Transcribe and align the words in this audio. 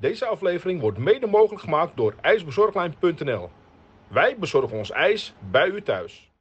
Deze 0.00 0.26
aflevering 0.26 0.80
wordt 0.80 0.98
mede 0.98 1.26
mogelijk 1.26 1.62
gemaakt 1.62 1.96
door 1.96 2.14
ijsbezorglijn.nl. 2.20 3.50
Wij 4.08 4.38
bezorgen 4.38 4.78
ons 4.78 4.90
ijs 4.90 5.34
bij 5.50 5.68
u 5.68 5.82
thuis. 5.82 6.32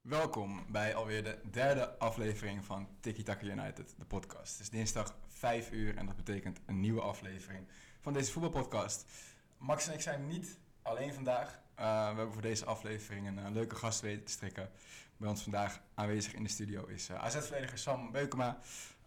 Welkom 0.00 0.64
bij 0.68 0.94
alweer 0.94 1.24
de 1.24 1.38
derde 1.50 1.98
aflevering 1.98 2.64
van 2.64 2.88
Tiki 3.00 3.22
Taka 3.22 3.46
United, 3.46 3.94
de 3.98 4.04
podcast. 4.04 4.52
Het 4.52 4.60
is 4.60 4.70
dinsdag 4.70 5.14
5 5.26 5.70
uur 5.72 5.96
en 5.96 6.06
dat 6.06 6.16
betekent 6.16 6.60
een 6.66 6.80
nieuwe 6.80 7.00
aflevering 7.00 7.66
van 8.00 8.12
deze 8.12 8.32
voetbalpodcast. 8.32 9.10
Max 9.58 9.88
en 9.88 9.94
ik 9.94 10.00
zijn 10.00 10.26
niet 10.26 10.58
alleen 10.82 11.14
vandaag. 11.14 11.60
Uh, 11.78 12.00
we 12.10 12.16
hebben 12.16 12.32
voor 12.32 12.42
deze 12.42 12.64
aflevering 12.64 13.26
een, 13.26 13.38
uh, 13.38 13.50
leuke 13.52 13.74
gast 13.74 14.00
weten 14.00 14.24
te 14.24 14.32
strikken. 14.32 14.70
Bij 15.16 15.28
ons 15.28 15.42
vandaag 15.42 15.80
aanwezig 15.94 16.34
in 16.34 16.42
de 16.42 16.48
studio 16.48 16.86
is 16.86 17.10
uh, 17.10 17.24
AZ-verdediger 17.24 17.78
Sam 17.78 18.12
Beukema. 18.12 18.58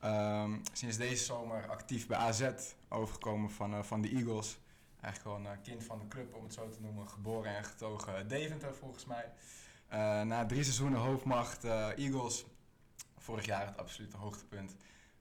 Um, 0.03 0.61
sinds 0.73 0.97
deze 0.97 1.23
zomer 1.23 1.67
actief 1.67 2.07
bij 2.07 2.17
AZ, 2.17 2.49
overgekomen 2.91 3.51
van, 3.51 3.85
van 3.85 4.01
de 4.01 4.09
Eagles. 4.09 4.59
Eigenlijk 5.01 5.35
gewoon 5.35 5.53
een 5.53 5.61
kind 5.61 5.83
van 5.83 5.99
de 5.99 6.07
club, 6.07 6.33
om 6.33 6.43
het 6.43 6.53
zo 6.53 6.69
te 6.69 6.81
noemen. 6.81 7.09
Geboren 7.09 7.55
en 7.55 7.63
getogen 7.63 8.27
Deventer, 8.27 8.75
volgens 8.75 9.05
mij. 9.05 9.31
Uh, 9.93 10.21
na 10.21 10.45
drie 10.45 10.63
seizoenen 10.63 10.99
hoofdmacht 10.99 11.63
Eagles, 11.63 12.45
vorig 13.17 13.45
jaar 13.45 13.65
het 13.65 13.77
absolute 13.77 14.17
hoogtepunt. 14.17 14.75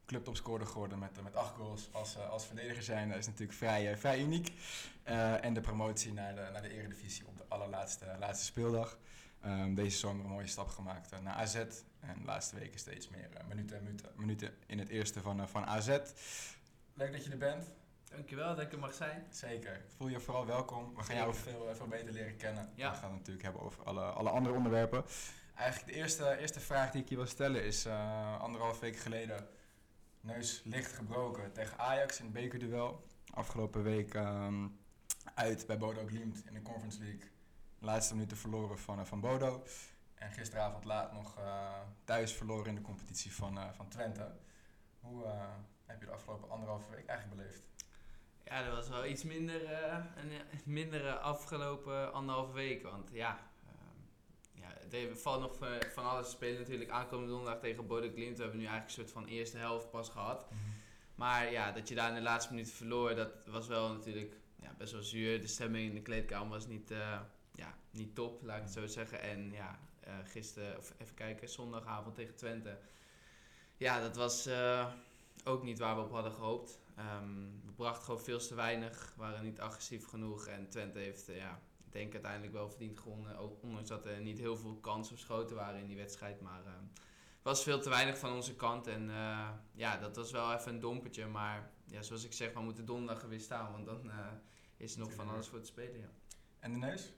Clubtopscorer 0.07 0.67
geworden 0.67 0.99
met, 0.99 1.23
met 1.23 1.37
acht 1.37 1.55
goals 1.55 1.89
als, 1.93 2.19
als 2.19 2.47
verdediger 2.47 2.83
zijn. 2.83 3.09
Dat 3.09 3.19
is 3.19 3.27
natuurlijk 3.27 3.59
vrij, 3.59 3.97
vrij 3.97 4.21
uniek. 4.21 4.53
en 5.41 5.55
de 5.55 5.61
promotie 5.61 6.13
naar 6.13 6.35
de, 6.35 6.49
naar 6.53 6.63
de 6.63 6.73
eredivisie 6.73 7.27
op 7.27 7.37
de 7.37 7.45
allerlaatste 7.49 8.17
laatste 8.19 8.45
speeldag. 8.45 8.99
Um, 9.47 9.75
deze 9.75 9.99
zomer 9.99 10.25
een 10.25 10.31
mooie 10.31 10.47
stap 10.47 10.69
gemaakt 10.69 11.23
naar 11.23 11.35
AZ. 11.35 11.55
En 12.01 12.19
de 12.19 12.25
laatste 12.25 12.59
weken 12.59 12.79
steeds 12.79 13.09
meer 13.09 13.29
minuten 13.49 13.77
en 13.77 13.83
minuten, 13.83 14.11
minuten 14.17 14.55
in 14.67 14.79
het 14.79 14.89
eerste 14.89 15.21
van, 15.21 15.49
van 15.49 15.67
AZ. 15.67 15.99
Leuk 16.95 17.13
dat 17.13 17.25
je 17.25 17.31
er 17.31 17.39
bent. 17.39 17.73
Dankjewel 18.05 18.55
dat 18.55 18.65
ik 18.65 18.73
er 18.73 18.79
mag 18.79 18.95
zijn. 18.95 19.27
Zeker. 19.31 19.85
Voel 19.97 20.09
je 20.09 20.21
vooral 20.21 20.47
welkom. 20.47 20.95
We 20.97 21.03
gaan 21.03 21.17
jou 21.17 21.35
veel, 21.35 21.75
veel 21.75 21.87
beter 21.87 22.13
leren 22.13 22.37
kennen. 22.37 22.73
Ja. 22.75 22.91
We 22.91 22.97
gaan 22.97 23.09
het 23.09 23.19
natuurlijk 23.19 23.45
hebben 23.45 23.63
over 23.63 23.85
alle, 23.85 24.03
alle 24.03 24.31
andere 24.31 24.55
onderwerpen. 24.55 25.05
Eigenlijk 25.55 25.93
de 25.93 25.99
eerste, 25.99 26.37
eerste 26.39 26.61
vraag 26.61 26.91
die 26.91 27.03
ik 27.03 27.09
je 27.09 27.17
wil 27.17 27.27
stellen 27.27 27.65
is... 27.65 27.87
Uh, 27.87 28.41
anderhalf 28.41 28.81
week 28.81 28.97
geleden 28.97 29.49
neus 30.21 30.63
licht 30.65 30.93
gebroken 30.93 31.53
tegen 31.53 31.79
Ajax 31.79 32.19
in 32.19 32.25
het 32.25 32.35
bekerduel. 32.35 33.07
Afgelopen 33.31 33.83
week 33.83 34.15
um, 34.15 34.79
uit 35.35 35.67
bij 35.67 35.79
Bodo 35.79 36.07
Glimt 36.07 36.43
in 36.47 36.55
de 36.55 36.63
Conference 36.63 36.99
League. 36.99 37.31
De 37.79 37.85
laatste 37.85 38.15
minuten 38.15 38.37
verloren 38.37 38.79
van, 38.79 38.99
uh, 38.99 39.05
van 39.05 39.21
Bodo. 39.21 39.65
En 40.15 40.33
gisteravond 40.33 40.85
laat 40.85 41.13
nog 41.13 41.39
uh, 41.39 41.71
thuis 42.05 42.33
verloren 42.33 42.67
in 42.67 42.75
de 42.75 42.81
competitie 42.81 43.35
van, 43.35 43.75
van 43.75 43.89
Twente. 43.89 44.33
Hoe 45.01 45.25
heb 45.91 46.01
je 46.01 46.07
de 46.07 46.13
afgelopen 46.13 46.51
anderhalve 46.51 46.91
week 46.91 47.07
eigenlijk 47.07 47.41
beleefd? 47.41 47.63
Ja, 48.45 48.65
dat 48.65 48.75
was 48.75 48.89
wel 48.89 49.07
iets 49.07 49.25
minder, 49.25 49.63
uh, 49.63 49.97
een 50.17 50.33
mindere 50.65 51.19
afgelopen 51.19 52.13
anderhalve 52.13 52.53
week. 52.53 52.83
Want 52.83 53.11
ja, 53.13 53.39
uh, 53.65 54.63
ja 54.63 54.97
het 54.99 55.21
valt 55.21 55.41
nog 55.41 55.57
van 55.93 56.05
alles 56.05 56.27
te 56.27 56.33
spelen 56.33 56.61
natuurlijk. 56.61 56.91
Aankomende 56.91 57.31
donderdag 57.31 57.61
tegen 57.61 57.87
Bodo 57.87 58.09
Glimt. 58.09 58.37
We 58.37 58.43
hebben 58.43 58.61
nu 58.61 58.67
eigenlijk 58.67 58.99
een 58.99 59.05
soort 59.05 59.25
van 59.25 59.27
eerste 59.27 59.59
helft 59.59 59.91
pas 59.91 60.09
gehad. 60.09 60.47
-hmm. 60.49 60.59
Maar 61.15 61.51
ja, 61.51 61.73
dat 61.73 61.89
je 61.89 61.95
daar 61.95 62.09
in 62.09 62.15
de 62.15 62.21
laatste 62.21 62.53
minuut 62.53 62.73
verloor, 62.73 63.15
dat 63.15 63.47
was 63.47 63.67
wel 63.67 63.93
natuurlijk 63.93 64.37
ja, 64.63 64.75
best 64.79 64.93
wel 64.93 65.03
zuur. 65.03 65.41
De 65.41 65.47
stemming 65.47 65.89
in 65.89 65.95
de 65.95 66.03
kleedkamer 66.03 66.49
was 66.49 66.67
niet, 66.67 66.91
uh, 66.91 67.21
ja, 67.55 67.75
niet 67.91 68.15
top, 68.15 68.43
laat 68.43 68.57
ik 68.57 68.63
het 68.63 68.73
zo 68.73 68.87
zeggen. 68.87 69.21
En 69.21 69.53
ja, 69.53 69.79
gisteren, 70.25 70.79
of 70.79 70.95
even 70.99 71.15
kijken, 71.15 71.49
zondagavond 71.49 72.15
tegen 72.15 72.35
Twente. 72.35 72.79
Ja, 73.77 74.01
dat 74.01 74.17
was 74.17 74.49
ook 75.45 75.63
niet 75.63 75.79
waar 75.79 75.97
we 75.97 76.03
op 76.03 76.11
hadden 76.11 76.33
gehoopt. 76.33 76.81
Um, 76.99 77.61
we 77.65 77.73
brachten 77.73 78.05
gewoon 78.05 78.21
veel 78.21 78.39
te 78.39 78.55
weinig, 78.55 79.15
waren 79.17 79.45
niet 79.45 79.61
agressief 79.61 80.07
genoeg. 80.07 80.47
En 80.47 80.69
Twente 80.69 80.99
heeft, 80.99 81.29
uh, 81.29 81.37
ja, 81.37 81.61
ik 81.87 81.93
denk 81.93 82.13
uiteindelijk 82.13 82.53
wel 82.53 82.69
verdiend 82.69 82.99
gewonnen. 82.99 83.37
Ook 83.37 83.63
ondanks 83.63 83.89
dat 83.89 84.07
er 84.07 84.21
niet 84.21 84.39
heel 84.39 84.57
veel 84.57 84.77
kansen 84.77 85.15
of 85.15 85.21
schoten 85.21 85.57
waren 85.57 85.81
in 85.81 85.87
die 85.87 85.97
wedstrijd. 85.97 86.41
Maar 86.41 86.63
uh, 86.65 86.73
het 86.73 87.43
was 87.43 87.63
veel 87.63 87.81
te 87.81 87.89
weinig 87.89 88.19
van 88.19 88.33
onze 88.33 88.57
kant. 88.57 88.87
En 88.87 89.09
uh, 89.09 89.49
ja, 89.73 89.97
dat 89.97 90.17
was 90.17 90.31
wel 90.31 90.53
even 90.53 90.75
een 90.75 90.81
dompertje. 90.81 91.27
Maar 91.27 91.71
ja, 91.87 92.03
zoals 92.03 92.25
ik 92.25 92.33
zeg, 92.33 92.53
we 92.53 92.61
moeten 92.61 92.85
donderdag 92.85 93.23
weer 93.23 93.41
staan. 93.41 93.73
Want 93.73 93.87
dan 93.87 94.11
is 94.77 94.93
er 94.93 94.99
nog 94.99 95.13
van 95.13 95.29
alles 95.29 95.49
voor 95.49 95.61
te 95.61 95.67
spelen. 95.67 96.01
Ja. 96.01 96.11
En 96.59 96.73
de 96.73 96.79
neus? 96.79 97.13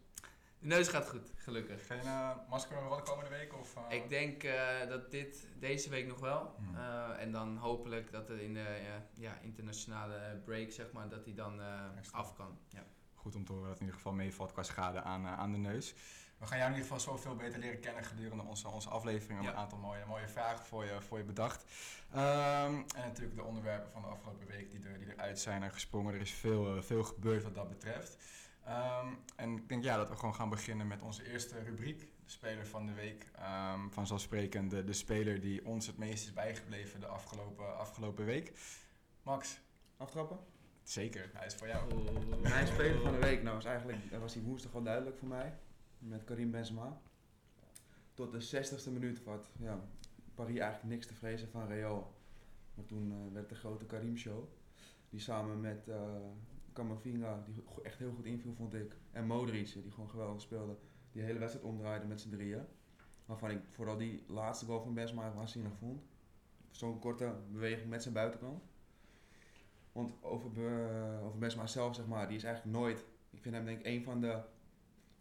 De 0.62 0.68
neus 0.68 0.88
gaat 0.88 1.08
goed, 1.08 1.32
gelukkig. 1.36 1.86
Geen 1.86 2.04
uh, 2.04 2.30
masker 2.48 2.76
rollen 2.76 3.04
komende 3.04 3.30
week? 3.30 3.54
Of, 3.58 3.76
uh... 3.76 3.82
Ik 3.96 4.08
denk 4.08 4.42
uh, 4.42 4.52
dat 4.88 5.10
dit 5.10 5.46
deze 5.58 5.90
week 5.90 6.06
nog 6.06 6.20
wel. 6.20 6.54
Mm. 6.58 6.76
en 7.18 7.32
dan 7.32 7.56
hopelijk 7.56 8.12
dat 8.12 8.30
er 8.30 8.40
in 8.40 8.54
de 8.54 8.80
ja, 9.14 9.38
internationale 9.40 10.40
break, 10.44 10.70
zeg 10.70 10.92
maar, 10.92 11.08
dat 11.08 11.24
hij 11.24 11.34
dan 11.34 11.60
af 12.10 12.34
kan. 12.34 12.58
Ja. 12.68 12.84
Goed 13.14 13.36
om 13.36 13.44
te 13.44 13.52
horen 13.52 13.68
dat 13.68 13.72
het 13.72 13.80
in 13.80 13.86
ieder 13.86 14.00
geval 14.02 14.18
meevalt 14.18 14.52
qua 14.52 14.62
schade 14.62 15.02
aan, 15.02 15.26
aan 15.26 15.52
de 15.52 15.58
neus. 15.58 15.94
We 16.38 16.46
gaan 16.46 16.58
jou 16.58 16.70
in 16.70 16.76
ieder 16.76 16.92
geval 16.92 17.14
zoveel 17.14 17.36
beter 17.36 17.58
leren 17.58 17.80
kennen 17.80 18.04
gedurende 18.04 18.44
onze, 18.44 18.68
onze 18.68 18.88
aflevering. 18.88 19.40
We 19.40 19.46
een 19.46 19.54
aantal 19.54 19.78
mooie, 19.78 20.04
mooie 20.06 20.28
vragen 20.28 20.64
voor 20.64 20.84
je, 20.84 21.00
voor 21.00 21.18
je 21.18 21.24
bedacht. 21.24 21.64
Um, 22.14 22.18
en 22.18 22.84
natuurlijk 22.94 23.36
de 23.36 23.42
onderwerpen 23.42 23.90
van 23.90 24.02
de 24.02 24.08
afgelopen 24.08 24.46
week 24.46 24.70
die, 24.70 24.80
er, 24.84 24.98
die 24.98 25.12
eruit 25.12 25.38
zijn 25.38 25.72
gesprongen. 25.72 26.14
Er 26.14 26.20
is 26.20 26.32
veel, 26.32 26.82
veel 26.82 27.02
gebeurd 27.02 27.42
wat 27.42 27.54
dat 27.54 27.68
betreft. 27.68 28.16
Um, 28.68 29.18
en 29.36 29.56
ik 29.56 29.68
denk 29.68 29.84
ja, 29.84 29.96
dat 29.96 30.08
we 30.08 30.16
gewoon 30.16 30.34
gaan 30.34 30.48
beginnen 30.48 30.86
met 30.86 31.02
onze 31.02 31.30
eerste 31.30 31.62
rubriek, 31.62 32.00
de 32.00 32.30
speler 32.30 32.66
van 32.66 32.86
de 32.86 32.92
week. 32.92 33.30
Um, 33.74 33.92
vanzelfsprekend 33.92 34.70
de, 34.70 34.84
de 34.84 34.92
speler 34.92 35.40
die 35.40 35.66
ons 35.66 35.86
het 35.86 35.98
meest 35.98 36.24
is 36.24 36.32
bijgebleven 36.32 37.00
de 37.00 37.06
afgelopen, 37.06 37.78
afgelopen 37.78 38.24
week. 38.24 38.52
Max. 39.22 39.60
Aftrappen? 39.96 40.38
Zeker, 40.82 41.30
hij 41.32 41.46
is 41.46 41.54
voor 41.54 41.66
jou. 41.66 41.92
Oh. 41.92 42.40
Mijn 42.42 42.66
speler 42.66 43.00
van 43.00 43.12
de 43.12 43.18
week 43.18 43.42
nou, 43.42 43.54
was 43.54 43.64
eigenlijk, 43.64 44.10
dat 44.10 44.20
was 44.20 44.32
die 44.32 44.42
woensdag 44.42 44.72
wel 44.72 44.82
duidelijk 44.82 45.18
voor 45.18 45.28
mij. 45.28 45.58
Met 45.98 46.24
Karim 46.24 46.50
Benzema. 46.50 47.00
Tot 48.14 48.32
de 48.32 48.64
60ste 48.64 48.92
minuut 48.92 49.24
wat 49.24 49.50
ja, 49.58 49.80
Paris 50.34 50.58
eigenlijk 50.58 50.94
niks 50.94 51.06
te 51.06 51.14
vrezen 51.14 51.48
van 51.48 51.66
Real. 51.66 52.14
Maar 52.74 52.84
toen 52.84 53.10
uh, 53.10 53.32
werd 53.32 53.48
de 53.48 53.54
grote 53.54 53.84
Karim 53.84 54.16
show. 54.16 54.44
Die 55.10 55.20
samen 55.20 55.60
met 55.60 55.86
uh, 55.88 55.96
Camavinga, 56.72 57.42
die 57.44 57.54
echt 57.82 57.98
heel 57.98 58.12
goed 58.12 58.24
inviel, 58.24 58.54
vond 58.54 58.74
ik. 58.74 58.96
En 59.10 59.26
Modric, 59.26 59.72
die 59.72 59.90
gewoon 59.90 60.10
geweldig 60.10 60.40
speelde. 60.40 60.76
Die 61.12 61.22
hele 61.22 61.38
wedstrijd 61.38 61.66
omdraaide 61.66 62.06
met 62.06 62.20
z'n 62.20 62.30
drieën. 62.30 62.64
Waarvan 63.24 63.50
ik 63.50 63.60
vooral 63.70 63.96
die 63.96 64.24
laatste 64.26 64.66
goal 64.66 64.82
van 64.82 64.94
Benzema 64.94 65.34
waanzinnig 65.34 65.76
vond. 65.76 66.02
Zo'n 66.70 66.98
korte 66.98 67.34
beweging 67.50 67.88
met 67.88 68.02
zijn 68.02 68.14
buitenkant. 68.14 68.62
Want 69.92 70.22
over, 70.22 70.50
uh, 70.56 71.24
over 71.24 71.38
Benzema 71.38 71.66
zelf, 71.66 71.94
zeg 71.94 72.06
maar, 72.06 72.28
die 72.28 72.36
is 72.36 72.44
eigenlijk 72.44 72.76
nooit... 72.76 73.04
Ik 73.30 73.42
vind 73.42 73.54
hem 73.54 73.64
denk 73.64 73.78
ik 73.78 73.86
een 73.86 74.02
van 74.02 74.20
de 74.20 74.42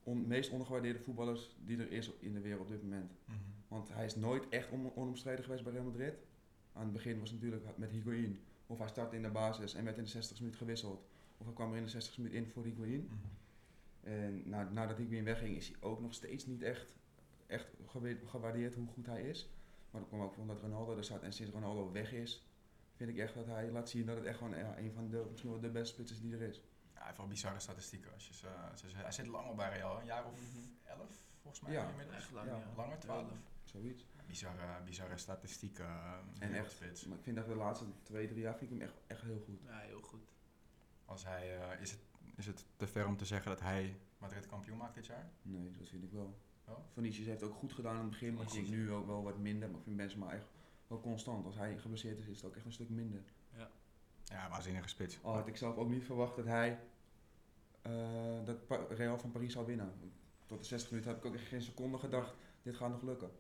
on, 0.04 0.28
meest 0.28 0.52
ondergewaardeerde 0.52 1.00
voetballers 1.00 1.56
die 1.66 1.78
er 1.78 1.92
is 1.92 2.12
in 2.20 2.34
de 2.34 2.42
wereld 2.42 2.62
op 2.62 2.68
dit 2.68 2.84
moment. 2.84 3.12
Mm 3.12 3.36
-hmm. 3.36 3.44
Want 3.68 3.90
hij 3.94 4.06
is 4.06 4.16
nooit 4.16 4.50
echt 4.50 4.72
on, 4.72 4.96
onomstreden 4.96 5.44
geweest 5.44 5.64
bij 5.64 5.74
Real 5.74 5.84
Madrid. 5.84 6.14
Aan 6.74 6.84
het 6.84 6.94
begin 6.94 7.20
was 7.20 7.30
het 7.30 7.42
natuurlijk 7.42 7.78
met 7.78 7.92
Higuain. 7.92 8.40
Of 8.68 8.78
hij 8.78 8.88
startte 8.88 9.16
in 9.16 9.22
de 9.22 9.30
basis 9.30 9.74
en 9.74 9.84
werd 9.84 9.98
in 9.98 10.04
de 10.04 10.10
60 10.10 10.40
minuut 10.40 10.56
gewisseld. 10.56 11.06
Of 11.42 11.48
hij 11.48 11.56
kwam 11.56 11.72
er 11.72 11.78
in 11.78 11.84
de 11.84 11.90
60 11.90 12.18
minuten 12.18 12.40
in 12.40 12.48
voor 12.48 12.64
Higuain. 12.64 13.10
Mm. 13.10 13.20
En 14.02 14.50
na, 14.50 14.64
nadat 14.64 14.98
Higuain 14.98 15.24
wegging 15.24 15.56
is 15.56 15.68
hij 15.68 15.78
ook 15.80 16.02
nog 16.02 16.14
steeds 16.14 16.46
niet 16.46 16.62
echt, 16.62 16.94
echt 17.48 17.68
gewaardeerd 18.26 18.76
hoe 18.76 18.88
goed 18.88 19.06
hij 19.06 19.22
is. 19.22 19.50
Maar 19.92 20.02
dat 20.02 20.10
kwam 20.10 20.22
ook 20.22 20.38
omdat 20.38 20.60
Ronaldo 20.60 20.98
er 20.98 21.04
zat. 21.04 21.22
En 21.22 21.34
sinds 21.34 21.52
Ronaldo 21.52 21.92
weg 21.92 22.12
is, 22.14 22.48
vind 22.96 23.10
ik 23.10 23.18
echt 23.18 23.34
dat 23.34 23.46
hij 23.46 23.72
laat 23.72 23.90
zien 23.90 24.06
dat 24.06 24.16
het 24.16 24.26
echt 24.26 24.38
gewoon 24.38 24.58
ja, 24.58 24.78
een 24.78 24.92
van 24.92 25.10
de, 25.10 25.26
misschien 25.30 25.50
wel 25.50 25.60
de 25.60 25.70
beste 25.70 25.94
spitsers 25.94 26.22
die 26.22 26.34
er 26.34 26.42
is. 26.42 26.58
Ja, 26.58 26.98
hij 26.98 27.06
heeft 27.06 27.18
wel 27.18 27.28
bizarre 27.28 27.60
statistieken. 27.60 28.14
Als 28.14 28.28
je 28.28 28.34
ze, 28.34 28.48
ze, 28.76 28.96
hij 28.96 29.12
zit 29.12 29.28
lang 29.28 29.48
al 29.48 29.56
bij 29.56 29.70
Real, 29.70 30.00
een 30.00 30.06
jaar 30.06 30.26
of 30.26 30.32
mm 30.32 30.62
-hmm. 30.62 30.78
elf 30.84 31.26
volgens 31.42 31.62
mij 31.64 31.72
ja, 31.72 31.90
inmiddels. 31.90 32.18
Echt 32.18 32.32
lang, 32.32 32.48
ja. 32.48 32.58
ja. 32.58 32.74
Langer, 32.76 33.00
twaalf. 33.00 33.30
Ja, 33.30 33.38
zoiets. 33.64 34.06
Bizarre, 34.28 34.84
bizarre 34.86 35.18
statistieken. 35.18 35.90
En 36.40 36.54
echt, 36.54 36.72
spits. 36.72 37.06
maar 37.06 37.18
ik 37.18 37.24
vind 37.24 37.36
dat 37.36 37.48
de 37.48 37.56
laatste 37.56 37.86
twee, 38.04 38.28
drie 38.28 38.42
jaar 38.42 38.58
vind 38.58 38.72
ik 38.72 38.80
hem 38.80 38.88
echt, 38.88 39.02
echt 39.08 39.22
heel 39.22 39.40
goed. 39.40 39.62
Ja, 39.66 39.80
heel 39.80 40.02
goed. 40.02 40.28
Als 41.12 41.26
hij, 41.26 41.58
uh, 41.58 41.82
is, 41.82 41.92
het, 41.92 42.00
is 42.36 42.46
het 42.46 42.66
te 42.78 42.88
ver 42.88 43.08
om 43.08 43.18
te 43.18 43.26
zeggen 43.26 43.52
dat 43.52 43.60
hij 43.60 43.96
Madrid 44.18 44.46
kampioen 44.46 44.78
maakt 44.78 44.96
dit 44.96 45.06
jaar? 45.06 45.30
Nee, 45.42 45.72
dat 45.78 45.88
vind 45.88 46.04
ik 46.04 46.12
wel. 46.12 46.40
Oh? 46.66 46.78
Vinicius 46.94 47.28
heeft 47.28 47.44
ook 47.44 47.54
goed 47.54 47.74
gedaan 47.74 47.96
in 47.96 48.02
het 48.02 48.10
begin, 48.10 48.34
maar 48.34 48.44
ik 48.44 48.52
denk 48.52 48.68
nu 48.68 48.92
ook 48.92 49.06
wel 49.06 49.24
wat 49.24 49.38
minder. 49.38 49.70
Maar 49.70 49.78
ik 49.78 49.84
vind 49.84 49.98
Benzema 49.98 50.32
echt 50.32 50.46
wel 50.88 51.00
constant. 51.00 51.46
Als 51.46 51.56
hij 51.56 51.78
geblesseerd 51.78 52.20
is, 52.20 52.28
is 52.28 52.36
het 52.36 52.46
ook 52.46 52.56
echt 52.56 52.66
een 52.66 52.74
stuk 52.74 52.90
minder. 52.90 53.22
Ja, 53.58 53.70
ja 54.24 54.50
waanzinnige 54.50 54.88
spits. 54.88 55.20
Al 55.22 55.34
had 55.34 55.48
ik 55.48 55.58
zelf 55.58 55.76
ook 55.76 55.90
niet 55.90 56.04
verwacht 56.04 56.36
dat 56.36 56.46
hij 56.46 56.80
uh, 57.88 58.46
dat 58.46 58.58
Real 58.90 59.18
van 59.18 59.32
Paris 59.32 59.54
zou 59.54 59.66
winnen. 59.66 59.94
Tot 60.46 60.60
de 60.60 60.66
60 60.66 60.92
minuten 60.92 61.12
heb 61.12 61.20
ik 61.20 61.26
ook 61.26 61.36
echt 61.36 61.48
geen 61.48 61.62
seconde 61.62 61.98
gedacht, 61.98 62.36
dit 62.62 62.76
gaat 62.76 62.90
nog 62.90 63.02
lukken. 63.02 63.32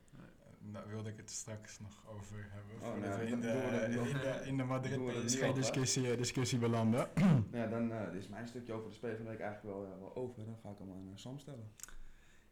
Nou, 0.63 0.89
wilde 0.89 1.09
ik 1.09 1.17
het 1.17 1.29
straks 1.29 1.79
nog 1.79 2.03
over 2.07 2.49
hebben. 2.49 2.75
Oh, 2.75 2.91
voordat 2.91 3.09
nou, 3.09 3.19
we 3.19 3.31
in 3.31 3.39
de, 3.39 4.09
in 4.09 4.17
de, 4.19 4.41
in 4.45 4.57
de 4.57 4.63
Madrid 4.63 4.93
Doen 4.93 5.05
we 5.05 5.13
dat 5.13 5.25
PSG 5.25 5.95
nu 5.95 6.11
al, 6.11 6.17
discussie, 6.17 6.59
belanden. 6.59 7.09
ja, 7.51 7.67
dan 7.67 7.91
uh, 7.91 8.13
is 8.13 8.27
mijn 8.27 8.47
stukje 8.47 8.73
over 8.73 8.89
de 8.89 8.95
speler 8.95 9.15
van 9.15 9.25
de 9.25 9.31
week 9.31 9.39
eigenlijk 9.39 9.75
wel, 9.75 9.85
uh, 9.85 9.99
wel 9.99 10.15
over. 10.15 10.45
Dan 10.45 10.57
ga 10.63 10.69
ik 10.69 10.77
hem 10.77 10.91
aan 10.91 11.07
uh, 11.07 11.11
Sam 11.15 11.39
stellen. 11.39 11.71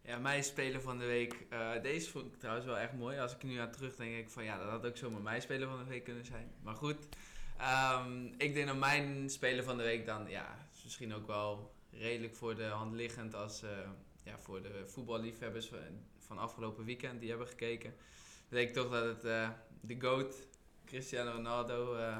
Ja, 0.01 0.17
mijn 0.17 0.43
speler 0.43 0.81
van 0.81 0.97
de 0.97 1.05
week. 1.05 1.45
Uh, 1.53 1.81
deze 1.81 2.09
vond 2.09 2.25
ik 2.25 2.39
trouwens 2.39 2.65
wel 2.65 2.77
echt 2.77 2.93
mooi. 2.93 3.19
Als 3.19 3.35
ik 3.35 3.43
nu 3.43 3.57
aan 3.57 3.71
terugdenk, 3.71 4.09
denk 4.11 4.23
ik 4.25 4.29
van 4.29 4.43
ja, 4.43 4.57
dat 4.57 4.69
had 4.69 4.85
ook 4.85 4.97
zomaar 4.97 5.21
mijn 5.21 5.41
speler 5.41 5.67
van 5.67 5.77
de 5.77 5.89
week 5.89 6.03
kunnen 6.03 6.25
zijn. 6.25 6.51
Maar 6.61 6.75
goed. 6.75 6.97
Ehm, 7.57 8.25
ik 8.37 8.53
denk 8.53 8.67
dat 8.67 8.77
mijn 8.77 9.29
speler 9.29 9.63
van 9.63 9.77
de 9.77 9.83
week 9.83 10.05
dan, 10.05 10.29
ja, 10.29 10.57
is 10.73 10.83
misschien 10.83 11.13
ook 11.13 11.27
wel 11.27 11.71
redelijk 11.91 12.35
voor 12.35 12.55
de 12.55 12.63
hand 12.63 12.93
liggend 12.93 13.35
als 13.35 13.63
eh, 13.63 13.69
ja, 14.23 14.39
voor 14.39 14.61
de 14.61 14.83
voetballiefhebbers 14.85 15.69
van, 16.29 16.37
afgelopen 16.37 16.85
weekend 16.85 17.19
die 17.19 17.29
hebben 17.29 17.47
gekeken. 17.47 17.89
Dan 18.49 18.57
denk 18.57 18.67
ik 18.69 18.73
toch 18.75 18.89
dat 18.91 19.03
het 19.05 19.23
eh, 19.25 19.49
de 19.81 19.99
GOAT, 19.99 20.35
Cristiano 20.85 21.31
Ronaldo, 21.31 21.95
eh, 21.95 22.17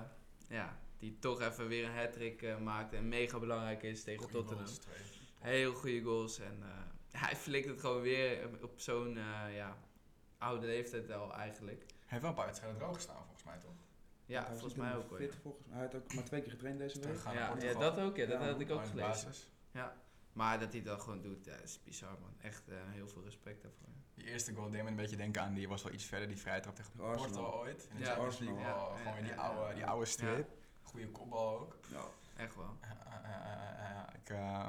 ja, 0.47 0.77
die 0.99 1.17
toch 1.19 1.41
even 1.41 1.67
weer 1.67 1.85
een 1.85 1.95
hat-trick 1.97 2.41
eh, 2.41 2.57
maakt 2.57 2.93
en 2.93 3.07
mega 3.07 3.39
belangrijk 3.39 3.83
is 3.83 4.03
tegen 4.03 4.21
Goeie 4.21 4.35
Tottenham. 4.37 4.65
goals. 4.65 4.79
Heel 5.39 5.73
goede 5.73 6.01
goals 6.01 6.39
en 6.39 6.57
eh, 6.61 7.21
hij 7.25 7.35
flikt 7.35 7.67
het 7.67 7.79
gewoon 7.79 8.01
weer 8.01 8.49
op 8.61 8.79
zo'n 8.79 9.17
eh, 9.17 9.55
ja, 9.55 9.77
oude 10.37 10.65
leeftijd 10.65 11.11
al 11.11 11.33
eigenlijk. 11.33 11.79
Hij 11.81 11.97
heeft 12.05 12.21
wel 12.21 12.29
een 12.29 12.35
paar 12.35 12.45
wedstrijden 12.45 12.79
droog 12.79 12.95
gestaan, 12.95 13.23
volgens 13.23 13.43
mij 13.43 13.57
toch? 13.59 13.71
Ja, 14.25 14.39
Hij 14.41 14.51
volgens 14.51 14.75
mij 14.75 14.95
ook 14.95 15.09
wel. 15.09 15.19
fit, 15.19 15.35
volgens 15.41 15.65
mij. 15.65 15.75
Hij 15.77 15.85
had 15.85 15.95
ook 15.95 16.13
maar 16.13 16.23
twee 16.23 16.41
keer 16.41 16.51
getraind 16.51 16.79
deze 16.79 16.99
week. 16.99 17.17
Ja, 17.33 17.55
ja, 17.59 17.73
dat 17.79 17.99
ook, 17.99 18.15
ja, 18.17 18.25
dat 18.25 18.41
Ja, 18.41 18.47
had 18.47 18.59
ik 18.59 18.71
ook 18.71 18.79
gelezen. 18.85 18.95
basis. 19.09 19.47
Maar 20.39 20.59
dat 20.59 20.71
hij 20.73 20.81
dat 20.81 21.01
gewoon 21.01 21.21
doet, 21.21 21.45
ja, 21.45 21.53
is 21.53 21.79
bizar 21.83 22.17
man. 22.21 22.33
Echt 22.41 22.67
eh, 22.67 22.75
heel 22.89 23.07
veel 23.07 23.23
respect 23.23 23.61
daarvoor. 23.61 23.87
Die 24.13 24.25
eerste 24.25 24.53
goal 24.53 24.69
deed 24.69 24.83
me 24.83 24.89
een 24.89 24.95
beetje 24.95 25.15
denken 25.15 25.41
aan, 25.41 25.53
die 25.53 25.67
was 25.67 25.83
wel 25.83 25.93
iets 25.93 26.05
verder, 26.05 26.27
die 26.27 26.37
vrije 26.37 26.59
trap 26.61 26.75
tegen 26.75 26.91
Arsenal. 26.99 27.43
Porto 27.43 27.57
ooit. 27.59 27.87
In 27.91 27.95
de 27.97 28.01
Ja, 28.03 28.07
Champions 28.09 28.39
League. 28.39 28.57
Arsenal. 28.65 28.85
Oh, 28.87 28.91
Ja, 28.93 28.97
gewoon 28.97 29.13
weer 29.13 29.23
die 29.23 29.35
oude, 29.35 29.73
die 29.73 29.85
oude 29.85 30.05
streep. 30.05 30.49
Goede 30.83 31.09
kopbal 31.09 31.59
ook. 31.59 31.77
Ja. 31.91 32.03
Echt 32.35 32.55
wel. 32.55 32.77
Ik, 34.21 34.29
eh, 34.29 34.67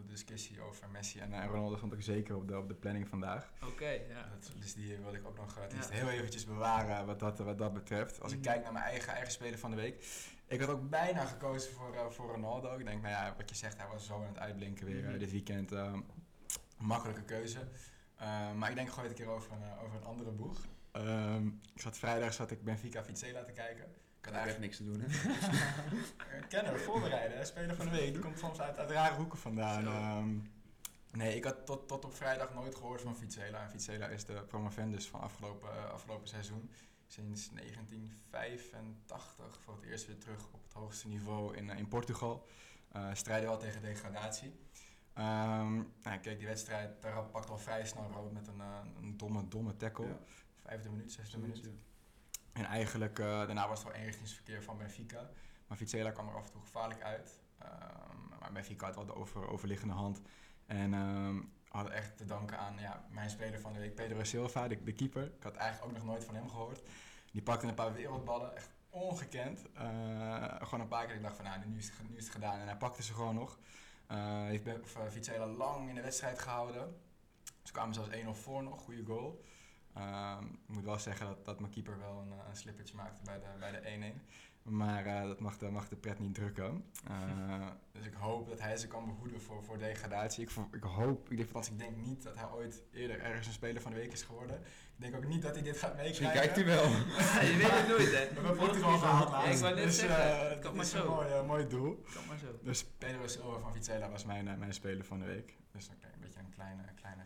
de 0.00 0.06
discussie 0.06 0.60
over 0.60 0.88
Messi 0.90 1.18
en 1.20 1.32
eh, 1.32 1.46
Ronaldo 1.46 1.76
stond 1.76 1.94
ook 1.94 2.02
zeker 2.02 2.36
op 2.36 2.48
de, 2.48 2.58
op 2.58 2.68
de 2.68 2.74
planning 2.74 3.08
vandaag. 3.08 3.52
Oké, 3.66 3.88
ja. 3.88 4.28
Dat, 4.30 4.52
dus 4.58 4.74
die 4.74 4.96
wil 4.96 5.14
ik 5.14 5.26
ook 5.26 5.36
nog 5.36 5.56
eh, 5.58 5.64
tenminste 5.64 5.94
Ja. 5.94 5.98
heel 6.00 6.08
eventjes 6.10 6.46
bewaren 6.46 7.06
wat 7.06 7.20
dat, 7.20 7.38
wat 7.38 7.58
dat 7.58 7.72
betreft. 7.72 8.20
Als 8.22 8.32
ik 8.32 8.38
Mhm. 8.38 8.48
kijk 8.48 8.62
naar 8.62 8.72
mijn 8.72 8.84
eigen, 8.84 9.12
eigen 9.12 9.32
speler 9.32 9.58
van 9.58 9.70
de 9.70 9.76
week. 9.76 10.04
Ik 10.46 10.60
had 10.60 10.68
ook 10.68 10.88
bijna 10.90 11.24
gekozen 11.24 11.72
voor, 11.72 11.94
eh, 11.94 12.06
voor 12.10 12.30
Ronaldo. 12.30 12.76
Ik 12.78 12.84
denk, 12.84 13.02
nou 13.02 13.14
ja, 13.14 13.34
wat 13.36 13.48
je 13.48 13.54
zegt, 13.56 13.76
hij 13.76 13.86
was 13.88 14.06
zo 14.06 14.14
aan 14.14 14.26
het 14.26 14.38
uitblinken 14.38 14.86
weer 14.86 15.02
Mhm. 15.08 15.18
dit 15.18 15.30
weekend. 15.30 15.72
eh, 15.72 15.94
makkelijke 16.78 17.22
keuze. 17.22 17.58
Maar 18.56 18.68
ik 18.70 18.74
denk, 18.76 18.88
gooi 18.90 19.08
het 19.08 19.18
een 19.18 19.24
keer 19.24 19.34
over 19.34 19.52
een, 19.52 19.78
over 19.84 19.96
een 19.96 20.04
andere 20.04 20.30
boeg. 20.30 20.60
Ehm, 20.92 21.46
ik 21.46 21.80
zat 21.80 21.98
vrijdag 21.98 22.32
zat 22.32 22.50
ik 22.50 22.64
Benfica 22.64 23.04
Vizela 23.04 23.42
te 23.42 23.52
kijken. 23.52 23.84
Ik 23.84 23.90
had 24.26 24.34
Ik 24.34 24.34
heb 24.34 24.34
echt 24.34 24.36
eigenlijk 24.44 24.60
niks 24.60 24.76
te 24.76 24.84
doen, 24.84 25.00
hè. 25.00 25.06
kenner 26.48 26.80
voorbereiden, 26.80 27.38
hè, 27.38 27.44
speler 27.44 27.76
van 27.76 27.84
de 27.84 27.90
week. 27.90 28.12
Die 28.12 28.22
komt 28.22 28.38
soms 28.38 28.60
uit, 28.60 28.78
uit 28.78 28.90
rare 28.90 29.14
hoeken 29.14 29.38
vandaan. 29.38 29.86
Ehm, 29.86 30.38
nee, 31.18 31.36
ik 31.36 31.44
had 31.44 31.66
tot, 31.66 31.88
tot 31.88 32.04
op 32.04 32.14
vrijdag 32.14 32.54
nooit 32.54 32.74
gehoord 32.74 33.00
van 33.00 33.16
Vizela. 33.16 33.70
En 33.70 33.76
is 34.10 34.24
de 34.24 34.44
promovendus 34.48 35.08
van 35.08 35.20
afgelopen, 35.20 35.70
eh, 35.70 35.90
afgelopen 35.90 36.28
seizoen. 36.28 36.70
Sinds 37.06 37.50
1985 37.50 39.58
voor 39.64 39.74
het 39.74 39.84
eerst 39.84 40.06
weer 40.06 40.18
terug 40.18 40.46
op 40.52 40.62
het 40.62 40.72
hoogste 40.72 41.08
niveau 41.08 41.56
in, 41.56 41.70
eh, 41.70 41.78
in 41.78 41.88
Portugal. 41.88 42.46
Eh 42.92 43.08
strijden 43.12 43.48
wel 43.48 43.58
tegen 43.58 43.82
degradatie. 43.82 44.52
Ehm 45.14 45.74
nou, 46.02 46.18
keek 46.20 46.38
die 46.38 46.46
wedstrijd, 46.46 47.02
daar 47.02 47.24
pakt 47.24 47.50
al 47.50 47.58
vrij 47.58 47.86
snel 47.86 48.10
rood 48.10 48.32
met 48.32 48.46
een, 48.46 48.60
een 49.00 49.16
domme, 49.16 49.48
domme 49.48 49.76
tackle. 49.76 50.06
Ja. 50.06 50.18
Vijfde 50.70 50.90
minuut, 50.90 51.12
zesde 51.12 51.38
minuut. 51.38 51.70
En 52.52 52.64
eigenlijk, 52.64 53.18
eh, 53.18 53.26
daarna 53.26 53.68
was 53.68 53.78
het 53.78 53.88
wel 53.88 53.96
eenrichtingsverkeer 53.96 54.62
van 54.62 54.78
Benfica. 54.78 55.30
Maar 55.66 55.76
Vizela 55.76 56.10
kwam 56.10 56.28
er 56.28 56.34
af 56.34 56.44
en 56.44 56.52
toe 56.52 56.60
gevaarlijk 56.60 57.02
uit. 57.02 57.40
Ehm, 57.58 58.38
maar 58.40 58.52
Benfica 58.52 58.86
had 58.86 58.94
wel 58.94 59.06
de 59.06 59.14
over, 59.14 59.48
overliggende 59.48 59.94
hand. 59.94 60.20
En 60.66 60.94
ehm 60.94 61.38
hadden 61.68 61.92
echt 61.92 62.16
te 62.16 62.24
danken 62.24 62.58
aan 62.58 62.78
ja, 62.78 63.04
mijn 63.10 63.30
speler 63.30 63.60
van 63.60 63.72
de 63.72 63.78
week, 63.78 63.94
Pedro 63.94 64.24
Silva, 64.24 64.68
de, 64.68 64.82
de 64.82 64.92
keeper. 64.92 65.22
Ik 65.22 65.42
had 65.42 65.56
eigenlijk 65.56 65.90
ook 65.90 65.98
nog 65.98 66.06
nooit 66.06 66.24
van 66.24 66.34
hem 66.34 66.48
gehoord. 66.48 66.82
Die 67.32 67.42
pakte 67.42 67.66
een 67.66 67.74
paar 67.74 67.92
wereldballen, 67.92 68.56
echt 68.56 68.70
ongekend. 68.88 69.72
Eh, 69.74 70.54
gewoon 70.60 70.80
een 70.80 70.88
paar 70.88 71.06
keer. 71.06 71.14
Ik 71.14 71.22
dacht 71.22 71.36
van, 71.36 71.44
nou, 71.44 71.66
nu 71.66 71.78
is, 71.78 71.88
het, 71.88 72.08
nu 72.10 72.16
is 72.16 72.24
het 72.24 72.32
gedaan. 72.32 72.60
En 72.60 72.66
hij 72.66 72.76
pakte 72.76 73.02
ze 73.02 73.14
gewoon 73.14 73.34
nog. 73.34 73.58
Eh 74.06 74.44
heeft 74.44 74.68
Vizela 75.08 75.46
lang 75.46 75.88
in 75.88 75.94
de 75.94 76.02
wedstrijd 76.02 76.38
gehouden. 76.38 77.00
Ze 77.62 77.72
kwamen 77.72 77.94
zelfs 77.94 78.10
1-0 78.10 78.28
voor 78.30 78.62
nog, 78.62 78.80
goede 78.80 79.04
goal. 79.04 79.44
Ehm, 79.94 80.44
ik 80.44 80.74
moet 80.74 80.84
wel 80.84 80.98
zeggen 80.98 81.26
dat, 81.26 81.44
dat 81.44 81.60
mijn 81.60 81.72
keeper 81.72 81.98
wel 81.98 82.20
een, 82.20 82.32
eh, 82.32 82.48
een 82.48 82.56
slippertje 82.56 82.96
maakte 82.96 83.20
bij 83.24 83.38
de, 83.38 83.46
bij 83.58 83.70
de 83.70 84.14
1-1. 84.14 84.20
Maar 84.62 85.06
eh, 85.06 85.22
dat 85.22 85.40
mag 85.40 85.58
de, 85.58 85.70
mag 85.70 85.88
de 85.88 85.96
pret 85.96 86.18
niet 86.18 86.34
drukken. 86.34 86.84
Eh, 87.08 87.66
dus 87.92 88.06
ik 88.06 88.14
hoop 88.14 88.48
dat 88.48 88.60
hij 88.60 88.76
ze 88.76 88.86
kan 88.86 89.06
behoeden 89.06 89.40
voor, 89.40 89.64
voor 89.64 89.78
degradatie. 89.78 90.42
Ik, 90.44 90.50
ik 90.72 90.82
hoop, 90.82 91.30
ik 91.30 91.38
althans, 91.38 91.70
ik 91.70 91.78
denk 91.78 91.96
niet 91.96 92.22
dat 92.22 92.36
hij 92.36 92.48
ooit 92.50 92.82
eerder 92.92 93.20
ergens 93.20 93.46
een 93.46 93.52
speler 93.52 93.82
van 93.82 93.90
de 93.92 93.96
week 93.98 94.12
is 94.12 94.22
geworden. 94.22 94.56
Ik 94.96 95.06
denk 95.06 95.16
ook 95.16 95.26
niet 95.26 95.42
dat 95.42 95.54
hij 95.54 95.62
dit 95.62 95.78
gaat 95.78 95.96
Misschien 95.96 96.26
meekrijgen. 96.26 96.54
kijkt 96.54 96.68
hij 96.68 96.76
wel. 96.76 96.90
je 97.50 97.56
weet 97.56 97.70
het 97.70 97.88
nooit, 97.88 98.12
hè? 98.12 98.28
We 98.28 98.34
hebben 98.34 98.56
Portugal 98.56 98.98
gehaald 98.98 99.28
Ja, 99.30 99.38
ik 99.40 99.44
laatst. 99.44 99.60
wou 99.60 99.74
net 99.74 99.84
dus, 99.84 99.98
zeggen, 99.98 100.40
eh, 100.40 100.48
het 100.50 100.52
kan 100.52 100.62
dat 100.62 100.74
maar 100.74 100.84
is 100.84 100.90
zo. 100.90 101.00
een 101.00 101.14
mooi, 101.14 101.42
mooi 101.46 101.66
doel. 101.66 102.04
Kan 102.14 102.26
maar 102.26 102.38
zo. 102.38 102.58
Dus 102.62 102.84
Pedro 102.84 103.26
Silva 103.26 103.58
van 103.58 103.72
Vizela 103.72 104.10
was 104.10 104.24
mijn, 104.24 104.58
mijn 104.58 104.74
speler 104.74 105.04
van 105.04 105.18
de 105.18 105.24
week. 105.26 105.56
Dus 105.72 105.86
dan 105.86 105.96
krijg 105.96 106.12
ik 106.14 106.18
een 106.20 106.26
beetje 106.26 106.40
een 106.40 106.54
kleine, 106.54 106.82
kleine 106.94 107.24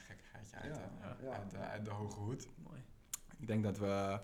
uit, 0.55 0.77
Ja, 0.77 1.17
eh, 1.19 1.25
ja. 1.25 1.33
uit, 1.33 1.55
eh, 1.55 1.71
uit 1.71 1.85
de 1.85 1.91
hoge 1.91 2.19
hoed. 2.19 2.49
Mooi. 2.63 2.81
Ik 3.39 3.47
denk 3.47 3.63
dat 3.63 3.79
we 3.79 4.21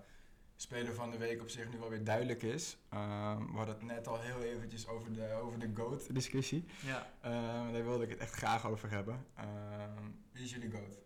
speler 0.57 0.95
van 0.95 1.11
de 1.11 1.19
week 1.19 1.41
op 1.41 1.49
zich 1.49 1.71
nu 1.71 1.79
wel 1.79 1.89
weer 1.89 2.05
duidelijk 2.05 2.43
is. 2.43 2.79
Ehm, 2.89 3.47
we 3.47 3.57
hadden 3.57 3.75
het 3.75 3.85
net 3.85 4.07
al 4.07 4.21
heel 4.21 4.43
eventjes 4.43 4.89
over 4.89 5.13
de, 5.13 5.33
over 5.33 5.59
de 5.59 5.71
GOAT 5.75 6.15
discussie. 6.15 6.65
Ja. 6.85 7.07
Ehm, 7.21 7.73
daar 7.73 7.85
wilde 7.85 8.05
ik 8.05 8.11
het 8.11 8.19
echt 8.19 8.33
graag 8.35 8.67
over 8.67 8.91
hebben. 8.91 9.27
Ehm, 9.35 10.05
wie 10.33 10.43
is 10.43 10.51
jullie 10.51 10.71
GOAT? 10.71 10.99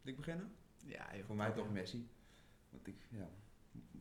Moet 0.00 0.10
ik 0.10 0.16
beginnen? 0.16 0.52
Ja. 0.84 1.06
Voor 1.26 1.36
mij 1.36 1.50
toch 1.50 1.70
Messi. 1.72 2.08
Want 2.70 2.86
ik, 2.86 2.96
ja. 3.10 3.28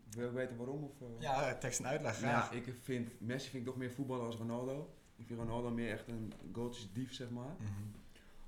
Wil 0.10 0.26
je 0.26 0.32
weten 0.32 0.58
waarom? 0.58 0.84
Of, 0.84 1.02
eh? 1.02 1.08
Ja, 1.20 1.50
eh, 1.50 1.58
tekst 1.58 1.80
en 1.80 1.86
uitleg 1.88 2.18
graag. 2.18 2.52
Ja, 2.52 2.58
ik 2.58 2.76
vind 2.82 3.20
Messi 3.22 3.50
vind 3.50 3.62
ik 3.64 3.70
toch 3.70 3.78
meer 3.78 3.92
voetballer 3.92 4.26
als 4.26 4.36
Ronaldo. 4.36 4.96
Ik 5.16 5.28
vind 5.28 5.40
Ronaldo 5.40 5.72
meer 5.72 5.92
echt 5.92 6.08
een 6.08 6.34
goaltjesdief, 6.54 7.14
zeg 7.14 7.30
maar. 7.30 7.56
Mhm. 7.60 7.72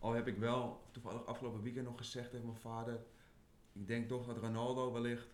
Al 0.04 0.14
heb 0.14 0.28
ik 0.28 0.38
wel 0.38 0.82
toevallig 0.92 1.26
afgelopen 1.26 1.62
weekend 1.62 1.86
nog 1.86 1.98
gezegd 1.98 2.30
tegen 2.30 2.46
mijn 2.46 2.58
vader. 2.58 3.00
Ik 3.74 3.88
denk 3.88 4.08
toch 4.08 4.26
dat 4.26 4.38
Ronaldo 4.38 4.92
wellicht. 4.92 5.28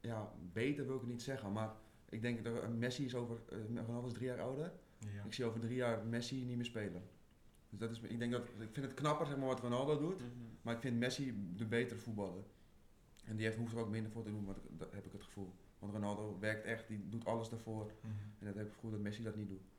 Ja, 0.00 0.32
beter 0.52 0.86
wil 0.86 0.94
ik 0.94 1.00
het 1.00 1.10
niet 1.10 1.22
zeggen. 1.22 1.52
Maar 1.52 1.74
ik 2.08 2.22
denk 2.22 2.44
dat 2.44 2.68
Messi 2.68 3.04
is 3.04 3.14
over. 3.14 3.40
eh, 3.48 3.76
Ronaldo 3.86 4.06
is 4.06 4.12
drie 4.12 4.26
jaar 4.26 4.40
ouder. 4.40 4.72
Ja. 4.98 5.24
Ik 5.24 5.32
zie 5.32 5.44
over 5.44 5.60
drie 5.60 5.74
jaar 5.74 6.06
Messi 6.06 6.44
niet 6.44 6.56
meer 6.56 6.64
spelen. 6.64 7.02
Dus 7.70 7.78
dat 7.78 7.90
is, 7.90 8.00
ik 8.00 8.18
denk 8.18 8.32
dat. 8.32 8.42
Ik 8.42 8.68
vind 8.72 8.86
het 8.86 8.94
knapper 8.94 9.26
zeg 9.26 9.36
maar, 9.36 9.46
wat 9.46 9.60
Ronaldo 9.60 9.98
doet. 9.98 10.20
Mhm. 10.20 10.28
Maar 10.62 10.74
ik 10.74 10.80
vind 10.80 10.98
Messi 10.98 11.52
de 11.56 11.66
betere 11.66 12.00
voetballer. 12.00 12.44
En 13.24 13.36
die 13.36 13.44
heeft, 13.44 13.58
hoeft 13.58 13.72
er 13.72 13.78
ook 13.78 13.90
minder 13.90 14.12
voor 14.12 14.22
te 14.22 14.30
doen, 14.30 14.44
maar 14.44 14.54
dat, 14.54 14.64
dat 14.70 14.92
heb 14.92 15.06
ik 15.06 15.12
het 15.12 15.22
gevoel. 15.22 15.52
Want 15.78 15.92
Ronaldo 15.92 16.38
werkt 16.38 16.64
echt, 16.64 16.88
die 16.88 17.08
doet 17.08 17.24
alles 17.24 17.48
daarvoor. 17.48 17.84
Mhm. 17.84 18.12
En 18.38 18.46
dat 18.46 18.54
heb 18.54 18.56
ik 18.56 18.62
het 18.64 18.74
gevoel 18.74 18.90
dat 18.90 19.00
Messi 19.00 19.22
dat 19.22 19.36
niet 19.36 19.48
doet. 19.48 19.71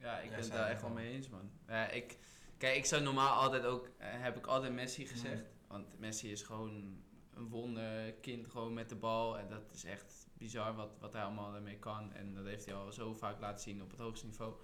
Ja, 0.00 0.18
ik 0.18 0.30
ben 0.30 0.38
het 0.38 0.50
daar 0.50 0.70
echt 0.70 0.80
wel 0.80 0.90
mee 0.90 1.12
eens, 1.12 1.28
man. 1.28 1.50
Ja, 1.68 1.88
ik, 1.90 2.18
kijk, 2.58 2.76
ik 2.76 2.84
zou 2.84 3.02
normaal 3.02 3.42
altijd 3.42 3.64
ook, 3.64 3.90
eh, 3.98 4.08
heb 4.10 4.36
ik 4.36 4.46
altijd 4.46 4.72
Messi 4.72 5.06
gezegd. 5.06 5.42
Want 5.66 5.98
Messi 5.98 6.30
is 6.30 6.42
gewoon 6.42 7.02
een 7.34 7.48
wonderkind, 7.48 8.48
gewoon 8.48 8.74
met 8.74 8.88
de 8.88 8.96
bal. 8.96 9.38
En 9.38 9.48
dat 9.48 9.72
is 9.74 9.84
echt 9.84 10.26
bizar 10.32 10.74
wat, 10.74 10.96
wat 11.00 11.12
hij 11.12 11.22
allemaal 11.22 11.54
ermee 11.54 11.78
kan. 11.78 12.12
En 12.12 12.34
dat 12.34 12.44
heeft 12.44 12.64
hij 12.64 12.74
al 12.74 12.92
zo 12.92 13.14
vaak 13.14 13.40
laten 13.40 13.60
zien 13.60 13.82
op 13.82 13.90
het 13.90 14.00
hoogste 14.00 14.26
niveau. 14.26 14.54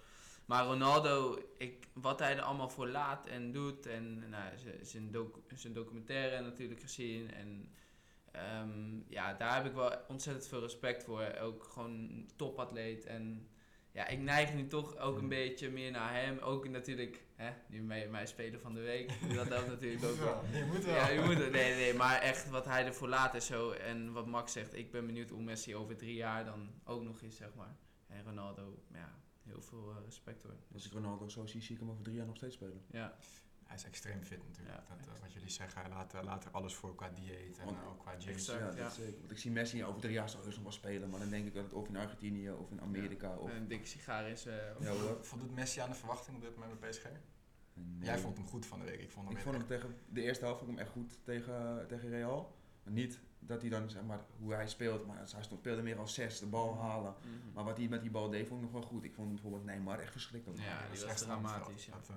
Maar 0.44 0.64
Ronaldo, 0.64 1.38
ik, 1.58 1.88
wat 1.92 2.18
hij 2.18 2.36
er 2.36 2.42
allemaal 2.42 2.68
voor 2.68 2.88
laat 2.88 3.26
en 3.26 3.52
doet. 3.52 3.86
En 3.86 4.28
nou, 4.28 4.52
zijn, 4.82 5.10
docu 5.10 5.40
zijn 5.54 5.72
documentaire 5.72 6.40
natuurlijk 6.40 6.80
gezien. 6.80 7.34
En 7.34 7.72
ehm, 8.30 9.00
ja, 9.08 9.34
daar 9.34 9.54
heb 9.54 9.66
ik 9.66 9.72
wel 9.72 9.92
ontzettend 10.08 10.46
veel 10.46 10.60
respect 10.60 11.04
voor. 11.04 11.34
Ook 11.40 11.64
gewoon 11.64 12.26
topatleet. 12.36 13.04
En 13.04 13.48
ja, 13.94 14.06
ik 14.08 14.18
neig 14.18 14.54
nu 14.54 14.66
toch 14.66 14.96
ook 14.96 15.18
een 15.18 15.28
beetje 15.28 15.70
meer 15.70 15.90
naar 15.90 16.14
hem. 16.14 16.38
Ook 16.38 16.68
natuurlijk, 16.68 17.24
hè, 17.34 17.50
nu 17.68 17.82
mijn, 17.82 18.10
mijn 18.10 18.26
speler 18.26 18.60
van 18.60 18.74
de 18.74 18.80
week. 18.80 19.12
Dat 19.34 19.48
helpt 19.48 19.68
natuurlijk 19.68 20.04
ook 20.04 20.16
wel. 20.16 20.44
Je 20.52 20.64
moet 20.64 20.84
wel. 20.84 20.94
Ja, 20.94 21.08
je 21.08 21.20
moet. 21.20 21.50
Nee, 21.50 21.74
nee, 21.74 21.94
maar 21.94 22.20
echt 22.20 22.50
wat 22.50 22.64
hij 22.64 22.86
ervoor 22.86 23.08
laat 23.08 23.34
is 23.34 23.46
zo. 23.46 23.70
En 23.70 24.12
wat 24.12 24.26
Max 24.26 24.52
zegt, 24.52 24.74
ik 24.74 24.90
ben 24.90 25.06
benieuwd 25.06 25.30
hoe 25.30 25.42
Messi 25.42 25.76
over 25.76 25.96
drie 25.96 26.14
jaar 26.14 26.44
dan 26.44 26.70
ook 26.84 27.02
nog 27.02 27.20
is, 27.20 27.36
zeg 27.36 27.54
maar. 27.54 27.76
En 28.06 28.24
Ronaldo, 28.24 28.82
ja, 28.92 29.14
heel 29.42 29.62
veel 29.62 29.90
eh, 29.90 30.04
respect 30.04 30.42
hoor. 30.42 30.56
Als 30.72 30.86
ik 30.86 30.92
Ronaldo 30.92 31.28
zo 31.28 31.46
zie, 31.46 31.62
zie 31.62 31.74
ik 31.74 31.80
hem 31.80 31.90
over 31.90 32.04
drie 32.04 32.16
jaar 32.16 32.26
nog 32.26 32.36
steeds 32.36 32.54
spelen. 32.54 32.84
Ja, 32.90 33.16
Hij 33.66 33.76
is 33.76 33.84
extreem 33.84 34.22
fit 34.22 34.46
natuurlijk. 34.48 34.76
Ja, 34.88 34.96
dat, 34.96 35.06
eh, 35.06 35.20
wat 35.22 35.32
jullie 35.32 35.48
zeggen, 35.50 35.80
hij 35.80 35.90
laat, 35.90 36.14
eh, 36.14 36.22
laat 36.22 36.44
er 36.44 36.50
alles 36.50 36.74
voor 36.74 36.94
qua 36.94 37.08
dieet 37.14 37.58
en 37.58 37.64
Want- 37.64 37.78
ook 37.88 37.98
qua. 37.98 38.12
Exact. 38.12 38.58
ja, 38.60 38.68
ja. 38.76 38.82
dat 38.82 38.92
zeker. 38.92 39.18
Want 39.18 39.30
ik 39.30 39.38
zie 39.38 39.50
Messi 39.50 39.84
over 39.84 40.00
drie 40.00 40.12
jaar 40.12 40.30
heus 40.42 40.54
nog 40.54 40.62
wel 40.62 40.72
spelen. 40.72 41.10
Maar 41.10 41.20
dan 41.20 41.30
denk 41.30 41.46
ik 41.46 41.54
dat 41.54 41.64
het 41.64 41.72
of 41.72 41.88
in 41.88 41.96
Argentinië 41.96 42.50
of 42.50 42.70
in 42.70 42.80
Amerika 42.80 43.36
of... 43.36 43.50
en 43.50 43.56
een 43.56 43.68
dikke 43.68 43.86
sigaar 43.86 44.28
is. 44.28 44.46
eh, 44.46 44.54
Ja 44.80 44.90
hoor. 44.90 45.18
Voldoet 45.24 45.54
Messi 45.54 45.80
aan 45.80 45.88
de 45.90 45.94
verwachting 45.96 46.36
op 46.36 46.42
dit 46.42 46.56
moment 46.56 46.80
bij 46.80 46.90
PSG? 46.90 47.04
Nee. 47.74 48.04
Jij 48.06 48.18
vond 48.18 48.36
hem 48.36 48.46
goed 48.46 48.66
van 48.66 48.78
de 48.78 48.84
week. 48.84 49.00
Ik 49.00 49.10
vond 49.10 49.28
hem 49.28 49.36
Ik 49.36 49.42
vond 49.42 49.56
hem 49.56 49.66
tegen 49.66 49.96
de 50.08 50.22
eerste 50.22 50.44
helft 50.44 50.58
vond 50.58 50.70
ik 50.70 50.76
hem 50.78 50.86
echt 50.86 50.94
goed 50.96 51.18
tegen, 51.24 51.84
tegen 51.88 52.08
Real. 52.08 52.56
Maar 52.82 52.92
niet 52.92 53.20
dat 53.38 53.60
hij 53.60 53.70
dan, 53.70 53.90
zeg 53.90 54.02
maar, 54.02 54.20
hoe 54.38 54.52
hij 54.54 54.68
speelt. 54.68 55.06
Maar 55.06 55.16
hij 55.16 55.26
stond- 55.42 55.60
speelde 55.60 55.82
meer 55.82 55.98
als 55.98 56.14
zes, 56.14 56.38
de 56.38 56.46
bal 56.46 56.76
halen. 56.80 57.14
mhm. 57.20 57.52
Maar 57.54 57.64
wat 57.64 57.76
hij 57.76 57.88
met 57.88 58.00
die 58.02 58.10
bal 58.10 58.30
deed, 58.30 58.46
vond 58.48 58.64
ik 58.64 58.70
nog 58.70 58.80
wel 58.80 58.90
goed. 58.90 59.04
Ik 59.04 59.14
vond 59.14 59.28
bijvoorbeeld 59.32 59.64
Neymar 59.64 59.98
echt 59.98 60.12
verschrikkelijk. 60.12 60.60
Ja, 60.60 60.78
die 60.78 60.86
dat 60.88 60.96
is 60.98 61.04
was 61.04 61.22
dramatisch, 61.22 61.86
ja. 61.86 61.92
Dat, 61.92 62.10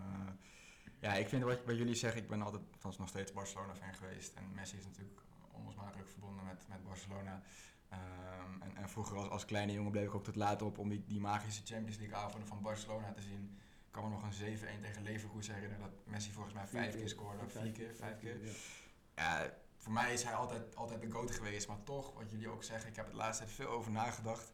ja, 1.00 1.14
ik 1.14 1.28
vind 1.28 1.44
wat, 1.44 1.60
wat 1.66 1.78
jullie 1.78 1.96
zeggen, 1.96 2.22
ik 2.22 2.30
ben 2.30 2.42
altijd 2.42 2.64
althans 2.72 2.98
nog 2.98 3.08
steeds 3.08 3.34
Barcelona-fan 3.34 3.94
geweest. 3.94 4.34
En 4.34 4.54
Messi 4.54 4.78
is 4.78 4.86
natuurlijk 4.86 5.22
onlosmakelijk 5.52 6.10
verbonden 6.10 6.46
met, 6.46 6.66
met 6.68 6.84
Barcelona. 6.84 7.42
Ehm, 7.90 8.62
en, 8.62 8.78
en 8.78 8.90
vroeger 8.90 9.18
als, 9.18 9.30
als 9.30 9.46
kleine 9.46 9.74
jongen 9.74 9.92
bleef 9.92 10.06
ik 10.06 10.16
ook 10.16 10.24
tot 10.24 10.36
laat 10.36 10.62
op 10.62 10.78
om 10.78 10.90
die, 10.90 11.04
die 11.08 11.20
magische 11.20 11.62
Champions 11.66 11.98
League 11.98 12.16
avonden 12.16 12.48
van 12.48 12.62
Barcelona 12.62 13.12
te 13.12 13.22
zien. 13.22 13.60
Ik 13.86 13.92
kan 13.92 14.04
me 14.04 14.10
nog 14.10 14.24
een 14.24 14.58
7-1 14.58 14.82
tegen 14.82 15.04
Leverkusen 15.04 15.54
herinneren 15.54 15.84
dat 15.84 16.06
Messi 16.06 16.32
volgens 16.32 16.54
mij 16.54 16.68
vijf 16.68 16.96
keer 16.96 17.10
scoorde. 17.10 17.44
Of 17.46 17.52
vier 17.52 17.72
keer, 17.72 17.96
vijf 17.96 18.20
keer. 18.20 18.46
Ja. 18.46 18.52
Ja, 19.16 19.54
voor 19.78 19.94
mij 19.94 20.14
is 20.14 20.24
hij 20.24 20.34
altijd, 20.34 20.76
altijd 20.76 21.02
de 21.02 21.12
goat 21.12 21.32
geweest. 21.32 21.68
Maar 21.68 21.84
toch, 21.84 22.14
wat 22.14 22.32
jullie 22.32 22.50
ook 22.50 22.64
zeggen, 22.64 22.90
ik 22.90 22.96
heb 22.96 23.10
de 23.10 23.16
laatste 23.16 23.44
tijd 23.44 23.56
veel 23.56 23.68
over 23.68 23.92
nagedacht. 23.92 24.52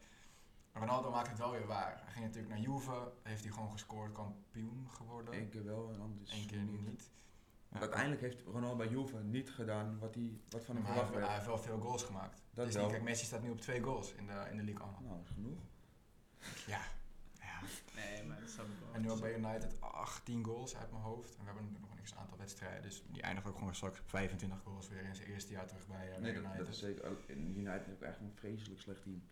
Ronaldo 0.74 1.12
maakt 1.12 1.30
het 1.30 1.38
wel 1.38 1.52
weer 1.52 1.68
waar. 1.68 2.02
Hij 2.04 2.12
ging 2.12 2.26
natuurlijk 2.26 2.54
naar 2.54 2.64
Juve, 2.64 3.12
heeft 3.24 3.44
hij 3.44 3.52
gewoon 3.52 3.72
gescoord, 3.72 4.12
kampioen 4.12 4.88
geworden. 4.90 5.34
Eén 5.34 5.50
keer 5.50 5.66
wel 5.66 5.92
en 5.94 6.02
anders 6.02 6.32
Eén 6.32 6.48
keer 6.48 6.62
niet. 6.62 7.12
Ja. 7.72 7.80
Uiteindelijk 7.80 8.22
heeft 8.22 8.42
Ronaldo 8.42 8.76
bij 8.76 8.88
Juve 8.88 9.18
niet 9.24 9.52
gedaan 9.52 10.00
wat, 10.00 10.16
hij, 10.16 10.40
wat 10.50 10.66
van 10.66 10.76
hem 10.76 10.84
Maar 10.84 10.94
hij, 10.94 11.06
verwacht 11.06 11.14
heeft, 11.14 11.26
hij 11.26 11.36
heeft 11.36 11.48
wel 11.48 11.58
veel 11.58 11.80
goals 11.80 12.04
gemaakt. 12.04 12.42
Dat 12.54 12.66
dus 12.66 12.76
wel. 12.76 12.88
kijk, 12.88 13.04
Messi 13.04 13.26
staat 13.26 13.42
nu 13.42 13.50
op 13.50 13.62
twee 13.62 13.82
goals 13.82 14.14
in 14.14 14.28
de, 14.28 14.48
in 14.52 14.58
de 14.58 14.64
league 14.64 14.86
al. 14.86 14.98
Nou, 15.02 15.16
dat 15.16 15.24
is 15.24 15.30
genoeg. 15.34 15.60
Ja. 16.66 16.82
ja. 17.40 17.60
Nee, 17.96 18.24
maar 18.24 18.40
dat 18.40 18.50
ik 18.50 18.56
wel. 18.56 18.94
En 18.94 19.02
nu 19.02 19.12
ook 19.12 19.20
bij 19.20 19.36
United 19.38 19.82
18 19.82 20.44
goals 20.44 20.76
uit 20.76 20.92
mijn 20.92 21.04
hoofd. 21.04 21.36
En 21.36 21.40
we 21.40 21.46
hebben 21.46 21.64
natuurlijk 21.64 21.90
nog 21.90 21.98
een 21.98 22.04
x 22.04 22.16
aantal 22.16 22.38
wedstrijden. 22.38 22.82
Dus 22.82 23.04
die 23.08 23.22
eindigt 23.22 23.48
ook 23.48 23.58
gewoon 23.58 23.76
straks 23.76 24.00
op 24.00 24.10
25 24.10 24.60
goals 24.64 24.90
weer 24.90 25.04
in 25.04 25.16
zijn 25.16 25.28
eerste 25.28 25.52
jaar 25.52 25.68
terug 25.68 25.88
bij, 25.88 26.10
bij 26.10 26.20
Nee, 26.20 26.34
dat, 26.34 26.44
United. 26.44 26.58
dat 26.58 26.68
is 26.68 26.80
zeker. 26.80 27.06
Ook, 27.06 27.22
in 27.28 27.58
United 27.58 27.86
heb 27.86 27.96
ik 27.96 28.02
eigenlijk 28.02 28.34
een 28.34 28.40
vreselijk 28.40 28.82
slecht 28.82 29.02
team. 29.02 29.24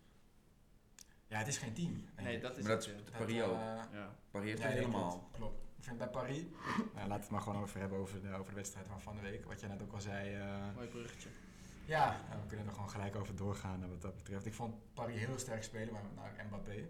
Ja, 1.31 1.38
het 1.38 1.47
is 1.47 1.57
geen 1.57 1.73
team. 1.73 2.05
Nee, 2.21 2.39
dat 2.39 2.57
is 2.57 2.63
Maar 2.63 2.71
dat 2.75 2.85
het. 2.85 2.95
is 2.95 3.01
ja. 3.11 3.17
Paris 3.17 3.41
ook. 3.41 3.51
eh, 3.53 3.83
Ja. 3.91 4.15
Paris 4.31 4.50
heeft 4.50 4.61
Ja, 4.61 4.67
helemaal. 4.67 5.09
Klopt, 5.09 5.31
klopt. 5.38 5.59
Ik 5.77 5.83
vind 5.83 5.97
bij 5.97 6.07
Paris, 6.09 6.38
nou, 6.38 6.88
laten 6.93 7.07
we 7.07 7.13
het 7.13 7.29
maar 7.29 7.41
gewoon 7.41 7.61
over 7.61 7.79
hebben 7.79 7.97
over 7.97 8.21
de, 8.21 8.33
over 8.33 8.50
de 8.50 8.55
wedstrijd 8.55 8.88
van 8.88 9.01
van 9.01 9.15
de 9.15 9.21
week. 9.21 9.45
Wat 9.45 9.59
jij 9.59 9.69
net 9.69 9.81
ook 9.81 9.93
al 9.93 10.01
zei. 10.01 10.33
eh, 10.35 10.75
Mooi 10.75 10.88
bruggetje. 10.88 11.29
ja, 11.85 12.19
nou, 12.29 12.41
we 12.41 12.47
kunnen 12.47 12.65
er 12.65 12.71
gewoon 12.73 12.89
gelijk 12.89 13.15
over 13.15 13.35
doorgaan 13.35 13.89
wat 13.89 14.01
dat 14.01 14.15
betreft. 14.15 14.45
Ik 14.45 14.53
vond 14.53 14.75
Paris 14.93 15.19
heel 15.25 15.39
sterk 15.39 15.63
spelen, 15.63 15.93
maar 15.93 16.01
naar 16.15 16.45
Mbappé. 16.47 16.85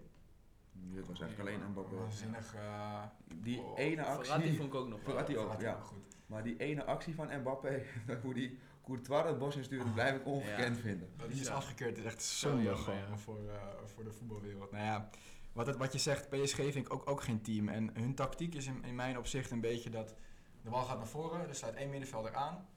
Dit 0.73 1.07
was 1.07 1.19
eigenlijk 1.19 1.49
alleen 1.49 1.69
Mbappé. 1.69 1.95
Waanzinnig. 1.95 2.55
eh, 2.55 3.03
Die 3.35 3.59
Oh, 3.61 3.79
ene 3.79 4.03
actie. 4.03 4.23
Verratti 4.25 4.55
vond 4.55 4.67
ik 4.73 4.75
ook 4.79 4.87
nog 4.87 4.97
wel. 4.97 5.05
Verratti 5.09 5.37
ook, 5.37 5.41
Verratti 5.41 5.65
ja. 5.65 5.73
ook 5.73 5.83
goed. 5.83 6.15
Maar 6.25 6.43
die 6.43 6.57
ene 6.57 6.83
actie 6.85 7.15
van 7.15 7.39
Mbappé, 7.39 7.83
hoe 8.23 8.33
die 8.33 8.59
Courtois 8.83 9.23
het 9.27 9.37
bos 9.37 9.55
instuurde, 9.55 9.89
blijf 9.91 10.15
ik 10.15 10.25
ongekend 10.25 10.77
vinden. 10.79 11.09
Dat 11.17 11.29
die 11.31 11.41
is 11.41 11.47
Ja. 11.47 11.53
afgekeurd 11.53 11.97
is 11.97 12.03
echt 12.03 12.21
Zo 12.23 12.49
jammer, 12.49 12.75
gewoon 12.77 13.19
voor, 13.19 13.49
eh, 13.49 13.67
voor 13.85 14.03
de 14.03 14.11
voetbalwereld. 14.11 14.71
Nou 14.71 14.83
ja, 14.83 15.09
wat, 15.53 15.67
het, 15.67 15.77
wat 15.77 15.93
je 15.93 15.99
zegt, 15.99 16.29
PSG 16.29 16.55
vind 16.55 16.75
ik 16.75 16.93
ook, 16.93 17.09
ook 17.09 17.21
geen 17.21 17.41
team. 17.41 17.67
En 17.69 17.89
hun 17.93 18.15
tactiek 18.15 18.55
is 18.55 18.65
in, 18.67 18.83
in 18.83 18.95
mijn 18.95 19.17
opzicht 19.17 19.51
een 19.51 19.61
beetje 19.61 19.89
dat 19.89 20.15
de 20.61 20.69
bal 20.69 20.83
gaat 20.83 20.97
naar 20.97 21.07
voren, 21.07 21.47
er 21.47 21.55
staat 21.55 21.73
één 21.73 21.89
middenvelder 21.89 22.35
aan. 22.35 22.67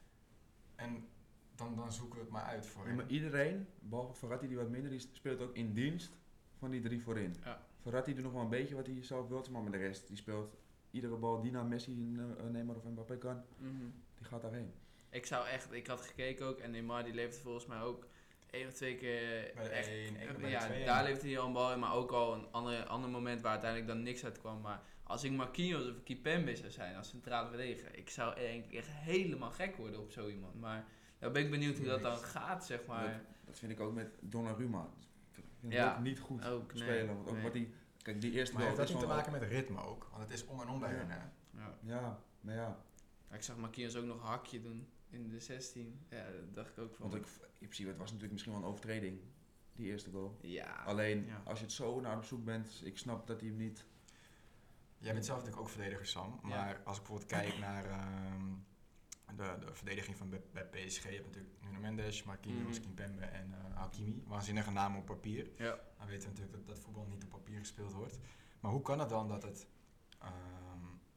En 0.76 1.08
dan, 1.54 1.76
dan 1.76 1.92
zoeken 1.92 2.14
we 2.18 2.24
het 2.24 2.32
maar 2.32 2.42
uit 2.44 2.66
voor 2.66 2.82
Ja, 2.82 2.86
hem. 2.88 2.96
maar 2.96 3.06
iedereen, 3.08 3.66
behalve 3.80 4.14
Verratti 4.14 4.48
die 4.48 4.56
wat 4.56 4.68
minder 4.68 4.92
is, 4.92 5.08
speelt 5.12 5.40
ook 5.40 5.54
in 5.54 5.72
dienst 5.72 6.16
van 6.58 6.70
die 6.70 6.80
drie 6.80 7.02
voorin. 7.02 7.34
Ja. 7.44 7.60
Verratti 7.80 8.14
doet 8.14 8.24
nog 8.24 8.32
wel 8.32 8.42
een 8.42 8.48
beetje 8.48 8.74
wat 8.74 8.86
hij 8.86 9.02
zelf 9.02 9.28
wil, 9.28 9.44
maar 9.50 9.62
met 9.62 9.72
de 9.72 9.78
rest, 9.78 10.08
die 10.08 10.16
speelt 10.16 10.56
iedere 10.90 11.16
bal 11.16 11.40
die 11.40 11.50
naar 11.52 11.64
Messi, 11.64 12.16
eh, 12.18 12.44
Neymar 12.50 12.76
of 12.76 12.84
Mbappé 12.84 13.18
kan, 13.18 13.42
Mhm. 13.58 13.72
die 14.14 14.26
gaat 14.26 14.42
daarheen. 14.42 14.72
Ik 15.14 15.26
zou 15.26 15.46
echt, 15.46 15.72
ik 15.72 15.86
had 15.86 16.00
gekeken 16.00 16.46
ook 16.46 16.58
en 16.58 16.70
Neymar 16.70 17.04
die 17.04 17.14
leefde 17.14 17.40
volgens 17.40 17.66
mij 17.66 17.80
ook 17.80 18.06
één 18.50 18.66
of 18.66 18.72
twee 18.72 18.96
keer 18.96 19.50
Bij 19.54 19.64
de 19.64 19.70
echt. 19.70 19.88
1, 19.88 19.96
één 19.96 20.14
keer 20.16 20.32
bij 20.32 20.40
de 20.44 20.48
ja, 20.48 20.66
2. 20.66 20.84
daar 20.84 21.04
leefde 21.04 21.28
hij 21.28 21.38
al 21.38 21.46
een 21.46 21.52
bal 21.52 21.72
in, 21.72 21.78
maar 21.78 21.94
ook 21.94 22.10
al 22.10 22.34
een 22.34 22.46
ander, 22.50 22.84
ander 22.84 23.10
moment 23.10 23.42
waar 23.42 23.50
uiteindelijk 23.50 23.90
dan 23.90 24.02
niks 24.02 24.24
uit 24.24 24.38
kwam. 24.38 24.60
Maar 24.60 24.82
als 25.02 25.24
ik 25.24 25.32
Marquinhos 25.32 25.88
of 25.88 26.02
Kipembe 26.02 26.56
zou 26.56 26.70
zijn 26.70 26.96
als 26.96 27.08
centrale 27.08 27.48
verdediger, 27.48 27.96
ik 27.96 28.10
zou 28.10 28.34
denk 28.34 28.64
ik 28.64 28.72
echt 28.72 28.88
helemaal 28.90 29.50
gek 29.50 29.76
worden 29.76 30.00
op 30.00 30.10
zo 30.10 30.28
iemand. 30.28 30.60
Maar 30.60 30.84
dan 31.18 31.32
ben 31.32 31.42
ik 31.42 31.50
benieuwd 31.50 31.76
hoe 31.76 31.86
dat 31.86 32.02
dan 32.02 32.16
gaat, 32.16 32.66
zeg 32.66 32.86
maar. 32.86 33.22
Dat 33.44 33.58
vind 33.58 33.72
ik 33.72 33.80
ook 33.80 33.94
met 33.94 34.18
Donnarumma. 34.20 34.88
Ik 35.34 35.44
vind 35.60 35.72
Ja. 35.72 35.88
hem 35.88 35.96
ook 35.96 36.02
niet 36.02 36.20
goed 36.20 36.44
Ook, 36.46 36.72
nee, 36.74 36.82
spelen. 36.82 37.06
Want 37.14 37.28
ook 37.28 37.34
nee. 37.34 37.42
wat 37.42 37.52
die, 37.52 37.74
kijk, 38.02 38.20
die 38.20 38.32
eerste 38.32 38.54
Maar 38.54 38.64
heeft 38.64 38.76
dat 38.76 38.86
is 38.86 38.92
niet 38.92 39.02
te 39.02 39.08
maken 39.08 39.32
met 39.32 39.42
ritme 39.42 39.80
ook? 39.82 40.08
Want 40.10 40.22
het 40.22 40.32
is 40.32 40.46
om 40.46 40.60
en 40.60 40.68
om 40.68 40.80
bij 40.80 40.90
Ja. 40.92 40.96
hun. 40.96 41.10
Hè? 41.10 41.18
Ja. 41.50 41.78
Ja, 41.80 42.20
maar 42.40 42.54
ja. 42.54 42.78
Ik 43.32 43.42
zag 43.42 43.56
Marquinhos 43.56 43.96
ook 43.96 44.04
nog 44.04 44.16
een 44.20 44.26
hakje 44.26 44.60
doen 44.60 44.88
in 45.14 45.28
de 45.28 45.40
16. 45.40 46.06
Ja, 46.10 46.24
dat 46.30 46.54
dacht 46.54 46.70
ik 46.70 46.78
ook 46.78 46.94
van. 46.94 47.10
Want 47.10 47.22
ik, 47.24 47.30
in 47.42 47.48
principe, 47.58 47.88
het 47.88 47.98
was 47.98 48.06
natuurlijk 48.06 48.32
misschien 48.32 48.52
wel 48.52 48.62
een 48.62 48.68
overtreding, 48.68 49.20
die 49.72 49.86
eerste 49.86 50.10
goal. 50.10 50.36
Ja. 50.40 50.82
Alleen, 50.84 51.24
Ja. 51.26 51.42
als 51.44 51.58
je 51.58 51.64
het 51.64 51.74
zo 51.74 52.00
naar 52.00 52.16
op 52.16 52.24
zoek 52.24 52.44
bent, 52.44 52.80
ik 52.84 52.98
snap 52.98 53.26
dat 53.26 53.40
hij 53.40 53.48
hem 53.48 53.58
niet... 53.58 53.86
Jij 54.98 55.12
bent 55.12 55.24
zelf 55.24 55.38
natuurlijk 55.38 55.66
ook 55.66 55.72
verdediger, 55.72 56.06
Sam. 56.06 56.38
Maar 56.42 56.80
als 56.84 56.96
ik 56.98 57.02
bijvoorbeeld 57.02 57.30
kijk 57.30 57.58
naar 57.58 57.84
ehm, 57.84 58.42
de, 59.36 59.56
de 59.66 59.74
verdediging 59.74 60.16
van 60.16 60.28
bij, 60.30 60.42
bij 60.52 60.66
PSG, 60.66 61.02
je 61.02 61.08
hebt 61.14 61.24
natuurlijk 61.26 61.54
Nuno 61.62 61.80
Mendes, 61.80 62.22
Marquinhos, 62.22 62.76
Mhm. 62.78 62.86
Kimpembe 62.86 63.24
en 63.24 63.52
eh 63.52 63.76
Hakimi. 63.76 64.22
Waanzinnige 64.26 64.70
namen 64.70 64.98
op 64.98 65.04
papier. 65.06 65.50
Ja. 65.56 65.78
Dan 65.98 66.06
weten 66.06 66.22
we 66.22 66.28
natuurlijk 66.28 66.52
dat, 66.52 66.66
dat 66.66 66.78
voetbal 66.84 67.06
niet 67.06 67.24
op 67.24 67.30
papier 67.30 67.58
gespeeld 67.58 67.92
wordt. 67.92 68.18
Maar 68.60 68.70
hoe 68.72 68.82
kan 68.82 68.98
het 68.98 69.08
dan 69.08 69.28
dat 69.28 69.42
het, 69.42 69.66
ehm, 70.18 70.32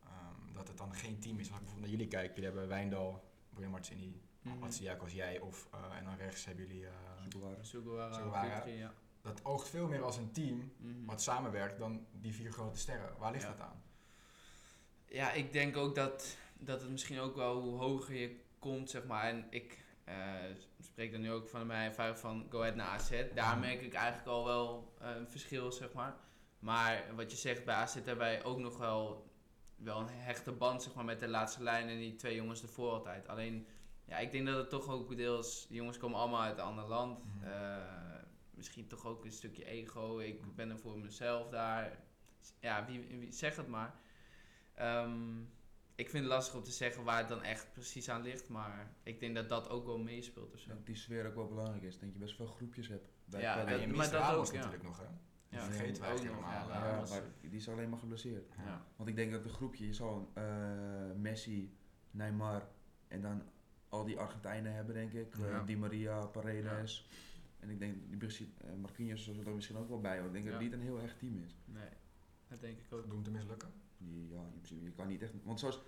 ehm, 0.03 0.53
dat 0.53 0.67
het 0.67 0.77
dan 0.77 0.93
geen 0.93 1.19
team 1.19 1.39
is? 1.39 1.47
Als 1.47 1.57
ik 1.57 1.63
bijvoorbeeld 1.63 1.79
naar 1.91 1.99
jullie 1.99 2.07
kijk, 2.07 2.29
jullie 2.35 2.49
hebben 2.49 2.67
Wijndal, 2.67 3.23
William 3.57 3.71
Martini, 3.71 4.21
Mhm. 4.41 4.57
Matsiak 4.59 5.01
als 5.01 5.11
jij. 5.13 5.39
Of, 5.39 5.67
eh, 5.71 5.97
en 5.97 6.03
dan 6.03 6.15
rechts 6.15 6.45
hebben 6.45 6.67
jullie... 6.67 6.85
eh, 6.85 6.91
Sugawara. 7.61 8.65
Ja. 8.65 8.93
dat 9.21 9.45
oogt 9.45 9.69
veel 9.69 9.87
meer 9.87 10.01
als 10.03 10.17
een 10.17 10.31
team 10.31 10.71
Mhm. 10.77 11.05
wat 11.05 11.21
samenwerkt 11.21 11.79
dan 11.79 12.05
die 12.11 12.33
vier 12.33 12.51
grote 12.51 12.79
sterren. 12.79 13.17
Waar 13.17 13.31
ligt 13.31 13.43
Ja. 13.43 13.49
dat 13.49 13.59
aan? 13.61 13.81
Ja, 15.05 15.31
ik 15.31 15.53
denk 15.53 15.77
ook 15.77 15.95
dat, 15.95 16.37
dat 16.59 16.81
het 16.81 16.89
misschien 16.89 17.19
ook 17.19 17.35
wel 17.35 17.61
hoe 17.61 17.77
hoger 17.79 18.15
je 18.15 18.39
komt, 18.59 18.89
zeg 18.89 19.05
maar. 19.05 19.23
En 19.23 19.47
ik 19.49 19.85
eh, 20.03 20.33
spreek 20.81 21.11
dan 21.11 21.21
nu 21.21 21.31
ook 21.31 21.49
van 21.49 21.67
mijn 21.67 21.89
ervaring 21.89 22.17
van 22.19 22.45
Go 22.49 22.59
Ahead 22.59 22.75
naar 22.75 22.87
AZ. 22.87 23.23
Daar 23.33 23.57
merk 23.57 23.81
ik 23.81 23.93
eigenlijk 23.93 24.27
al 24.27 24.45
wel 24.45 24.93
een 24.99 25.27
verschil, 25.29 25.71
zeg 25.71 25.93
maar. 25.93 26.15
Maar 26.59 27.03
wat 27.15 27.31
je 27.31 27.37
zegt, 27.37 27.65
bij 27.65 27.75
AZ 27.75 27.93
hebben 27.93 28.17
wij 28.17 28.43
ook 28.43 28.57
nog 28.57 28.77
wel, 28.77 29.26
wel 29.77 29.99
een 29.99 30.09
hechte 30.09 30.51
band, 30.51 30.83
zeg 30.83 30.93
maar, 30.93 31.05
met 31.05 31.19
de 31.19 31.27
laatste 31.27 31.63
lijn 31.63 31.89
en 31.89 31.97
die 31.97 32.15
twee 32.15 32.35
jongens 32.35 32.61
ervoor 32.61 32.91
altijd. 32.91 33.27
Alleen, 33.27 33.67
ja, 34.05 34.17
ik 34.17 34.31
denk 34.31 34.45
dat 34.45 34.57
het 34.57 34.69
toch 34.69 34.89
ook 34.89 35.15
deels, 35.17 35.65
die 35.67 35.77
jongens 35.77 35.97
komen 35.97 36.19
allemaal 36.19 36.41
uit 36.41 36.57
een 36.57 36.63
ander 36.63 36.87
land. 36.87 37.23
Mhm. 37.23 37.43
Eh, 37.47 37.77
misschien 38.49 38.87
toch 38.87 39.05
ook 39.05 39.25
een 39.25 39.31
stukje 39.31 39.65
ego. 39.65 40.17
Ik 40.19 40.55
ben 40.55 40.69
er 40.69 40.79
voor 40.79 40.97
mezelf 40.99 41.49
daar. 41.49 41.97
Ja, 42.59 42.85
wie, 42.85 42.99
wie 43.19 43.31
zeg 43.31 43.55
het 43.55 43.67
maar. 43.67 43.95
Ehm, 44.73 45.39
ik 45.95 46.09
vind 46.09 46.23
het 46.23 46.33
lastig 46.33 46.55
om 46.55 46.63
te 46.63 46.71
zeggen 46.71 47.03
waar 47.03 47.17
het 47.17 47.27
dan 47.27 47.43
echt 47.43 47.73
precies 47.73 48.09
aan 48.09 48.21
ligt, 48.21 48.49
maar 48.49 48.91
ik 49.03 49.19
denk 49.19 49.35
dat 49.35 49.49
dat 49.49 49.69
ook 49.69 49.85
wel 49.85 49.97
meespeelt 49.97 50.53
of 50.53 50.59
zo. 50.59 50.69
Dat 50.69 50.85
die 50.85 50.95
sfeer 50.95 51.27
ook 51.27 51.35
wel 51.35 51.47
belangrijk 51.47 51.83
is. 51.83 51.93
Ik 51.93 51.99
denk 51.99 52.13
je 52.13 52.19
best 52.19 52.35
veel 52.35 52.45
groepjes 52.45 52.87
hebt. 52.87 53.09
Bij 53.25 53.41
Ja, 53.41 53.53
bij 53.53 53.63
En 53.63 53.69
dat- 53.79 53.79
je 53.81 53.87
maar 53.95 54.09
dat 54.11 54.31
ook, 54.35 54.45
ja. 54.45 54.53
natuurlijk 54.53 54.83
nog, 54.83 54.99
hè? 54.99 55.05
Die 55.49 55.59
Ja, 55.59 55.65
vergeten 55.65 56.01
wij 56.01 56.11
echt 56.11 56.23
nog, 56.23 56.33
helemaal. 56.33 56.67
ja, 56.69 56.73
ja, 56.85 56.91
Ramos. 56.91 57.09
maar 57.09 57.21
die 57.41 57.51
is 57.51 57.69
alleen 57.69 57.89
maar 57.89 57.99
geblesseerd. 57.99 58.53
Ja. 58.65 58.85
Want 58.95 59.09
ik 59.09 59.15
denk 59.15 59.31
dat 59.31 59.43
een 59.43 59.49
groepje, 59.49 59.85
je 59.85 59.93
zal 59.93 60.31
eh, 60.33 60.43
Messi, 61.15 61.77
Neymar 62.11 62.67
en 63.07 63.21
dan 63.21 63.41
al 63.89 64.05
die 64.05 64.17
Argentijnen 64.19 64.73
hebben, 64.73 64.93
denk 64.95 65.13
ik. 65.13 65.37
Eh. 65.37 65.65
Di 65.65 65.77
Maria, 65.77 66.25
Paredes. 66.25 67.09
En 67.59 67.69
ik 67.69 67.79
denk, 67.79 67.95
die 68.19 68.53
eh, 68.57 68.73
Marquinhos 68.81 69.27
er 69.27 69.55
misschien 69.55 69.77
ook 69.77 69.89
wel 69.89 70.01
bij 70.01 70.11
horen. 70.19 70.27
Ik 70.27 70.33
denk 70.33 70.45
dat 70.45 70.53
het 70.53 70.63
niet 70.63 70.73
een 70.73 70.81
heel 70.81 70.99
echt 70.99 71.19
team 71.19 71.37
is. 71.45 71.55
Nee, 71.65 71.89
dat 72.47 72.61
denk 72.61 72.77
ik 72.79 72.93
ook. 72.93 73.03
Doe 73.03 73.13
hem 73.13 73.23
te 73.23 73.31
mislukken. 73.31 73.69
Die- 73.97 74.27
Ja, 74.29 74.41
in 74.41 74.51
principe, 74.61 74.83
je 74.83 74.91
kan 74.91 75.07
niet 75.07 75.21
echt... 75.21 75.33
Want 75.43 75.59
zoals, 75.59 75.81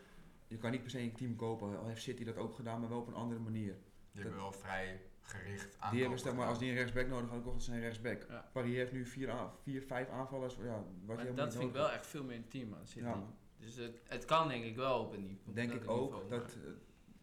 je 0.48 0.58
kan 0.58 0.72
niet 0.72 0.82
per 0.82 0.90
se 0.90 1.00
een 1.00 1.14
team 1.16 1.36
kopen. 1.36 1.80
Al 1.80 1.88
heeft 1.88 2.02
City 2.02 2.24
dat 2.24 2.38
ook 2.38 2.54
gedaan, 2.56 2.80
maar 2.80 2.90
wel 2.90 3.00
op 3.00 3.08
een 3.08 3.14
andere 3.14 3.40
manier. 3.40 3.76
Die 4.12 4.22
hebben 4.22 4.40
wel 4.42 4.52
vrij 4.52 5.02
gericht 5.30 5.76
aan. 5.80 5.92
Die 5.92 6.02
hebben, 6.02 6.20
zeg 6.20 6.34
maar, 6.34 6.48
als 6.48 6.60
die 6.60 6.70
een 6.70 6.76
rechtsback 6.76 7.08
nodig 7.08 7.26
hadden, 7.26 7.44
kochten 7.44 7.62
ze 7.62 7.72
een 7.72 7.80
rechtsback. 7.80 8.26
Ja. 8.30 8.50
Paris 8.54 8.76
heeft 8.76 8.92
nu 8.92 9.06
vier, 9.06 9.34
vier 9.64 9.82
vijf 9.82 10.10
aanvallers. 10.10 10.56
Ja, 10.56 10.84
wat 11.06 11.20
je 11.20 11.26
Maar 11.26 11.36
dat 11.36 11.54
vind 11.54 11.64
ik 11.64 11.74
wel 11.74 11.92
echt 11.92 12.08
veel 12.08 12.24
meer 12.24 12.36
een 12.36 12.48
team 12.48 12.74
aan 12.74 12.88
City. 12.88 13.06
Ja, 13.06 13.24
Dus 13.58 13.76
het, 13.76 14.02
het 14.08 14.26
kan 14.26 14.48
denk 14.48 14.64
ik 14.64 14.76
wel 14.76 15.00
op 15.00 15.14
een 15.14 15.26
niveau. 15.26 15.54
denk 15.56 15.72
ik 15.72 15.90
ook 15.90 16.12
niveau, 16.12 16.30
dat 16.30 16.54
eh, 16.54 16.72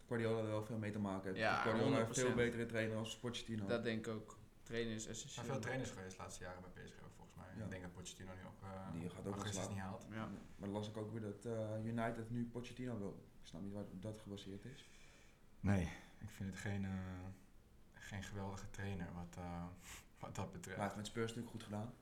Guardiola 0.07 0.39
er 0.41 0.47
wel 0.47 0.63
veel 0.65 0.79
mee 0.79 0.91
te 0.91 0.99
maken 0.99 1.25
heeft. 1.27 1.39
Ja, 1.39 1.55
Guardiola 1.63 1.97
heeft 1.97 2.19
100%. 2.21 2.23
veel 2.25 2.35
betere 2.35 2.67
trainer 2.67 2.97
als 2.97 3.19
Pochettino. 3.19 3.67
Dat 3.67 3.85
denk 3.85 4.07
ik 4.07 4.13
ook. 4.13 4.39
Trainen 4.63 4.95
is 4.95 5.07
Er 5.07 5.15
zijn 5.15 5.15
essentieel. 5.17 5.53
veel 5.53 5.61
trainers 5.61 5.91
geweest 5.91 6.17
de 6.17 6.23
laatste 6.23 6.45
jaren 6.45 6.63
bij 6.63 6.83
PSG 6.85 6.95
ook, 7.05 7.13
volgens 7.17 7.37
mij. 7.37 7.47
Ja. 7.57 7.65
Ik 7.65 7.71
denk 7.71 7.83
dat 7.83 7.93
Pochettino 7.93 8.31
nu 8.35 8.41
ook 8.47 8.63
uh, 8.63 9.01
Die 9.01 9.11
gaat 9.11 9.27
ook 9.27 9.45
wel 9.45 9.69
niet 9.69 9.79
haalt. 9.79 10.07
Ja. 10.11 10.17
Maar 10.17 10.29
dan 10.59 10.71
las 10.71 10.89
ik 10.89 10.97
ook 10.97 11.13
weer 11.13 11.21
dat 11.21 11.45
eh, 11.45 11.85
United 11.85 12.31
nu 12.31 12.47
Pochettino 12.47 12.99
wil. 12.99 13.25
Ik 13.41 13.47
snap 13.47 13.63
niet 13.63 13.73
waar 13.73 13.85
dat 13.93 14.19
gebaseerd 14.19 14.65
is. 14.65 14.89
Nee, 15.61 15.83
ik 16.19 16.31
vind 16.31 16.51
het 16.51 16.59
geen, 16.59 16.85
eh, 16.85 16.91
geen 18.07 18.23
geweldige 18.23 18.71
trainer 18.71 19.09
wat, 19.15 19.37
eh, 19.39 19.65
wat 20.21 20.35
dat 20.35 20.45
Maar 20.45 20.53
betreft. 20.53 20.77
hij 20.77 20.85
heeft 20.85 20.97
met 20.97 21.07
Spurs 21.07 21.27
natuurlijk 21.35 21.51
goed 21.51 21.63
gedaan. 21.63 21.95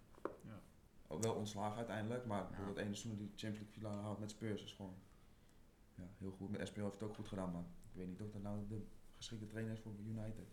Ja. 0.43 0.61
Ook 1.07 1.23
wel 1.23 1.35
ontslagen 1.35 1.77
uiteindelijk, 1.77 2.25
maar 2.27 2.47
Ja. 2.59 2.67
dat 2.67 2.77
ene 2.77 2.95
seizoen 2.95 3.17
die 3.17 3.27
Champions 3.37 3.59
League 3.59 3.73
finale 3.73 4.01
haalt 4.03 4.19
met 4.19 4.31
Spurs 4.31 4.63
is 4.65 4.73
gewoon 4.73 4.95
ja, 5.95 6.05
heel 6.19 6.31
goed. 6.31 6.51
Met 6.51 6.67
SPL 6.69 6.81
heeft 6.81 6.93
het 6.95 7.03
ook 7.03 7.15
goed 7.15 7.29
gedaan, 7.29 7.53
maar 7.53 7.63
ik 7.63 7.95
weet 7.97 8.07
niet 8.09 8.21
of 8.21 8.31
dat 8.31 8.43
nou 8.43 8.67
de 8.69 8.87
geschikte 9.17 9.47
trainer 9.47 9.73
is 9.73 9.81
voor 9.81 9.93
United. 10.07 10.47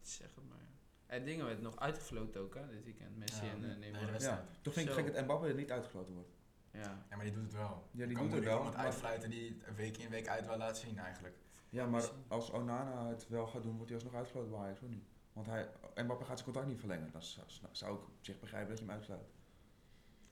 Zeg 0.00 0.34
het 0.34 0.48
maar. 0.48 0.58
En 1.06 1.24
dingen 1.24 1.44
werd 1.46 1.60
nog 1.60 1.78
uitgefloten 1.78 2.40
ook 2.40 2.54
hè, 2.54 2.68
dit 2.68 2.84
weekend. 2.84 3.16
Messi 3.16 3.44
Ja, 3.44 3.50
en 3.52 3.64
uh, 3.64 3.76
Neymar. 3.76 4.20
Ja, 4.20 4.44
toch 4.62 4.74
vind 4.74 4.88
ik 4.88 4.94
gek 4.94 5.14
dat 5.14 5.24
Mbappé 5.24 5.48
er 5.48 5.54
niet 5.54 5.70
uitgesloten 5.70 6.14
wordt. 6.14 6.30
Ja. 6.70 6.80
Ja, 7.10 7.16
maar 7.16 7.24
die 7.24 7.34
doet 7.34 7.42
het 7.42 7.52
wel. 7.52 7.88
Ja, 7.90 8.06
die 8.06 8.16
kan 8.16 8.24
doet 8.26 8.34
het 8.34 8.44
wel, 8.44 8.56
iemand 8.56 8.74
maar- 8.76 8.84
uitfluiten 8.84 9.30
die 9.30 9.56
het 9.62 9.76
week 9.76 9.96
in 9.96 10.10
week 10.10 10.28
uit 10.28 10.46
wel 10.46 10.56
laat 10.56 10.78
zien 10.78 10.98
eigenlijk. 10.98 11.36
Ja, 11.76 11.86
maar 11.86 12.10
als 12.28 12.50
Onana 12.50 13.08
het 13.08 13.28
wel 13.28 13.46
gaat 13.46 13.62
doen, 13.62 13.76
wordt 13.76 13.90
hij 13.90 13.94
alsnog 13.94 14.14
uitgesloten 14.14 14.50
bij 14.50 14.60
Ajax, 14.60 14.80
of 14.80 14.88
niet? 14.88 15.04
Want 15.32 15.46
hij, 15.46 15.68
Mbappé 15.94 16.24
gaat 16.24 16.38
zijn 16.38 16.44
contract 16.44 16.68
niet 16.68 16.78
verlengen. 16.78 17.10
Dan 17.12 17.22
zou, 17.70 17.94
ik 17.94 18.02
op 18.02 18.10
zich 18.20 18.40
begrijpen 18.40 18.68
dat 18.68 18.78
je 18.78 18.84
hem 18.84 18.94
uitsluit. 18.94 19.30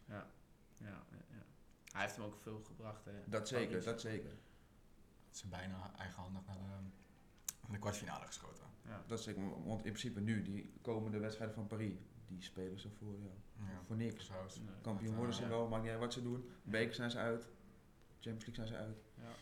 Ja, 0.05 0.27
ja, 0.75 1.05
ja. 1.11 1.43
Hij 1.93 2.03
heeft 2.03 2.17
hem 2.17 2.25
ook 2.25 2.37
veel 2.37 2.63
gebracht. 2.67 3.05
Hè. 3.05 3.13
Dat 3.27 3.49
zeker, 3.49 3.85
dat 3.85 4.01
zeker. 4.01 4.31
Het 5.29 5.35
is 5.37 5.49
bijna 5.49 5.93
eigenhandig 5.97 6.47
naar 6.47 6.57
de, 6.57 6.63
naar 6.63 7.71
de 7.71 7.79
kwartfinale 7.79 8.27
geschoten. 8.27 8.67
Ja. 8.83 9.03
Dat 9.07 9.23
zeker. 9.23 9.43
Want 9.65 9.85
in 9.85 9.93
principe 9.93 10.21
nu, 10.21 10.43
die 10.43 10.73
komende 10.83 11.19
wedstrijden 11.19 11.55
van 11.55 11.67
Paris, 11.67 11.95
die 12.27 12.43
spelen 12.43 12.79
ze 12.79 12.91
voor, 12.91 13.19
ja, 13.21 13.65
Ja. 13.65 13.83
voor 13.87 13.97
niks. 13.97 14.31
Kampioen 14.83 15.09
Dat, 15.11 15.17
worden 15.17 15.35
ze 15.35 15.43
eh, 15.43 15.49
wel, 15.49 15.69
maakt 15.69 15.83
niet 15.83 15.91
uit 15.93 16.01
wat 16.01 16.13
ze 16.13 16.23
doen. 16.23 16.51
Beker 16.63 16.95
zijn 16.95 17.11
ze 17.11 17.19
uit. 17.19 17.49
Champions 18.21 18.47
League 18.47 18.55
zijn 18.55 18.69
ze 18.69 18.77
uit. 18.77 19.03
Ja. 19.15 19.33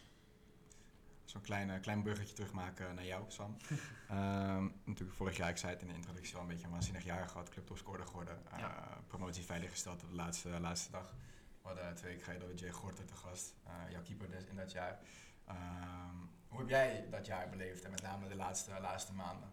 Zo'n 1.32 1.40
klein, 1.40 1.70
eh, 1.70 1.80
klein 1.80 2.02
bruggetje 2.02 2.34
terugmaken 2.34 2.94
naar 2.94 3.04
jou, 3.04 3.24
Sam. 3.28 3.56
Ehm, 4.08 4.68
natuurlijk 4.84 5.16
vorig 5.16 5.36
jaar, 5.36 5.48
ik 5.50 5.56
zei 5.56 5.72
het 5.72 5.82
in 5.82 5.88
de 5.88 5.94
introductie 5.94 6.34
al 6.36 6.40
een 6.40 6.46
beetje 6.48 6.64
een 6.64 6.70
waanzinnig 6.70 7.04
jaar 7.04 7.28
gehad. 7.28 7.48
Clubtopscorer 7.48 8.06
geworden. 8.06 8.38
Uh, 8.52 8.58
Ja. 8.58 8.98
Promotie 9.06 9.44
veiliggesteld 9.44 10.02
op 10.02 10.08
de 10.08 10.14
laatste, 10.14 10.48
laatste 10.60 10.90
dag. 10.90 11.14
We 11.62 11.68
hadden 11.68 11.94
twee 11.94 12.10
weken 12.10 12.24
geleden 12.32 12.54
Jay 12.56 12.70
Gorter 12.70 13.04
te 13.04 13.14
gast. 13.14 13.54
eh, 13.66 13.72
jouw 13.90 14.02
keeper 14.02 14.30
dus 14.30 14.44
in 14.44 14.56
dat 14.56 14.72
jaar. 14.72 14.98
Ehm, 15.46 16.16
hoe 16.48 16.58
heb 16.58 16.68
jij 16.68 17.06
dat 17.10 17.26
jaar 17.26 17.48
beleefd 17.48 17.84
en 17.84 17.90
met 17.90 18.02
name 18.02 18.28
de 18.28 18.36
laatste, 18.36 18.80
laatste 18.80 19.12
maanden? 19.12 19.52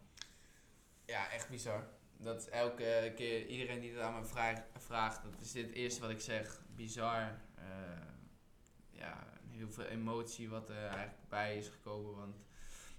Ja, 1.05 1.29
echt 1.31 1.49
bizar. 1.49 1.87
Dat 2.17 2.45
elke 2.47 3.13
keer 3.15 3.45
iedereen 3.47 3.79
die 3.79 3.93
dat 3.93 4.03
aan 4.03 4.19
me 4.19 4.25
vraagt, 4.25 4.61
vraagt 4.77 5.23
dat 5.23 5.41
is 5.41 5.51
dit 5.51 5.65
het 5.65 5.75
eerste 5.75 6.01
wat 6.01 6.09
ik 6.09 6.21
zeg. 6.21 6.61
Bizar. 6.75 7.37
Eh, 7.55 7.65
ja, 8.89 9.23
heel 9.59 9.71
veel 9.71 9.85
emotie 9.85 10.49
wat 10.49 10.69
er 10.69 10.83
eigenlijk 10.85 11.29
bij 11.29 11.57
is 11.57 11.67
gekomen. 11.67 12.15
Want 12.15 12.35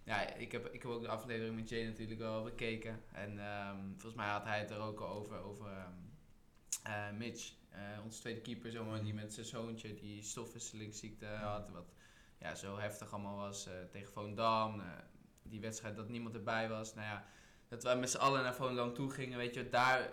ja, 0.05 0.35
ik 0.35 0.52
heb, 0.52 0.67
ik 0.67 0.83
heb 0.83 0.90
ook 0.90 1.02
de 1.02 1.09
aflevering 1.09 1.55
met 1.57 1.69
Jay 1.69 1.85
natuurlijk 1.85 2.21
wel 2.21 2.43
bekeken. 2.43 3.00
En 3.12 3.38
ehm, 3.38 3.79
volgens 3.90 4.14
mij 4.14 4.29
had 4.29 4.45
hij 4.45 4.59
het 4.59 4.71
er 4.71 4.79
ook 4.81 5.00
al 5.00 5.09
over, 5.09 5.38
over 5.38 5.67
ehm, 5.67 5.93
eh, 6.83 7.17
Mitch. 7.19 7.52
eh, 7.71 8.05
onze 8.05 8.21
tweede 8.21 8.40
keeper, 8.40 8.71
zomaar, 8.71 9.02
die 9.02 9.14
met 9.14 9.33
zijn 9.35 9.47
zoontje 9.47 9.95
die 9.95 10.23
stofwisselingsziekte 10.23 11.26
had. 11.26 11.71
Wat 11.71 11.93
ja, 12.38 12.55
zo 12.55 12.79
heftig 12.79 13.12
allemaal 13.12 13.37
was 13.37 13.67
eh, 13.67 13.73
tegen 13.90 14.12
Volendam. 14.12 14.81
eh, 14.81 14.87
die 15.43 15.61
wedstrijd 15.61 15.97
dat 15.97 16.09
niemand 16.09 16.35
erbij 16.35 16.69
was. 16.69 16.95
Nou 16.95 17.07
ja, 17.07 17.25
dat 17.69 17.83
wij 17.83 17.97
met 17.97 18.11
z'n 18.11 18.17
allen 18.19 18.43
naar 18.43 18.55
Volendam 18.55 18.95
toe 18.95 19.11
gingen, 19.11 19.38
weet 19.38 19.55
je, 19.55 19.69
daar 19.69 20.11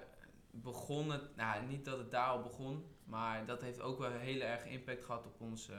begon 0.51 1.12
het, 1.12 1.36
nou 1.36 1.66
niet 1.66 1.86
dat 1.86 1.98
het 1.98 2.12
daar 2.12 2.27
al 2.27 2.42
begon, 2.42 2.86
maar 3.04 3.46
dat 3.46 3.62
heeft 3.62 3.82
ook 3.82 4.00
wel 4.00 4.12
een 4.12 4.20
hele 4.20 4.44
erg 4.44 4.66
impact 4.66 5.04
gehad 5.04 5.25
op 5.25 5.42
ons 5.42 5.70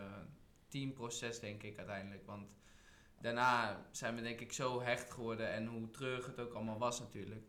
teamproces, 0.69 1.41
denk 1.41 1.63
ik 1.63 1.79
uiteindelijk. 1.79 2.27
Want 2.27 2.49
daarna 3.21 3.87
zijn 3.91 4.15
we 4.15 4.23
denk 4.23 4.41
ik 4.41 4.53
zo 4.53 4.83
hecht 4.83 5.11
geworden 5.11 5.51
en 5.51 5.67
hoe 5.67 5.91
treurig 5.91 6.27
het 6.27 6.41
ook 6.41 6.53
allemaal 6.53 6.79
was 6.79 7.01
natuurlijk. 7.01 7.47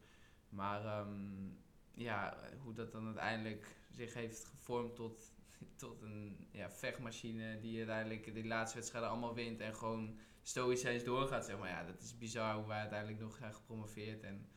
Maar 0.49 0.85
ehm, 0.85 1.47
ja, 1.93 2.38
hoe 2.63 2.73
dat 2.73 2.91
dan 2.91 3.05
uiteindelijk 3.05 3.75
zich 3.91 4.13
heeft 4.13 4.45
gevormd 4.45 4.95
tot, 4.95 5.33
tot 5.75 6.01
een 6.01 6.47
ja, 6.51 6.71
vechtmachine 6.71 7.59
die 7.59 7.77
uiteindelijk 7.77 8.33
die 8.33 8.47
laatste 8.47 8.77
wedstrijden 8.77 9.09
allemaal 9.09 9.33
wint 9.33 9.59
en 9.59 9.75
gewoon 9.75 10.19
stoïcijns 10.41 11.03
doorgaat, 11.03 11.45
zeg 11.45 11.57
maar. 11.57 11.69
Ja, 11.69 11.83
dat 11.83 12.01
is 12.01 12.17
bizar 12.17 12.55
hoe 12.55 12.67
wij 12.67 12.79
uiteindelijk 12.79 13.19
nog 13.19 13.35
zijn 13.35 13.53
gepromoveerd. 13.53 14.23
En 14.23 14.49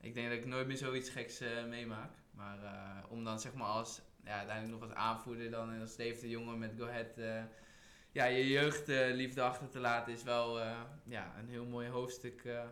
ik 0.00 0.14
denk 0.14 0.28
dat 0.28 0.38
ik 0.38 0.46
nooit 0.46 0.66
meer 0.66 0.76
zoiets 0.76 1.08
geks 1.08 1.40
eh, 1.40 1.64
meemaak. 1.64 2.12
Maar 2.30 2.62
eh, 2.62 3.10
om 3.10 3.24
dan 3.24 3.40
zeg 3.40 3.54
maar 3.54 3.66
als, 3.66 4.02
ja, 4.24 4.36
uiteindelijk 4.36 4.80
nog 4.80 4.88
als 4.90 4.98
aanvoerder 4.98 5.50
dan 5.50 5.72
en 5.72 5.80
als 5.80 5.96
Dave 5.96 6.20
de 6.20 6.28
Jonge 6.28 6.56
met 6.56 6.74
Go 6.78 6.86
Ahead, 6.86 7.18
eh, 7.18 7.44
ja, 8.16 8.24
je 8.24 8.48
jeugdliefde 8.48 9.42
achter 9.42 9.68
te 9.68 9.78
laten 9.78 10.12
is 10.12 10.22
wel 10.22 10.60
eh, 10.60 10.80
ja, 11.04 11.34
een 11.38 11.48
heel 11.48 11.64
mooi 11.64 11.88
hoofdstuk 11.88 12.44
eh, 12.44 12.58
uit 12.58 12.70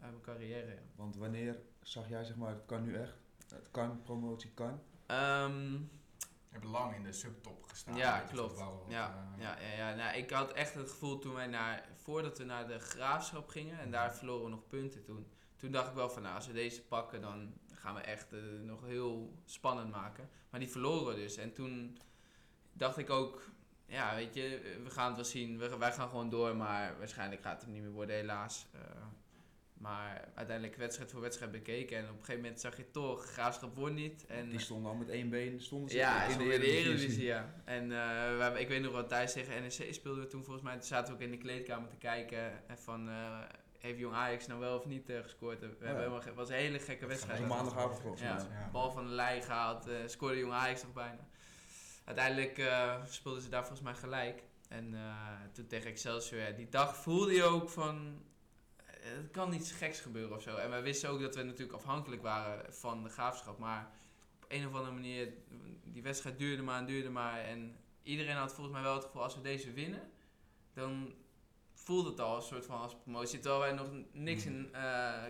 mijn 0.00 0.20
carrière. 0.20 0.70
Ja. 0.70 0.80
Want 0.94 1.16
wanneer 1.16 1.58
zag 1.82 2.08
jij, 2.08 2.24
zeg 2.24 2.36
maar, 2.36 2.50
het 2.50 2.66
kan 2.66 2.82
nu 2.82 2.94
echt? 2.94 3.16
Het 3.48 3.68
kan, 3.70 4.02
promotie 4.02 4.50
kan. 4.54 4.80
Ehm, 5.06 5.72
Je 5.72 6.62
hebt 6.62 6.64
lang 6.64 6.94
in 6.94 7.02
de 7.02 7.12
subtop 7.12 7.64
gestaan. 7.68 7.96
Ja, 7.96 8.20
klopt. 8.20 8.48
tot 8.48 8.58
wel 8.58 8.78
wat, 8.78 8.86
Ja, 8.88 9.32
eh, 9.36 9.42
ja, 9.42 9.58
ja, 9.60 9.76
ja. 9.76 9.94
Nou, 9.94 10.16
ik 10.16 10.30
had 10.30 10.52
echt 10.52 10.74
het 10.74 10.90
gevoel 10.90 11.18
toen 11.18 11.34
wij 11.34 11.46
naar, 11.46 11.88
voordat 11.94 12.38
we 12.38 12.44
naar 12.44 12.66
de 12.66 12.78
graafschap 12.78 13.48
gingen, 13.48 13.78
en 13.78 13.90
daar 13.90 14.14
verloren 14.14 14.44
we 14.44 14.50
nog 14.50 14.66
punten 14.66 15.02
toen. 15.04 15.26
Toen 15.56 15.70
dacht 15.70 15.88
ik 15.88 15.94
wel 15.94 16.10
van, 16.10 16.22
nou, 16.22 16.34
als 16.34 16.46
we 16.46 16.52
deze 16.52 16.82
pakken, 16.82 17.20
dan 17.20 17.54
gaan 17.74 17.94
we 17.94 18.00
echt 18.00 18.32
eh, 18.32 18.40
nog 18.62 18.84
heel 18.84 19.34
spannend 19.44 19.90
maken. 19.90 20.28
Maar 20.50 20.60
die 20.60 20.68
verloren 20.70 21.14
we 21.14 21.20
dus. 21.20 21.36
En 21.36 21.52
toen 21.52 21.98
dacht 22.72 22.98
ik 22.98 23.10
ook, 23.10 23.54
ja, 23.86 24.14
weet 24.14 24.34
je, 24.34 24.60
we 24.84 24.90
gaan 24.90 25.06
het 25.06 25.16
wel 25.16 25.24
zien. 25.24 25.58
We, 25.58 25.76
wij 25.78 25.92
gaan 25.92 26.08
gewoon 26.08 26.30
door, 26.30 26.56
maar 26.56 26.98
waarschijnlijk 26.98 27.42
gaat 27.42 27.52
het 27.54 27.62
hem 27.62 27.72
niet 27.72 27.82
meer 27.82 27.90
worden, 27.92 28.16
helaas. 28.16 28.66
Eh, 28.72 28.80
maar 29.72 30.28
uiteindelijk 30.34 30.76
wedstrijd 30.76 31.10
voor 31.10 31.20
wedstrijd 31.20 31.52
bekeken. 31.52 31.96
En 31.98 32.04
op 32.04 32.10
een 32.10 32.18
gegeven 32.18 32.40
moment 32.40 32.60
zag 32.60 32.76
je 32.76 32.90
toch, 32.90 33.24
graafschap 33.24 33.76
won 33.76 33.94
niet. 33.94 34.26
En, 34.26 34.48
die 34.48 34.58
stonden 34.60 34.90
al 34.90 34.96
met 34.96 35.08
één 35.08 35.28
been 35.30 35.60
stonden 35.60 35.90
ze 35.90 35.96
ja, 35.96 36.24
in 36.24 36.30
in 36.30 36.38
de 36.38 36.44
de 36.44 36.50
Eredivisie. 36.50 36.84
Eredivisie, 36.84 37.24
ja. 37.24 37.54
En 37.64 37.82
eh, 37.82 38.36
we 38.36 38.42
hebben, 38.42 38.60
ik 38.60 38.68
weet 38.68 38.82
nog 38.82 38.92
wel, 38.92 39.06
thuis 39.06 39.32
tegen 39.32 39.62
NEC 39.62 39.94
speelden 39.94 40.22
we 40.22 40.28
toen 40.28 40.44
volgens 40.44 40.64
mij. 40.64 40.74
Toen 40.74 40.82
zaten 40.82 41.06
we 41.08 41.14
ook 41.18 41.24
in 41.24 41.30
de 41.30 41.38
kleedkamer 41.38 41.88
te 41.88 41.96
kijken 41.96 42.68
en 42.68 42.78
van... 42.78 43.08
eh, 43.08 43.38
heeft 43.78 43.98
Jong 43.98 44.14
Ajax 44.14 44.46
nou 44.46 44.60
wel 44.60 44.78
of 44.78 44.84
niet 44.86 45.08
eh, 45.10 45.22
gescoord? 45.22 45.60
We 45.60 45.66
hebben 45.86 46.10
Ja. 46.10 46.20
het 46.24 46.34
was 46.34 46.48
een 46.48 46.54
hele 46.54 46.78
gekke 46.78 47.06
wedstrijd. 47.06 47.40
Een 47.40 47.46
maandagavond 47.46 48.00
volgens 48.00 48.22
mij. 48.22 48.30
Ja. 48.30 48.68
bal 48.72 48.90
van 48.90 49.06
de 49.06 49.12
lei 49.12 49.42
gehaald, 49.42 49.86
eh, 49.86 49.94
scoorde 50.06 50.38
Jong 50.38 50.52
Ajax 50.52 50.82
nog 50.82 50.92
bijna. 50.92 51.28
Uiteindelijk 52.06 52.58
eh, 52.58 53.04
speelden 53.04 53.42
ze 53.42 53.48
daar 53.48 53.60
volgens 53.66 53.80
mij 53.82 53.94
gelijk. 53.94 54.42
En 54.68 54.94
eh, 54.94 55.30
toen 55.52 55.66
tegen 55.66 55.90
Excelsior, 55.90 56.40
ja, 56.40 56.50
die 56.50 56.68
dag 56.68 56.96
voelde 56.96 57.32
je 57.32 57.42
ook 57.42 57.68
van... 57.70 58.22
eh, 58.76 58.84
Het 59.02 59.30
kan 59.30 59.52
iets 59.52 59.72
geks 59.72 60.00
gebeuren 60.00 60.36
of 60.36 60.42
zo. 60.42 60.56
En 60.56 60.70
wij 60.70 60.82
wisten 60.82 61.10
ook 61.10 61.20
dat 61.20 61.34
we 61.34 61.42
natuurlijk 61.42 61.78
afhankelijk 61.78 62.22
waren 62.22 62.74
van 62.74 63.02
de 63.02 63.08
graafschap. 63.08 63.58
Maar 63.58 63.90
op 64.42 64.44
een 64.48 64.66
of 64.66 64.74
andere 64.74 64.92
manier, 64.94 65.32
die 65.84 66.02
wedstrijd 66.02 66.38
duurde 66.38 66.62
maar 66.62 66.78
en 66.78 66.86
duurde 66.86 67.10
maar. 67.10 67.40
En 67.40 67.76
iedereen 68.02 68.36
had 68.36 68.52
volgens 68.54 68.74
mij 68.74 68.84
wel 68.84 68.94
het 68.94 69.04
gevoel, 69.04 69.22
als 69.22 69.34
we 69.34 69.40
deze 69.40 69.72
winnen, 69.72 70.10
dan 70.72 71.14
voelde 71.72 72.10
het 72.10 72.20
al 72.20 72.36
een 72.36 72.42
soort 72.42 72.66
van 72.66 72.80
als 72.80 72.96
promotie. 73.02 73.38
Terwijl 73.38 73.60
wij 73.60 73.72
nog 73.72 73.88
niks 74.12 74.44
in 74.44 74.68
eh, 74.72 74.82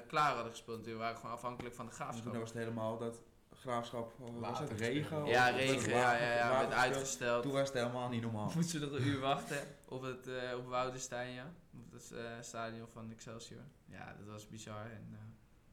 klaar 0.06 0.34
hadden 0.34 0.50
gespeeld. 0.52 0.84
We 0.84 0.94
waren 0.94 1.16
gewoon 1.16 1.32
afhankelijk 1.34 1.74
van 1.74 1.84
de 1.84 1.90
En 1.90 1.96
graafschap. 1.96 2.30
toen 2.30 2.40
was 2.40 2.48
het 2.48 2.58
helemaal 2.58 2.98
dat 2.98 3.22
graafschap, 3.66 4.12
was 4.38 4.58
het, 4.58 4.70
regen? 4.70 5.24
Ja, 5.24 5.48
Of 5.48 5.54
was 5.54 5.60
het 5.60 5.70
regen, 5.70 5.90
ja, 5.90 6.16
ja, 6.16 6.34
ja, 6.34 6.58
werd 6.58 6.72
uitgesteld. 6.72 7.42
Toen 7.42 7.52
was 7.52 7.68
het 7.68 7.78
helemaal 7.78 8.08
niet 8.08 8.22
normaal. 8.22 8.50
Moesten 8.56 8.80
ze 8.80 8.86
nog 8.86 8.94
een 8.94 9.06
uur 9.06 9.20
wachten 9.20 9.58
op 9.84 10.02
het 10.02 10.26
eh, 10.26 10.56
op 10.58 10.66
Woudenstein, 10.68 11.32
ja. 11.32 11.52
Op 11.74 11.92
het 11.92 12.12
eh, 12.12 12.24
stadion 12.40 12.88
van 12.88 13.10
Excelsior. 13.10 13.62
Ja, 13.86 14.14
dat 14.18 14.26
was 14.26 14.48
bizar 14.48 14.84
en 14.84 15.08
eh, 15.12 15.18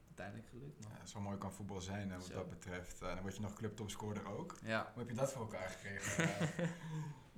uiteindelijk 0.07 0.47
gelukt. 0.49 0.83
Ja, 0.83 1.05
zo 1.05 1.19
mooi 1.19 1.37
kan 1.37 1.53
voetbal 1.53 1.81
zijn 1.81 2.09
wat 2.09 2.25
Zo. 2.25 2.33
dat 2.33 2.49
betreft. 2.49 2.99
Dan 2.99 3.21
word 3.21 3.35
je 3.35 3.41
nog 3.41 3.53
clubtopscorer 3.53 4.27
ook. 4.27 4.57
Ja. 4.63 4.91
Hoe 4.93 5.03
heb 5.03 5.09
je 5.09 5.15
dat 5.15 5.31
voor 5.31 5.41
elkaar 5.41 5.69
gekregen? 5.69 6.29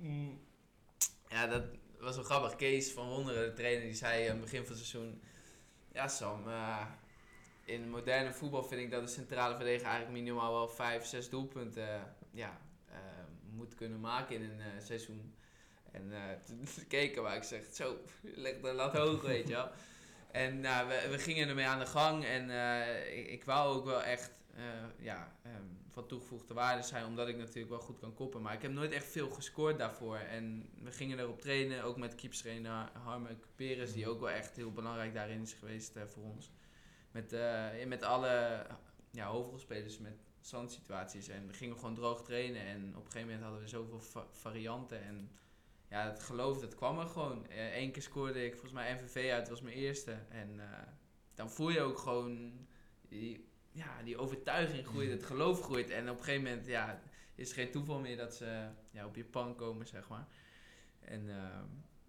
Eh, 0.02 0.28
ja, 1.28 1.46
dat 1.46 1.62
was 1.98 2.14
wel 2.14 2.24
grappig. 2.24 2.56
Kees 2.56 2.92
van 2.92 3.08
Wonderen, 3.08 3.48
de 3.48 3.52
trainer, 3.52 3.84
die 3.84 3.94
zei 3.94 4.24
aan 4.24 4.30
het 4.30 4.40
begin 4.40 4.64
van 4.66 4.76
het 4.76 4.84
seizoen... 4.84 5.22
Ja, 5.92 6.08
Sam, 6.08 6.48
eh, 6.48 6.86
in 7.66 7.90
moderne 7.90 8.32
voetbal 8.32 8.64
vind 8.64 8.80
ik 8.80 8.90
dat 8.90 9.02
de 9.02 9.12
centrale 9.12 9.54
verdediger 9.54 9.88
eigenlijk 9.88 10.18
minimaal 10.18 10.52
wel 10.52 10.68
vijf, 10.68 11.04
zes 11.04 11.28
doelpunten 11.28 11.88
eh, 11.88 12.00
ja, 12.30 12.60
eh, 12.90 12.98
moet 13.50 13.74
kunnen 13.74 14.00
maken 14.00 14.36
in 14.36 14.42
een 14.42 14.60
eh, 14.60 14.84
seizoen. 14.84 15.34
En 15.90 16.12
toen 16.46 16.66
keken 16.88 17.22
we, 17.22 17.30
ik 17.30 17.42
zeg, 17.42 17.64
zo, 17.72 17.96
leg 18.20 18.60
de 18.60 18.72
lat 18.72 18.92
hoog, 18.92 19.22
weet 19.22 19.48
je 19.48 19.54
wel. 19.54 19.68
En 20.30 20.60
nou, 20.60 20.88
we, 20.88 21.08
we 21.10 21.18
gingen 21.18 21.48
ermee 21.48 21.66
aan 21.66 21.78
de 21.78 21.86
gang 21.86 22.24
en 22.24 22.50
ik, 23.18 23.26
ik 23.26 23.44
wou 23.44 23.76
ook 23.76 23.84
wel 23.84 24.02
echt 24.02 24.32
ja, 24.98 25.32
ehm, 25.42 25.64
van 25.90 26.06
toegevoegde 26.06 26.54
waarde 26.54 26.82
zijn, 26.82 27.04
omdat 27.04 27.28
ik 27.28 27.36
natuurlijk 27.36 27.68
wel 27.68 27.78
goed 27.78 27.98
kan 27.98 28.14
koppen. 28.14 28.42
Maar 28.42 28.54
ik 28.54 28.62
heb 28.62 28.72
nooit 28.72 28.92
echt 28.92 29.06
veel 29.06 29.30
gescoord 29.30 29.78
daarvoor. 29.78 30.16
En 30.16 30.68
we 30.82 30.92
gingen 30.92 31.18
erop 31.18 31.40
trainen, 31.40 31.84
ook 31.84 31.96
met 31.96 32.14
keepstrainer 32.14 32.90
Harme 32.92 33.36
Perez, 33.54 33.92
die 33.92 34.08
ook 34.08 34.20
wel 34.20 34.30
echt 34.30 34.56
heel 34.56 34.72
belangrijk 34.72 35.14
daarin 35.14 35.40
is 35.40 35.52
geweest 35.52 35.92
voor 36.06 36.22
ons. 36.22 36.50
Met, 37.16 37.32
eh, 37.32 37.86
met 37.86 38.02
alle 38.02 38.66
ja, 39.10 39.26
hoofdrolspelers 39.26 39.98
met 39.98 40.18
zandsituaties. 40.40 41.28
En 41.28 41.46
we 41.46 41.52
gingen 41.52 41.76
gewoon 41.76 41.94
droog 41.94 42.22
trainen. 42.24 42.62
En 42.62 42.88
op 42.96 43.04
een 43.04 43.10
gegeven 43.10 43.20
moment 43.26 43.42
hadden 43.42 43.60
we 43.60 43.68
zoveel 43.68 44.00
va- 44.00 44.26
varianten. 44.30 45.02
En 45.02 45.30
ja, 45.88 46.08
het 46.10 46.22
geloof, 46.22 46.60
dat 46.60 46.74
kwam 46.74 46.98
er 46.98 47.06
gewoon. 47.06 47.46
Eén 47.50 47.92
keer 47.92 48.02
scoorde 48.02 48.44
ik 48.44 48.52
volgens 48.52 48.72
mij 48.72 48.94
MVV 48.94 49.30
uit, 49.30 49.40
dat 49.40 49.48
was 49.48 49.60
mijn 49.60 49.76
eerste. 49.76 50.12
En 50.28 50.60
eh, 50.60 50.82
dan 51.34 51.50
voel 51.50 51.70
je 51.70 51.80
ook 51.80 51.98
gewoon 51.98 52.52
die, 53.08 53.48
ja, 53.72 54.02
die 54.02 54.18
overtuiging 54.18 54.86
groeit, 54.86 55.10
het 55.10 55.24
geloof 55.24 55.62
groeit. 55.62 55.90
En 55.90 56.10
op 56.10 56.18
een 56.18 56.24
gegeven 56.24 56.48
moment 56.48 56.66
ja, 56.66 57.02
is 57.34 57.48
er 57.48 57.54
geen 57.54 57.70
toeval 57.70 57.98
meer 57.98 58.16
dat 58.16 58.34
ze 58.34 58.68
ja, 58.90 59.06
op 59.06 59.16
je 59.16 59.24
pan 59.24 59.56
komen, 59.56 59.86
zeg 59.86 60.08
maar. 60.08 60.26
En 61.00 61.28
eh, 61.28 61.60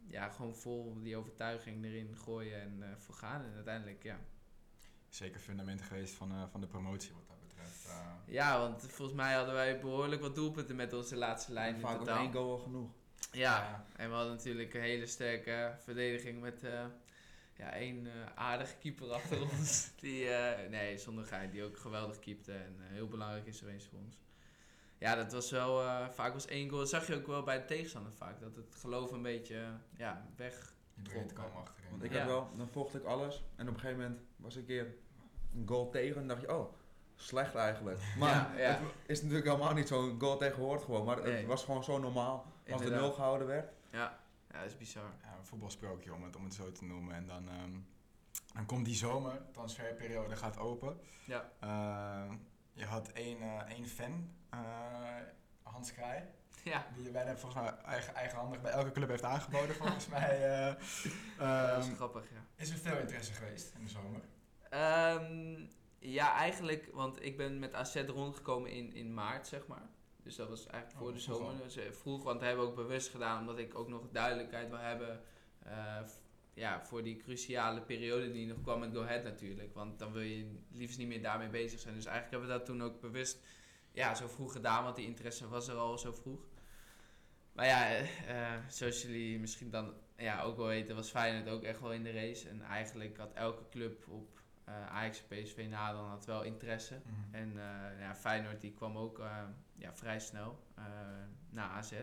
ja, 0.08 0.30
gewoon 0.30 0.56
vol 0.56 1.02
die 1.02 1.17
overtuiging 1.17 1.86
erin 1.86 2.17
gooien 2.17 2.62
en 2.62 2.84
eh 2.84 2.98
voor 2.98 3.15
gaan. 3.15 3.43
En 3.43 3.54
uiteindelijk, 3.56 4.04
ja. 4.04 4.20
Zeker 5.17 5.39
fundament 5.39 5.82
geweest 5.82 6.13
van, 6.13 6.32
eh, 6.32 6.43
van 6.51 6.62
de 6.62 6.67
promotie 6.67 7.13
wat 7.13 7.27
dat 7.27 7.39
betreft. 7.47 7.86
eh. 7.86 8.34
Ja, 8.34 8.60
want 8.60 8.82
volgens 8.82 9.17
mij 9.17 9.34
hadden 9.34 9.53
wij 9.53 9.80
behoorlijk 9.80 10.21
wat 10.21 10.36
doelpunten 10.36 10.75
met 10.75 10.93
onze 10.93 11.15
laatste 11.15 11.53
lijn 11.53 11.75
in 11.75 11.82
Vaak 11.82 12.08
één 12.08 12.34
goal 12.34 12.51
al 12.51 12.58
genoeg. 12.58 12.91
Ja, 13.32 13.86
en 13.95 14.10
we 14.10 14.15
hadden 14.15 14.34
natuurlijk 14.36 14.73
een 14.73 14.82
hele 14.82 15.06
sterke 15.06 15.75
verdediging 15.84 16.41
met 16.41 16.63
eh 16.63 16.86
ja, 17.56 17.71
één 17.73 18.08
eh, 18.08 18.12
aardige 18.36 18.75
keeper 18.77 19.12
achter 19.12 19.41
ons. 19.51 19.91
Die, 19.95 20.30
eh, 20.30 20.69
nee, 20.69 20.97
zonder 20.97 21.25
gein, 21.25 21.49
die 21.51 21.63
ook 21.63 21.77
geweldig 21.77 22.19
keepte 22.19 22.53
en 22.53 22.75
heel 22.80 23.08
belangrijk 23.08 23.45
is 23.45 23.60
geweest 23.60 23.88
voor 23.88 23.99
ons. 23.99 24.19
Ja, 24.97 25.15
dat 25.15 25.32
was 25.32 25.51
wel, 25.51 25.82
eh, 25.84 26.10
vaak 26.10 26.34
was 26.34 26.45
één 26.45 26.67
goal. 26.69 26.80
Dat 26.82 26.89
zag 26.89 27.08
je 27.08 27.15
ook 27.15 27.27
wel 27.27 27.43
bij 27.43 27.58
de 27.60 27.65
tegenstander 27.65 28.12
vaak. 28.13 28.39
Dat 28.39 28.56
het 28.56 28.75
geloof 28.75 29.12
een 29.12 29.21
beetje, 29.21 29.65
ja, 29.97 30.27
weg. 30.36 30.75
Kwam 31.34 31.51
achterin. 31.56 31.89
Want 31.89 32.03
ik 32.03 32.12
Ja. 32.12 32.17
heb 32.17 32.27
wel, 32.27 32.49
dan 32.56 32.67
volgde 32.69 32.97
ik 32.97 33.03
alles 33.06 33.43
en 33.56 33.67
op 33.67 33.73
een 33.73 33.80
gegeven 33.80 34.01
moment 34.03 34.21
was 34.36 34.56
een 34.56 34.65
keer 34.65 34.95
een 35.58 35.67
goal 35.67 35.89
tegen 35.89 36.22
en 36.22 36.28
dacht 36.28 36.41
je, 36.41 36.56
oh, 36.58 36.74
slecht 37.15 37.56
eigenlijk. 37.56 38.00
Maar 38.20 38.30
Ja, 38.30 38.58
ja. 38.58 38.70
het 38.70 38.80
is 39.06 39.22
natuurlijk 39.22 39.48
helemaal 39.48 39.74
niet 39.74 39.88
zo'n 39.88 40.20
goal 40.20 40.38
tegen 40.38 40.62
hoort 40.62 40.84
gewoon, 40.84 41.06
maar 41.06 41.15
het 41.15 41.26
Nee. 41.26 41.48
was 41.48 41.63
gewoon 41.63 41.84
zo 41.84 41.98
normaal 42.00 42.46
als 42.72 42.82
de 42.82 42.89
nul 42.89 43.12
gehouden 43.12 43.48
werd. 43.48 43.72
Ja, 43.91 44.20
ja, 44.52 44.58
dat 44.60 44.65
is 44.65 44.78
bizar. 44.78 45.12
ja, 45.24 45.38
een 45.39 45.46
voetbalsprookje 45.46 46.13
om 46.13 46.24
het, 46.24 46.36
om 46.36 46.43
het 46.43 46.54
zo 46.54 46.72
te 46.72 46.84
noemen. 46.86 47.15
En 47.15 47.28
dan, 47.28 47.50
ehm, 47.50 47.72
dan 48.54 48.65
komt 48.65 48.86
die 48.86 48.96
zomer, 48.96 49.41
transferperiode 49.52 50.36
gaat 50.36 50.58
open. 50.58 51.00
Ja. 51.26 51.50
Eh, 51.60 52.34
je 52.74 52.86
had 52.86 53.08
één, 53.12 53.41
eh, 53.41 53.62
één 53.76 53.88
fan, 53.88 54.30
eh, 54.50 54.60
Hans 55.63 55.93
Kraai, 55.93 56.24
Ja, 56.63 56.86
die 56.96 57.04
je 57.04 57.12
bijna 57.12 57.36
volgens 57.38 57.62
mij 57.63 57.74
eigen, 57.84 58.15
eigenhandig 58.15 58.62
bij 58.62 58.72
elke 58.72 58.91
club 58.91 59.10
heeft 59.10 59.24
aangeboden 59.24 59.76
volgens 59.76 60.08
mij. 60.17 60.60
eh. 60.60 60.65
dat 61.38 61.84
is 61.84 61.88
Ehm, 61.88 61.96
grappig, 61.96 62.24
ja. 62.32 62.46
is 62.56 62.70
er 62.70 62.78
veel 62.78 62.98
interesse 62.98 63.34
geweest 63.34 63.74
in 63.78 63.84
de 63.84 63.89
zomer? 63.89 64.22
Ehm, 64.69 65.65
ja, 65.99 66.34
eigenlijk, 66.34 66.89
want 66.93 67.23
ik 67.25 67.38
ben 67.38 67.60
met 67.60 67.73
AZ 67.73 67.95
rondgekomen 67.95 68.71
in, 68.71 68.93
in 68.93 69.13
maart, 69.13 69.47
zeg 69.47 69.67
maar. 69.67 69.89
Dus 70.23 70.36
dat 70.36 70.49
was 70.49 70.67
eigenlijk 70.67 70.93
Oh, 70.93 71.08
voor 71.08 71.13
de 71.13 71.19
zomer. 71.19 71.63
Dus, 71.63 71.75
eh, 71.75 71.91
vroeg, 71.91 72.23
want 72.23 72.39
dat 72.39 72.47
hebben 72.47 72.65
we 72.65 72.71
ook 72.71 72.77
bewust 72.77 73.10
gedaan, 73.10 73.39
omdat 73.39 73.58
ik 73.58 73.75
ook 73.75 73.88
nog 73.88 74.01
duidelijkheid 74.12 74.69
wil 74.69 74.77
hebben. 74.80 75.21
eh, 75.63 75.99
ja, 76.53 76.86
voor 76.86 77.03
die 77.03 77.17
cruciale 77.17 77.82
periode 77.82 78.32
die 78.32 78.47
nog 78.47 78.62
kwam 78.62 78.80
met 78.80 78.93
Go 78.93 79.01
Ahead 79.01 79.23
natuurlijk. 79.23 79.73
Want 79.73 79.99
dan 79.99 80.12
wil 80.12 80.21
je 80.21 80.60
liefst 80.71 80.97
niet 80.97 81.08
meer 81.08 81.21
daarmee 81.21 81.49
bezig 81.49 81.80
zijn. 81.80 81.93
Dus 81.95 82.06
eigenlijk 82.06 82.32
hebben 82.32 82.49
we 82.49 82.58
dat 82.58 82.65
toen 82.65 82.84
ook 82.84 83.01
bewust 83.01 83.39
ja, 83.91 84.15
zo 84.15 84.27
vroeg 84.27 84.51
gedaan, 84.51 84.84
want 84.84 84.95
die 84.95 85.06
interesse 85.06 85.47
was 85.47 85.67
er 85.67 85.75
al 85.75 85.97
zo 85.97 86.12
vroeg. 86.12 86.39
Maar 87.53 87.65
ja, 87.65 87.95
eh, 88.27 88.53
zoals 88.69 89.01
jullie 89.01 89.39
misschien 89.39 89.69
dan 89.69 89.93
ja, 90.17 90.41
ook 90.41 90.58
wel 90.58 90.65
weten, 90.67 90.95
was 90.95 91.10
Feyenoord 91.10 91.49
ook 91.49 91.63
echt 91.63 91.80
wel 91.82 91.93
in 91.93 92.03
de 92.03 92.12
race. 92.12 92.49
En 92.49 92.62
eigenlijk 92.62 93.17
had 93.17 93.34
elke 93.34 93.63
club 93.69 94.08
op 94.08 94.37
eh 94.67 94.88
Ajax 94.88 95.23
en 95.27 95.43
PSV 95.43 95.67
na 95.69 95.91
dan 95.91 96.06
had 96.06 96.25
wel 96.25 96.43
interesse. 96.43 97.01
Mhm. 97.06 97.36
En 97.36 97.49
eh, 97.49 97.99
ja, 97.99 98.15
Feyenoord 98.15 98.62
die 98.62 98.73
kwam 98.73 98.97
ook 98.97 99.19
eh, 99.19 99.43
ja, 99.75 99.93
vrij 99.93 100.19
snel 100.19 100.65
naar 101.49 101.69
AZ. 101.69 101.93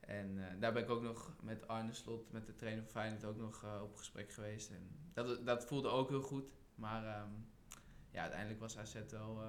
En 0.00 0.58
daar 0.58 0.72
ben 0.72 0.82
ik 0.82 0.90
ook 0.90 1.02
nog 1.02 1.36
met 1.42 1.68
Arne 1.68 1.92
Slot, 1.92 2.32
met 2.32 2.46
de 2.46 2.54
trainer 2.54 2.82
van 2.82 2.92
Feyenoord, 2.92 3.24
ook 3.24 3.36
nog 3.36 3.82
op 3.82 3.96
gesprek 3.96 4.32
geweest. 4.32 4.70
En 4.70 4.90
dat, 5.12 5.46
dat 5.46 5.64
voelde 5.66 5.88
ook 5.88 6.08
heel 6.08 6.22
goed. 6.22 6.52
Maar 6.74 7.06
ehm, 7.06 7.30
ja, 8.10 8.20
uiteindelijk 8.20 8.60
was 8.60 8.78
AZ 8.78 8.94
wel... 9.10 9.42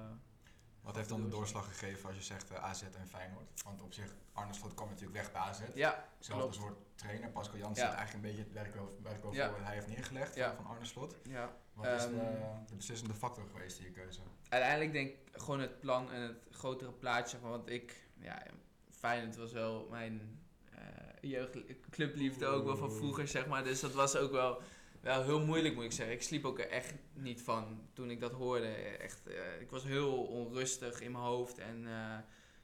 Wat 0.82 0.96
heeft 0.96 1.08
dan 1.08 1.22
de 1.22 1.28
doorslag 1.28 1.66
gegeven 1.66 2.08
als 2.08 2.16
je 2.16 2.22
zegt 2.22 2.50
eh, 2.50 2.64
AZ 2.64 2.82
en 2.82 3.08
Feyenoord? 3.08 3.62
Want 3.64 3.82
op 3.82 3.92
zich, 3.92 4.14
Arne 4.32 4.54
Slot 4.54 4.74
kwam 4.74 4.88
natuurlijk 4.88 5.16
weg 5.16 5.32
bij 5.32 5.40
AZ. 5.40 5.60
ja, 5.74 6.08
Zelfde 6.18 6.42
klopt. 6.42 6.54
soort 6.54 6.78
trainer. 6.94 7.30
Pascal 7.30 7.58
Jansen 7.58 7.84
Ja. 7.84 7.90
zit 7.90 7.98
eigenlijk 7.98 8.28
een 8.28 8.34
beetje 8.34 8.60
het 8.60 9.02
werk 9.02 9.22
wel 9.22 9.32
Ja. 9.34 9.52
hij 9.60 9.74
heeft 9.74 9.86
neergelegd 9.88 10.34
Ja. 10.34 10.54
van 10.54 10.66
Arne 10.66 10.84
Slot. 10.84 11.14
Ja. 11.22 11.52
Wat 11.74 11.86
is 11.86 12.02
de, 12.02 12.08
Ehm, 12.08 12.66
de 12.66 12.74
beslissende 12.76 13.14
factor 13.14 13.44
geweest 13.52 13.78
in 13.78 13.84
je 13.84 13.90
keuze? 13.90 14.20
uiteindelijk 14.48 14.92
denk 14.92 15.08
ik 15.10 15.16
gewoon 15.32 15.60
het 15.60 15.80
plan 15.80 16.12
en 16.12 16.20
het 16.20 16.36
grotere 16.50 16.92
plaatje. 16.92 17.40
Want 17.40 17.68
ik, 17.70 18.08
ja, 18.20 18.42
Feyenoord 18.90 19.36
was 19.36 19.52
wel 19.52 19.86
mijn 19.90 20.40
eh 20.74 20.80
jeugdclubliefde 21.20 22.46
ook 22.46 22.64
wel 22.64 22.76
van 22.76 22.92
vroeger, 22.92 23.28
zeg 23.28 23.46
maar. 23.46 23.64
Dus 23.64 23.80
dat 23.80 23.92
was 23.92 24.16
ook 24.16 24.30
wel, 24.32 24.62
wel 25.00 25.22
heel 25.22 25.44
moeilijk, 25.44 25.74
moet 25.74 25.84
ik 25.84 25.92
zeggen. 25.92 26.14
Ik 26.14 26.22
sliep 26.22 26.44
ook 26.44 26.58
er 26.58 26.70
echt 26.70 26.94
niet 27.14 27.42
van 27.42 27.88
toen 27.92 28.10
ik 28.10 28.20
dat 28.20 28.32
hoorde. 28.32 28.66
Echt, 28.98 29.26
eh, 29.26 29.60
ik 29.60 29.70
was 29.70 29.84
heel 29.84 30.24
onrustig 30.24 31.00
in 31.00 31.12
mijn 31.12 31.24
hoofd 31.24 31.58
en 31.58 31.86
eh, 31.86 32.18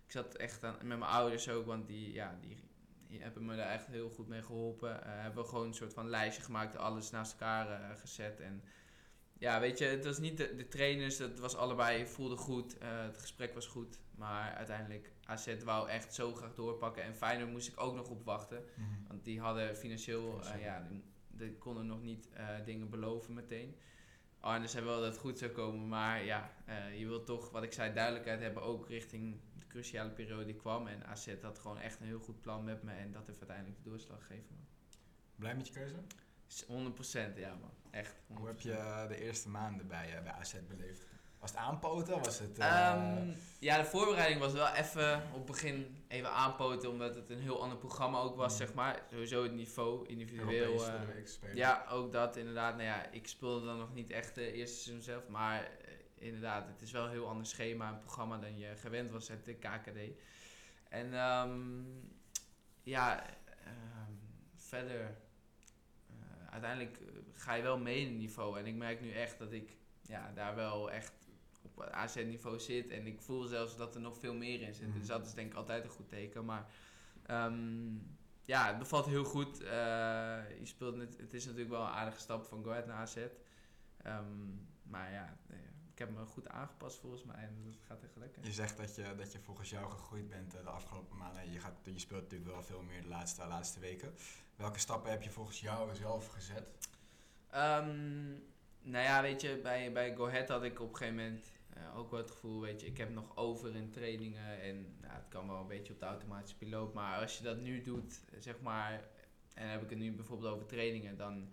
ik 0.05 0.12
zat 0.12 0.35
echt 0.35 0.64
aan, 0.64 0.75
met 0.75 0.99
mijn 0.99 1.11
ouders 1.11 1.49
ook, 1.49 1.66
want 1.66 1.87
die, 1.87 2.12
ja, 2.12 2.38
die, 2.40 2.57
die 3.07 3.23
hebben 3.23 3.44
me 3.44 3.57
daar 3.57 3.70
echt 3.70 3.87
heel 3.87 4.11
goed 4.11 4.29
mee 4.29 4.42
geholpen. 4.42 5.05
Eh 5.05 5.23
hebben 5.23 5.42
we 5.42 5.49
gewoon 5.49 5.66
een 5.66 5.75
soort 5.75 5.94
van 5.94 6.09
lijstje 6.09 6.42
gemaakt, 6.42 6.77
alles 6.77 7.11
naast 7.11 7.33
elkaar 7.33 7.97
gezet 7.97 8.40
en 8.40 8.62
ja, 9.38 9.61
weet 9.61 9.79
je, 9.79 9.85
het 9.85 10.05
was 10.05 10.18
niet 10.18 10.37
de, 10.37 10.55
de 10.55 10.68
trainers, 10.68 11.18
het 11.18 11.38
was 11.38 11.57
allebei, 11.57 12.07
voelde 12.07 12.37
goed, 12.37 12.77
het 12.79 13.18
gesprek 13.18 13.55
was 13.55 13.66
goed. 13.66 13.99
Maar 14.16 14.55
uiteindelijk, 14.55 15.11
AZ 15.25 15.62
wou 15.64 15.88
echt 15.88 16.14
zo 16.14 16.35
graag 16.35 16.55
doorpakken. 16.55 17.03
En 17.03 17.14
Feyenoord 17.14 17.51
moest 17.51 17.68
ik 17.68 17.81
ook 17.81 17.94
nog 17.94 18.09
op 18.09 18.25
wachten. 18.25 18.64
Want 19.09 19.25
die 19.25 19.40
hadden 19.40 19.77
financieel, 19.77 20.31
Financieel. 20.31 20.61
ja, 20.61 20.87
die, 20.88 21.05
die 21.38 21.59
konden 21.59 21.87
nog 21.87 22.03
niet 22.03 22.29
eh, 22.33 22.49
dingen 22.64 22.90
beloven 22.90 23.35
meteen. 23.35 23.77
Arne 24.40 24.66
zei 24.66 24.85
wel 24.85 25.01
dat 25.01 25.12
het 25.12 25.18
goed 25.20 25.38
zou 25.38 25.51
komen, 25.51 25.88
maar 25.88 26.25
ja, 26.25 26.55
eh, 26.64 26.99
je 26.99 27.07
wilt 27.07 27.27
toch, 27.27 27.51
wat 27.51 27.62
ik 27.62 27.73
zei, 27.73 27.94
duidelijkheid 27.94 28.40
hebben 28.40 28.62
ook 28.62 28.88
richting 28.88 29.40
de 29.59 29.66
cruciale 29.66 30.11
periode 30.11 30.44
die 30.44 30.55
kwam. 30.57 30.87
En 30.87 31.07
AZ 31.07 31.35
had 31.42 31.59
gewoon 31.59 31.79
echt 31.79 32.01
een 32.01 32.07
heel 32.07 32.18
goed 32.20 32.40
plan 32.40 32.64
met 32.64 32.83
me 32.83 32.92
en 32.92 33.12
dat 33.12 33.27
heeft 33.27 33.38
uiteindelijk 33.38 33.83
de 33.83 33.90
doorslag 33.90 34.27
gegeven. 34.27 34.55
man. 34.57 34.66
Blij 35.37 35.57
met 35.57 35.66
je 35.66 35.73
keuze? 35.73 35.97
S- 36.47 36.64
100% 36.64 37.37
ja 37.37 37.55
man, 37.55 37.70
echt 37.90 38.14
100%. 38.14 38.37
Hoe 38.37 38.47
heb 38.47 38.61
je 38.61 38.73
eh, 38.73 39.09
de 39.09 39.16
eerste 39.20 39.49
maanden 39.49 39.87
bij, 39.87 40.20
bij 40.23 40.33
AZ 40.33 40.55
beleefd? 40.68 41.07
Was 41.44 41.52
het 41.52 41.62
aanpoten? 41.62 42.18
Was 42.22 42.38
het... 42.38 42.59
eh, 42.59 42.88
Ehm, 42.90 43.28
ja, 43.59 43.78
de 43.78 43.85
voorbereiding 43.85 44.40
was 44.40 44.52
wel 44.52 44.68
even 44.74 45.22
op 45.28 45.35
het 45.35 45.44
begin 45.46 46.04
even 46.09 46.30
aanpoten, 46.30 46.90
omdat 46.90 47.14
het 47.14 47.30
een 47.30 47.38
heel 47.40 47.62
ander 47.62 47.78
programma 47.78 48.18
ook 48.18 48.37
was, 48.37 48.52
Mm. 48.52 48.59
zeg 48.59 48.74
maar. 48.74 49.02
Sowieso 49.11 49.42
het 49.42 49.52
niveau, 49.52 50.07
individueel. 50.07 50.87
Eh, 50.87 51.54
ja, 51.54 51.85
ook 51.90 52.12
dat 52.12 52.37
inderdaad. 52.37 52.72
Nou 52.74 52.87
ja, 52.87 53.07
ik 53.11 53.26
speelde 53.26 53.66
dan 53.66 53.78
nog 53.78 53.94
niet 53.94 54.11
echt 54.11 54.35
de 54.35 54.52
eerste 54.52 54.76
seizoen 54.76 55.02
zelf, 55.02 55.28
maar 55.28 55.62
eh, 55.62 55.68
inderdaad, 56.14 56.66
het 56.68 56.83
is 56.83 56.90
wel 56.90 57.04
een 57.04 57.11
heel 57.11 57.28
ander 57.28 57.46
schema 57.46 57.88
en 57.88 57.98
programma 57.98 58.38
dan 58.38 58.59
je 58.59 58.76
gewend 58.76 59.11
was 59.11 59.30
uit 59.30 59.44
de 59.44 59.54
KKD. 59.54 59.98
En 60.88 61.14
ehm, 61.14 61.83
ja, 62.83 63.22
ehm, 63.64 64.12
verder, 64.57 65.16
uiteindelijk 66.50 66.98
ga 67.33 67.54
je 67.54 67.62
wel 67.62 67.78
mee 67.78 68.00
in 68.00 68.09
het 68.09 68.16
niveau. 68.18 68.59
En 68.59 68.66
ik 68.66 68.74
merk 68.74 69.00
nu 69.00 69.12
echt 69.12 69.38
dat 69.38 69.52
ik 69.52 69.76
ja, 70.07 70.33
daar 70.35 70.54
wel 70.54 70.90
echt 70.90 71.12
op 71.75 71.83
AZ-niveau 71.83 72.61
zit. 72.61 72.91
En 72.91 73.07
ik 73.07 73.21
voel 73.21 73.47
zelfs 73.47 73.77
dat 73.77 73.95
er 73.95 74.01
nog 74.01 74.19
veel 74.19 74.35
meer 74.35 74.61
in 74.61 74.75
zit. 74.75 74.89
Mhm. 74.89 74.99
Dus 74.99 75.07
dat 75.07 75.27
is 75.27 75.35
denk 75.35 75.51
ik 75.51 75.57
altijd 75.57 75.85
een 75.85 75.91
goed 75.91 76.09
teken. 76.09 76.45
Maar 76.45 76.67
ehm, 77.27 77.97
ja, 78.43 78.67
het 78.67 78.79
bevalt 78.79 79.07
heel 79.07 79.25
goed. 79.25 79.61
Eh, 79.61 79.69
je 80.59 80.67
speelt 80.67 80.97
net, 80.97 81.17
het 81.17 81.35
is 81.35 81.45
natuurlijk 81.45 81.71
wel 81.71 81.83
een 81.83 81.89
aardige 81.89 82.21
stap 82.21 82.45
van 82.45 82.65
Go 82.65 82.71
Ahead 82.71 82.87
naar 82.87 82.97
AZ. 82.97 83.17
Ehm, 84.03 84.25
maar 84.83 85.13
ja, 85.13 85.37
ik 85.95 86.01
heb 86.01 86.11
me 86.11 86.25
goed 86.25 86.49
aangepast 86.49 86.99
volgens 86.99 87.25
mij. 87.25 87.37
En 87.37 87.63
dat 87.65 87.75
gaat 87.87 88.03
echt 88.03 88.17
lekker. 88.17 88.45
Je 88.45 88.53
zegt 88.53 88.77
dat 88.77 88.95
je, 88.95 89.15
dat 89.17 89.33
je 89.33 89.39
volgens 89.39 89.71
jou 89.71 89.91
gegroeid 89.91 90.29
bent 90.29 90.55
eh, 90.55 90.63
de 90.63 90.71
afgelopen 90.71 91.17
maanden. 91.17 91.53
Je, 91.53 91.61
gaat, 91.61 91.75
je 91.83 91.99
speelt 91.99 92.23
natuurlijk 92.23 92.51
wel 92.51 92.63
veel 92.63 92.83
meer 92.83 93.03
de 93.03 93.09
laatste, 93.09 93.47
laatste 93.47 93.81
weken. 93.81 94.15
Welke 94.57 94.79
stappen 94.79 95.11
heb 95.11 95.23
je 95.23 95.31
volgens 95.31 95.61
jou 95.61 95.95
zelf 95.95 96.27
gezet? 96.27 96.67
Ehm, 97.51 98.29
nou 98.81 99.05
ja, 99.05 99.23
weet 99.23 99.41
je, 99.41 99.59
bij, 99.63 99.93
bij 99.93 100.15
Go 100.15 100.27
Ahead 100.27 100.49
had 100.49 100.63
ik 100.63 100.81
op 100.81 100.91
een 100.91 100.97
gegeven 100.97 101.17
moment 101.23 101.53
eh, 101.75 101.99
ook 101.99 102.11
wel 102.11 102.21
het 102.21 102.31
gevoel, 102.31 102.61
weet 102.61 102.81
je, 102.81 102.87
ik 102.87 102.97
heb 102.97 103.11
nog 103.11 103.37
over 103.37 103.77
in 103.77 103.91
trainingen 103.91 104.61
en 104.61 104.97
nou, 105.01 105.15
het 105.15 105.29
kan 105.29 105.49
wel 105.49 105.61
een 105.61 105.67
beetje 105.67 105.93
op 105.93 105.99
de 105.99 106.07
automatische 106.07 106.57
piloot, 106.57 106.95
maar 106.95 107.21
als 107.21 107.39
je 107.39 107.45
dat 107.45 107.61
nu 107.61 107.83
doet, 107.83 108.21
zeg 108.39 108.61
maar, 108.61 109.09
en 109.55 109.69
heb 109.69 109.83
ik 109.83 109.91
het 109.91 109.99
nu 109.99 110.13
bijvoorbeeld 110.13 110.55
over 110.55 110.67
trainingen, 110.67 111.17
dan, 111.17 111.49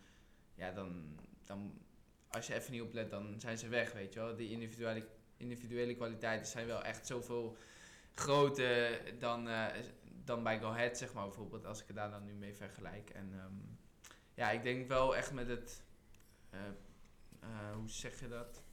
ja, 0.55 0.71
dan, 0.71 1.19
dan, 1.45 1.73
als 2.29 2.47
je 2.47 2.53
even 2.53 2.71
niet 2.71 2.81
oplet, 2.81 3.09
dan 3.09 3.39
zijn 3.39 3.57
ze 3.57 3.67
weg, 3.67 3.93
weet 3.93 4.13
je 4.13 4.19
wel. 4.19 4.35
Die 4.35 4.49
individuele, 4.49 5.07
individuele 5.37 5.95
kwaliteiten 5.95 6.47
zijn 6.47 6.67
wel 6.67 6.83
echt 6.83 7.07
zoveel 7.07 7.57
groter 8.13 9.01
dan, 9.19 9.49
eh, 9.49 9.65
dan 10.25 10.43
bij 10.43 10.59
Go 10.59 10.67
Ahead, 10.67 10.97
zeg 10.97 11.13
maar, 11.13 11.25
bijvoorbeeld, 11.25 11.65
als 11.65 11.81
ik 11.81 11.87
het 11.87 11.95
daar 11.95 12.11
dan 12.11 12.23
nu 12.23 12.33
mee 12.33 12.55
vergelijk. 12.55 13.09
En 13.09 13.33
ehm, 13.33 13.53
ja, 14.33 14.51
ik 14.51 14.63
denk 14.63 14.87
wel 14.87 15.15
echt 15.15 15.33
met 15.33 15.47
het 15.47 15.83
eh, 17.41 17.71
hoe 17.73 17.89
zeg 17.89 18.19
je 18.19 18.27
dat? 18.27 18.63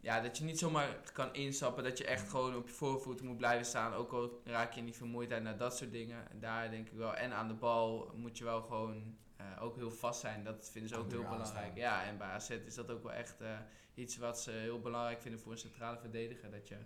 Ja, 0.00 0.20
dat 0.20 0.38
je 0.38 0.44
niet 0.44 0.58
zomaar 0.58 1.12
kan 1.12 1.34
instappen, 1.34 1.84
dat 1.84 1.98
je 1.98 2.04
echt 2.04 2.28
gewoon 2.28 2.56
op 2.56 2.66
je 2.66 2.74
voorvoeten 2.74 3.26
moet 3.26 3.36
blijven 3.36 3.66
staan. 3.66 3.92
Ook 3.92 4.12
al 4.12 4.40
raak 4.44 4.72
je 4.72 4.80
niet 4.80 4.96
vermoeidheid 4.96 5.42
naar 5.42 5.56
dat 5.56 5.76
soort 5.76 5.92
dingen. 5.92 6.30
En 6.30 6.40
daar 6.40 6.70
denk 6.70 6.86
ik 6.86 6.92
wel. 6.92 7.14
En 7.14 7.32
aan 7.32 7.48
de 7.48 7.54
bal 7.54 8.12
moet 8.14 8.38
je 8.38 8.44
wel 8.44 8.62
gewoon 8.62 9.16
eh, 9.36 9.62
ook 9.62 9.76
heel 9.76 9.90
vast 9.90 10.20
zijn. 10.20 10.44
Dat 10.44 10.70
vinden 10.72 10.90
ze 10.90 10.96
ook 10.96 11.10
heel 11.10 11.28
belangrijk. 11.28 11.76
Ja, 11.76 12.04
en 12.04 12.18
bij 12.18 12.28
AZ 12.28 12.50
is 12.50 12.74
dat 12.74 12.90
ook 12.90 13.02
wel 13.02 13.12
echt 13.12 13.40
eh, 13.40 13.58
iets 13.94 14.16
wat 14.16 14.40
ze 14.40 14.50
heel 14.50 14.80
belangrijk 14.80 15.20
vinden 15.20 15.40
voor 15.40 15.52
een 15.52 15.58
centrale 15.58 15.98
verdediger. 15.98 16.50
Dat 16.50 16.68
je 16.68 16.76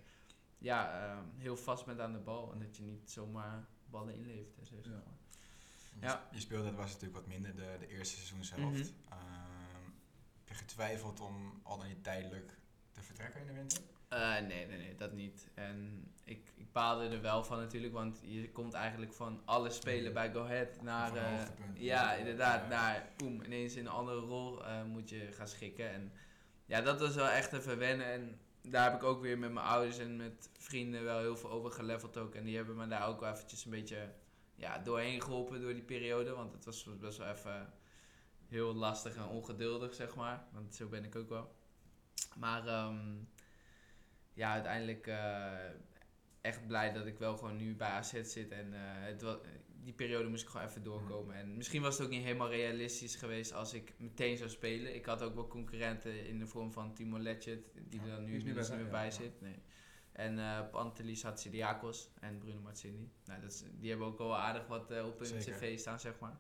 ja, 0.59 1.03
eh, 1.03 1.19
heel 1.37 1.57
vast 1.57 1.85
bent 1.85 2.01
aan 2.01 2.13
de 2.13 2.19
bal 2.19 2.53
en 2.53 2.59
dat 2.59 2.77
je 2.77 2.83
niet 2.83 3.11
zomaar 3.11 3.67
ballen 3.91 4.15
inlevert. 4.15 4.59
En 4.59 4.67
zo, 4.67 4.75
Ja. 4.83 5.03
Ja. 6.01 6.29
je 6.33 6.41
speelde, 6.41 6.67
het 6.67 6.77
was 6.77 6.93
natuurlijk 6.93 7.15
wat 7.15 7.27
minder 7.27 7.55
de, 7.55 7.77
de 7.79 7.89
eerste 7.89 8.15
seizoenshelft. 8.15 8.93
Mhm. 8.93 9.13
Ehm, 9.13 9.91
heb 10.39 10.49
je 10.49 10.55
getwijfeld 10.55 11.21
om 11.21 11.61
al 11.63 11.79
dan 11.79 11.87
niet 11.87 12.05
tijdelijk 12.05 12.59
vertrekken 13.15 13.41
in 13.41 13.47
de 13.47 13.53
winter? 13.53 13.79
Eh, 14.09 14.33
nee, 14.49 14.67
nee, 14.67 14.79
nee, 14.79 14.95
dat 14.95 15.13
niet. 15.13 15.49
En 15.55 16.05
ik, 16.25 16.53
ik 16.57 16.73
baalde 16.73 17.09
er 17.09 17.21
wel 17.23 17.45
van 17.45 17.59
natuurlijk, 17.59 17.93
want 17.93 18.21
je 18.23 18.51
komt 18.53 18.75
eigenlijk 18.75 19.13
van 19.13 19.43
alle 19.45 19.71
spelen 19.71 20.13
bij 20.13 20.33
Go 20.33 20.43
Ahead 20.43 20.83
naar... 20.83 21.19
Hoogtepunt. 21.19 21.79
ja, 21.79 22.13
inderdaad, 22.13 22.61
Ja. 22.63 22.69
naar 22.69 23.09
boem, 23.17 23.43
ineens 23.43 23.75
in 23.77 23.87
een 23.87 23.93
andere 23.93 24.21
rol 24.21 24.65
eh, 24.65 24.85
moet 24.85 25.09
je 25.11 25.33
gaan 25.33 25.49
schikken. 25.49 25.91
En 25.91 26.13
ja, 26.67 26.81
dat 26.81 27.01
was 27.01 27.15
wel 27.15 27.29
echt 27.29 27.53
even 27.53 27.79
wennen. 27.79 28.07
En 28.07 28.39
daar 28.63 28.91
heb 28.91 29.01
ik 29.01 29.07
ook 29.07 29.21
weer 29.21 29.39
met 29.39 29.53
mijn 29.53 29.67
ouders 29.67 29.99
en 29.99 30.17
met 30.17 30.51
vrienden 30.59 31.05
wel 31.05 31.19
heel 31.19 31.37
veel 31.37 31.51
over 31.51 31.71
geleveld 31.71 32.17
ook. 32.17 32.35
En 32.35 32.45
die 32.45 32.57
hebben 32.57 32.77
me 32.77 32.87
daar 32.87 33.09
ook 33.09 33.21
wel 33.21 33.33
eventjes 33.33 33.65
een 33.65 33.71
beetje 33.71 34.13
ja, 34.55 34.79
doorheen 34.79 35.23
geholpen 35.23 35.61
door 35.61 35.73
die 35.75 35.83
periode. 35.83 36.31
Want 36.35 36.53
het 36.53 36.65
was 36.65 36.89
best 37.01 37.19
wel 37.19 37.29
even 37.29 37.73
heel 38.49 38.75
lastig 38.75 39.17
en 39.17 39.27
ongeduldig, 39.27 39.95
zeg 39.95 40.15
maar. 40.15 40.45
Want 40.53 40.75
zo 40.75 40.87
ben 40.89 41.05
ik 41.05 41.17
ook 41.17 41.29
wel. 41.29 41.55
Maar 42.37 42.67
ehm, 42.67 43.15
ja, 44.33 44.53
uiteindelijk 44.53 45.07
eh, 45.07 45.53
echt 46.41 46.67
blij 46.67 46.93
dat 46.93 47.07
ik 47.07 47.19
wel 47.19 47.37
gewoon 47.37 47.57
nu 47.57 47.75
bij 47.77 47.89
AZ 47.89 48.21
zit. 48.23 48.51
En 48.51 48.75
eh, 48.75 48.81
het 49.07 49.23
wa- 49.23 49.39
die 49.83 49.93
periode 49.93 50.29
moest 50.29 50.43
ik 50.43 50.49
gewoon 50.49 50.67
even 50.67 50.83
doorkomen. 50.83 51.35
En 51.37 51.57
misschien 51.57 51.83
was 51.83 51.97
het 51.99 52.07
ook 52.07 52.13
niet 52.13 52.23
helemaal 52.25 52.51
realistisch 52.51 53.17
geweest 53.17 53.53
als 53.53 53.75
ik 53.75 53.93
meteen 53.99 54.37
zou 54.37 54.51
spelen. 54.51 54.95
Ik 54.95 55.07
had 55.07 55.23
ook 55.23 55.35
wel 55.35 55.49
concurrenten 55.49 56.27
in 56.27 56.39
de 56.39 56.47
vorm 56.47 56.73
van 56.73 56.95
Timo 56.95 57.19
Letchet, 57.19 57.61
die 57.89 58.01
er 58.01 58.09
dan 58.09 58.25
nu, 58.25 58.33
niet 58.33 58.45
meer 58.45 58.89
bij 58.91 59.05
ja. 59.05 59.11
zit. 59.11 59.41
Nee. 59.41 59.59
En 60.13 60.39
eh 60.39 60.71
Pantelis 60.71 61.23
had 61.23 61.41
Sidiakos 61.41 62.11
en 62.21 62.39
Bruno 62.39 62.61
Martini. 62.61 63.11
Nou, 63.25 63.41
dat 63.41 63.53
is, 63.53 63.65
die 63.79 63.89
hebben 63.91 64.07
ook 64.07 64.19
al 64.19 64.27
wel 64.27 64.39
aardig 64.39 64.67
wat 64.67 64.91
op 65.03 65.19
hun 65.19 65.39
cv 65.39 65.79
staan, 65.79 66.01
zeg 66.01 66.19
maar. 66.19 66.39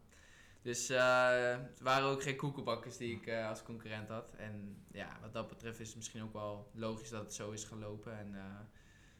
Dus 0.64 0.88
eh, 0.88 1.56
het 1.56 1.80
waren 1.80 2.08
ook 2.08 2.22
geen 2.22 2.36
koekenbakkers 2.36 2.96
die 2.96 3.16
ik 3.16 3.26
eh, 3.26 3.48
als 3.48 3.62
concurrent 3.62 4.08
had. 4.08 4.34
En 4.36 4.84
ja, 4.92 5.18
wat 5.20 5.32
dat 5.32 5.48
betreft 5.48 5.80
is 5.80 5.86
het 5.86 5.96
misschien 5.96 6.22
ook 6.22 6.32
wel 6.32 6.70
logisch 6.74 7.08
dat 7.08 7.22
het 7.22 7.34
zo 7.34 7.50
is 7.50 7.64
gelopen. 7.64 8.18
En 8.18 8.34
eh, 8.34 8.60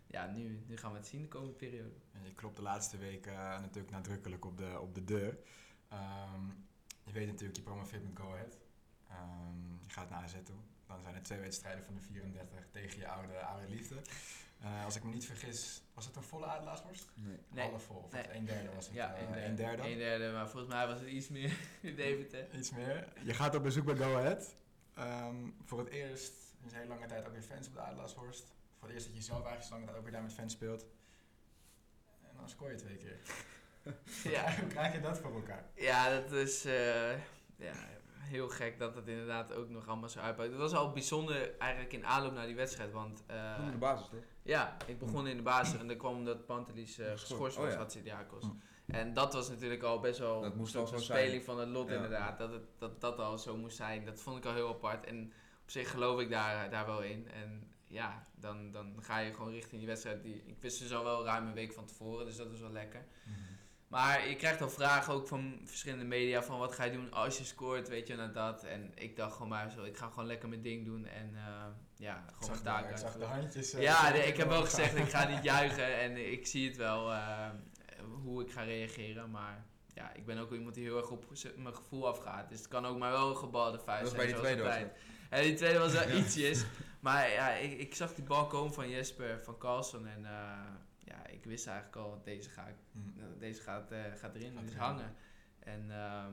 ja, 0.06 0.26
nu, 0.26 0.64
nu 0.66 0.76
gaan 0.76 0.90
we 0.90 0.96
het 0.96 1.06
zien 1.06 1.22
de 1.22 1.28
komende 1.28 1.54
periode. 1.54 1.94
En 2.12 2.24
je 2.24 2.32
klopt 2.32 2.56
de 2.56 2.62
laatste 2.62 2.96
weken 2.96 3.32
natuurlijk 3.32 3.90
nadrukkelijk 3.90 4.44
op 4.44 4.58
de, 4.58 4.78
op 4.80 4.94
de 4.94 5.04
deur. 5.04 5.38
Ehm, 5.88 6.46
je 7.04 7.12
weet 7.12 7.26
natuurlijk, 7.26 7.56
je 7.56 7.62
promoveert 7.62 8.02
met 8.02 8.18
Go 8.18 8.32
Ahead. 8.32 8.58
Ehm, 9.08 9.84
je 9.86 9.90
gaat 9.90 10.10
naar 10.10 10.22
AZ 10.22 10.34
toe. 10.44 10.56
Dan 10.86 11.02
zijn 11.02 11.14
er 11.14 11.22
twee 11.22 11.40
wedstrijden 11.40 11.84
van 11.84 11.94
de 11.94 12.00
34 12.00 12.66
tegen 12.70 12.98
je 12.98 13.08
oude, 13.08 13.40
oude 13.40 13.68
liefde. 13.68 13.96
Eh, 14.64 14.84
als 14.84 14.96
ik 14.96 15.02
me 15.04 15.10
niet 15.10 15.26
vergis, 15.26 15.82
was 15.94 16.06
het 16.06 16.16
een 16.16 16.22
volle 16.22 16.46
Adelaarshorst? 16.46 17.08
Nee. 17.14 17.38
Nee. 17.48 17.68
Half 17.68 17.82
vol, 17.84 17.96
of 17.96 18.12
Nee. 18.12 18.24
een 18.32 18.44
derde 18.44 18.74
was 18.74 18.86
het? 18.86 18.94
Ja, 18.94 19.14
eh, 19.14 19.20
een 19.22 19.32
derde. 19.32 19.46
een 19.46 19.56
derde. 19.56 19.90
Een 19.90 19.98
derde, 19.98 20.32
maar 20.32 20.48
volgens 20.48 20.72
mij 20.72 20.86
was 20.86 21.00
het 21.00 21.08
iets 21.08 21.28
meer 21.28 21.56
Deventer. 21.96 22.54
Iets 22.54 22.70
meer. 22.70 23.08
Je 23.22 23.34
gaat 23.34 23.54
op 23.54 23.62
bezoek 23.62 23.84
bij 23.84 23.96
Go 23.96 24.16
Ahead. 24.16 24.54
Ehm, 24.94 25.36
voor 25.64 25.78
het 25.78 25.88
eerst 25.88 26.32
in 26.60 26.68
een 26.68 26.74
hele 26.74 26.88
lange 26.88 27.06
tijd 27.06 27.26
ook 27.26 27.32
weer 27.32 27.42
fans 27.42 27.66
op 27.66 27.74
de 27.74 27.80
Adelaarshorst. 27.80 28.44
Voor 28.78 28.88
het 28.88 28.96
eerst 28.96 29.06
dat 29.06 29.16
je 29.16 29.22
zelf 29.22 29.38
eigenlijk 29.46 29.66
zo 29.66 29.72
lange 29.74 29.84
tijd 29.86 29.96
ook 29.96 30.02
weer 30.02 30.12
daar 30.12 30.22
met 30.22 30.32
fans 30.32 30.52
speelt. 30.52 30.86
En 32.22 32.36
dan 32.36 32.48
scoor 32.48 32.70
je 32.70 32.76
twee 32.76 32.96
keer. 32.96 33.18
Ja. 34.32 34.54
Hoe 34.60 34.66
krijg 34.68 34.92
je 34.94 35.00
dat 35.00 35.18
voor 35.18 35.34
elkaar? 35.34 35.64
Ja, 35.74 36.20
dat 36.20 36.32
is 36.32 36.64
eh, 36.64 37.10
ja, 37.56 37.74
heel 38.24 38.48
gek 38.48 38.78
dat 38.78 38.94
het 38.94 39.06
inderdaad 39.08 39.52
ook 39.52 39.68
nog 39.68 39.88
allemaal 39.88 40.08
zo 40.08 40.18
uitpakt. 40.20 40.48
Het 40.48 40.58
was 40.58 40.72
al 40.74 40.92
bijzonder 40.92 41.58
eigenlijk 41.58 41.92
in 41.92 42.06
aanloop 42.06 42.32
naar 42.32 42.46
die 42.46 42.56
wedstrijd, 42.56 42.92
want 42.92 43.22
eh, 43.26 43.54
Onder 43.58 43.72
de 43.72 43.78
basis 43.78 44.08
toch? 44.08 44.20
ja, 44.42 44.76
ik 44.86 44.98
begon 44.98 45.26
in 45.26 45.36
de 45.36 45.42
basis 45.42 45.78
en 45.80 45.86
dan 45.88 45.96
kwam 45.96 46.14
omdat 46.14 46.46
Pantelis 46.46 46.98
eh 46.98 47.10
Geschorst. 47.10 47.56
Oh 47.56 47.62
was, 47.64 47.72
ja. 47.72 47.78
had 47.78 47.92
Sidiakos. 47.92 48.44
Hm. 48.44 48.50
En 48.92 49.14
dat 49.14 49.32
was 49.32 49.48
natuurlijk 49.48 49.82
al 49.82 50.00
best 50.00 50.18
wel 50.18 50.40
Dat 50.40 50.54
moest 50.54 50.76
al 50.76 50.86
zo 50.86 50.96
zijn. 50.96 51.20
speling 51.26 51.44
van 51.44 51.58
het 51.58 51.68
lot 51.68 51.88
Ja. 51.88 51.94
inderdaad, 51.94 52.38
dat, 52.38 52.52
het, 52.52 52.62
dat 52.78 53.00
dat 53.00 53.18
al 53.18 53.38
zo 53.38 53.56
moest 53.56 53.76
zijn. 53.76 54.04
Dat 54.04 54.20
vond 54.20 54.36
ik 54.38 54.44
al 54.44 54.54
heel 54.54 54.68
apart 54.68 55.04
en 55.06 55.32
op 55.62 55.70
zich 55.70 55.90
geloof 55.90 56.20
ik 56.20 56.30
daar, 56.30 56.70
daar 56.70 56.86
wel 56.86 57.02
in. 57.02 57.28
En 57.30 57.72
ja, 57.84 58.26
dan, 58.34 58.70
dan 58.72 58.94
ga 59.00 59.18
je 59.18 59.32
gewoon 59.32 59.50
richting 59.50 59.78
die 59.78 59.86
wedstrijd. 59.86 60.22
Die, 60.22 60.42
ik 60.46 60.56
wist 60.60 60.78
dus 60.78 60.92
al 60.94 61.04
wel 61.04 61.24
ruim 61.24 61.46
een 61.46 61.54
week 61.54 61.72
van 61.72 61.84
tevoren, 61.86 62.26
dus 62.26 62.36
dat 62.36 62.52
is 62.52 62.60
wel 62.60 62.70
lekker. 62.72 63.04
Maar 63.88 64.28
je 64.28 64.36
krijgt 64.36 64.60
al 64.62 64.70
vragen 64.70 65.12
ook 65.12 65.28
van 65.28 65.60
verschillende 65.64 66.04
media 66.04 66.42
van 66.42 66.58
wat 66.58 66.72
ga 66.74 66.84
je 66.84 66.92
doen 66.92 67.12
als 67.12 67.38
je 67.38 67.44
scoort, 67.44 67.88
weet 67.88 68.06
je, 68.06 68.14
naar 68.16 68.32
dat. 68.32 68.64
En 68.64 68.92
ik 68.94 69.16
dacht 69.16 69.32
gewoon 69.32 69.48
maar 69.48 69.70
zo, 69.70 69.82
ik 69.84 69.96
ga 69.96 70.08
gewoon 70.08 70.26
lekker 70.26 70.48
mijn 70.48 70.62
ding 70.62 70.84
doen 70.84 71.06
en 71.06 71.32
eh, 71.34 71.64
ja, 71.96 72.24
gewoon 72.32 72.50
mijn 72.50 72.62
taak 72.62 72.90
ik 72.90 72.96
zag 72.96 73.00
de 73.00 73.06
uitvoeren. 73.06 73.40
handjes. 73.40 73.72
eh, 73.72 73.82
Ja, 73.82 74.10
nee, 74.12 74.26
ik 74.26 74.36
heb 74.36 74.48
wel 74.48 74.64
gezegd, 74.70 74.96
ik 74.96 75.08
ga 75.10 75.28
niet 75.28 75.42
juichen 75.42 75.98
en 76.00 76.32
ik 76.32 76.46
zie 76.46 76.68
het 76.68 76.76
wel 76.76 77.12
eh, 77.12 77.48
hoe 78.22 78.42
ik 78.42 78.52
ga 78.52 78.62
reageren. 78.62 79.30
Maar 79.30 79.64
ja, 79.94 80.12
ik 80.14 80.26
ben 80.26 80.38
ook 80.38 80.52
iemand 80.52 80.74
die 80.74 80.84
heel 80.84 80.96
erg 80.96 81.10
op 81.10 81.24
mijn 81.56 81.74
gevoel 81.74 82.08
afgaat. 82.08 82.48
Dus 82.48 82.58
het 82.58 82.68
kan 82.68 82.86
ook 82.86 82.98
maar 82.98 83.10
wel 83.10 83.30
een 83.30 83.36
gebalde 83.36 83.78
vuist 83.78 84.02
Dat 84.02 84.16
was 84.16 84.24
bij 84.24 84.28
zijn, 84.38 84.56
die 84.56 84.64
tweede. 84.64 84.90
En 85.30 85.42
die 85.42 85.54
tweede 85.54 85.78
was 85.78 85.92
wel 85.92 86.08
ietsjes. 86.18 86.64
Maar 87.00 87.30
ja, 87.30 87.50
ik, 87.50 87.78
ik 87.78 87.94
zag 87.94 88.14
die 88.14 88.24
bal 88.24 88.46
komen 88.46 88.74
van 88.74 88.90
Jesper 88.90 89.40
van 89.44 89.58
Carlson 89.58 90.06
en 90.06 90.26
ja, 91.04 91.26
ik 91.26 91.44
wist 91.44 91.66
eigenlijk 91.66 91.96
al, 91.96 92.20
deze, 92.24 92.50
ga 92.50 92.66
ik, 92.66 92.74
Hm. 92.92 93.38
deze 93.38 93.62
gaat, 93.62 93.90
eh, 93.90 94.00
gaat 94.16 94.34
erin, 94.34 94.52
Gaat 94.54 94.64
dus 94.66 94.76
hangen. 94.76 95.14
En 95.58 95.90
ehm, 95.90 96.32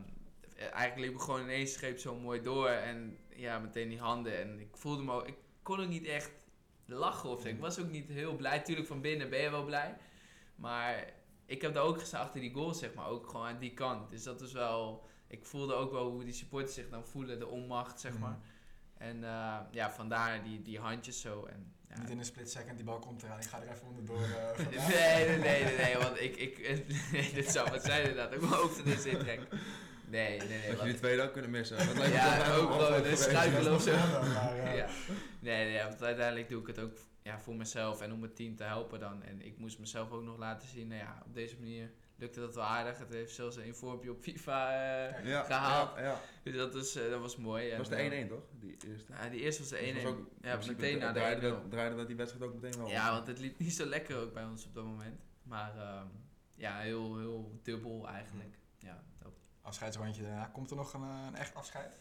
eigenlijk 0.57 0.97
liep 0.97 1.13
ik 1.13 1.21
gewoon 1.21 1.41
ineens 1.41 1.71
streep 1.71 1.99
zo 1.99 2.15
mooi 2.15 2.41
door 2.41 2.67
en 2.67 3.17
ja, 3.35 3.59
meteen 3.59 3.89
die 3.89 3.99
handen. 3.99 4.37
En 4.39 4.59
ik 4.59 4.77
voelde 4.77 5.03
me 5.03 5.11
ook, 5.13 5.27
ik 5.27 5.37
kon 5.63 5.79
ook 5.81 5.87
niet 5.87 6.05
echt 6.05 6.31
lachen 6.85 7.29
of 7.29 7.41
zo. 7.41 7.47
Ik 7.47 7.59
was 7.59 7.79
ook 7.79 7.89
niet 7.89 8.09
heel 8.09 8.35
blij. 8.35 8.59
Tuurlijk 8.59 8.87
van 8.87 9.01
binnen 9.01 9.29
ben 9.29 9.39
je 9.41 9.49
wel 9.49 9.65
blij. 9.65 9.97
Maar 10.55 11.13
ik 11.45 11.61
heb 11.61 11.73
daar 11.73 11.83
ook 11.83 11.99
gestaan 11.99 12.21
achter 12.21 12.41
die 12.41 12.53
goals, 12.53 12.79
zeg 12.79 12.93
maar. 12.93 13.07
Ook 13.07 13.29
gewoon 13.29 13.45
aan 13.47 13.59
die 13.59 13.73
kant. 13.73 14.09
Dus 14.09 14.23
dat 14.23 14.41
was 14.41 14.51
wel... 14.51 15.09
Ik 15.27 15.45
voelde 15.45 15.73
ook 15.73 15.91
wel 15.91 16.09
hoe 16.09 16.23
die 16.23 16.33
supporters 16.33 16.73
zich 16.73 16.89
dan 16.89 17.05
voelen. 17.05 17.39
De 17.39 17.47
onmacht, 17.47 17.99
zeg 17.99 18.11
Mhm. 18.11 18.21
maar. 18.21 18.37
En 18.97 19.23
eh, 19.23 19.57
ja, 19.71 19.91
vandaar 19.91 20.43
die, 20.43 20.61
die 20.61 20.79
handjes 20.79 21.21
zo. 21.21 21.45
En, 21.45 21.73
ja. 21.93 21.99
Niet 22.01 22.09
in 22.09 22.17
een 22.19 22.25
split 22.25 22.51
second, 22.51 22.75
die 22.75 22.85
bal 22.85 22.99
komt 22.99 23.23
eraan. 23.23 23.39
Ik 23.39 23.45
ga 23.47 23.61
er 23.61 23.71
even 23.71 23.87
onderdoor. 23.87 24.21
eh 24.21 24.29
vandaan. 24.55 24.89
Nee, 24.89 25.27
nee, 25.27 25.37
nee, 25.37 25.63
nee, 25.63 25.75
nee, 25.77 25.97
want 25.97 26.21
ik, 26.21 26.35
ik, 26.37 26.57
nee, 27.11 27.31
dit 27.33 27.51
zou 27.51 27.69
wat 27.69 27.83
zijn 27.83 28.01
inderdaad, 28.01 28.33
ook 28.35 28.41
mijn 28.41 28.53
hoofd 28.53 28.85
eens 28.85 29.05
in 29.05 29.17
trekken. 29.17 29.47
Nee, 30.07 30.37
nee, 30.37 30.47
nee. 30.47 30.57
Als 30.57 30.65
je 30.69 30.75
want- 30.75 30.89
die 30.89 30.97
tweede 30.97 31.21
ook 31.21 31.31
kunnen 31.33 31.51
missen. 31.51 31.77
Dat 31.77 31.97
lijkt 31.97 32.13
Ja, 32.13 32.53
ook 32.55 32.71
gewoon 32.71 32.93
een 32.93 33.03
geweest. 33.03 33.21
struikel 33.21 33.73
of 33.73 33.81
zo. 33.81 33.89
Eh, 33.91 34.75
ja. 34.75 34.87
Nee, 35.39 35.71
nee, 35.71 35.83
want 35.83 36.03
uiteindelijk 36.03 36.49
doe 36.49 36.61
ik 36.61 36.67
het 36.67 36.79
ook 36.79 36.97
ja, 37.21 37.39
voor 37.39 37.55
mezelf 37.55 38.01
en 38.01 38.13
om 38.13 38.21
het 38.21 38.35
team 38.35 38.55
te 38.55 38.63
helpen 38.63 38.99
dan. 38.99 39.23
En 39.23 39.41
ik 39.41 39.57
moest 39.57 39.79
mezelf 39.79 40.11
ook 40.11 40.23
nog 40.23 40.37
laten 40.37 40.67
zien, 40.67 40.87
nou 40.87 40.99
ja, 41.01 41.21
op 41.25 41.33
deze 41.33 41.55
manier 41.59 41.91
lukte 42.21 42.39
dat 42.39 42.55
wel 42.55 42.63
aardig. 42.63 42.97
Het 42.97 43.09
heeft 43.09 43.33
zelfs 43.35 43.55
een 43.55 43.75
vormpje 43.75 44.11
op 44.11 44.21
FIFA 44.21 44.71
eh, 44.71 45.25
Ja, 45.25 45.43
gehaald. 45.43 45.95
Ja, 45.97 46.01
ja. 46.03 46.19
Dus 46.43 46.55
dat, 46.55 46.75
is, 46.75 46.95
eh, 46.95 47.09
dat 47.09 47.19
was 47.21 47.35
mooi. 47.37 47.69
Dat 47.69 47.77
was 47.77 47.89
de 47.89 47.95
eh, 47.95 48.23
1-1 48.25 48.27
toch? 48.29 48.43
Die 48.59 48.77
eerste. 48.87 49.13
Ja, 49.13 49.29
die 49.29 49.39
eerste 49.39 49.61
was 49.61 49.69
de 49.69 49.77
1-1. 49.77 49.93
Dus 49.93 50.03
was 50.03 50.11
ook- 50.13 50.17
in 50.41 50.49
ja, 50.49 50.57
meteen 50.67 50.97
na 50.97 51.07
de 51.11 51.19
draaide 51.19 51.47
1-0. 51.47 51.61
dat- 51.61 51.71
Draaide 51.71 51.95
dat 51.95 52.07
die 52.07 52.15
wedstrijd 52.15 52.45
ook 52.45 52.61
meteen 52.61 52.79
wel. 52.79 52.89
Ja, 52.89 53.11
want 53.11 53.27
het 53.27 53.39
liep 53.39 53.59
niet 53.59 53.73
zo 53.73 53.85
lekker 53.85 54.17
ook 54.17 54.33
bij 54.33 54.43
ons 54.45 54.65
op 54.65 54.73
dat 54.73 54.83
moment. 54.85 55.19
Maar 55.43 55.77
ehm, 55.77 56.07
ja, 56.55 56.77
heel, 56.79 57.17
heel 57.17 57.59
dubbel 57.63 58.07
eigenlijk. 58.07 58.57
Ja, 58.79 59.03
dat 59.19 59.31
Afscheidsrondje 59.61 60.21
daarna. 60.23 60.45
Komt 60.45 60.69
er 60.69 60.75
nog 60.75 60.93
een, 60.93 61.01
eh, 61.03 61.25
een 61.27 61.35
echt 61.35 61.55
afscheid? 61.55 61.91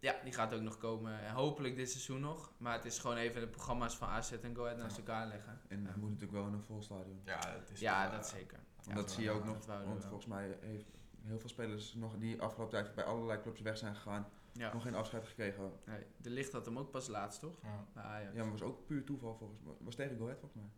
Ja, 0.00 0.14
die 0.24 0.32
gaat 0.32 0.54
ook 0.54 0.60
nog 0.60 0.78
komen. 0.78 1.20
En 1.20 1.32
Hopelijk 1.32 1.76
dit 1.76 1.90
seizoen 1.90 2.20
nog. 2.20 2.52
Maar 2.58 2.72
het 2.74 2.84
is 2.84 2.98
gewoon 2.98 3.16
even 3.16 3.40
de 3.40 3.46
programma's 3.48 3.96
van 3.96 4.08
AZ 4.08 4.32
en 4.32 4.54
Go 4.54 4.64
Ahead 4.64 4.76
naast 4.78 4.96
Ja. 4.96 5.02
elkaar 5.02 5.26
leggen. 5.26 5.60
En 5.68 5.84
het 5.84 5.94
Ja. 5.94 6.00
moet 6.00 6.10
natuurlijk 6.10 6.38
wel 6.38 6.46
in 6.46 6.52
een 6.52 6.62
vol 6.62 6.82
stadion. 6.82 7.20
Ja, 7.24 7.40
dat 7.40 7.70
is 7.70 7.80
Ja, 7.80 8.02
wel, 8.02 8.10
dat 8.18 8.32
eh, 8.32 8.38
zeker. 8.38 8.58
Want 8.94 9.00
dat 9.00 9.08
Ja, 9.08 9.14
zie 9.14 9.24
je 9.24 9.30
ook 9.30 9.44
dat 9.46 9.66
nog. 9.66 9.66
Want 9.66 9.86
wel. 9.86 10.00
volgens 10.00 10.26
mij 10.26 10.56
heeft 10.60 10.84
heel 11.22 11.38
veel 11.38 11.48
spelers 11.48 11.94
nog 11.94 12.16
die 12.18 12.40
afgelopen 12.42 12.82
tijd 12.82 12.94
bij 12.94 13.04
allerlei 13.04 13.40
clubs 13.40 13.60
weg 13.60 13.76
zijn 13.78 13.94
gegaan. 13.94 14.28
Ja. 14.52 14.72
Nog 14.72 14.82
geen 14.82 14.94
afscheid 14.94 15.26
gekregen. 15.26 15.72
Nee, 15.84 16.02
de 16.16 16.30
licht 16.30 16.52
had 16.52 16.64
hem 16.66 16.78
ook 16.78 16.90
pas 16.90 17.08
laatst, 17.08 17.40
toch? 17.40 17.58
Ja. 17.62 17.86
Bij 17.92 18.02
Ajax. 18.02 18.34
Ja, 18.36 18.42
maar 18.42 18.50
was 18.52 18.62
ook 18.62 18.86
puur 18.86 19.04
toeval 19.04 19.34
volgens 19.36 19.60
mij. 19.64 19.72
Was 19.80 19.94
tegen 19.94 20.16
Go 20.16 20.22
Ahead 20.24 20.38
volgens 20.40 20.60
mij. 20.62 20.70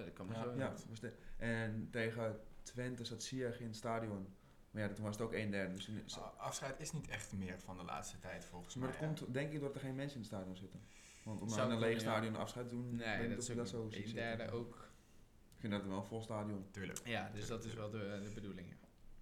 Oh, 0.00 0.06
dat 0.06 0.14
kan 0.14 0.26
maar 0.26 0.36
Ja. 0.36 0.42
zo. 0.42 0.54
Ja, 0.56 0.74
was 0.88 0.98
te- 0.98 1.12
en 1.36 1.88
tegen 1.90 2.40
Twente 2.62 3.04
zat 3.04 3.22
Ziyech 3.22 3.60
in 3.60 3.66
het 3.66 3.76
stadion. 3.76 4.26
Maar 4.70 4.82
ja, 4.82 4.92
toen 4.92 5.04
was 5.04 5.16
het 5.16 5.24
ook 5.26 5.32
1 5.32 5.50
derde. 5.50 5.74
Dus 5.74 6.18
Afscheid 6.36 6.80
is 6.80 6.92
niet 6.92 7.08
echt 7.08 7.32
meer 7.32 7.60
van 7.60 7.76
de 7.76 7.84
laatste 7.84 8.18
tijd 8.18 8.44
volgens 8.44 8.74
maar 8.74 8.88
mij. 8.88 8.98
dat 8.98 9.18
komt 9.18 9.34
denk 9.34 9.52
ik 9.52 9.58
doordat 9.60 9.74
er 9.74 9.80
geen 9.86 9.94
mensen 9.94 10.14
in 10.16 10.20
het 10.22 10.30
stadion 10.32 10.56
zitten. 10.56 10.80
Want 11.24 11.40
om 11.40 11.52
aan 11.52 11.70
een 11.70 11.78
leeg 11.78 11.92
ja. 11.94 11.98
stadion 12.00 12.34
een 12.34 12.40
afscheid 12.40 12.68
te 12.68 12.74
doen, 12.74 12.96
Nee, 12.96 13.22
ik 13.28 13.36
dat 13.36 13.50
ook 13.50 13.56
dat 13.56 13.68
zo 13.68 13.82
een 13.82 13.88
derde 13.90 14.42
zitten. 14.42 14.52
ook. 14.52 14.88
Ik 15.56 15.62
vind 15.62 15.72
dat 15.72 15.84
wel 15.84 15.96
een 15.98 16.04
vol 16.04 16.22
stadion. 16.22 16.66
Tuurlijk. 16.70 17.00
Ja, 17.04 17.30
dus 17.34 17.46
dat 17.46 17.64
is 17.64 17.74
wel 17.74 17.90
de, 17.90 18.20
de 18.24 18.30
bedoeling. 18.34 18.68
ja. 18.68 18.74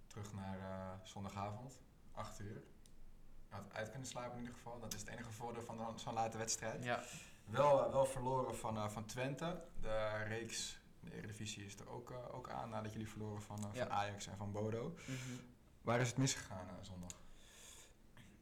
Terug 0.07 0.33
naar 0.33 0.59
eh, 0.59 0.89
zondagavond, 1.03 1.79
8 2.11 2.39
uur. 2.39 2.61
Je 3.49 3.55
had 3.55 3.73
uit 3.73 3.89
kunnen 3.89 4.07
slapen 4.07 4.31
in 4.33 4.39
ieder 4.39 4.53
geval. 4.53 4.79
Dat 4.79 4.93
is 4.93 4.99
het 4.99 5.09
enige 5.09 5.31
voordeel 5.31 5.61
van 5.63 5.99
zo'n 5.99 6.13
late 6.13 6.37
wedstrijd. 6.37 6.83
Ja, 6.83 7.03
Wel, 7.45 7.85
eh, 7.85 7.91
wel 7.91 8.05
verloren 8.05 8.55
van, 8.55 8.77
eh, 8.77 8.89
van 8.89 9.05
Twente. 9.05 9.63
De 9.81 10.23
reeks, 10.27 10.77
de 10.99 11.13
Eredivisie 11.15 11.65
is 11.65 11.75
er 11.79 11.89
ook, 11.89 12.11
eh, 12.11 12.17
ook 12.35 12.49
aan 12.49 12.69
nadat 12.69 12.91
jullie 12.91 13.09
verloren 13.09 13.41
van, 13.41 13.57
eh, 13.57 13.73
Ja. 13.73 13.83
van 13.87 13.91
Ajax 13.95 14.27
en 14.27 14.37
van 14.37 14.51
Bodo. 14.51 14.95
Mhm. 15.07 15.17
Waar 15.81 15.99
is 15.99 16.07
het 16.07 16.17
misgegaan 16.17 16.67
eh, 16.67 16.73
zondag? 16.81 17.11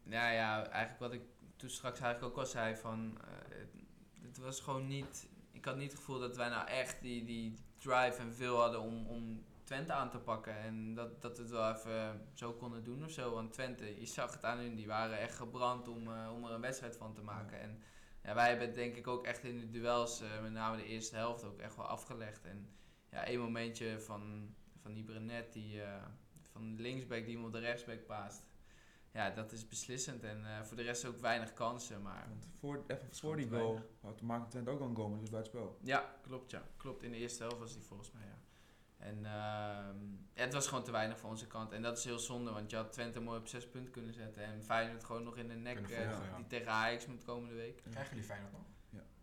Nou 0.04 0.34
ja, 0.34 0.66
eigenlijk 0.68 1.00
wat 1.00 1.14
ik 1.14 1.22
toen 1.56 1.70
straks 1.70 2.00
eigenlijk 2.00 2.34
ook 2.34 2.40
al 2.44 2.50
zei 2.52 2.76
van... 2.76 3.18
eh, 3.22 3.28
het, 3.58 3.74
het 4.22 4.38
was 4.38 4.60
gewoon 4.60 4.88
niet... 4.88 5.28
Ik 5.52 5.66
had 5.66 5.76
niet 5.78 5.92
het 5.92 6.00
gevoel 6.00 6.20
dat 6.20 6.36
wij 6.36 6.50
nou 6.50 6.68
echt 6.68 7.02
die, 7.02 7.24
die 7.26 7.58
drive 7.84 8.22
en 8.22 8.34
veel 8.34 8.60
hadden 8.60 8.82
om, 8.82 9.08
om 9.08 9.44
Twente 9.64 9.94
aan 9.94 10.10
te 10.10 10.20
pakken. 10.20 10.58
En 10.58 10.94
dat, 10.94 11.22
dat 11.22 11.38
we 11.38 11.44
het 11.44 11.52
wel 11.52 11.72
even 11.72 12.28
zo 12.34 12.54
konden 12.54 12.84
doen 12.84 13.04
of 13.04 13.12
zo. 13.12 13.34
Want 13.34 13.54
Twente, 13.54 14.00
je 14.00 14.06
zag 14.06 14.34
het 14.34 14.46
aan 14.46 14.58
hun, 14.58 14.76
die 14.76 14.88
waren 14.88 15.20
echt 15.20 15.36
gebrand 15.36 15.88
om, 15.88 16.08
eh, 16.08 16.32
om 16.34 16.46
er 16.46 16.52
een 16.52 16.62
wedstrijd 16.62 16.98
van 16.98 17.14
te 17.14 17.22
maken. 17.22 17.60
En 17.60 17.82
ja, 18.24 18.34
wij 18.34 18.48
hebben 18.50 18.68
het 18.68 18.76
denk 18.76 18.96
ik 18.96 19.08
ook 19.08 19.26
echt 19.26 19.44
in 19.44 19.60
de 19.60 19.70
duels, 19.70 20.22
eh, 20.22 20.42
met 20.42 20.52
name 20.52 20.78
de 20.78 20.86
eerste 20.86 21.16
helft, 21.16 21.44
ook 21.44 21.60
echt 21.60 21.76
wel 21.76 21.86
afgelegd. 21.86 22.46
En 22.46 22.70
ja, 23.12 23.26
één 23.26 23.40
momentje 23.40 24.00
van, 24.00 24.54
van 24.82 24.94
die 24.94 25.04
Brenet, 25.04 25.54
die, 25.54 25.82
eh, 25.82 26.04
van 26.42 26.76
de 26.76 26.82
linksback 26.82 27.26
die 27.26 27.36
hem 27.36 27.46
op 27.46 27.52
de 27.52 27.60
rechtsback 27.60 28.06
paast. 28.06 28.44
Ja, 29.14 29.30
dat 29.30 29.52
is 29.52 29.68
beslissend. 29.68 30.24
En 30.24 30.46
eh, 30.46 30.62
voor 30.62 30.78
de 30.78 30.84
rest 30.84 31.06
ook 31.06 31.18
weinig 31.18 31.54
kansen. 31.54 32.02
Maar 32.02 32.26
Want 32.30 32.48
voor, 32.60 32.84
even 32.88 33.08
voor 33.12 33.36
die 33.36 33.50
goal 33.50 33.80
had 34.02 34.22
maakte 34.22 34.50
Twente 34.50 34.70
ook 34.70 34.80
al 34.80 34.88
een 34.88 34.96
goal, 34.96 35.10
maar 35.10 35.20
dus 35.20 35.30
buitenspel. 35.30 35.78
ja, 35.82 36.16
klopt 36.22 36.52
ja. 36.52 36.64
Klopt, 36.78 37.04
in 37.04 37.12
de 37.12 37.18
eerste 37.18 37.44
helft 37.44 37.60
was 37.60 37.74
die 37.74 37.84
volgens 37.84 38.12
mij, 38.12 38.24
ja. 38.24 38.38
En 38.98 39.16
ehm, 39.26 40.12
ja, 40.34 40.44
het 40.44 40.54
was 40.54 40.68
gewoon 40.68 40.84
te 40.84 40.92
weinig 40.92 41.20
van 41.20 41.30
onze 41.30 41.48
kant. 41.48 41.72
En 41.72 41.82
dat 41.82 41.98
is 41.98 42.04
heel 42.04 42.20
zonde, 42.20 42.52
want 42.52 42.70
je 42.70 42.76
had 42.76 42.92
Twente 42.92 43.20
mooi 43.20 43.40
op 43.40 43.48
zes 43.48 43.70
punten 43.70 43.92
kunnen 43.92 44.14
zetten. 44.14 44.44
En 44.44 44.64
Feyenoord 44.64 45.04
gewoon 45.04 45.24
nog 45.24 45.38
in 45.38 45.48
de 45.48 45.54
nek, 45.54 45.90
eh, 45.90 46.02
ja. 46.02 46.38
die 46.38 46.48
tegen 46.48 46.72
Ajax 46.72 47.06
moet 47.06 47.24
komende 47.24 47.56
week. 47.56 47.82
Krijgen 47.90 48.10
jullie 48.10 48.24
Feyenoord 48.24 48.52
nog? 48.52 48.62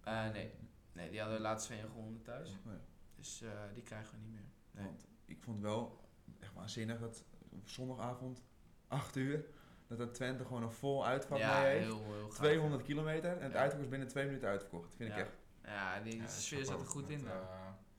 Eh, 0.01 0.31
nee. 0.31 0.53
nee, 0.93 1.11
die 1.11 1.21
hadden 1.21 1.37
we 1.37 1.43
laatst 1.43 1.67
twee 1.67 1.81
gewonnen 1.81 2.23
thuis. 2.23 2.49
Oh 2.49 2.73
ja. 2.73 2.81
Dus 3.17 3.43
eh, 3.43 3.51
die 3.75 3.83
krijgen 3.83 4.15
we 4.15 4.21
niet 4.21 4.33
meer. 4.33 4.51
Nee. 4.71 4.85
Want 4.85 5.07
ik 5.25 5.43
vond 5.43 5.61
wel 5.61 6.09
echt 6.39 6.55
waanzinnig 6.55 7.01
dat 7.01 7.25
op 7.51 7.69
zondagavond, 7.69 8.43
8 8.87 9.17
uur, 9.17 9.45
dat 9.91 9.99
het 9.99 10.15
Twente 10.15 10.45
gewoon 10.45 10.63
een 10.63 10.71
vol 10.73 11.07
uitvak 11.07 11.39
ja, 11.39 11.61
mee 11.61 11.69
heeft. 11.71 11.85
heel, 11.87 12.05
heel 12.05 12.23
gaaf. 12.31 12.35
200 12.39 12.83
kilometer 12.83 13.37
en 13.37 13.43
het 13.43 13.53
Ja. 13.53 13.59
uitvak 13.59 13.81
is 13.81 13.89
binnen 13.89 14.09
twee 14.09 14.27
minuten 14.27 14.49
uitverkocht. 14.49 14.95
Vind 14.95 15.11
ik 15.11 15.17
echt. 15.17 15.33
Ja, 15.65 16.01
die 16.01 16.17
Ja, 16.17 16.27
sfeer 16.27 16.65
zat 16.65 16.81
er 16.81 16.87
goed 16.87 17.09
in. 17.09 17.27
eh, 17.27 17.35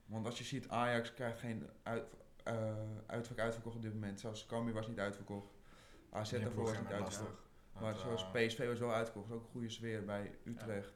Want 0.06 0.26
als 0.26 0.38
je 0.38 0.44
ziet, 0.44 0.70
Ajax 0.70 1.14
krijgt 1.14 1.40
geen 1.40 1.70
uit, 1.84 2.04
eh, 2.44 2.74
uitvak 3.06 3.40
uitverkocht 3.40 3.76
op 3.76 3.82
dit 3.82 3.94
moment. 3.94 4.20
Zelfs 4.20 4.46
Cambuur 4.46 4.74
was 4.74 4.88
niet 4.88 5.00
uitverkocht. 5.00 5.54
AZ 6.10 6.32
daarvoor 6.32 6.64
was 6.64 6.80
niet 6.80 6.92
uitverkocht. 6.92 7.20
lastig. 7.20 7.50
Maar 7.82 7.96
zoals 7.96 8.24
eh, 8.24 8.32
PSV 8.48 8.68
was 8.68 8.80
wel 8.80 8.94
uitverkocht. 8.94 9.32
Ook 9.32 9.44
een 9.44 9.50
goede 9.52 9.70
sfeer 9.70 10.06
bij 10.06 10.38
Utrecht. 10.44 10.94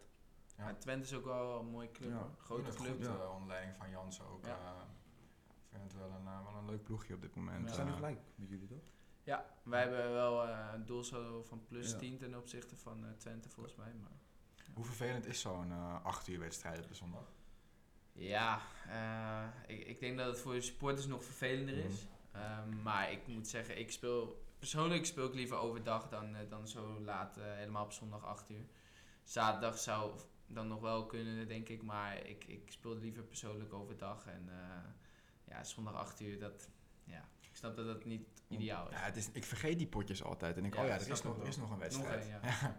Ja. 0.57 0.67
Ja, 0.67 0.73
Twente 0.73 1.05
is 1.05 1.13
ook 1.13 1.25
wel 1.25 1.59
een 1.59 1.65
mooie 1.65 1.91
club. 1.91 2.09
Ja. 2.09 2.29
Grote 2.37 2.71
club. 2.71 2.95
Goed, 2.95 3.05
ja. 3.05 3.27
onder 3.29 3.47
leiding 3.47 3.75
van 3.77 3.89
Jansen 3.89 4.25
ook. 4.25 4.45
Ja. 4.45 4.87
ik 5.47 5.67
vind 5.71 5.83
het 5.83 5.95
wel 6.01 6.09
een, 6.11 6.23
wel 6.43 6.55
een 6.57 6.65
leuk 6.65 6.83
ploegje 6.83 7.13
op 7.13 7.21
dit 7.21 7.35
moment. 7.35 7.63
We 7.65 7.71
staan 7.73 7.85
nu 7.85 7.91
gelijk 7.91 8.19
met 8.35 8.49
jullie, 8.49 8.67
toch? 8.67 8.93
Ja, 9.25 9.45
wij 9.63 9.81
hebben 9.81 10.11
wel 10.11 10.47
eh, 10.47 10.69
een 10.73 10.85
doelsaldo 10.85 11.43
van 11.43 11.65
plus 11.65 11.91
Ja. 11.91 11.97
10 11.97 12.17
ten 12.17 12.35
opzichte 12.35 12.75
van 12.75 13.05
eh, 13.05 13.11
Twente 13.17 13.49
volgens 13.49 13.75
mij. 13.75 13.93
Maar 13.93 14.11
Hoe 14.73 14.85
vervelend 14.85 15.25
is 15.25 15.41
zo'n 15.41 15.71
eh 15.71 16.05
8 16.05 16.27
uur 16.27 16.39
wedstrijd 16.39 16.79
op 16.81 16.87
de 16.87 16.93
zondag? 16.95 17.33
ja, 18.11 18.61
eh, 18.87 19.75
ik, 19.75 19.87
ik 19.87 19.99
denk 19.99 20.17
dat 20.17 20.27
het 20.27 20.39
voor 20.39 20.53
de 20.53 20.61
supporters 20.61 21.05
nog 21.07 21.23
vervelender 21.23 21.77
is. 21.77 22.07
Ehm, 22.31 22.81
maar 22.81 23.11
ik 23.11 23.27
moet 23.27 23.47
zeggen, 23.47 23.79
ik 23.79 23.91
speel 23.91 24.43
persoonlijk 24.59 25.05
speel 25.05 25.27
ik 25.27 25.33
liever 25.33 25.57
overdag 25.57 26.09
dan, 26.09 26.35
eh, 26.35 26.49
dan 26.49 26.67
zo 26.67 26.99
laat, 27.01 27.37
eh, 27.37 27.43
helemaal 27.43 27.83
op 27.83 27.91
zondag 27.91 28.23
8 28.23 28.49
uur. 28.49 28.65
Zaterdag 29.23 29.77
zou 29.79 30.19
dan 30.47 30.67
nog 30.67 30.79
wel 30.79 31.05
kunnen, 31.05 31.47
denk 31.47 31.69
ik, 31.69 31.83
maar 31.83 32.25
ik, 32.25 32.43
ik 32.43 32.71
speel 32.71 32.95
liever 32.97 33.23
persoonlijk 33.23 33.73
overdag. 33.73 34.25
En 34.25 34.49
eh, 34.49 34.89
ja, 35.43 35.63
zondag 35.63 35.93
8 35.93 36.19
uur, 36.21 36.39
dat, 36.39 36.69
ja, 37.03 37.29
snap 37.65 37.85
dat 37.85 37.95
dat 37.95 38.05
niet 38.05 38.27
ideaal 38.47 38.87
is. 38.89 38.93
Ja, 38.93 39.01
het 39.01 39.15
is, 39.15 39.29
ik 39.31 39.43
vergeet 39.43 39.77
die 39.77 39.87
potjes 39.87 40.23
altijd. 40.23 40.57
En 40.57 40.65
ik 40.65 40.71
denk, 40.71 40.75
Ja, 40.75 40.81
oh 40.81 40.87
ja, 40.87 41.05
er 41.05 41.11
is 41.11 41.21
nog, 41.21 41.35
ik 41.35 41.41
er 41.41 41.47
is 41.47 41.57
nog 41.57 41.65
een 41.65 41.71
Nog 41.71 41.79
wedstrijd. 41.79 42.27
ja. 42.51 42.77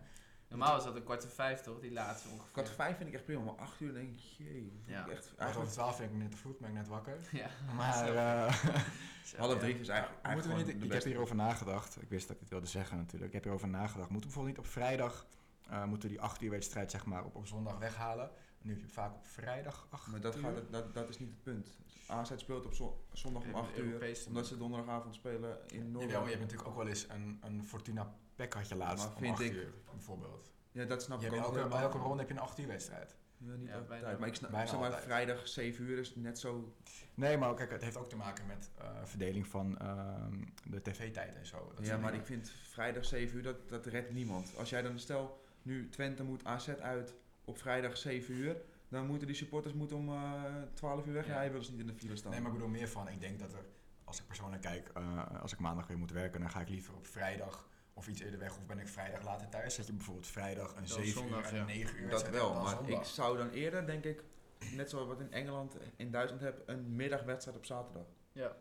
Normaal 0.48 0.76
is 0.76 0.84
dat 0.84 0.96
een 0.96 1.04
kwart 1.04 1.22
voor 1.22 1.32
vijf, 1.32 1.60
toch? 1.60 1.80
Die 1.80 1.92
laatste 1.92 2.28
ongeveer. 2.28 2.52
Kwart 2.52 2.66
voor 2.66 2.76
vijf 2.76 2.96
vind 2.96 3.08
ik 3.08 3.14
echt 3.14 3.24
prima, 3.24 3.42
maar 3.42 3.54
8 3.54 3.80
uur 3.80 3.92
denk 3.92 4.08
ik, 4.08 4.18
jee. 4.20 4.52
vind 4.84 4.96
Ja. 4.96 5.04
ik 5.04 5.10
echt, 5.12 5.34
eigenlijk, 5.36 5.70
12 5.70 5.96
vind 5.96 6.10
ik 6.10 6.16
net 6.16 6.30
te 6.30 6.36
vroeg, 6.36 6.58
ben 6.58 6.68
ik 6.68 6.74
net 6.74 6.88
wakker. 6.88 7.18
Ja. 7.32 7.48
Maar 7.74 8.14
eh, 8.14 8.54
half 9.36 9.58
drie 9.58 9.78
is 9.78 9.88
eigenlijk, 9.88 10.32
moeten 10.32 10.50
we 10.50 10.56
niet, 10.56 10.82
ik 10.82 10.92
heb 10.92 11.04
hierover 11.04 11.36
nagedacht. 11.36 12.02
Ik 12.02 12.08
wist 12.08 12.26
dat 12.26 12.36
ik 12.36 12.42
dit 12.42 12.50
wilde 12.50 12.66
zeggen 12.66 12.96
natuurlijk. 12.96 13.26
Ik 13.26 13.32
heb 13.32 13.42
hierover 13.42 13.68
nagedacht. 13.68 14.10
Moeten 14.10 14.30
we 14.30 14.36
bijvoorbeeld 14.36 14.56
niet 14.56 14.66
op 14.66 14.72
vrijdag, 14.72 15.26
eh, 15.68 15.84
moeten 15.84 16.08
die 16.08 16.20
8 16.20 16.42
uur 16.42 16.50
wedstrijd 16.50 16.90
zeg 16.90 17.06
maar 17.06 17.24
op, 17.24 17.34
op 17.34 17.46
zondag 17.46 17.78
weghalen. 17.78 18.30
Nu 18.66 18.84
vaak 18.88 19.14
op 19.14 19.26
vrijdag 19.26 19.86
8 19.90 20.06
Maar 20.06 20.20
dat, 20.20 20.36
uur. 20.36 20.42
gaat, 20.42 20.54
dat, 20.70 20.94
dat 20.94 21.08
is 21.08 21.18
niet 21.18 21.28
het 21.30 21.42
punt. 21.42 21.78
AZ 22.06 22.32
speelt 22.36 22.66
op 22.66 22.74
zo- 22.74 23.04
zondag 23.12 23.42
om 23.42 23.48
Even 23.48 23.60
8 23.60 23.78
uur, 23.78 24.26
omdat 24.28 24.46
ze 24.46 24.56
donderdagavond 24.56 25.14
spelen 25.14 25.58
in 25.68 25.90
Noorwegen. 25.90 26.14
maar 26.20 26.22
je 26.30 26.36
hebt 26.36 26.40
natuurlijk 26.40 26.68
ook 26.68 26.76
wel 26.76 26.86
eens 26.88 27.08
een, 27.08 27.38
een 27.42 27.64
Fortuna 27.64 28.14
Pek 28.34 28.52
had 28.54 28.68
je 28.68 28.76
laatst 28.76 29.04
Maar 29.06 29.14
om 29.14 29.20
vind 29.22 29.32
8 29.32 29.42
ik- 29.42 29.52
uur 29.52 29.72
bijvoorbeeld. 29.90 30.52
Ja, 30.72 30.84
dat 30.84 31.02
snap 31.02 31.20
Je 31.20 31.26
ik 31.26 31.32
ook 31.32 31.38
elke, 31.56 31.68
bij 31.68 31.80
elke 31.80 31.98
ronde 31.98 32.18
heb 32.18 32.28
je 32.28 32.34
een 32.34 32.40
8 32.40 32.58
uur 32.58 32.66
wedstrijd. 32.66 33.16
Ja, 33.38 33.54
niet 33.54 33.68
Ja, 33.68 33.76
altijd. 33.78 34.18
maar 34.18 34.28
ik 34.28 34.34
snap, 34.34 34.50
bijna 34.50 34.78
maar, 34.78 34.92
vrijdag 35.00 35.48
7 35.48 35.84
uur 35.84 35.98
is 35.98 36.14
net 36.14 36.38
zo... 36.38 36.74
Nee, 37.14 37.36
maar 37.38 37.54
kijk, 37.54 37.70
het 37.70 37.82
heeft 37.82 37.96
ook 37.96 38.08
te 38.08 38.16
maken 38.16 38.46
met 38.46 38.70
eh, 38.78 38.86
verdeling 39.04 39.46
van 39.46 39.78
ehm, 39.78 40.42
de 40.64 40.82
tv-tijd 40.82 41.34
en 41.34 41.46
zo. 41.46 41.72
Dat 41.76 41.86
ja, 41.86 41.92
maar 41.92 42.00
dingen. 42.10 42.20
ik 42.20 42.26
vind 42.26 42.50
vrijdag 42.50 43.04
7 43.04 43.36
uur, 43.36 43.42
dat, 43.42 43.68
dat 43.68 43.86
redt 43.86 44.10
niemand. 44.12 44.52
Als 44.56 44.70
jij 44.70 44.82
dan 44.82 44.98
stel, 44.98 45.44
nu 45.62 45.88
Twente 45.88 46.22
moet 46.22 46.44
AZ 46.44 46.68
uit 46.68 47.14
op 47.46 47.58
vrijdag 47.58 47.96
7 47.96 48.34
uur, 48.34 48.56
dan 48.88 49.06
moeten 49.06 49.26
die 49.26 49.36
supporters 49.36 49.74
moeten 49.74 49.96
om 49.96 50.08
eh 50.08 50.42
12 50.74 51.06
uur 51.06 51.12
weg. 51.12 51.26
Ja. 51.26 51.50
Wil 51.50 51.58
dus 51.58 51.70
niet 51.70 51.80
in 51.80 51.86
de 51.86 51.94
file 51.94 52.16
staan. 52.16 52.30
Nee, 52.30 52.40
maar 52.40 52.50
ik 52.50 52.56
bedoel 52.56 52.72
meer 52.72 52.88
van, 52.88 53.08
ik 53.08 53.20
denk 53.20 53.38
dat 53.38 53.52
er, 53.52 53.64
als 54.04 54.18
ik 54.18 54.26
persoonlijk 54.26 54.62
kijk, 54.62 54.90
eh, 54.94 55.40
als 55.40 55.52
ik 55.52 55.58
maandag 55.58 55.86
weer 55.86 55.98
moet 55.98 56.10
werken, 56.10 56.40
dan 56.40 56.50
ga 56.50 56.60
ik 56.60 56.68
liever 56.68 56.94
op 56.94 57.06
vrijdag 57.06 57.68
of 57.94 58.08
iets 58.08 58.20
eerder 58.20 58.38
weg, 58.38 58.56
of 58.56 58.66
ben 58.66 58.78
ik 58.78 58.88
vrijdag 58.88 59.24
later 59.24 59.48
thuis. 59.48 59.74
Zet 59.74 59.86
je 59.86 59.92
bijvoorbeeld 59.92 60.26
vrijdag 60.26 60.68
een 60.70 60.76
Dan 60.76 60.86
7 60.86 61.12
zondag, 61.12 61.38
uur 61.38 61.46
en 61.46 61.54
ja. 61.54 61.60
een 61.60 61.66
9 61.66 62.02
uur 62.02 62.10
dat 62.10 62.28
wel, 62.28 62.52
dan 62.52 62.62
maar 62.62 62.76
zondag. 62.76 63.00
ik 63.00 63.04
zou 63.06 63.36
dan 63.36 63.50
eerder, 63.50 63.86
denk 63.86 64.04
ik, 64.04 64.24
net 64.72 64.90
zoals 64.90 65.06
wat 65.06 65.20
in 65.20 65.32
Engeland, 65.32 65.76
in 65.96 66.10
Duitsland 66.10 66.42
heb, 66.42 66.62
een 66.66 66.96
middagwedstrijd 66.96 67.56
op 67.56 67.64
zaterdag. 67.64 68.06
Ja, 68.32 68.56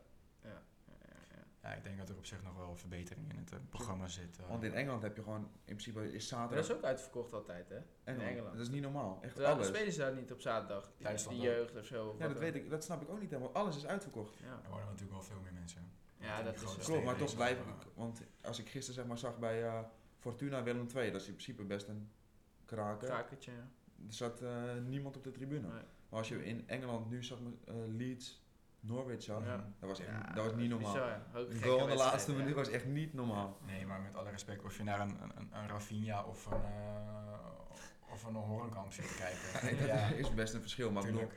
ja, 1.66 1.74
ik 1.74 1.84
denk 1.84 1.98
dat 1.98 2.10
er 2.10 2.18
op 2.18 2.26
zich 2.26 2.44
nog 2.44 2.56
wel 2.56 2.76
verbetering 2.76 3.30
in 3.32 3.38
het 3.38 3.52
eh, 3.52 3.58
programma 3.70 4.08
zit. 4.08 4.38
eh. 4.40 4.48
Want 4.50 4.64
in 4.64 4.74
Engeland 4.74 5.02
heb 5.02 5.16
je 5.16 5.24
gewoon, 5.24 5.42
in 5.42 5.50
principe 5.76 6.14
is 6.14 6.28
zaterdag 6.28 6.56
dat 6.68 6.70
is 6.70 6.76
ook 6.76 6.84
uitverkocht 6.84 7.34
altijd, 7.34 7.70
hè? 7.70 7.76
Engeland. 8.04 8.30
Engeland. 8.30 8.54
Dat 8.58 8.66
is 8.66 8.70
niet 8.72 8.82
normaal, 8.82 9.20
echt 9.22 9.34
Terwijl 9.34 9.56
alles. 9.56 9.68
spelen 9.68 9.92
ze 9.92 10.00
daar 10.00 10.14
niet 10.16 10.32
op 10.32 10.42
zaterdag. 10.42 10.92
Duitsland 10.98 11.38
die 11.40 11.50
ook. 11.50 11.56
jeugd 11.56 11.76
of 11.78 11.86
zo. 11.86 12.08
of 12.08 12.20
Ja, 12.20 12.28
dat 12.28 12.40
weet 12.40 12.56
ik, 12.56 12.70
dat 12.70 12.84
snap 12.84 13.02
ik 13.02 13.10
ook 13.10 13.20
niet 13.20 13.30
helemaal. 13.30 13.54
Alles 13.54 13.76
is 13.76 13.86
uitverkocht. 13.86 14.38
Ja, 14.38 14.60
Er 14.64 14.70
worden 14.70 14.86
natuurlijk 14.86 15.12
wel 15.12 15.22
veel 15.24 15.40
meer 15.44 15.54
mensen. 15.54 15.92
ja 16.20 16.42
dat 16.44 16.56
is 16.56 16.86
Klopt, 16.86 17.04
maar 17.06 17.16
toch 17.16 17.36
blijf 17.36 17.60
ik, 17.60 17.66
want 17.94 18.22
als 18.42 18.60
ik 18.60 18.70
gisteren 18.70 18.96
zeg 18.96 19.06
maar 19.06 19.18
zag 19.18 19.40
bij 19.40 19.64
eh, 19.64 19.80
Fortuna 20.20 20.64
Willem 20.64 20.88
II, 20.96 21.12
dat 21.12 21.22
is 21.22 21.28
in 21.28 21.34
principe 21.34 21.64
best 21.64 21.88
een 21.88 22.10
kraker. 22.66 23.08
Krakertje, 23.08 23.52
ja. 23.52 23.68
Er 24.08 24.14
zat 24.14 24.42
eh, 24.42 24.52
niemand 24.88 25.18
op 25.18 25.24
de 25.24 25.32
tribune. 25.32 25.68
Nee. 25.68 25.82
Maar 26.10 26.20
als 26.20 26.28
je 26.30 26.46
in 26.46 26.68
Engeland 26.68 27.10
nu 27.10 27.24
zag, 27.24 27.40
eh, 27.66 27.74
Leeds, 27.88 28.45
Norwich 28.88 29.24
zag, 29.24 29.44
Ja. 29.46 29.56
dat 29.80 29.90
was 29.90 30.00
echt, 30.00 30.10
Ja, 30.10 30.34
dat 30.34 30.44
was 30.46 30.54
niet 30.56 30.70
normaal. 30.70 30.94
bizar, 30.94 31.22
Een 31.34 31.64
goal 31.64 31.80
in 31.82 31.88
de 31.90 31.96
laatste 31.96 32.32
ja. 32.32 32.38
minuut 32.38 32.56
was 32.56 32.70
echt 32.70 32.86
niet 32.86 33.14
normaal. 33.14 33.58
Nee, 33.66 33.86
maar 33.86 34.02
met 34.02 34.16
alle 34.16 34.30
respect, 34.30 34.64
of 34.64 34.78
je 34.78 34.84
naar 34.84 35.00
een, 35.00 35.18
een, 35.22 35.50
een 35.52 35.68
Rafinha 35.68 36.24
of 36.24 36.46
een, 36.46 36.64
eh, 36.64 38.12
of 38.12 38.24
een 38.24 38.34
Horenkamp 38.36 38.92
zit 38.94 39.08
te 39.08 39.16
kijken. 39.16 39.40
Nee, 39.64 39.88
dat 39.88 39.88
ja, 39.98 40.08
is 40.08 40.34
best 40.34 40.54
een 40.54 40.62
verschil. 40.62 40.92
Maar 40.92 41.06
ik 41.06 41.12
bedoel, 41.14 41.30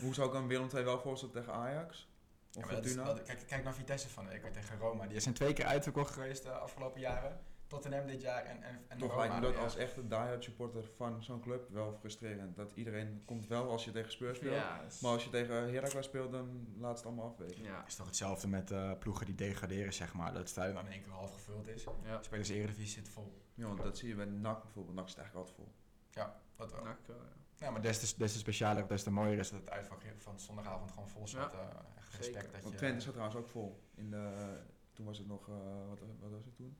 hoe 0.00 0.14
zou 0.14 0.26
ik 0.26 0.32
dan 0.32 0.46
Willem 0.46 0.68
II 0.74 0.84
wel 0.84 1.00
voorstellen 1.00 1.34
tegen 1.34 1.52
Ajax? 1.52 2.08
Ja, 2.50 2.60
Of 2.62 2.70
is- 2.70 2.74
Fortuna? 2.76 3.04
dat- 3.04 3.22
kijk, 3.22 3.42
kijk 3.46 3.64
naar 3.64 3.74
Vitesse 3.74 4.08
van 4.08 4.24
de 4.24 4.30
week 4.30 4.52
tegen 4.52 4.78
Roma. 4.78 5.06
Die 5.06 5.20
zijn 5.20 5.34
twee 5.34 5.52
keer 5.52 5.64
uitverkocht 5.64 6.10
geweest 6.12 6.42
de 6.42 6.50
afgelopen 6.50 7.00
jaren. 7.00 7.40
Tottenham 7.70 8.06
dit 8.06 8.20
jaar 8.20 8.44
en, 8.44 8.62
en, 8.62 8.84
en 8.88 8.98
Toch 8.98 9.16
lijkt 9.16 9.34
me 9.34 9.40
dat 9.40 9.56
als 9.56 9.76
echte 9.76 10.06
diehard 10.06 10.44
supporter 10.44 10.84
van 10.96 11.22
zo'n 11.22 11.40
club 11.40 11.68
wel 11.70 11.92
frustrerend. 11.92 12.56
Dat 12.56 12.72
iedereen 12.74 13.22
komt 13.24 13.46
wel 13.46 13.70
als 13.70 13.84
je 13.84 13.90
tegen 13.90 14.12
Spurs 14.12 14.36
speelt. 14.38 14.54
Ja, 14.54 14.82
is- 14.82 15.00
Maar 15.00 15.10
als 15.12 15.24
je 15.24 15.30
tegen 15.30 15.72
Heracles 15.72 16.04
speelt, 16.04 16.32
dan 16.32 16.66
laat 16.78 16.96
het 16.96 17.06
allemaal 17.06 17.26
afweten. 17.26 17.62
ja. 17.62 17.78
Het 17.78 17.86
is 17.88 17.94
toch 17.94 18.06
hetzelfde 18.06 18.48
met 18.48 18.70
eh, 18.70 18.92
ploegen 18.98 19.26
die 19.26 19.34
degraderen, 19.34 19.92
zeg 19.92 20.14
maar. 20.14 20.30
Dat 20.30 20.38
het 20.40 20.48
stadion 20.48 20.74
dan 20.74 20.86
in 20.86 20.92
één 20.92 21.02
keer 21.02 21.12
half 21.12 21.32
gevuld 21.32 21.68
is. 21.68 21.84
Ja. 22.04 22.22
Spelers 22.22 22.48
Eredivisie 22.48 23.02
zit 23.02 23.08
vol. 23.08 23.42
Ja, 23.54 23.66
want 23.66 23.82
dat 23.82 23.98
zie 23.98 24.08
je 24.08 24.14
bij 24.14 24.24
NAC 24.24 24.62
bijvoorbeeld. 24.62 24.96
NAC 24.96 25.06
is 25.06 25.14
eigenlijk 25.14 25.46
altijd 25.48 25.56
vol. 25.66 25.74
Ja, 26.10 26.40
dat 26.56 26.72
wel. 26.72 26.84
Nak 26.84 26.98
wel, 27.06 27.16
ja. 27.16 27.38
Ja, 27.66 27.70
maar 27.70 27.82
des 27.82 27.98
te, 28.10 28.18
des 28.18 28.32
te 28.32 28.38
specialer, 28.38 28.86
des 28.88 29.02
te 29.02 29.10
mooier 29.10 29.38
is 29.38 29.50
dat 29.50 29.60
het 29.60 29.70
uitvak 29.70 30.02
van 30.18 30.40
zondagavond 30.40 30.90
gewoon 30.90 31.08
vol 31.08 31.28
zat. 31.28 31.52
Ja, 31.52 31.58
eh, 31.58 31.66
echt 31.96 32.12
zeker. 32.12 32.18
respect 32.32 32.52
dat 32.52 32.60
Want 32.62 32.72
je... 32.72 32.78
Twente 32.78 33.00
zat 33.00 33.12
trouwens 33.12 33.38
ook 33.40 33.48
vol. 33.48 33.82
In 33.94 34.10
de, 34.10 34.56
toen 34.92 35.06
was 35.06 35.18
het 35.18 35.26
nog, 35.26 35.48
eh, 35.48 35.54
wat, 35.88 35.98
wat 36.20 36.30
was 36.30 36.44
het 36.44 36.56
toen? 36.56 36.76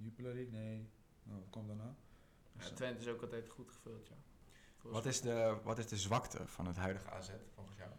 Jupiler 0.00 0.34
League? 0.34 0.52
Nee. 0.52 0.90
Oh, 1.28 1.34
wat 1.34 1.50
kwam 1.50 1.66
daarna? 1.66 1.94
Dus, 2.52 2.64
Ja, 2.64 2.70
eh, 2.70 2.76
Twente 2.76 3.00
is 3.00 3.08
ook 3.08 3.22
altijd 3.22 3.48
goed 3.48 3.70
gevuld, 3.70 4.08
ja. 4.08 4.14
Volgens 4.78 5.02
Wat 5.04 5.12
is, 5.12 5.20
de, 5.20 5.56
wat 5.62 5.78
is 5.78 5.86
de 5.86 5.96
zwakte 5.96 6.46
van 6.46 6.66
het 6.66 6.76
huidige 6.76 7.10
AZ 7.10 7.30
volgens 7.54 7.76
jou? 7.76 7.90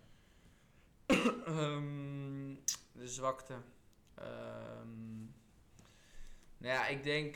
Ehm, 1.46 2.56
de 2.92 3.08
zwakte. 3.08 3.54
Ehm, 4.16 5.20
nou 6.58 6.74
ja, 6.74 6.88
ik 6.88 7.04
denk. 7.04 7.36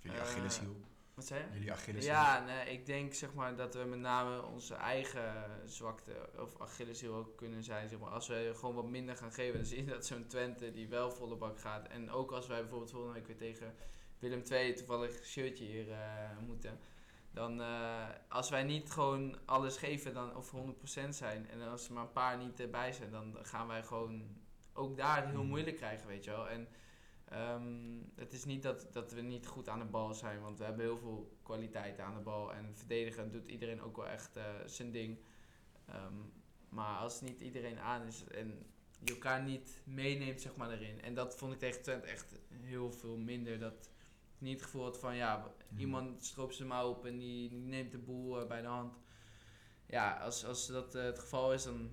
Jullie 0.00 0.18
Eh, 0.18 0.24
Achilleshiel. 0.24 0.80
Wat 1.22 1.30
zei 1.30 1.42
je? 1.42 1.52
Jullie 1.52 1.72
Achilleshiel. 1.72 2.10
Ja, 2.12 2.44
nee, 2.44 2.70
ik 2.72 2.86
denk 2.86 3.14
zeg 3.14 3.34
maar 3.34 3.56
dat 3.56 3.74
we 3.74 3.84
met 3.84 3.98
name 3.98 4.42
onze 4.42 4.74
eigen 4.74 5.34
zwakte 5.66 6.28
of 6.38 6.60
Achilleshiel 6.60 7.14
ook 7.14 7.36
kunnen 7.36 7.62
zijn. 7.62 7.88
Zeg 7.88 7.98
maar. 7.98 8.10
Als 8.10 8.28
we 8.28 8.52
gewoon 8.54 8.74
wat 8.74 8.88
minder 8.88 9.16
gaan 9.16 9.32
geven, 9.32 9.54
dan 9.56 9.64
zie 9.66 9.84
je 9.84 9.90
dat 9.90 10.06
zo'n 10.06 10.26
Twente 10.26 10.70
die 10.72 10.88
wel 10.88 11.10
volle 11.10 11.36
bak 11.36 11.60
gaat. 11.60 11.88
En 11.88 12.10
ook 12.10 12.32
als 12.32 12.46
wij 12.46 12.60
bijvoorbeeld 12.60 12.90
volgende 12.90 13.14
week 13.14 13.26
weer 13.26 13.36
tegen 13.36 13.74
Willem 14.18 14.42
II 14.50 14.74
toevallig 14.74 15.24
shirtje 15.24 15.64
hier 15.64 15.90
eh, 15.90 15.98
moeten. 16.46 16.78
Dan 17.30 17.60
eh, 17.60 18.08
als 18.28 18.50
wij 18.50 18.62
niet 18.62 18.90
gewoon 18.90 19.38
alles 19.44 19.76
geven 19.76 20.14
dan, 20.14 20.36
of 20.36 20.52
100% 20.52 21.08
zijn 21.08 21.48
en 21.50 21.62
als 21.62 21.86
er 21.88 21.92
maar 21.94 22.02
een 22.02 22.12
paar 22.12 22.38
niet 22.38 22.60
erbij 22.60 22.92
zijn, 22.92 23.10
dan 23.10 23.36
gaan 23.42 23.66
wij 23.66 23.82
gewoon 23.82 24.36
ook 24.72 24.96
daar 24.96 25.26
heel 25.26 25.38
Mhm. 25.38 25.46
moeilijk 25.48 25.76
krijgen, 25.76 26.06
weet 26.06 26.24
je 26.24 26.30
wel. 26.30 26.48
En 26.48 26.68
Ehm, 27.32 27.98
het 28.14 28.32
is 28.32 28.44
niet 28.44 28.62
dat, 28.62 28.86
dat 28.92 29.12
we 29.12 29.20
niet 29.20 29.46
goed 29.46 29.68
aan 29.68 29.78
de 29.78 29.84
bal 29.84 30.14
zijn, 30.14 30.40
want 30.40 30.58
we 30.58 30.64
hebben 30.64 30.84
heel 30.84 30.98
veel 30.98 31.36
kwaliteiten 31.42 32.04
aan 32.04 32.14
de 32.14 32.20
bal. 32.20 32.52
En 32.52 32.76
verdedigen 32.76 33.30
doet 33.30 33.48
iedereen 33.48 33.82
ook 33.82 33.96
wel 33.96 34.08
echt 34.08 34.36
eh, 34.36 34.44
zijn 34.66 34.90
ding. 34.90 35.18
Ehm, 35.86 36.14
maar 36.68 36.98
als 36.98 37.20
niet 37.20 37.40
iedereen 37.40 37.78
aan 37.78 38.06
is 38.06 38.24
en 38.24 38.66
je 39.04 39.12
elkaar 39.12 39.42
niet 39.42 39.80
meeneemt 39.84 40.40
zeg 40.40 40.56
maar, 40.56 40.70
erin. 40.70 41.02
En 41.02 41.14
dat 41.14 41.36
vond 41.36 41.52
ik 41.52 41.58
tegen 41.58 41.82
Twente 41.82 42.06
echt 42.06 42.34
heel 42.50 42.92
veel 42.92 43.16
minder. 43.16 43.58
Dat 43.58 43.90
ik 44.34 44.40
niet 44.40 44.54
het 44.54 44.62
gevoel 44.64 44.82
had 44.84 44.98
van 44.98 45.16
ja, 45.16 45.54
Mhm. 45.68 45.80
iemand 45.80 46.24
stroopt 46.24 46.54
zijn 46.54 46.68
mouw 46.68 46.90
op 46.90 47.04
en 47.06 47.18
die, 47.18 47.48
die 47.48 47.58
neemt 47.58 47.92
de 47.92 47.98
boel 47.98 48.40
eh, 48.40 48.46
bij 48.48 48.60
de 48.60 48.68
hand. 48.68 48.98
Ja, 49.86 50.18
als, 50.18 50.44
als 50.44 50.66
dat 50.66 50.94
eh, 50.94 51.02
het 51.02 51.18
geval 51.18 51.52
is, 51.52 51.62
dan, 51.62 51.90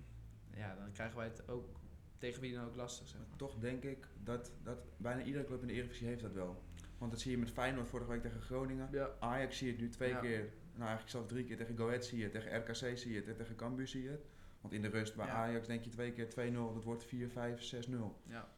ja, 0.55 0.75
dan 0.75 0.91
krijgen 0.91 1.17
wij 1.17 1.27
het 1.27 1.49
ook 1.49 1.78
tegen 2.19 2.41
wie 2.41 2.53
dan 2.53 2.65
ook 2.65 2.75
lastig. 2.75 3.07
Zeg 3.07 3.19
maar. 3.27 3.37
Toch 3.37 3.59
denk 3.59 3.83
ik 3.83 4.07
dat, 4.23 4.51
dat 4.63 4.77
bijna 4.97 5.23
iedere 5.23 5.45
club 5.45 5.61
in 5.61 5.67
de 5.67 5.73
Eredivisie 5.73 6.07
heeft 6.07 6.21
dat 6.21 6.33
wel. 6.33 6.63
Want 6.97 7.11
dat 7.11 7.19
zie 7.19 7.31
je 7.31 7.37
met 7.37 7.51
Feyenoord 7.51 7.87
vorige 7.87 8.09
week 8.09 8.21
tegen 8.21 8.41
Groningen. 8.41 8.89
Ja. 8.91 9.09
Ajax 9.19 9.57
zie 9.57 9.67
je 9.67 9.73
het 9.73 9.81
nu 9.81 9.89
twee 9.89 10.09
Ja. 10.09 10.19
keer. 10.19 10.39
Nou, 10.71 10.79
eigenlijk 10.81 11.09
zelfs 11.09 11.27
drie 11.27 11.43
keer. 11.43 11.57
Tegen 11.57 11.77
Go 11.77 11.87
Ahead 11.87 12.05
zie 12.05 12.17
je 12.17 12.23
het. 12.23 12.31
Tegen 12.33 12.57
RKC 12.57 12.97
zie 12.97 13.11
je 13.11 13.17
het. 13.19 13.27
En 13.27 13.35
tegen 13.35 13.55
Cambuur 13.55 13.87
zie 13.87 14.03
je 14.03 14.09
het. 14.09 14.25
Want 14.61 14.73
in 14.73 14.81
de 14.81 14.87
rust 14.87 15.15
bij 15.15 15.25
Ja. 15.25 15.31
Ajax 15.33 15.67
denk 15.67 15.83
je 15.83 15.89
twee 15.89 16.11
keer 16.11 16.29
2-0. 16.29 16.73
Dat 16.73 16.83
wordt 16.83 17.03
4, 17.03 17.29
5, 17.29 17.61
6-0. 17.61 18.21
Ja, 18.25 18.49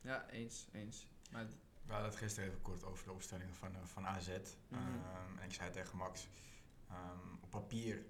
ja 0.00 0.30
eens, 0.30 0.68
eens. 0.72 1.06
Maar 1.32 1.46
We 1.86 1.92
hadden 1.92 2.10
het 2.10 2.18
gisteren 2.20 2.48
even 2.48 2.62
kort 2.62 2.84
over 2.84 3.04
de 3.04 3.12
opstellingen 3.12 3.54
van, 3.54 3.74
eh, 3.74 3.80
van 3.84 4.06
AZ. 4.06 4.28
Mhm. 4.28 4.80
Ehm, 4.80 5.38
en 5.38 5.44
ik 5.44 5.52
zei 5.54 5.70
tegen 5.70 5.96
Max, 5.96 6.28
ehm, 6.88 7.34
op 7.40 7.50
papier 7.50 8.04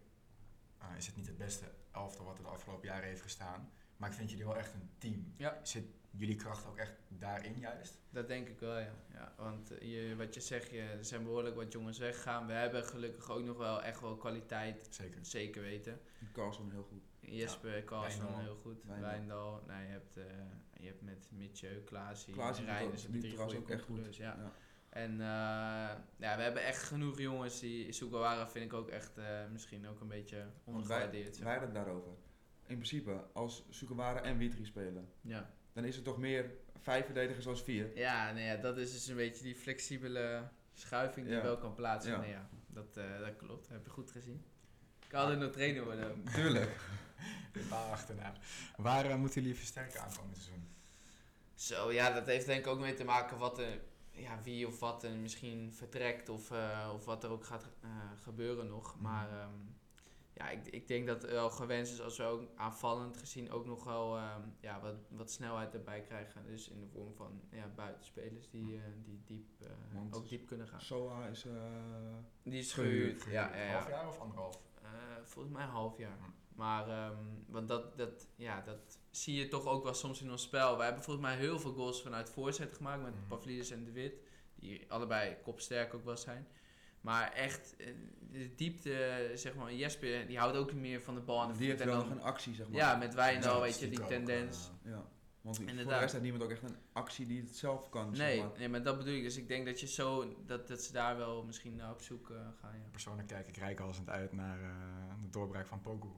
eh, 0.78 0.96
is 0.96 1.06
het 1.06 1.16
niet 1.16 1.26
het 1.26 1.36
beste 1.38 1.64
elftal 1.92 2.24
wat 2.24 2.36
er 2.38 2.44
de 2.44 2.50
afgelopen 2.50 2.88
jaren 2.88 3.08
heeft 3.08 3.22
gestaan. 3.22 3.70
Maar 3.96 4.08
ik 4.10 4.14
vind 4.14 4.30
jullie 4.30 4.44
wel 4.44 4.56
echt 4.56 4.74
een 4.74 4.90
team. 4.98 5.32
ja, 5.36 5.60
Zit 5.62 5.84
jullie 6.10 6.36
kracht 6.36 6.66
ook 6.66 6.76
echt 6.76 6.92
daarin 7.08 7.58
juist? 7.58 7.98
dat 8.10 8.28
denk 8.28 8.48
ik 8.48 8.60
wel, 8.60 8.78
ja. 8.78 8.92
ja 9.12 9.32
want 9.36 9.70
eh, 9.78 10.08
je, 10.08 10.16
wat 10.16 10.34
je 10.34 10.40
zegt, 10.40 10.70
je, 10.70 10.80
er 10.80 11.04
zijn 11.04 11.22
behoorlijk 11.22 11.56
wat 11.56 11.72
jongens 11.72 11.98
weggegaan. 11.98 12.46
We 12.46 12.52
hebben 12.52 12.84
gelukkig 12.84 13.30
ook 13.30 13.44
nog 13.44 13.56
wel 13.56 13.82
echt 13.82 14.00
wel 14.00 14.16
kwaliteit, 14.16 14.86
Zeker. 14.90 15.18
zeker 15.26 15.62
weten. 15.62 16.00
Carlson 16.32 16.70
heel 16.70 16.82
goed. 16.82 17.02
Jesper, 17.20 17.84
Carlson 17.84 18.20
Wijndal. 18.22 18.40
heel 18.40 18.56
goed. 18.62 18.82
Wijndal. 18.84 19.10
Wijndal. 19.10 19.62
Nou, 19.66 19.82
je, 19.82 19.88
hebt, 19.88 20.16
eh, 20.16 20.24
je 20.80 20.86
hebt 20.86 21.02
met 21.02 21.28
Mitje, 21.30 21.82
Klaasie, 21.84 22.34
Klaasie 22.34 22.64
doet 22.64 22.74
Reinders, 22.74 23.06
ook- 23.06 23.12
die 23.12 23.20
drie 23.20 23.38
ook 23.58 23.70
echt 23.70 23.82
goed. 23.82 24.16
Ja. 24.16 24.36
Ja. 24.38 24.52
En 24.88 25.10
eh, 25.12 25.96
ja, 26.16 26.36
we 26.36 26.42
hebben 26.42 26.64
echt 26.64 26.82
genoeg 26.82 27.18
jongens 27.18 27.60
die 27.60 27.92
Sugawara 27.92 28.48
vind 28.48 28.64
ik 28.64 28.72
ook 28.72 28.88
echt 28.88 29.18
eh, 29.18 29.46
misschien 29.52 29.86
ook 29.88 30.00
een 30.00 30.08
beetje 30.08 30.36
wij, 30.36 30.48
ondergewaardeerd. 30.64 31.36
wij 31.36 31.44
maar. 31.44 31.58
hadden 31.58 31.74
het 31.76 31.84
daarover. 31.84 32.12
In 32.66 32.74
principe, 32.74 33.24
als 33.32 33.64
Sukawara 33.70 34.20
en 34.22 34.38
Witry 34.38 34.64
spelen, 34.64 35.08
Ja. 35.20 35.50
dan 35.72 35.84
is 35.84 35.94
het 35.96 36.04
toch 36.04 36.18
meer 36.18 36.50
vijf 36.80 37.04
verdedigers 37.04 37.46
als 37.46 37.62
vier. 37.62 37.96
Ja, 37.98 38.32
nou 38.32 38.44
ja, 38.44 38.56
dat 38.56 38.76
is 38.78 38.92
dus 38.92 39.06
een 39.06 39.16
beetje 39.16 39.42
die 39.44 39.54
flexibele 39.54 40.48
schuiving 40.74 41.26
die 41.26 41.34
Ja. 41.36 41.42
wel 41.42 41.58
kan 41.58 41.74
plaatsen. 41.74 42.12
Ja. 42.12 42.18
Nee, 42.20 42.30
ja, 42.30 42.48
dat, 42.66 42.96
eh, 42.96 43.18
dat 43.18 43.36
klopt, 43.36 43.62
dat 43.62 43.72
heb 43.76 43.84
je 43.84 43.90
goed 43.90 44.10
gezien. 44.10 44.44
Ik 45.02 45.08
kan 45.08 45.20
altijd 45.20 45.38
nog 45.38 45.52
trainer 45.52 45.84
worden. 45.84 46.22
Tuurlijk. 46.34 46.80
Een 47.52 47.68
paar 47.68 47.90
achterna. 47.90 48.32
Waar 48.76 49.04
eh, 49.10 49.16
moeten 49.16 49.40
jullie 49.42 49.56
versterken 49.56 50.00
aankomend 50.02 50.36
seizoen? 50.36 50.68
Zo, 51.54 51.92
ja, 51.92 52.10
dat 52.10 52.26
heeft 52.26 52.46
denk 52.46 52.60
ik 52.60 52.66
ook 52.66 52.78
mee 52.80 52.94
te 52.94 53.04
maken 53.04 53.38
wat 53.38 53.58
er, 53.58 53.80
ja, 54.10 54.40
wie 54.42 54.66
of 54.66 54.78
wat 54.80 55.02
er 55.04 55.10
misschien 55.10 55.72
vertrekt 55.74 56.28
of, 56.28 56.50
eh, 56.50 56.90
of 56.94 57.04
wat 57.04 57.24
er 57.24 57.30
ook 57.30 57.44
gaat 57.44 57.66
eh, 57.80 57.88
gebeuren 58.22 58.66
nog. 58.66 58.94
Mhm. 58.94 59.02
Maar 59.02 59.30
ehm, 59.30 59.50
ja, 60.36 60.48
ik, 60.50 60.66
ik 60.66 60.88
denk 60.88 61.06
dat 61.06 61.22
het 61.22 61.30
wel 61.30 61.50
gewenst 61.50 61.92
is 61.92 62.00
als 62.00 62.16
we 62.16 62.24
ook 62.24 62.42
aanvallend 62.56 63.16
gezien 63.16 63.50
ook 63.50 63.66
nog 63.66 63.84
wel 63.84 64.16
ehm, 64.16 64.40
ja, 64.60 64.80
wat, 64.80 64.94
wat 65.08 65.30
snelheid 65.30 65.74
erbij 65.74 66.00
krijgen. 66.02 66.46
Dus 66.46 66.68
in 66.68 66.80
de 66.80 66.86
vorm 66.88 67.14
van 67.14 67.40
ja, 67.50 67.68
buitenspelers 67.76 68.50
die, 68.50 68.76
eh, 68.76 68.82
die 69.04 69.20
diep, 69.24 69.60
eh, 69.60 70.00
ook 70.10 70.28
diep 70.28 70.46
kunnen 70.46 70.68
gaan. 70.68 70.80
Soa 70.80 71.26
is... 71.26 71.44
eh, 71.44 71.52
Die 72.42 72.58
is 72.58 72.72
Gehuurd. 72.72 73.22
gehuurd, 73.22 73.32
ja, 73.34 73.56
ja, 73.56 73.62
ja. 73.64 73.72
Half 73.72 73.88
jaar 73.88 74.08
of 74.08 74.18
anderhalf? 74.20 74.60
Eh, 74.82 74.88
volgens 75.24 75.54
mij 75.54 75.64
een 75.64 75.70
half 75.70 75.98
jaar. 75.98 76.18
Hm. 76.18 76.24
Maar 76.56 76.88
ehm, 76.88 77.16
want 77.46 77.68
dat, 77.68 77.98
dat, 77.98 78.26
ja, 78.36 78.60
dat 78.60 78.98
zie 79.10 79.34
je 79.38 79.48
toch 79.48 79.66
ook 79.66 79.84
wel 79.84 79.94
soms 79.94 80.22
in 80.22 80.30
ons 80.30 80.42
spel. 80.42 80.76
Wij 80.76 80.84
hebben 80.86 81.04
volgens 81.04 81.26
mij 81.26 81.36
heel 81.36 81.58
veel 81.58 81.72
goals 81.72 82.02
vanuit 82.02 82.30
voorzet 82.30 82.74
gemaakt 82.74 83.02
met 83.02 83.14
Mhm. 83.14 83.26
Pavlidis 83.26 83.70
en 83.70 83.84
De 83.84 83.92
Wit. 83.92 84.14
Die 84.54 84.84
allebei 84.92 85.36
kopsterk 85.42 85.94
ook 85.94 86.04
wel 86.04 86.16
zijn. 86.16 86.46
Maar 87.00 87.32
echt, 87.32 87.76
eh, 87.76 87.86
de 88.30 88.54
diepte, 88.54 89.30
zeg 89.34 89.54
maar, 89.54 89.72
Jesper, 89.74 90.26
die 90.26 90.38
houdt 90.38 90.56
ook 90.56 90.72
meer 90.72 91.00
van 91.02 91.14
de 91.14 91.20
bal 91.20 91.40
aan 91.42 91.52
de 91.52 91.58
die 91.58 91.68
heeft 91.68 91.80
En 91.80 91.86
wel 91.86 91.98
dan, 91.98 92.08
nog 92.08 92.16
een 92.18 92.22
actie, 92.24 92.54
zeg 92.54 92.68
maar. 92.68 92.76
ja, 92.76 92.96
met 92.96 93.14
Wijndal, 93.14 93.54
Ja, 93.54 93.60
weet 93.60 93.78
je, 93.78 93.88
die 93.88 94.04
tendens. 94.04 94.70
eh, 94.84 94.90
Ja. 94.90 95.04
Want 95.40 95.56
voor 95.58 95.66
de 95.66 95.70
Inderdaad. 95.72 96.00
rest 96.00 96.12
heeft 96.12 96.24
niemand 96.24 96.44
ook 96.44 96.50
echt 96.50 96.62
een 96.62 96.76
actie 96.92 97.26
die 97.26 97.40
het 97.40 97.56
zelf 97.56 97.88
kan. 97.88 98.14
zeg 98.16 98.26
nee, 98.26 98.38
maar. 98.40 98.50
nee, 98.58 98.68
maar 98.68 98.82
dat 98.82 98.98
bedoel 98.98 99.14
ik. 99.14 99.22
Dus 99.22 99.36
ik 99.36 99.48
denk 99.48 99.66
dat, 99.66 99.80
je 99.80 99.86
zo, 99.86 100.36
dat, 100.46 100.68
dat 100.68 100.82
ze 100.82 100.92
daar 100.92 101.16
wel 101.16 101.44
misschien 101.44 101.76
naar 101.76 101.90
op 101.90 102.00
zoek 102.02 102.30
eh, 102.30 102.36
gaan. 102.60 102.74
Ja. 102.78 102.84
Persoonlijk 102.90 103.28
kijk 103.28 103.48
ik 103.48 103.56
rijkhalsend 103.56 104.08
uit 104.10 104.32
naar 104.32 104.60
eh, 104.62 104.68
de 105.22 105.30
doorbraak 105.30 105.66
van 105.66 105.80
Poku. 105.80 106.08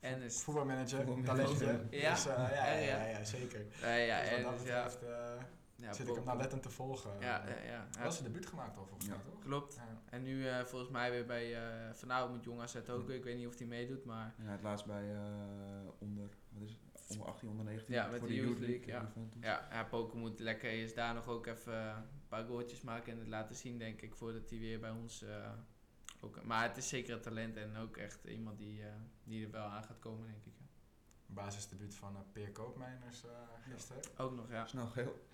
En 0.00 0.22
is 0.22 0.40
Voetbalmanager, 0.42 1.04
talentje. 1.24 1.86
Ja? 1.90 2.10
Dus, 2.14 2.24
ja, 2.24 2.50
ja, 2.50 2.72
Ja, 2.78 3.04
ja, 3.06 3.24
zeker. 3.24 3.66
Ja, 3.80 4.20
dus 4.20 4.30
wat 4.30 4.38
en, 4.38 4.42
dat 4.42 4.66
ja, 4.66 4.82
betreft 4.84 4.98
ja, 5.76 5.92
zit 5.92 6.08
ik 6.08 6.14
hem 6.14 6.24
nauwlettend 6.24 6.62
te 6.62 6.70
volgen. 6.70 7.10
Ja, 7.20 7.48
ja, 7.48 7.62
ja. 7.62 7.86
Hij 7.96 8.04
was 8.04 8.16
zijn 8.16 8.32
debuut 8.32 8.46
gemaakt 8.46 8.76
al 8.76 8.86
volgens 8.86 9.08
mij, 9.08 9.16
Ja. 9.16 9.22
toch? 9.22 9.42
Klopt. 9.42 9.74
Ja. 9.74 10.02
En 10.10 10.22
nu 10.22 10.48
eh, 10.48 10.64
volgens 10.64 10.90
mij 10.90 11.10
weer 11.10 11.26
bij 11.26 11.50
uh, 11.88 11.92
Vanavond 11.94 12.32
met 12.32 12.44
Jong 12.44 12.60
AZ 12.60 12.76
ook. 12.88 13.10
Ik 13.10 13.24
weet 13.24 13.36
niet 13.36 13.46
of 13.46 13.58
hij 13.58 13.66
meedoet, 13.66 14.04
maar 14.04 14.34
Ja, 14.44 14.50
het 14.50 14.62
laatst 14.62 14.86
bij 14.86 15.14
eh, 15.14 15.20
onder, 15.98 16.28
wat 16.48 16.62
is 16.62 16.70
het? 16.70 16.80
onder 17.10 17.26
18, 17.26 17.48
onder 17.48 17.64
19. 17.64 17.94
Ja, 17.94 18.06
met 18.06 18.18
voor 18.18 18.28
de 18.28 18.34
de 18.34 18.40
Youth 18.40 18.58
League, 18.58 18.86
ja. 18.86 19.12
Ja, 19.40 19.68
ja 19.70 19.84
Poker 19.84 20.18
moet 20.18 20.38
lekker 20.40 20.70
is 20.82 20.94
daar 20.94 21.14
nog 21.14 21.26
ook 21.28 21.46
even 21.46 21.74
een 21.74 22.28
paar 22.28 22.44
goaltjes 22.44 22.80
maken 22.80 23.12
en 23.12 23.18
het 23.18 23.28
laten 23.28 23.56
zien, 23.56 23.78
denk 23.78 24.00
ik, 24.00 24.14
voordat 24.14 24.50
hij 24.50 24.58
weer 24.58 24.80
bij 24.80 24.90
ons 24.90 25.22
eh, 25.22 25.50
ook. 26.20 26.44
Maar 26.44 26.68
het 26.68 26.76
is 26.76 26.88
zeker 26.88 27.14
een 27.14 27.20
talent 27.20 27.56
en 27.56 27.76
ook 27.76 27.96
echt 27.96 28.24
iemand 28.24 28.58
die, 28.58 28.82
eh, 28.82 28.88
die 29.24 29.44
er 29.44 29.50
wel 29.50 29.64
aan 29.64 29.82
gaat 29.84 29.98
komen, 29.98 30.26
denk 30.26 30.44
ik. 30.44 30.52
Ja. 30.58 30.64
Basisdebuut 31.26 31.94
van 31.94 32.14
uh, 32.14 32.20
Peer 32.32 32.52
Koopmeiners 32.52 33.24
uh, 33.24 33.30
gisteren. 33.72 34.02
Ook 34.16 34.34
nog, 34.34 34.50
ja. 34.50 34.66
Snel 34.66 34.86
geel. 34.86 35.24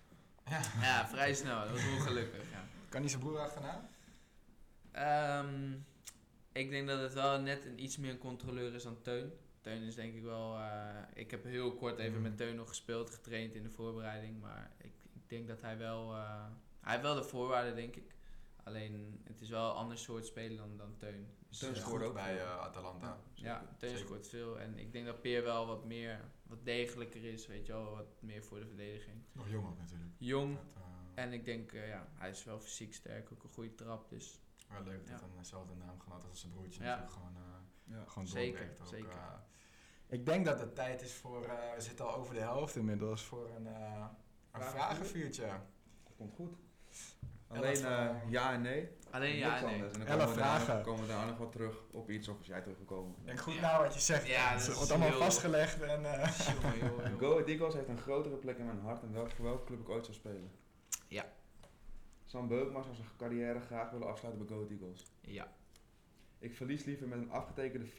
Ja. 0.49 0.61
ja, 0.81 1.07
vrij 1.07 1.33
snel. 1.33 1.59
Dat 1.59 1.69
was 1.71 1.85
ongelukkig, 1.99 2.51
ja. 2.51 2.63
Kan 2.89 3.01
hij 3.01 3.09
zijn 3.09 3.21
broer 3.21 3.39
achterna? 3.39 3.89
Ehm, 4.91 5.71
ik 6.51 6.69
denk 6.69 6.87
dat 6.87 6.99
het 6.99 7.13
wel 7.13 7.39
net 7.41 7.65
een 7.65 7.83
iets 7.83 7.97
meer 7.97 8.11
een 8.11 8.17
controleur 8.17 8.73
is 8.73 8.83
dan 8.83 9.01
Teun. 9.01 9.31
Teun 9.61 9.81
is 9.81 9.95
denk 9.95 10.13
ik 10.15 10.23
wel... 10.23 10.55
eh, 10.57 10.89
ik 11.13 11.31
heb 11.31 11.43
heel 11.43 11.73
kort 11.75 11.97
even 11.99 12.13
Mhm. 12.13 12.21
met 12.21 12.37
Teun 12.37 12.55
nog 12.55 12.67
gespeeld, 12.67 13.09
getraind 13.09 13.55
in 13.55 13.63
de 13.63 13.69
voorbereiding. 13.69 14.41
Maar 14.41 14.71
ik, 14.77 14.93
ik 15.13 15.29
denk 15.29 15.47
dat 15.47 15.61
hij 15.61 15.77
wel... 15.77 16.13
eh, 16.15 16.45
hij 16.81 16.91
heeft 16.91 17.03
wel 17.03 17.15
de 17.15 17.23
voorwaarden, 17.23 17.75
denk 17.75 17.95
ik. 17.95 18.15
Alleen, 18.63 19.21
het 19.23 19.41
is 19.41 19.49
wel 19.49 19.69
een 19.69 19.75
ander 19.75 19.97
soort 19.97 20.25
spelen 20.25 20.57
dan, 20.57 20.77
dan 20.77 20.95
Teun. 20.97 21.27
Dus, 21.53 21.61
Teun 21.61 21.73
eh, 21.75 21.79
scoort 21.81 21.95
goed 22.01 22.07
ook 22.07 22.13
bij 22.13 22.35
uh, 22.35 22.59
Atalanta. 22.59 23.17
ja, 23.33 23.65
Teun 23.77 23.89
zeker. 23.89 24.05
scoort 24.05 24.27
veel. 24.27 24.59
En 24.59 24.77
ik 24.77 24.91
denk 24.91 25.05
dat 25.05 25.21
Peer 25.21 25.43
wel 25.43 25.67
wat 25.67 25.85
meer... 25.85 26.19
Wat 26.43 26.65
degelijker 26.65 27.23
is, 27.25 27.47
weet 27.47 27.65
je 27.65 27.71
wel. 27.73 27.95
Wat 27.95 28.21
meer 28.21 28.43
voor 28.43 28.59
de 28.59 28.65
verdediging. 28.65 29.21
Nog 29.31 29.49
jong 29.49 29.67
ook 29.67 29.77
natuurlijk. 29.77 30.11
Jong. 30.17 30.51
Uh, 30.77 30.83
En 31.15 31.33
ik 31.33 31.45
denk, 31.45 31.71
eh, 31.71 31.87
ja, 31.87 32.07
hij 32.13 32.29
is 32.29 32.43
wel 32.43 32.59
fysiek 32.59 32.93
sterk. 32.93 33.31
Ook 33.31 33.43
een 33.43 33.49
goede 33.49 33.75
trap, 33.75 34.09
dus... 34.09 34.41
wel 34.69 34.83
leuk 34.83 35.07
dat 35.09 35.19
Ja. 35.19 35.27
dezelfde 35.39 35.75
naamgenoot 35.75 36.23
als 36.29 36.39
zijn 36.39 36.51
broertje 36.51 36.83
Ja. 36.83 36.89
natuurlijk 36.89 37.11
gewoon, 37.13 37.35
uh, 37.37 37.95
Ja. 37.97 38.03
gewoon 38.07 38.27
Zeker, 38.27 38.51
doorwerkt 38.57 38.81
ook, 38.81 38.87
zeker. 38.87 39.07
uh. 39.13 39.33
ik 40.07 40.25
denk 40.25 40.45
dat 40.45 40.59
het 40.59 40.75
tijd 40.75 41.01
is 41.01 41.13
voor, 41.13 41.43
uh, 41.45 41.73
we 41.75 41.81
zitten 41.81 42.05
al 42.07 42.15
over 42.15 42.33
de 42.33 42.39
helft 42.39 42.75
inmiddels, 42.75 43.21
voor 43.23 43.49
een, 43.55 43.65
uh, 43.65 44.05
een 44.51 44.61
vragenvuurtje. 44.63 45.47
Dat 46.03 46.15
komt 46.17 46.33
goed. 46.33 46.55
Alleen 47.55 47.85
eh, 47.85 48.09
ja 48.31 48.53
en 48.53 48.61
nee. 48.61 48.89
Alleen 49.11 49.35
ja 49.35 49.57
en 49.57 49.65
nee. 49.65 49.73
anders. 49.73 49.93
En 49.93 49.99
dan 49.99 50.07
Elf 50.07 50.17
komen 50.19 50.35
we 50.35 50.41
daarna- 50.41 50.59
vragen. 50.59 50.83
komen 50.83 51.01
we 51.01 51.07
daarna 51.07 51.25
nog 51.25 51.37
wat 51.37 51.51
terug 51.51 51.77
op 51.91 52.09
iets 52.09 52.27
of 52.27 52.37
als 52.37 52.47
jij 52.47 52.61
teruggekomen. 52.61 53.15
Denk 53.25 53.39
goed 53.39 53.53
Ja. 53.53 53.61
na 53.61 53.81
wat 53.81 53.93
je 53.93 53.99
zegt. 53.99 54.27
Ja, 54.27 54.49
het 54.49 54.59
dat 54.59 54.67
is 54.69 54.75
wordt 54.75 54.89
allemaal 54.91 55.09
heel- 55.09 55.17
vastgelegd 55.19 55.81
en... 55.81 56.01
uh, 56.01 56.37
Jongen, 56.61 56.77
jongen, 56.79 56.95
jongen. 57.03 57.19
Go 57.19 57.31
Ahead 57.31 57.47
Eagles 57.47 57.73
heeft 57.73 57.87
een 57.87 57.97
grotere 57.97 58.35
plek 58.35 58.57
in 58.57 58.65
mijn 58.65 58.79
hart 58.79 59.01
dan 59.01 59.11
welke, 59.13 59.35
voor 59.35 59.45
welke 59.45 59.63
club 59.65 59.79
ik 59.79 59.89
ooit 59.89 60.05
zou 60.05 60.17
spelen. 60.17 60.51
Ja. 61.07 61.25
Sam 62.25 62.47
Beukma 62.47 62.81
zou 62.81 62.95
zijn 62.95 63.07
carrière 63.17 63.59
graag 63.59 63.89
willen 63.91 64.07
afsluiten 64.07 64.45
bij 64.45 64.55
Go 64.57 64.63
Ahead 64.63 64.79
Eagles. 64.79 65.11
Ja. 65.21 65.47
Ik 66.39 66.55
verlies 66.55 66.83
liever 66.83 67.07
met 67.07 67.17
een 67.17 67.31
afgetekende 67.31 67.85
4-0 67.85 67.91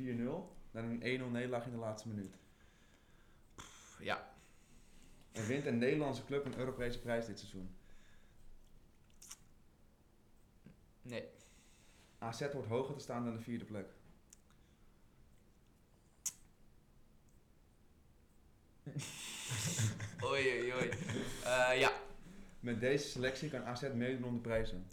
dan 0.71 0.85
een 0.85 1.21
1-0 1.21 1.31
nederlaag 1.31 1.65
in 1.65 1.71
de 1.73 1.77
laatste 1.79 2.09
minuut. 2.09 2.37
Ja. 3.99 4.33
En 5.33 5.47
wint 5.47 5.67
een 5.67 5.79
Nederlandse 5.79 6.25
club 6.25 6.45
een 6.45 6.59
Europese 6.59 7.01
prijs 7.01 7.27
dit 7.27 7.39
seizoen. 7.39 7.77
Nee. 11.05 11.29
AZ 12.19 12.53
wordt 12.53 12.69
hoger 12.69 12.95
te 12.95 13.01
staan 13.01 13.25
dan 13.25 13.33
de 13.33 13.41
vierde 13.41 13.65
plek. 13.65 13.87
Oei, 20.25 20.61
oei, 20.61 20.73
oei. 20.75 20.89
Eh, 21.45 21.81
ja. 21.81 21.93
Met 22.61 22.81
deze 22.81 23.09
selectie 23.09 23.51
kan 23.51 23.65
AZ 23.65 23.89
meedoen 23.95 24.25
om 24.25 24.35
de 24.35 24.41
prijzen. 24.41 24.87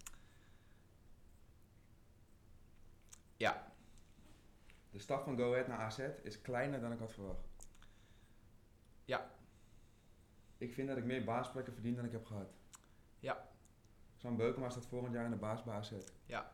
Ja. 3.38 3.74
De 4.90 5.00
stap 5.00 5.24
van 5.24 5.38
Go 5.38 5.52
Ahead 5.52 5.68
naar 5.68 5.80
AZ 5.80 6.00
is 6.24 6.42
kleiner 6.42 6.80
dan 6.80 6.92
ik 6.92 7.00
had 7.00 7.14
verwacht. 7.14 7.48
Ja. 9.06 9.32
Ik 10.58 10.74
vind 10.74 10.88
dat 10.88 10.98
ik 10.98 11.04
meer 11.04 11.24
baasplekken 11.24 11.74
verdien 11.74 11.96
dan 11.96 12.06
ik 12.06 12.12
heb 12.12 12.26
gehad. 12.26 12.54
Ja. 13.20 13.51
Sam 14.22 14.38
Beukema 14.38 14.70
staat 14.70 14.86
volgend 14.86 15.14
jaar 15.14 15.26
in 15.26 15.32
de 15.32 15.38
baasbaas 15.38 15.88
zet. 15.88 16.14
Ja. 16.26 16.52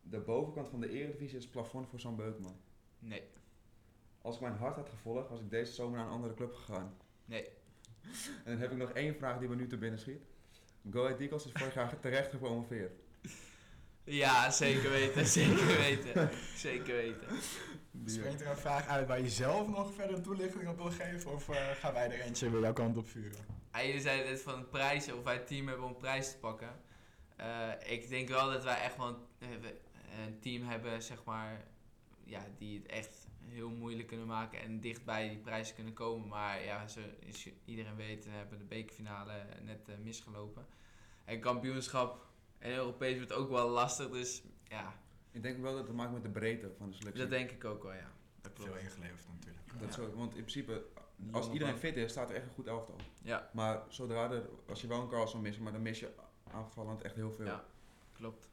De 0.00 0.18
bovenkant 0.18 0.68
van 0.68 0.80
de 0.80 0.88
Eredivisie 0.88 1.36
is 1.36 1.42
het 1.42 1.52
plafond 1.52 1.88
voor 1.88 2.00
Sam 2.00 2.16
Beukema. 2.16 2.50
Nee. 2.98 3.22
Als 4.22 4.34
ik 4.34 4.40
mijn 4.40 4.56
hart 4.56 4.76
had 4.76 4.88
gevolgd, 4.88 5.28
was 5.28 5.40
ik 5.40 5.50
deze 5.50 5.72
zomer 5.72 5.98
naar 5.98 6.06
een 6.06 6.12
andere 6.12 6.34
club 6.34 6.54
gegaan. 6.54 6.96
Nee. 7.24 7.48
En 8.44 8.52
dan 8.52 8.58
heb 8.58 8.70
ik 8.70 8.76
nog 8.76 8.90
één 8.90 9.14
vraag 9.14 9.38
die 9.38 9.48
me 9.48 9.54
nu 9.54 9.66
te 9.66 9.76
binnen 9.76 9.98
schiet. 9.98 10.22
Go 10.90 11.04
Ahead 11.04 11.20
Eagles 11.20 11.46
is 11.46 11.52
vorig 11.52 11.74
jaar 11.74 12.00
terecht 12.00 12.30
gepromoveerd. 12.30 12.92
Ja, 14.04 14.50
zeker 14.50 14.90
weten. 14.90 15.26
zeker 15.26 15.66
weten. 15.76 16.30
Zeker 16.56 16.94
weten. 16.94 17.28
Springt 18.10 18.40
er 18.40 18.46
een 18.46 18.56
vraag 18.56 18.86
uit 18.86 19.06
waar 19.06 19.20
je 19.20 19.28
zelf 19.28 19.68
nog 19.68 19.94
verder 19.94 20.22
toelichting 20.22 20.68
op 20.68 20.76
wil 20.76 20.90
geven? 20.90 21.32
Of 21.32 21.48
eh, 21.48 21.70
gaan 21.70 21.92
wij 21.92 22.10
er 22.10 22.20
eentje 22.20 22.50
weer 22.50 22.60
jouw 22.60 22.72
kant 22.72 22.96
op 22.96 23.08
vuren? 23.08 23.46
Ah, 23.70 23.84
jullie 23.84 24.00
zeiden 24.00 24.30
net 24.30 24.42
van 24.42 24.68
prijzen, 24.68 25.16
of 25.16 25.24
wij 25.24 25.34
het 25.34 25.46
team 25.46 25.68
hebben 25.68 25.86
om 25.86 25.96
prijs 25.96 26.30
te 26.30 26.38
pakken. 26.38 26.80
Eh, 27.36 27.70
ik 27.84 28.08
denk 28.08 28.28
wel 28.28 28.50
dat 28.50 28.64
wij 28.64 28.80
echt 28.80 28.96
wel 28.96 29.06
een, 29.06 29.16
eh, 29.38 29.48
een 30.26 30.38
team 30.40 30.68
hebben, 30.68 31.02
zeg 31.02 31.24
maar, 31.24 31.64
ja, 32.24 32.40
die 32.58 32.78
het 32.78 32.86
echt 32.86 33.26
heel 33.44 33.70
moeilijk 33.70 34.08
kunnen 34.08 34.26
maken 34.26 34.60
en 34.60 34.80
dicht 34.80 35.04
bij 35.04 35.28
die 35.28 35.38
prijzen 35.38 35.74
kunnen 35.74 35.92
komen. 35.92 36.28
Maar 36.28 36.64
ja, 36.64 36.86
zo 36.88 37.00
is, 37.18 37.48
iedereen 37.64 37.96
weet, 37.96 38.24
we 38.24 38.30
hebben 38.30 38.58
de 38.58 38.64
bekerfinale 38.64 39.32
net 39.62 40.02
misgelopen. 40.02 40.66
En 41.24 41.40
kampioenschap 41.40 42.26
en 42.58 42.72
Europees 42.72 43.16
wordt 43.16 43.32
ook 43.32 43.50
wel 43.50 43.68
lastig, 43.68 44.10
dus 44.10 44.42
ja, 44.68 44.94
Ik 45.38 45.44
denk 45.44 45.58
wel 45.58 45.70
dat 45.70 45.78
het 45.78 45.86
te 45.86 45.92
maken 45.94 46.12
met 46.12 46.22
de 46.22 46.28
breedte 46.30 46.70
van 46.76 46.88
de 46.90 46.94
selectie. 46.96 47.20
dat 47.22 47.30
denk 47.30 47.50
ik 47.50 47.64
ook 47.64 47.82
wel, 47.82 47.92
ja. 47.92 48.10
Dat 48.40 48.52
klopt. 48.52 48.70
Veel 48.70 48.80
ingeleverd 48.80 49.28
natuurlijk. 49.28 49.80
Dat 49.80 49.94
Ja. 49.94 50.02
ook- 50.02 50.14
want 50.14 50.34
in 50.34 50.40
principe, 50.40 50.86
als 51.32 51.50
iedereen 51.50 51.78
fit 51.78 51.96
is, 51.96 52.10
staat 52.10 52.30
er 52.30 52.36
echt 52.36 52.44
een 52.46 52.52
goed 52.52 52.66
elftal. 52.66 52.96
Ja, 53.22 53.50
Maar 53.52 53.82
zodra 53.88 54.30
er, 54.30 54.48
als 54.68 54.80
je 54.80 54.86
wel 54.86 55.00
een 55.02 55.08
Carlson 55.08 55.40
mist, 55.40 55.60
maar 55.60 55.72
dan 55.72 55.82
mis 55.82 55.98
je 56.00 56.14
aanvallend 56.52 57.02
echt 57.02 57.14
heel 57.14 57.32
veel. 57.32 57.46
ja, 57.46 57.64
klopt. 58.12 58.48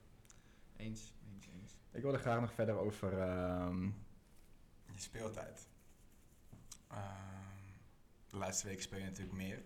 Eens, 0.75 1.13
eens, 1.33 1.47
eens. 1.47 1.77
Ik 1.91 2.01
wilde 2.01 2.17
graag 2.17 2.39
nog 2.41 2.53
verder 2.53 2.75
over 2.77 3.19
ehm, 3.19 3.83
je 3.85 3.91
speeltijd. 5.01 5.67
Ehm, 6.87 7.03
de 8.27 8.37
laatste 8.37 8.67
weken 8.67 8.81
speel 8.83 8.99
je 8.99 9.05
natuurlijk 9.05 9.37
meer. 9.37 9.63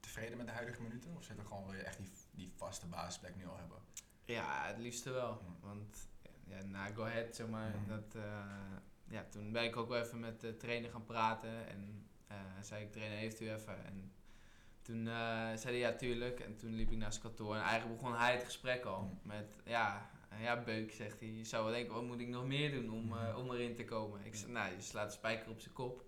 Tevreden 0.00 0.36
met 0.36 0.46
de 0.46 0.52
huidige 0.52 0.82
minuten? 0.82 1.16
Of 1.16 1.24
zit 1.24 1.38
er 1.38 1.44
gewoon 1.44 1.64
wil 1.64 1.74
je 1.74 1.82
echt 1.82 1.98
die, 1.98 2.10
die 2.30 2.52
vaste 2.56 2.86
basisplek 2.86 3.36
nu 3.36 3.46
al 3.46 3.56
hebben? 3.56 3.78
Ja, 4.24 4.66
het 4.66 4.78
liefste 4.78 5.10
wel. 5.10 5.40
Want 5.60 6.08
ja, 6.44 6.64
na 6.64 6.86
Go 6.86 7.04
Ahead, 7.04 7.36
zeg 7.36 7.48
maar, 7.48 7.74
dat, 7.88 8.14
eh, 8.14 8.22
ja, 9.08 9.24
toen 9.30 9.52
ben 9.52 9.64
ik 9.64 9.76
ook 9.76 9.88
wel 9.88 10.00
even 10.00 10.20
met 10.20 10.40
de 10.40 10.56
trainer 10.56 10.90
gaan 10.90 11.04
praten. 11.04 11.68
En 11.68 12.06
eh, 12.26 12.36
zei 12.60 12.84
ik, 12.84 12.92
trainer, 12.92 13.18
heeft 13.18 13.40
u 13.40 13.52
even? 13.52 13.84
En 13.84 14.12
toen 14.82 15.06
eh, 15.06 15.48
zei 15.54 15.62
hij, 15.64 15.78
ja, 15.78 15.92
tuurlijk. 15.92 16.40
En 16.40 16.56
toen 16.56 16.74
liep 16.74 16.90
ik 16.90 16.96
naar 16.98 17.12
zijn 17.12 17.24
kantoor. 17.24 17.54
En 17.54 17.62
eigenlijk 17.62 18.00
begon 18.00 18.16
hij 18.16 18.32
het 18.32 18.44
gesprek 18.44 18.84
al. 18.84 19.18
Met, 19.22 19.58
ja, 19.64 20.10
ja, 20.40 20.62
Beuk, 20.62 20.92
zegt 20.92 21.20
hij. 21.20 21.28
Je 21.28 21.44
zou 21.44 21.64
wel 21.64 21.72
denken, 21.72 21.94
wat 21.94 22.04
moet 22.04 22.20
ik 22.20 22.28
nog 22.28 22.46
meer 22.46 22.70
doen 22.70 22.90
om, 22.90 23.12
om 23.36 23.50
erin 23.52 23.74
te 23.74 23.84
komen? 23.84 24.24
Ik 24.24 24.34
zei, 24.34 24.52
nou, 24.52 24.74
je 24.74 24.80
slaat 24.80 25.06
de 25.10 25.16
spijker 25.16 25.50
op 25.50 25.60
zijn 25.60 25.74
kop. 25.74 26.04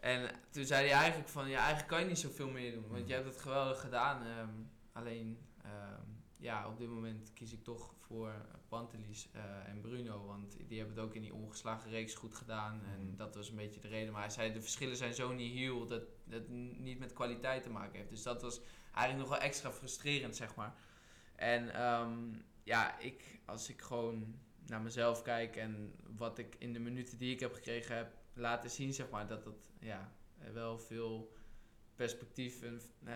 En 0.00 0.30
toen 0.50 0.64
zei 0.64 0.88
hij 0.88 0.98
eigenlijk 0.98 1.28
van, 1.28 1.48
ja, 1.48 1.58
eigenlijk 1.58 1.88
kan 1.88 2.00
je 2.00 2.06
niet 2.06 2.18
zoveel 2.18 2.50
meer 2.50 2.72
doen. 2.72 2.88
Want 2.88 3.08
je 3.08 3.14
hebt 3.14 3.26
het 3.26 3.40
geweldig 3.40 3.80
gedaan. 3.80 4.26
ehm, 4.26 4.48
alleen, 4.92 5.38
ehm, 5.62 6.19
ja, 6.40 6.68
op 6.68 6.78
dit 6.78 6.88
moment 6.88 7.32
kies 7.32 7.52
ik 7.52 7.64
toch 7.64 7.94
voor 7.98 8.32
Pantelis 8.68 9.28
eh, 9.32 9.68
en 9.68 9.80
Bruno. 9.80 10.26
Want 10.26 10.56
die 10.68 10.78
hebben 10.78 10.96
het 10.96 11.04
ook 11.04 11.14
in 11.14 11.22
die 11.22 11.34
ongeslagen 11.34 11.90
reeks 11.90 12.14
goed 12.14 12.34
gedaan. 12.34 12.80
En 12.84 13.06
Mhm. 13.06 13.16
dat 13.16 13.34
was 13.34 13.48
een 13.48 13.56
beetje 13.56 13.80
de 13.80 13.88
reden. 13.88 14.12
Maar 14.12 14.22
hij 14.22 14.30
zei, 14.30 14.52
de 14.52 14.60
verschillen 14.60 14.96
zijn 14.96 15.14
zo 15.14 15.32
niet 15.32 15.52
heel 15.52 15.86
dat 15.86 16.02
het 16.28 16.48
niet 16.78 16.98
met 16.98 17.12
kwaliteit 17.12 17.62
te 17.62 17.70
maken 17.70 17.96
heeft. 17.98 18.10
Dus 18.10 18.22
dat 18.22 18.42
was 18.42 18.60
eigenlijk 18.94 19.28
nog 19.28 19.38
wel 19.38 19.48
extra 19.48 19.70
frustrerend, 19.72 20.36
zeg 20.36 20.54
maar. 20.54 20.74
En 21.34 21.74
ehm, 21.74 22.34
ja, 22.62 22.98
ik, 22.98 23.40
als 23.46 23.68
ik 23.68 23.80
gewoon 23.80 24.38
naar 24.66 24.80
mezelf 24.80 25.22
kijk 25.22 25.56
en 25.56 25.94
wat 26.16 26.38
ik 26.38 26.56
in 26.58 26.72
de 26.72 26.78
minuten 26.78 27.18
die 27.18 27.32
ik 27.32 27.40
heb 27.40 27.54
gekregen 27.54 27.96
heb 27.96 28.14
laten 28.32 28.70
zien, 28.70 28.92
zeg 28.92 29.10
maar, 29.10 29.26
dat 29.26 29.44
dat 29.44 29.70
ja, 29.80 30.12
wel 30.52 30.78
veel 30.78 31.32
perspectief 31.94 32.62
eh, 32.62 33.14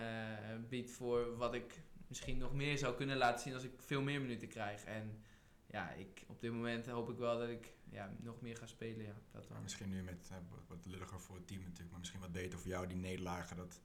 biedt 0.69 0.91
voor 0.91 1.37
wat 1.37 1.53
ik 1.53 1.81
misschien 2.07 2.37
nog 2.37 2.53
meer 2.53 2.77
zou 2.77 2.95
kunnen 2.95 3.17
laten 3.17 3.41
zien 3.41 3.53
als 3.53 3.63
ik 3.63 3.71
veel 3.77 4.01
meer 4.01 4.21
minuten 4.21 4.47
krijg. 4.47 4.83
En 4.83 5.23
ja, 5.65 5.89
ik, 5.91 6.23
op 6.27 6.41
dit 6.41 6.51
moment 6.51 6.87
hoop 6.87 7.09
ik 7.09 7.17
wel 7.17 7.37
dat 7.39 7.49
ik 7.49 7.73
ja, 7.89 8.13
nog 8.19 8.41
meer 8.41 8.57
ga 8.57 8.65
spelen. 8.65 9.05
Ja, 9.05 9.15
dat 9.31 9.47
wel. 9.47 9.61
Misschien 9.61 9.89
nu 9.89 10.03
met 10.03 10.27
eh, 10.31 10.37
wat- 10.67 10.85
lulliger 10.85 11.19
voor 11.21 11.35
het 11.35 11.47
team 11.47 11.61
natuurlijk, 11.61 11.89
maar 11.89 11.99
misschien 11.99 12.19
wat 12.21 12.31
beter 12.31 12.59
voor 12.59 12.67
jou 12.69 12.87
die 12.87 12.97
nederlagen. 12.97 13.57
Dat 13.57 13.81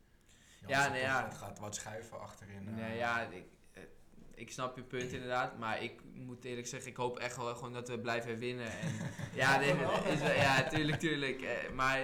Ja, 0.66 0.88
nee, 0.88 1.00
ja. 1.00 1.24
Het 1.24 1.34
gaat 1.38 1.58
wat 1.58 1.74
schuiven 1.74 2.20
achterin. 2.20 2.68
eh. 2.68 2.74
Nee, 2.74 2.96
ja, 2.96 3.20
ik, 3.22 3.44
eh, 3.72 3.82
ik 4.34 4.50
snap 4.50 4.76
je 4.76 4.82
punt 4.82 5.12
inderdaad, 5.12 5.58
maar 5.58 5.82
ik 5.82 6.00
moet 6.14 6.44
eerlijk 6.44 6.66
zeggen, 6.66 6.90
ik 6.90 6.96
hoop 6.96 7.18
echt 7.18 7.36
wel 7.36 7.54
gewoon 7.54 7.72
dat 7.72 7.88
we 7.88 7.98
blijven 7.98 8.38
winnen. 8.38 8.70
En, 8.80 8.92
ja, 9.34 9.58
nee, 9.58 9.70
is 10.12 10.20
wel- 10.20 10.32
ja, 10.34 10.68
tuurlijk, 10.68 10.98
tuurlijk. 10.98 11.40
eh, 11.42 11.70
Maar 11.72 11.98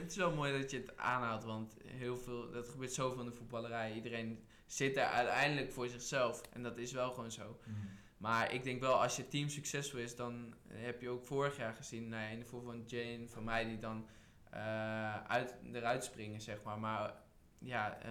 het 0.00 0.10
is 0.10 0.16
wel 0.16 0.34
mooi 0.34 0.60
dat 0.60 0.70
je 0.70 0.76
het 0.76 0.96
aanhaalt, 0.96 1.44
want 1.44 1.76
heel 1.86 2.18
veel, 2.18 2.50
dat 2.50 2.68
gebeurt 2.68 2.92
zoveel 2.92 3.20
in 3.20 3.26
de 3.26 3.32
voetballerij. 3.32 3.92
Iedereen 3.94 4.44
zit 4.72 4.96
er 4.96 5.04
uiteindelijk 5.04 5.72
voor 5.72 5.88
zichzelf 5.88 6.42
en 6.52 6.62
dat 6.62 6.78
is 6.78 6.92
wel 6.92 7.12
gewoon 7.12 7.30
zo. 7.30 7.58
Mhm. 7.64 7.78
Maar 8.16 8.52
ik 8.54 8.64
denk 8.64 8.80
wel, 8.80 9.02
als 9.02 9.16
je 9.16 9.28
team 9.28 9.48
succesvol 9.48 10.00
is, 10.00 10.16
dan 10.16 10.54
heb 10.68 11.00
je 11.00 11.08
ook 11.08 11.24
vorig 11.24 11.56
jaar 11.56 11.74
gezien, 11.74 12.08
nou 12.08 12.22
ja, 12.22 12.28
in 12.28 12.38
de 12.38 12.44
vorm 12.44 12.64
van 12.64 12.82
Jane, 12.86 13.28
van 13.28 13.44
mij, 13.44 13.64
die 13.64 13.78
dan 13.78 14.06
eh, 14.50 15.24
uit, 15.24 15.54
eruit 15.72 16.04
springen, 16.04 16.40
zeg 16.40 16.62
maar. 16.62 16.78
Maar 16.78 17.14
ja, 17.58 17.98
eh, 18.02 18.10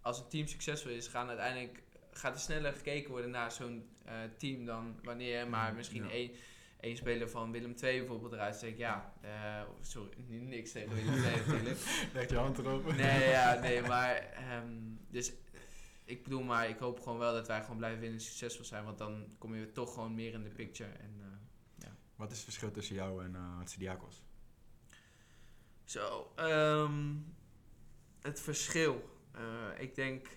als 0.00 0.18
een 0.18 0.28
team 0.28 0.46
succesvol 0.46 0.90
is, 0.90 1.08
gaan 1.08 1.28
uiteindelijk, 1.28 1.82
gaat 2.10 2.34
er 2.34 2.40
sneller 2.40 2.72
gekeken 2.72 3.10
worden 3.10 3.30
naar 3.30 3.52
zo'n 3.52 3.88
eh, 4.04 4.14
team 4.38 4.64
dan 4.64 4.98
wanneer 5.02 5.38
er 5.38 5.48
maar 5.48 5.74
misschien 5.74 6.04
Ja. 6.04 6.10
één, 6.10 6.30
één 6.80 6.96
speler 6.96 7.30
van 7.30 7.52
Willem 7.52 7.74
II 7.82 7.98
bijvoorbeeld 7.98 8.32
eruit 8.32 8.54
steekt. 8.54 8.78
Ja, 8.78 9.12
sorry, 9.80 10.14
niks 10.28 10.72
tegen 10.72 10.94
Willem 10.94 11.14
II 11.24 11.36
natuurlijk. 11.36 11.78
Leg 12.14 12.30
je 12.30 12.36
hand 12.36 12.58
erop. 12.58 12.96
Nee, 12.96 13.28
ja, 13.28 13.60
nee, 13.60 13.82
maar 13.82 14.16
ehm, 14.16 14.72
dus 15.10 15.32
ik 16.04 16.22
bedoel 16.22 16.42
maar, 16.42 16.68
ik 16.68 16.78
hoop 16.78 17.00
gewoon 17.00 17.18
wel 17.18 17.32
dat 17.32 17.46
wij 17.46 17.60
gewoon 17.62 17.76
blijven 17.76 18.00
winnen 18.00 18.18
en 18.18 18.24
succesvol 18.24 18.64
zijn, 18.64 18.84
want 18.84 18.98
dan 18.98 19.34
kom 19.38 19.54
je 19.54 19.72
toch 19.72 19.94
gewoon 19.94 20.14
meer 20.14 20.32
in 20.32 20.42
de 20.42 20.50
picture. 20.50 20.90
En, 20.90 21.14
eh, 21.20 21.88
Wat 22.16 22.30
is 22.30 22.36
het 22.36 22.44
verschil 22.44 22.70
tussen 22.70 22.94
jou 22.94 23.24
en 23.24 23.32
uh, 23.34 23.60
Tsidiakos? 23.64 24.22
zo, 25.84 26.32
ehm, 26.36 27.14
het 28.20 28.40
verschil. 28.40 29.18
Eh, 29.32 29.80
ik 29.82 29.94
denk, 29.94 30.28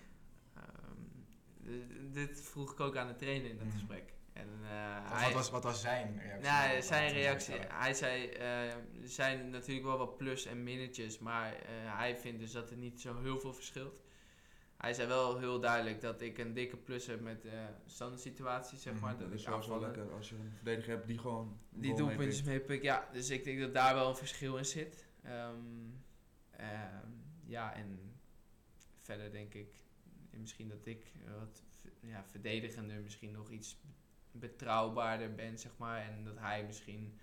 ehm, 0.54 2.12
dit 2.12 2.40
vroeg 2.40 2.72
ik 2.72 2.80
ook 2.80 2.96
aan 2.96 3.06
de 3.06 3.16
trainer 3.16 3.50
in 3.50 3.56
dat 3.56 3.66
Mhm. 3.66 3.76
gesprek. 3.76 4.12
En, 4.32 4.48
eh, 4.64 5.02
Wat, 5.10 5.18
hij, 5.18 5.32
was, 5.32 5.50
wat 5.50 5.62
was 5.64 5.80
zijn 5.80 6.18
reactie? 6.20 6.50
Nou, 6.50 6.82
zijn 6.82 7.02
hij 7.02 7.12
reactie. 7.12 7.54
Hij 7.54 7.94
zei, 7.94 8.26
eh, 8.28 8.72
er 8.72 8.82
zijn 9.08 9.50
natuurlijk 9.50 9.86
wel 9.86 9.98
wat 9.98 10.16
plus- 10.16 10.44
en 10.46 10.62
minnetjes, 10.62 11.18
maar 11.18 11.52
eh, 11.54 11.68
hij 11.96 12.16
vindt 12.16 12.40
dus 12.40 12.52
dat 12.52 12.70
er 12.70 12.76
niet 12.76 13.00
zo 13.00 13.20
heel 13.20 13.40
veel 13.40 13.52
verschilt. 13.54 14.00
Hij 14.78 14.94
zei 14.94 15.08
wel 15.08 15.38
heel 15.38 15.60
duidelijk 15.60 16.00
dat 16.00 16.20
ik 16.20 16.38
een 16.38 16.54
dikke 16.54 16.76
plus 16.76 17.06
heb 17.06 17.20
met 17.20 17.42
de 17.42 17.66
standaard 17.86 18.20
situatie, 18.20 18.78
zeg 18.78 19.00
maar. 19.00 19.12
Mhm, 19.12 19.20
dat 19.20 19.20
Dat 19.20 19.28
ik 19.28 19.38
is 19.38 19.44
wel 19.44 19.54
aanvallen, 19.54 19.82
lekker 19.82 20.12
als 20.12 20.28
je 20.28 20.34
een 20.34 20.52
verdediger 20.54 20.94
hebt 20.94 21.06
die 21.06 21.18
gewoon 21.18 21.58
die 21.70 21.94
doelpuntjes 21.94 22.42
meepikt. 22.42 22.82
Ja, 22.82 23.08
dus 23.12 23.30
ik 23.30 23.44
denk 23.44 23.60
dat 23.60 23.74
daar 23.74 23.94
wel 23.94 24.08
een 24.08 24.16
verschil 24.16 24.56
in 24.56 24.64
zit. 24.64 25.06
Ehm, 25.22 25.56
ehm, 26.50 27.06
ja, 27.44 27.74
en 27.74 28.20
verder 29.02 29.30
denk 29.32 29.54
ik 29.54 29.80
misschien 30.30 30.68
dat 30.68 30.86
ik 30.86 31.12
wat 31.38 31.62
ja, 32.00 32.24
verdedigender, 32.24 33.00
misschien 33.00 33.30
nog 33.32 33.50
iets 33.50 33.80
betrouwbaarder 34.30 35.34
ben, 35.34 35.58
zeg 35.58 35.72
maar. 35.76 36.00
En 36.00 36.24
dat 36.24 36.38
hij 36.38 36.64
misschien 36.64 37.18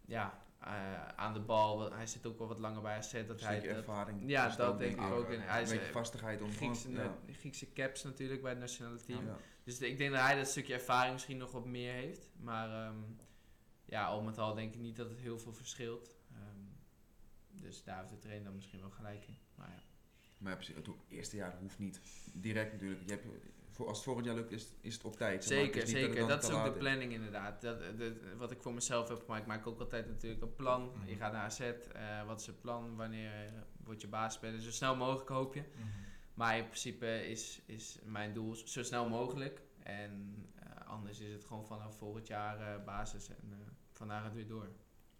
ja, 0.00 0.45
eh, 0.60 1.08
aan 1.08 1.32
de 1.32 1.40
bal, 1.40 1.92
hij 1.92 2.06
zit 2.06 2.26
ook 2.26 2.38
wel 2.38 2.48
wat 2.48 2.58
langer 2.58 2.82
bij 2.82 2.96
AZ, 2.96 3.12
dat 3.12 3.40
Een 3.40 3.46
hij 3.46 3.60
dat, 3.60 3.76
ervaring. 3.76 4.30
ja, 4.30 4.56
dat 4.56 4.78
denk 4.78 4.92
ik 5.00 5.10
ook. 5.10 5.30
En 5.30 5.40
hij 5.40 5.56
Een 5.56 5.62
is 5.64 5.70
beetje 5.70 5.86
eh, 5.86 5.92
vastigheid 5.92 6.42
om 6.42 6.52
Griekse. 6.52 6.90
Ja. 6.90 7.18
Griekse 7.32 7.72
caps 7.72 8.02
natuurlijk 8.02 8.42
bij 8.42 8.50
het 8.50 8.60
nationale 8.60 9.00
team. 9.00 9.26
Ja. 9.26 9.36
Dus 9.64 9.80
ik 9.80 9.98
denk 9.98 10.10
dat 10.10 10.20
hij 10.20 10.36
dat 10.36 10.48
stukje 10.48 10.74
ervaring 10.74 11.12
misschien 11.12 11.36
nog 11.36 11.52
wat 11.52 11.64
meer 11.66 11.92
heeft. 11.92 12.30
Maar 12.40 12.86
ehm, 12.86 12.98
ja, 13.84 14.06
al 14.06 14.22
met 14.22 14.38
al 14.38 14.54
denk 14.54 14.74
ik 14.74 14.80
niet 14.80 14.96
dat 14.96 15.08
het 15.08 15.18
heel 15.18 15.38
veel 15.38 15.52
verschilt. 15.52 16.14
Ehm, 16.32 16.60
dus 17.48 17.84
daar 17.84 17.98
heeft 17.98 18.10
de 18.10 18.18
trainer 18.18 18.44
dan 18.44 18.54
misschien 18.54 18.80
wel 18.80 18.90
gelijk 18.90 19.26
in. 19.26 19.38
Maar 19.54 19.68
ja. 19.68 19.82
Maar 20.38 20.50
ja, 20.50 20.56
precies, 20.56 20.74
het 20.76 20.88
eerste 21.08 21.36
jaar 21.36 21.56
hoeft 21.60 21.78
niet 21.78 22.00
direct 22.34 22.72
natuurlijk. 22.72 23.00
Je 23.04 23.10
hebt, 23.10 23.26
voor, 23.76 23.86
als 23.86 23.96
het 23.96 24.04
volgend 24.06 24.26
jaar 24.26 24.34
lukt, 24.34 24.52
is, 24.52 24.72
is 24.80 24.94
het 24.94 25.04
op 25.04 25.16
tijd. 25.16 25.34
Het 25.34 25.44
Zeker, 25.44 25.86
zeker. 25.86 26.26
Dat, 26.26 26.42
dan 26.42 26.50
is 26.50 26.56
ook 26.56 26.64
de 26.64 26.78
planning 26.78 27.12
inderdaad. 27.12 27.60
Dat, 27.60 27.98
dat, 27.98 28.12
wat 28.36 28.50
ik 28.50 28.62
voor 28.62 28.74
mezelf 28.74 29.08
heb 29.08 29.20
gemaakt. 29.24 29.40
Ik 29.42 29.46
maak 29.46 29.66
ook 29.66 29.80
altijd 29.80 30.06
natuurlijk 30.06 30.42
een 30.42 30.54
plan. 30.54 30.90
Mhm. 30.94 31.08
Je 31.08 31.16
gaat 31.16 31.32
naar 31.32 31.44
AZ. 31.44 31.60
eh, 31.60 32.26
wat 32.26 32.40
is 32.40 32.46
het 32.46 32.60
plan? 32.60 32.96
Wanneer 32.96 33.44
eh, 33.44 33.52
wordt 33.84 34.00
je 34.00 34.08
basisspeler? 34.08 34.60
Zo 34.60 34.70
snel 34.70 34.96
mogelijk 34.96 35.28
hoop 35.28 35.54
je. 35.54 35.60
Mhm. 35.60 35.86
Maar 36.34 36.56
in 36.56 36.64
principe 36.64 37.28
is, 37.28 37.60
is 37.66 37.98
mijn 38.04 38.32
doel 38.32 38.54
zo 38.54 38.82
snel 38.82 39.08
mogelijk. 39.08 39.60
En 39.82 40.44
eh, 40.54 40.86
anders 40.88 41.20
is 41.20 41.32
het 41.32 41.44
gewoon 41.44 41.66
vanaf 41.66 41.96
volgend 41.96 42.26
jaar 42.26 42.60
eh, 42.60 42.84
basis. 42.84 43.28
En 43.28 43.36
vandaag 43.92 44.24
het 44.24 44.34
weer 44.34 44.48
door. 44.48 44.68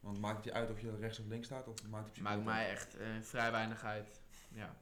Want 0.00 0.20
maakt 0.20 0.36
het 0.36 0.44
je 0.44 0.52
uit 0.52 0.70
of 0.70 0.80
je 0.80 0.96
rechts 0.96 1.18
of 1.18 1.26
links 1.26 1.46
staat? 1.46 1.68
Of 1.68 1.88
maakt 1.88 2.08
het 2.08 2.20
Maakt 2.20 2.44
mij 2.44 2.70
echt 2.70 2.96
vrij 3.20 3.50
weinig 3.50 3.84
uit. 3.84 4.20
Ja. 4.50 4.76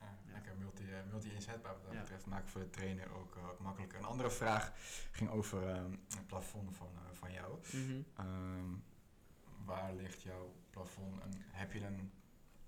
Ja. 0.00 0.18
Lekker 0.32 0.56
multi, 0.56 0.84
eh, 0.92 0.98
multi-inzetbaar 1.10 1.72
wat 1.72 1.82
dat 1.84 1.92
Ja. 1.92 2.00
betreft. 2.00 2.26
Maakt 2.26 2.50
voor 2.50 2.60
de 2.60 2.70
trainer 2.70 3.12
ook, 3.12 3.36
eh, 3.36 3.48
ook 3.48 3.58
makkelijker. 3.60 3.98
Een 3.98 4.04
andere 4.04 4.30
vraag 4.30 4.72
ging 5.12 5.30
over 5.30 5.68
ehm, 5.68 5.90
het 6.08 6.26
plafond 6.26 6.76
van, 6.76 6.90
eh, 6.94 7.12
van 7.12 7.32
jou. 7.32 7.58
Mhm. 7.72 8.02
Ehm, 8.16 8.74
waar 9.64 9.94
ligt 9.94 10.22
jouw 10.22 10.54
plafond? 10.70 11.20
En 11.22 11.30
heb 11.36 11.72
je 11.72 11.84
een... 11.84 12.12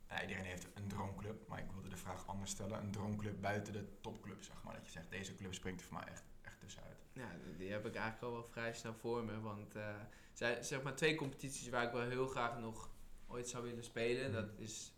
nou, 0.08 0.20
iedereen 0.20 0.44
heeft 0.44 0.68
een 0.74 0.88
droomclub, 0.88 1.48
maar 1.48 1.58
ik 1.58 1.70
wilde 1.72 1.88
de 1.88 1.96
vraag 1.96 2.26
anders 2.26 2.50
stellen. 2.50 2.78
Een 2.80 2.90
droomclub 2.90 3.40
buiten 3.40 3.72
de 3.72 4.00
topclub, 4.00 4.42
zeg 4.42 4.62
maar. 4.62 4.74
Dat 4.74 4.84
je 4.84 4.90
zegt, 4.90 5.10
deze 5.10 5.34
club 5.34 5.54
springt 5.54 5.80
er 5.80 5.86
voor 5.86 5.96
mij 5.98 6.06
echt, 6.08 6.24
echt 6.42 6.60
tussenuit. 6.60 6.96
Ja, 7.12 7.30
die 7.56 7.70
heb 7.70 7.86
ik 7.86 7.94
eigenlijk 7.94 8.24
al 8.24 8.32
wel 8.32 8.44
vrij 8.50 8.72
snel 8.74 8.94
voor 8.94 9.24
me. 9.24 9.40
Want 9.40 9.74
er 9.74 10.08
zijn 10.32 10.64
zeg 10.64 10.82
maar 10.82 10.94
twee 10.94 11.14
competities 11.14 11.68
waar 11.68 11.84
ik 11.86 11.92
wel 11.92 12.08
heel 12.08 12.26
graag 12.26 12.58
nog 12.58 12.90
ooit 13.26 13.48
zou 13.48 13.64
willen 13.64 13.84
spelen. 13.84 14.30
Mhm. 14.30 14.32
Dat 14.40 14.58
is 14.58 14.92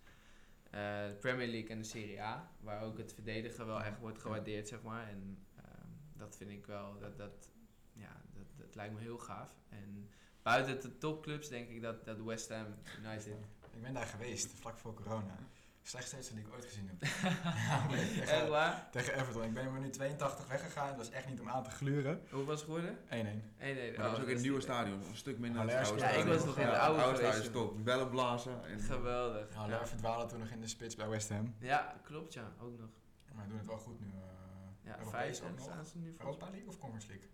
de 0.74 1.16
Premier 1.20 1.48
League 1.48 1.70
en 1.70 1.78
de 1.78 1.84
Serie 1.84 2.22
A. 2.22 2.50
Waar 2.60 2.82
ook 2.82 2.98
het 2.98 3.12
verdedigen 3.12 3.66
wel 3.66 3.82
echt 3.82 3.98
wordt 3.98 4.18
gewaardeerd, 4.18 4.68
zeg 4.68 4.82
maar. 4.82 5.08
En 5.08 5.38
ehm, 5.56 5.88
dat 6.16 6.36
vind 6.36 6.50
ik 6.50 6.66
wel, 6.66 6.98
dat, 6.98 7.16
dat, 7.16 7.48
ja, 7.92 8.22
dat, 8.32 8.46
dat 8.56 8.74
lijkt 8.74 8.94
me 8.94 9.00
heel 9.00 9.18
gaaf. 9.18 9.50
En 9.68 10.10
buiten 10.42 10.80
de 10.80 10.98
topclubs 10.98 11.48
denk 11.48 11.68
ik 11.68 11.82
dat, 11.82 12.04
dat 12.04 12.20
West 12.20 12.48
Ham 12.48 12.66
United... 12.98 13.36
Ik 13.74 13.82
ben 13.82 13.94
daar 13.94 14.06
geweest, 14.06 14.52
vlak 14.52 14.78
voor 14.78 14.94
corona. 14.94 15.38
Slechtste 15.86 16.34
die 16.34 16.44
ik 16.44 16.52
ooit 16.54 16.64
gezien 16.64 16.88
heb. 16.88 17.02
Ja, 17.68 17.86
tegen, 18.24 18.48
waar? 18.48 18.88
tegen 18.90 19.14
Everton. 19.14 19.42
Ik 19.44 19.54
ben 19.54 19.64
in 19.66 19.72
minuut 19.72 19.92
82 19.92 20.46
weggegaan. 20.46 20.86
Dat 20.88 20.96
was 20.96 21.10
echt 21.10 21.28
niet 21.28 21.40
om 21.40 21.48
aan 21.48 21.62
te 21.62 21.70
gluren. 21.70 22.20
1-1. 22.26 22.30
Hoe 22.30 22.44
was 22.44 22.54
het 22.60 22.64
geworden? 22.64 22.98
1-1. 22.98 23.08
Nee, 23.08 23.24
nee. 23.58 23.92
Maar 23.92 24.02
dat 24.02 24.10
was 24.10 24.20
ook 24.20 24.26
in 24.26 24.32
het 24.34 24.42
nieuwe 24.42 24.60
stadion, 24.60 25.02
een 25.02 25.16
stuk 25.16 25.38
minder 25.38 25.66
dan 25.66 25.76
het 25.76 25.86
Haller 25.86 26.02
oude 26.02 26.14
Ja, 26.16 26.20
ik 26.22 26.26
was 26.38 26.44
nog 26.44 26.58
in 26.58 26.64
het 26.66 26.74
Ja, 26.74 26.78
oude 26.86 27.02
oude 27.02 27.18
stadion 27.18 27.52
top. 27.52 27.84
Bellen 27.84 28.08
blazen. 28.10 28.64
En, 28.64 28.80
Geweldig. 28.80 29.48
Ja, 29.50 29.56
Haller 29.56 29.88
verdwaalde 29.88 30.26
toen 30.26 30.38
nog 30.38 30.48
in 30.48 30.60
de 30.60 30.66
spits 30.68 30.94
bij 30.96 31.08
West 31.08 31.28
Ham. 31.28 31.54
Ja, 31.58 31.96
klopt 32.02 32.32
ja, 32.32 32.52
ook 32.60 32.78
nog. 32.78 32.88
Maar 33.34 33.48
doen 33.48 33.56
het 33.56 33.66
wel 33.66 33.78
goed 33.78 34.00
nu. 34.00 34.06
eh 34.06 34.90
Ja, 34.90 34.98
Europees 34.98 35.38
vijf 35.38 35.50
ook 35.50 35.56
nog. 35.58 35.64
staan 35.66 35.84
ze 35.86 35.98
nu 35.98 36.12
voor. 36.12 36.24
Europa 36.26 36.50
League 36.50 36.68
of 36.68 36.78
Conference 36.78 37.08
League? 37.08 37.28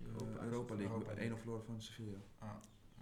eh, 0.00 0.06
Europa. 0.06 0.42
Europa 0.44 0.74
League, 0.74 0.92
Europa 0.92 1.06
League. 1.14 1.28
1 1.30 1.38
verloren 1.38 1.64
van 1.64 1.80
Sevilla. 1.80 2.18
Ah, 2.38 2.48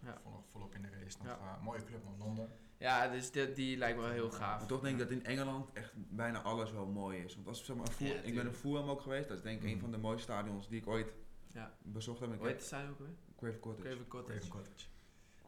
Ja. 0.05 0.19
volop, 0.23 0.45
volop 0.51 0.75
in 0.75 0.83
de 0.83 0.89
race. 0.91 1.17
Nog, 1.19 1.27
Ja. 1.27 1.39
eh, 1.57 1.63
mooie 1.63 1.85
club 1.85 2.05
nog, 2.05 2.19
Londen. 2.19 2.51
Ja, 2.79 3.09
dus 3.09 3.31
die, 3.31 3.53
die 3.53 3.77
lijkt 3.77 3.97
me 3.97 4.03
wel 4.03 4.13
heel 4.13 4.31
gaaf. 4.31 4.59
Maar 4.59 4.69
toch 4.69 4.81
denk 4.81 4.93
ik 4.95 5.01
dat 5.01 5.11
in 5.11 5.25
Engeland 5.25 5.73
echt 5.73 5.93
bijna 5.97 6.41
alles 6.43 6.73
wel 6.73 6.87
mooi 6.87 7.19
is. 7.19 7.35
Want 7.35 7.47
als 7.47 7.65
zeg 7.65 7.77
maar, 7.77 7.87
Ja, 7.99 8.15
ik 8.15 8.35
ben 8.35 8.47
in. 8.47 8.53
Fulham 8.53 8.89
ook 8.89 9.01
geweest. 9.01 9.29
Dat 9.29 9.37
is 9.37 9.43
denk 9.43 9.59
ik 9.59 9.65
een 9.65 9.71
Mhm. 9.71 9.81
van 9.81 9.91
de 9.91 9.99
mooiste 9.99 10.23
stadions 10.23 10.69
die 10.69 10.81
ik 10.81 10.87
ooit 10.87 11.15
Ja. 11.53 11.73
bezocht 11.83 12.21
heb. 12.21 12.33
Ik 12.33 12.39
Hoe 12.39 12.49
heet 12.49 12.63
stadion 12.63 12.91
ook 12.91 12.99
weer? 12.99 13.09
Craven 13.37 13.61
Cottage. 13.61 13.89
Craven 13.89 14.07
Cottage. 14.09 14.39
Craven 14.39 14.49
Cottage. 14.51 14.87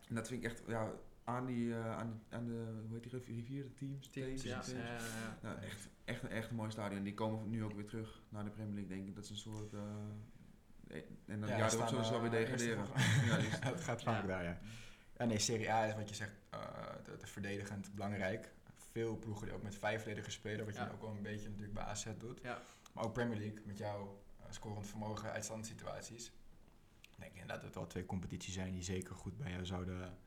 En 0.09 0.15
dat 0.15 0.29
vind 0.29 0.45
ik 0.45 0.51
echt, 0.51 0.63
ja, 0.67 0.93
aan, 1.25 1.47
die, 1.47 1.75
eh, 1.75 1.97
aan, 1.97 2.23
de, 2.29 2.37
aan 2.37 2.45
de, 2.47 2.83
hoe 2.87 2.93
heet 2.95 3.03
die 3.03 3.13
riv- 3.13 3.27
rivier, 3.27 3.63
de 3.63 3.75
teams? 3.75 4.09
Teams, 4.11 4.43
ja. 4.43 4.61
Teams. 4.61 4.83
ja, 4.83 4.87
ja, 4.93 4.99
ja. 5.01 5.39
Nou, 5.43 5.59
echt, 5.59 5.89
echt, 6.05 6.23
een, 6.23 6.29
echt 6.29 6.51
een 6.51 6.57
mooi 6.57 6.71
stadion. 6.71 7.03
Die 7.03 7.15
komen 7.15 7.51
nu 7.51 7.65
ook 7.65 7.73
weer 7.73 7.87
terug 7.87 8.23
naar 8.29 8.45
de 8.45 8.51
Premier 8.51 8.75
League, 8.75 8.97
denk 8.97 9.09
ik. 9.09 9.15
Dat 9.15 9.25
is 9.25 9.31
een 9.31 9.37
soort... 9.37 9.73
eh, 9.73 9.81
en 10.89 11.05
dan, 11.27 11.39
ja, 11.41 11.47
daar 11.47 11.59
ja, 11.59 11.87
zullen 11.89 12.05
ze 12.05 12.11
wel 12.11 12.21
weer 12.21 12.33
eh, 12.33 12.39
degraderen. 12.39 12.87
ja, 13.29 13.37
die 13.37 13.51
gaat 13.81 13.81
vaak 13.81 14.01
Ja. 14.01 14.27
daar, 14.27 14.45
ja. 14.45 14.59
Ja, 15.17 15.25
nee, 15.25 15.39
Serie 15.39 15.73
A 15.73 15.85
is 15.87 15.95
wat 15.95 16.09
je 16.09 16.15
zegt, 16.15 16.33
eh 16.51 16.61
de, 17.05 17.17
de 17.17 17.27
verdedigend 17.27 17.95
belangrijk. 17.95 18.53
Veel 18.93 19.17
ploegen 19.17 19.47
die 19.47 19.55
ook 19.55 19.63
met 19.63 19.75
vijf 19.75 19.99
verdedigers 20.01 20.35
spelen, 20.35 20.65
wat 20.65 20.75
je 20.75 20.81
Ja. 20.81 20.91
ook 20.93 21.01
wel 21.01 21.11
een 21.11 21.23
beetje 21.23 21.49
natuurlijk 21.49 21.75
bij 21.75 21.85
AZ 21.85 22.07
doet. 22.19 22.41
Ja. 22.43 22.61
Maar 22.93 23.05
ook 23.05 23.13
Premier 23.13 23.39
League, 23.39 23.63
met 23.65 23.79
jouw 23.79 24.23
eh, 24.41 24.47
scorend 24.51 24.87
vermogen 24.87 25.31
uit 25.33 25.45
standsituaties. 25.45 26.27
Ik 27.01 27.23
denk 27.23 27.33
inderdaad 27.33 27.57
dat 27.57 27.65
het 27.65 27.75
wel 27.75 27.87
twee 27.87 28.07
competities 28.07 28.55
zijn 28.55 28.73
die 28.73 28.83
zeker 28.83 29.15
goed 29.15 29.37
bij 29.37 29.51
jou 29.51 29.67
zouden 29.67 30.19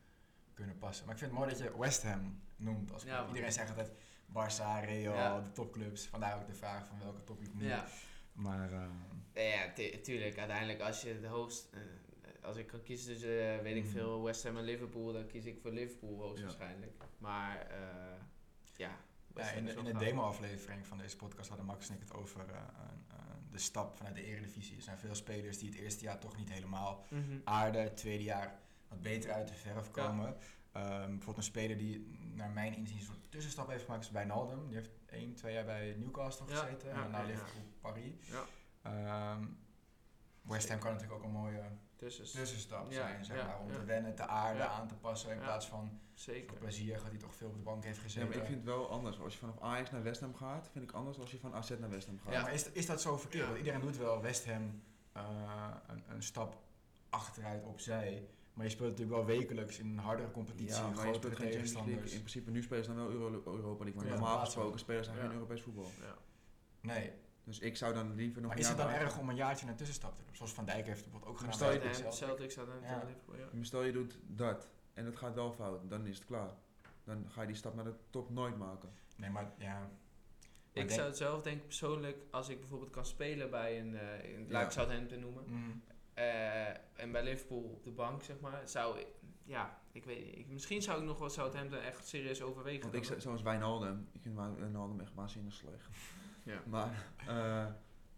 kunnen 0.53 0.77
passen. 0.77 1.05
Maar 1.05 1.13
ik 1.13 1.19
vind 1.19 1.31
het 1.31 1.39
mooi 1.39 1.51
dat 1.53 1.59
je 1.63 1.79
West 1.79 2.03
Ham 2.03 2.41
noemt 2.55 2.91
als 2.91 3.03
Ja. 3.03 3.27
Iedereen 3.27 3.51
zegt 3.51 3.69
altijd 3.69 3.91
Barça, 4.29 4.85
Real, 4.85 5.13
Ja. 5.13 5.41
de 5.41 5.51
topclubs. 5.51 6.07
Vandaar 6.07 6.35
ook 6.39 6.47
de 6.47 6.53
vraag 6.53 6.87
van 6.87 6.99
welke 6.99 7.23
topclub 7.23 7.53
nu. 7.53 7.67
Ja. 8.43 8.49
Maar 8.49 8.71
eh, 9.33 9.49
Ja, 9.51 9.73
tu- 9.73 10.01
tuurlijk. 10.01 10.37
Uiteindelijk, 10.37 10.79
als 10.81 11.01
je 11.01 11.19
de 11.19 11.27
hoogst... 11.27 11.67
eh, 11.73 11.79
als 12.41 12.57
ik 12.57 12.67
kan 12.67 12.81
kiezen 12.83 13.11
tussen, 13.13 13.55
eh, 13.57 13.61
weet 13.61 13.75
ik 13.75 13.83
Mhm. 13.83 13.91
veel, 13.91 14.23
West 14.23 14.43
Ham 14.43 14.57
en 14.57 14.63
Liverpool, 14.63 15.13
dan 15.13 15.25
kies 15.27 15.45
ik 15.45 15.59
voor 15.61 15.71
Liverpool 15.71 16.19
hoogstwaarschijnlijk. 16.21 17.03
Maar, 17.17 17.67
eh 17.67 18.21
ja... 18.75 18.97
Ja, 19.35 19.51
in 19.51 19.65
de, 19.65 19.73
in 19.73 19.83
de 19.83 19.95
demo-aflevering 19.97 20.87
van 20.87 20.97
deze 20.97 21.15
podcast 21.15 21.47
hadden 21.47 21.65
Max 21.67 21.89
en 21.89 21.95
ik 21.95 22.01
het 22.01 22.13
over 22.13 22.39
eh, 22.39 22.55
een, 22.55 23.05
eh, 23.17 23.23
de 23.51 23.57
stap 23.57 23.95
vanuit 23.97 24.15
de 24.15 24.23
eredivisie. 24.25 24.75
Er 24.75 24.81
zijn 24.81 24.97
veel 24.97 25.15
spelers 25.15 25.57
die 25.57 25.69
het 25.69 25.79
eerste 25.79 26.03
jaar 26.03 26.19
toch 26.19 26.37
niet 26.37 26.49
helemaal 26.49 27.05
Mhm. 27.09 27.37
aarden, 27.43 27.81
het 27.83 27.97
tweede 27.97 28.23
jaar 28.23 28.59
wat 28.87 29.01
beter 29.01 29.31
uit 29.31 29.47
de 29.47 29.53
verf 29.53 29.91
komen. 29.91 30.35
Ehm, 30.71 30.99
bijvoorbeeld 31.07 31.37
een 31.37 31.43
speler 31.43 31.77
die 31.77 32.17
naar 32.33 32.49
mijn 32.49 32.73
inzien 32.75 32.97
een 32.97 33.03
soort 33.03 33.19
tussenstap 33.31 33.69
heeft 33.69 33.83
gemaakt 33.83 34.03
is 34.03 34.11
Wijnaldum. 34.11 34.65
Die 34.67 34.75
heeft 34.75 34.89
één, 35.05 35.33
twee 35.35 35.53
jaar 35.53 35.65
bij 35.65 35.95
Newcastle 35.97 36.45
Ja, 36.49 36.55
gezeten 36.55 36.89
ja, 36.89 36.95
en 37.05 37.11
daarna. 37.11 37.27
Liverpool, 37.27 37.63
Paris. 37.81 38.27
Ja. 38.27 38.45
Ehm, 38.81 39.45
West 40.41 40.69
Ham 40.69 40.79
kan 40.79 40.91
natuurlijk 40.91 41.19
ook 41.19 41.25
een 41.25 41.31
mooie 41.33 41.63
Tussen. 41.95 42.25
tussenstap 42.39 42.91
Ja, 42.91 42.95
zijn, 43.07 43.25
zeg 43.25 43.37
ja, 43.37 43.45
maar, 43.45 43.59
om 43.59 43.67
ja. 43.71 43.73
te 43.73 43.83
wennen, 43.85 44.15
te 44.15 44.27
aarden, 44.27 44.63
Ja. 44.63 44.69
aan 44.69 44.87
te 44.87 44.95
passen. 44.95 45.29
In 45.31 45.37
Ja. 45.37 45.43
plaats 45.43 45.67
van 45.67 45.99
Zeker. 46.13 46.49
voor 46.49 46.57
plezier 46.57 46.97
gaat 46.99 47.09
hij 47.09 47.17
toch 47.19 47.35
veel 47.35 47.47
op 47.47 47.53
de 47.55 47.59
bank 47.61 47.83
heeft 47.83 47.95
Ja, 47.97 48.01
gezeten. 48.03 48.27
maar 48.29 48.37
ik 48.37 48.43
vind 48.45 48.55
het 48.55 48.65
wel 48.65 48.89
anders. 48.89 49.19
Als 49.19 49.33
je 49.33 49.39
vanaf 49.39 49.59
Ajax 49.61 49.91
naar 49.91 50.03
West 50.03 50.21
Ham 50.21 50.35
gaat, 50.35 50.69
vind 50.71 50.83
ik 50.89 50.91
anders 50.91 51.15
dan 51.15 51.25
als 51.25 51.33
je 51.33 51.39
van 51.39 51.53
AZ 51.55 51.69
naar 51.79 51.89
West 51.89 52.07
Ham 52.07 52.19
gaat. 52.23 52.33
Ja, 52.33 52.41
maar 52.41 52.53
is, 52.53 52.71
is 52.71 52.85
dat 52.85 53.01
zo 53.01 53.17
verkeerd? 53.17 53.41
Ja. 53.43 53.47
Want 53.47 53.57
iedereen 53.59 53.81
doet 53.81 53.97
wel 53.97 54.21
West 54.21 54.45
Ham 54.45 54.81
eh, 55.11 55.69
een, 55.87 56.03
een 56.07 56.23
stap 56.23 56.57
achteruit 57.09 57.63
opzij. 57.63 58.27
Maar 58.53 58.65
je 58.65 58.71
speelt 58.71 58.89
natuurlijk 58.89 59.17
wel 59.17 59.25
wekelijks 59.37 59.79
in 59.79 59.87
een 59.87 59.97
hardere 59.97 60.31
competitie, 60.31 60.75
Ja, 60.83 60.91
grotere 60.93 61.35
tegenstanders. 61.35 62.11
In 62.11 62.19
principe, 62.19 62.51
nu 62.51 62.61
spelen 62.63 62.83
ze 62.83 62.93
dan 62.93 62.99
wel 63.07 63.11
Euro 63.11 63.55
Europa 63.55 63.83
League. 63.83 64.01
Maar 64.01 64.11
Ja, 64.11 64.19
normaal 64.19 64.39
gesproken 64.39 64.79
spelen 64.79 65.03
ze 65.05 65.11
geen. 65.11 65.31
Europees 65.31 65.61
voetbal. 65.61 65.85
Ja. 66.01 66.15
Nee, 66.81 67.11
Dus 67.49 67.59
ik 67.59 67.77
zou 67.77 67.93
dan 67.93 68.15
liever 68.15 68.41
nog 68.41 68.49
maar 68.49 68.57
een 68.59 68.63
is 68.63 68.69
het 68.69 68.77
dan 68.77 68.89
erg 68.89 69.17
om 69.17 69.29
een 69.29 69.35
jaartje 69.35 69.67
een 69.67 69.75
tussenstap 69.75 70.17
te 70.17 70.23
doen? 70.25 70.35
Zoals 70.35 70.53
Van 70.53 70.65
Dijk 70.65 70.85
heeft 70.85 71.01
bijvoorbeeld 71.03 71.31
ook 71.31 71.37
gedaan. 71.37 71.53
stel 71.53 71.71
je- 71.71 72.07
Celtic. 72.11 72.51
Staat 72.51 72.65
dan 72.67 72.81
Ja. 72.81 73.03
Liverpool, 73.07 73.35
ja. 73.35 73.45
Maar 73.53 73.65
Stel 73.65 73.83
je 73.83 73.91
doet 73.91 74.17
dat 74.27 74.69
en 74.93 75.05
het 75.05 75.15
gaat 75.17 75.33
wel 75.33 75.51
fout, 75.51 75.89
dan 75.89 76.05
is 76.05 76.15
het 76.17 76.25
klaar. 76.27 76.49
Dan 77.03 77.25
ga 77.29 77.41
je 77.41 77.47
die 77.47 77.55
stap 77.55 77.75
naar 77.75 77.83
de 77.83 77.93
top 78.09 78.29
nooit 78.29 78.57
maken. 78.57 78.89
Nee, 79.17 79.29
maar 79.29 79.51
ja. 79.57 79.73
Maar 79.79 79.89
Ik 80.71 80.73
denk- 80.73 80.89
zou 80.89 81.07
het 81.07 81.17
zelf 81.17 81.41
denk 81.41 81.57
ik 81.57 81.65
persoonlijk, 81.65 82.17
als 82.31 82.49
ik 82.49 82.59
bijvoorbeeld 82.59 82.91
kan 82.91 83.05
spelen 83.05 83.49
bij 83.49 83.79
een, 83.79 83.95
eh 83.97 84.33
in, 84.33 84.39
laat 84.41 84.49
Ja. 84.51 84.65
ik 84.65 84.71
Southampton 84.71 85.19
noemen, 85.19 85.43
Mm, 85.47 85.81
eh, 86.13 86.67
en 87.01 87.11
bij 87.11 87.23
Liverpool 87.23 87.63
op 87.63 87.83
de 87.83 87.91
bank, 87.91 88.23
zeg 88.23 88.39
maar, 88.39 88.61
zou 88.67 88.99
ik, 88.99 89.07
ja, 89.43 89.79
ik 89.91 90.05
weet 90.05 90.25
niet, 90.25 90.37
ik, 90.37 90.47
misschien 90.47 90.81
zou 90.81 90.99
ik 90.99 91.05
nog 91.05 91.19
wel 91.19 91.29
Southampton 91.29 91.79
echt 91.79 92.07
serieus 92.07 92.41
overwegen. 92.41 92.91
Want 92.91 93.11
ik, 93.11 93.21
zoals 93.21 93.41
Wijnaldum, 93.41 94.07
ik 94.11 94.21
vind 94.21 94.35
Wijnaldum 94.35 94.99
echt 94.99 95.13
waanzinnig 95.13 95.53
slecht. 95.53 95.87
Ja. 96.49 96.61
Maar 96.67 97.11
eh, 97.27 97.65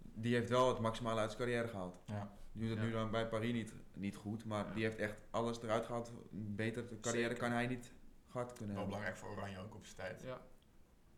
die 0.01 0.35
heeft 0.35 0.49
wel 0.49 0.69
het 0.69 0.79
maximale 0.79 1.19
uit 1.19 1.31
zijn 1.31 1.43
carrière 1.43 1.67
gehaald. 1.67 2.01
ja. 2.05 2.39
Die 2.53 2.61
doet 2.61 2.69
het 2.69 2.79
Ja. 2.79 2.85
nu 2.85 2.91
dan 2.91 3.11
bij 3.11 3.27
Paris 3.27 3.53
niet, 3.53 3.73
niet 3.93 4.15
goed, 4.15 4.45
maar 4.45 4.67
Ja. 4.67 4.73
die 4.73 4.83
heeft 4.83 4.97
echt 4.97 5.15
alles 5.29 5.61
eruit 5.61 5.85
gehaald. 5.85 6.11
Een 6.31 6.55
betere 6.55 6.99
carrière 6.99 7.27
Zeker. 7.27 7.37
kan 7.43 7.51
hij 7.51 7.67
niet 7.67 7.93
gehad 8.27 8.53
kunnen 8.53 8.75
Wel 8.75 8.83
hebben. 8.83 8.85
belangrijk 8.85 9.17
voor 9.17 9.29
Oranje 9.29 9.59
ook 9.59 9.75
op 9.75 9.85
zijn 9.85 9.97
tijd. 9.97 10.21
Ja. 10.21 10.41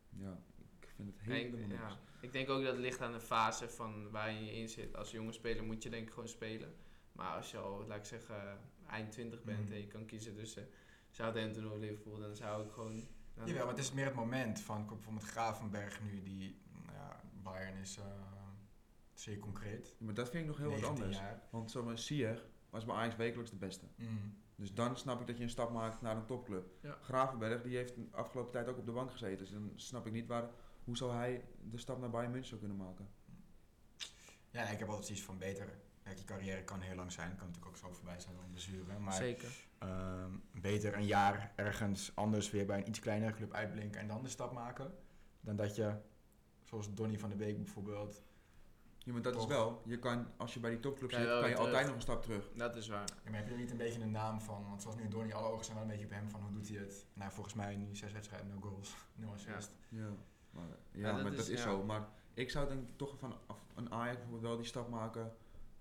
Ja, 0.09 0.37
ik 0.79 0.87
vind 0.95 1.07
het 1.09 1.19
helemaal 1.21 1.59
ik, 1.59 1.67
niks. 1.67 1.81
ja. 1.81 1.97
ik 2.21 2.31
denk 2.31 2.49
ook 2.49 2.63
dat 2.63 2.71
het 2.71 2.81
ligt 2.81 3.01
aan 3.01 3.11
de 3.11 3.19
fase 3.19 3.69
van 3.69 4.09
waarin 4.11 4.45
je 4.45 4.51
in 4.53 4.69
zit. 4.69 4.95
Als 4.95 5.11
jonge 5.11 5.31
speler 5.31 5.63
moet 5.63 5.83
je 5.83 5.89
denk 5.89 6.07
ik 6.07 6.13
gewoon 6.13 6.27
spelen. 6.29 6.75
Maar 7.11 7.35
als 7.35 7.51
je 7.51 7.57
al, 7.57 7.85
laat 7.87 7.97
ik 7.97 8.05
zeggen, 8.05 8.59
eind 8.89 9.11
20 9.11 9.43
bent 9.43 9.63
Mhm. 9.63 9.71
en 9.71 9.77
je 9.79 9.87
kan 9.87 10.05
kiezen 10.05 10.35
tussen 10.35 10.67
Southampton 11.09 11.71
of 11.71 11.77
Liverpool, 11.77 12.19
dan 12.19 12.35
zou 12.35 12.65
ik 12.65 12.71
gewoon... 12.71 13.07
Jawel, 13.45 13.53
maar 13.65 13.67
het 13.73 13.77
is 13.83 13.91
meer 13.91 14.05
het 14.05 14.13
moment 14.13 14.61
van 14.61 14.85
bijvoorbeeld 14.87 15.25
Gravenberg 15.25 16.01
nu, 16.03 16.23
die, 16.23 16.61
Bayern 17.43 17.75
is 17.77 17.97
eh, 17.97 18.05
zeer 19.13 19.39
concreet. 19.39 19.95
Maar 19.97 20.13
dat 20.13 20.29
vind 20.29 20.43
ik 20.43 20.49
nog 20.49 20.57
heel 20.57 20.69
wat 20.69 20.79
19 20.79 21.03
anders. 21.03 21.21
jaar. 21.21 21.41
Want 21.49 21.71
zoals 21.71 22.05
Sier 22.05 22.45
was 22.69 22.85
bij 22.85 22.95
Ajax 22.95 23.15
wekelijks 23.15 23.51
de 23.51 23.57
beste. 23.57 23.85
Mm. 23.95 24.41
Dus 24.55 24.73
dan 24.73 24.97
snap 24.97 25.21
ik 25.21 25.27
dat 25.27 25.37
je 25.37 25.43
een 25.43 25.49
stap 25.49 25.71
maakt 25.71 26.01
naar 26.01 26.15
een 26.15 26.25
topclub. 26.25 26.71
Ja. 26.81 26.97
Gravenberg 27.01 27.61
die 27.61 27.75
heeft 27.75 27.95
de 27.95 28.07
afgelopen 28.11 28.51
tijd 28.51 28.67
ook 28.67 28.77
op 28.77 28.85
de 28.85 28.91
bank 28.91 29.11
gezeten. 29.11 29.37
Dus 29.37 29.51
dan 29.51 29.71
snap 29.75 30.05
ik 30.05 30.13
niet 30.13 30.27
waar, 30.27 30.49
hoe 30.83 30.97
zou 30.97 31.13
hij 31.13 31.45
de 31.61 31.77
stap 31.77 31.99
naar 31.99 32.09
Bayern 32.09 32.31
München 32.31 32.49
zou 32.49 32.59
kunnen 32.59 32.77
maken. 32.77 33.07
Ja, 34.49 34.63
ik 34.63 34.79
heb 34.79 34.87
altijd 34.87 35.05
zoiets 35.05 35.25
van 35.25 35.37
beter. 35.37 35.81
Kijk, 36.03 36.17
je 36.17 36.23
carrière 36.25 36.63
kan 36.63 36.81
heel 36.81 36.95
lang 36.95 37.11
zijn, 37.11 37.35
kan 37.35 37.47
natuurlijk 37.47 37.65
ook 37.65 37.77
zo 37.77 37.91
voorbij 37.91 38.19
zijn 38.19 38.33
door 38.33 38.43
een 38.43 38.49
blessure. 38.49 38.99
Maar 38.99 39.13
Zeker. 39.13 39.67
ehm, 39.77 40.31
beter 40.51 40.95
een 40.95 41.05
jaar 41.05 41.53
ergens 41.55 42.11
anders 42.15 42.51
weer 42.51 42.65
bij 42.65 42.77
een 42.77 42.87
iets 42.87 42.99
kleinere 42.99 43.33
club 43.33 43.53
uitblinken 43.53 44.01
en 44.01 44.07
dan 44.07 44.23
de 44.23 44.29
stap 44.29 44.53
maken. 44.53 44.93
Dan 45.41 45.55
dat 45.55 45.75
je, 45.75 45.95
zoals 46.81 46.93
Donny 46.93 47.19
van 47.19 47.29
de 47.29 47.35
Beek 47.35 47.57
bijvoorbeeld. 47.57 48.21
Ja, 48.97 49.11
maar 49.13 49.21
dat 49.21 49.33
Toch. 49.33 49.41
is 49.41 49.47
wel. 49.47 49.81
Je 49.85 49.99
kan, 49.99 50.27
als 50.37 50.53
je 50.53 50.59
bij 50.59 50.69
die 50.69 50.79
topclub 50.79 51.11
zit, 51.11 51.27
kan 51.39 51.49
je 51.49 51.55
altijd 51.57 51.85
nog 51.85 51.95
een 51.95 52.01
stap 52.01 52.21
terug. 52.21 52.49
Dat 52.55 52.75
is 52.75 52.87
waar. 52.87 53.07
Ja, 53.23 53.29
maar 53.29 53.39
heb 53.39 53.47
je 53.47 53.53
er 53.53 53.59
niet 53.59 53.71
een 53.71 53.77
beetje 53.77 54.01
een 54.01 54.11
naam 54.11 54.41
van? 54.41 54.65
Want 54.69 54.81
zoals 54.81 54.97
nu 54.97 55.07
Donny, 55.07 55.31
alle 55.31 55.47
ogen 55.47 55.65
zijn 55.65 55.77
wel 55.77 55.85
een 55.85 55.91
beetje 55.91 56.05
op 56.05 56.11
hem 56.11 56.29
van 56.29 56.41
hoe 56.41 56.51
doet 56.51 56.67
hij 56.69 56.77
het? 56.77 57.05
Nou, 57.13 57.31
volgens 57.31 57.55
mij 57.55 57.75
nu 57.75 57.95
zes 57.95 58.11
wedstrijden, 58.11 58.47
no 58.49 58.59
goals, 58.61 58.95
nul 59.15 59.31
assist. 59.31 59.75
Ja, 59.89 60.09
maar, 60.51 60.67
ja, 60.67 60.75
Ja, 60.91 61.13
dat 61.13 61.21
maar 61.21 61.31
dat 61.31 61.39
is- 61.39 61.49
is 61.49 61.63
ja. 61.63 61.69
zo. 61.69 61.83
Maar 61.83 62.07
ik 62.33 62.49
zou 62.49 62.67
denk 62.67 62.89
ik 62.89 62.97
toch 62.97 63.17
van 63.19 63.33
af- 63.47 63.65
een 63.75 63.91
Ajax 63.91 64.15
bijvoorbeeld 64.17 64.41
wel 64.47 64.57
die 64.57 64.65
stap 64.65 64.89
maken 64.89 65.35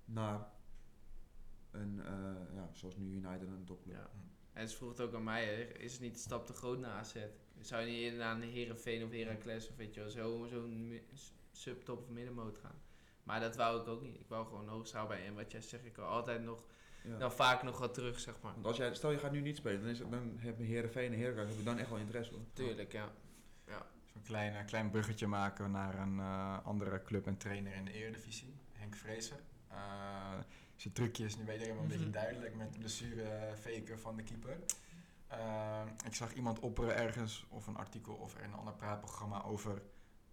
naar 0.05 0.47
een, 1.70 2.01
eh, 2.01 2.55
ja, 2.55 2.68
zoals 2.72 2.97
nu 2.97 3.12
United 3.14 3.49
een 3.49 3.64
topclub. 3.64 3.95
Ja. 3.97 4.11
En 4.53 4.69
ze 4.69 4.77
vroeg 4.77 4.89
het 4.91 5.01
ook 5.01 5.15
aan 5.15 5.25
mij, 5.25 5.45
hè, 5.45 5.63
is 5.63 5.93
het 5.93 6.01
niet 6.01 6.15
de 6.15 6.21
stap 6.21 6.47
te 6.47 6.53
groot 6.53 6.79
naar 6.79 6.91
AZ? 6.91 7.15
Zou 7.61 7.83
je 7.85 8.11
niet 8.11 8.19
naar 8.19 8.35
een 8.35 8.43
Herenveen 8.43 9.05
of 9.05 9.11
Heracles 9.11 9.69
of 9.69 9.77
weet 9.77 9.95
je 9.95 10.01
wel, 10.01 10.11
zo- 10.11 10.47
zo'n 10.51 11.01
subtop 11.53 12.01
of 12.03 12.09
middenmoot 12.09 12.59
gaan? 12.59 12.81
Maar 13.23 13.41
dat 13.41 13.57
wou 13.57 13.81
ik 13.81 13.89
ook 13.89 14.03
niet. 14.03 14.21
Ik 14.21 14.29
wou 14.29 14.47
gewoon 14.47 14.69
hoogst 14.69 14.93
haalbaar. 14.93 15.19
En 15.19 15.35
wat 15.35 15.53
jij 15.53 15.61
zegt, 15.61 15.85
ik 15.85 15.97
wil 15.97 16.05
altijd 16.05 16.43
nog, 16.43 16.67
Ja. 17.05 17.19
dan 17.19 17.33
vaak 17.33 17.63
nog 17.63 17.79
wat 17.79 17.95
terug, 17.95 18.21
zeg 18.21 18.41
maar. 18.41 18.53
Want 18.53 18.67
als 18.67 18.77
jij, 18.77 18.95
stel 18.95 19.11
je 19.11 19.19
gaat 19.19 19.33
nu 19.33 19.41
niet 19.41 19.57
spelen, 19.57 19.81
dan, 19.81 19.91
is 19.91 19.99
het, 19.99 20.11
dan 20.11 20.35
hebben 20.39 20.67
Heerenveen 20.67 21.13
en 21.13 21.19
Heracles 21.19 21.47
hebben 21.47 21.65
dan 21.65 21.79
echt 21.79 21.89
wel 21.91 21.99
interesse 21.99 22.33
hoor. 22.33 22.43
Tuurlijk, 22.53 22.93
ja. 22.93 23.13
Zo'n 24.13 24.23
klein, 24.23 24.55
eh, 24.55 24.65
klein 24.67 24.91
bruggetje 24.91 25.27
maken 25.27 25.71
naar 25.71 25.99
een 25.99 26.19
eh, 26.19 26.67
andere 26.67 27.03
club 27.03 27.27
en 27.27 27.37
trainer 27.37 27.75
in 27.75 27.85
de 27.85 27.93
Eredivisie, 27.93 28.55
Henk 28.73 28.97
Vrezen. 28.97 29.37
Eh, 29.69 30.39
zijn 30.83 30.95
trucje 30.95 31.24
is 31.24 31.37
nu 31.37 31.45
weet 31.45 31.61
ik 31.61 31.66
wel 31.72 31.76
een 31.83 31.89
beetje 31.89 32.03
Mhm. 32.05 32.12
duidelijk 32.12 32.55
met 32.55 32.72
de 32.72 32.78
blessure 32.78 33.57
faken 33.57 34.01
van 34.01 34.16
de 34.16 34.22
keeper. 34.22 34.59
Eh, 35.26 35.83
ik 36.05 36.14
zag 36.14 36.35
iemand 36.35 36.59
opperen 36.59 36.97
ergens, 36.97 37.47
of 37.49 37.66
een 37.66 37.76
artikel 37.76 38.14
of 38.14 38.37
in 38.39 38.45
een 38.45 38.55
ander 38.55 38.74
praatprogramma 38.74 39.43
over 39.43 39.83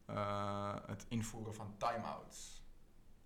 eh, 0.06 0.76
het 0.86 1.06
invoeren 1.08 1.54
van 1.56 1.78
time-outs. 1.78 2.64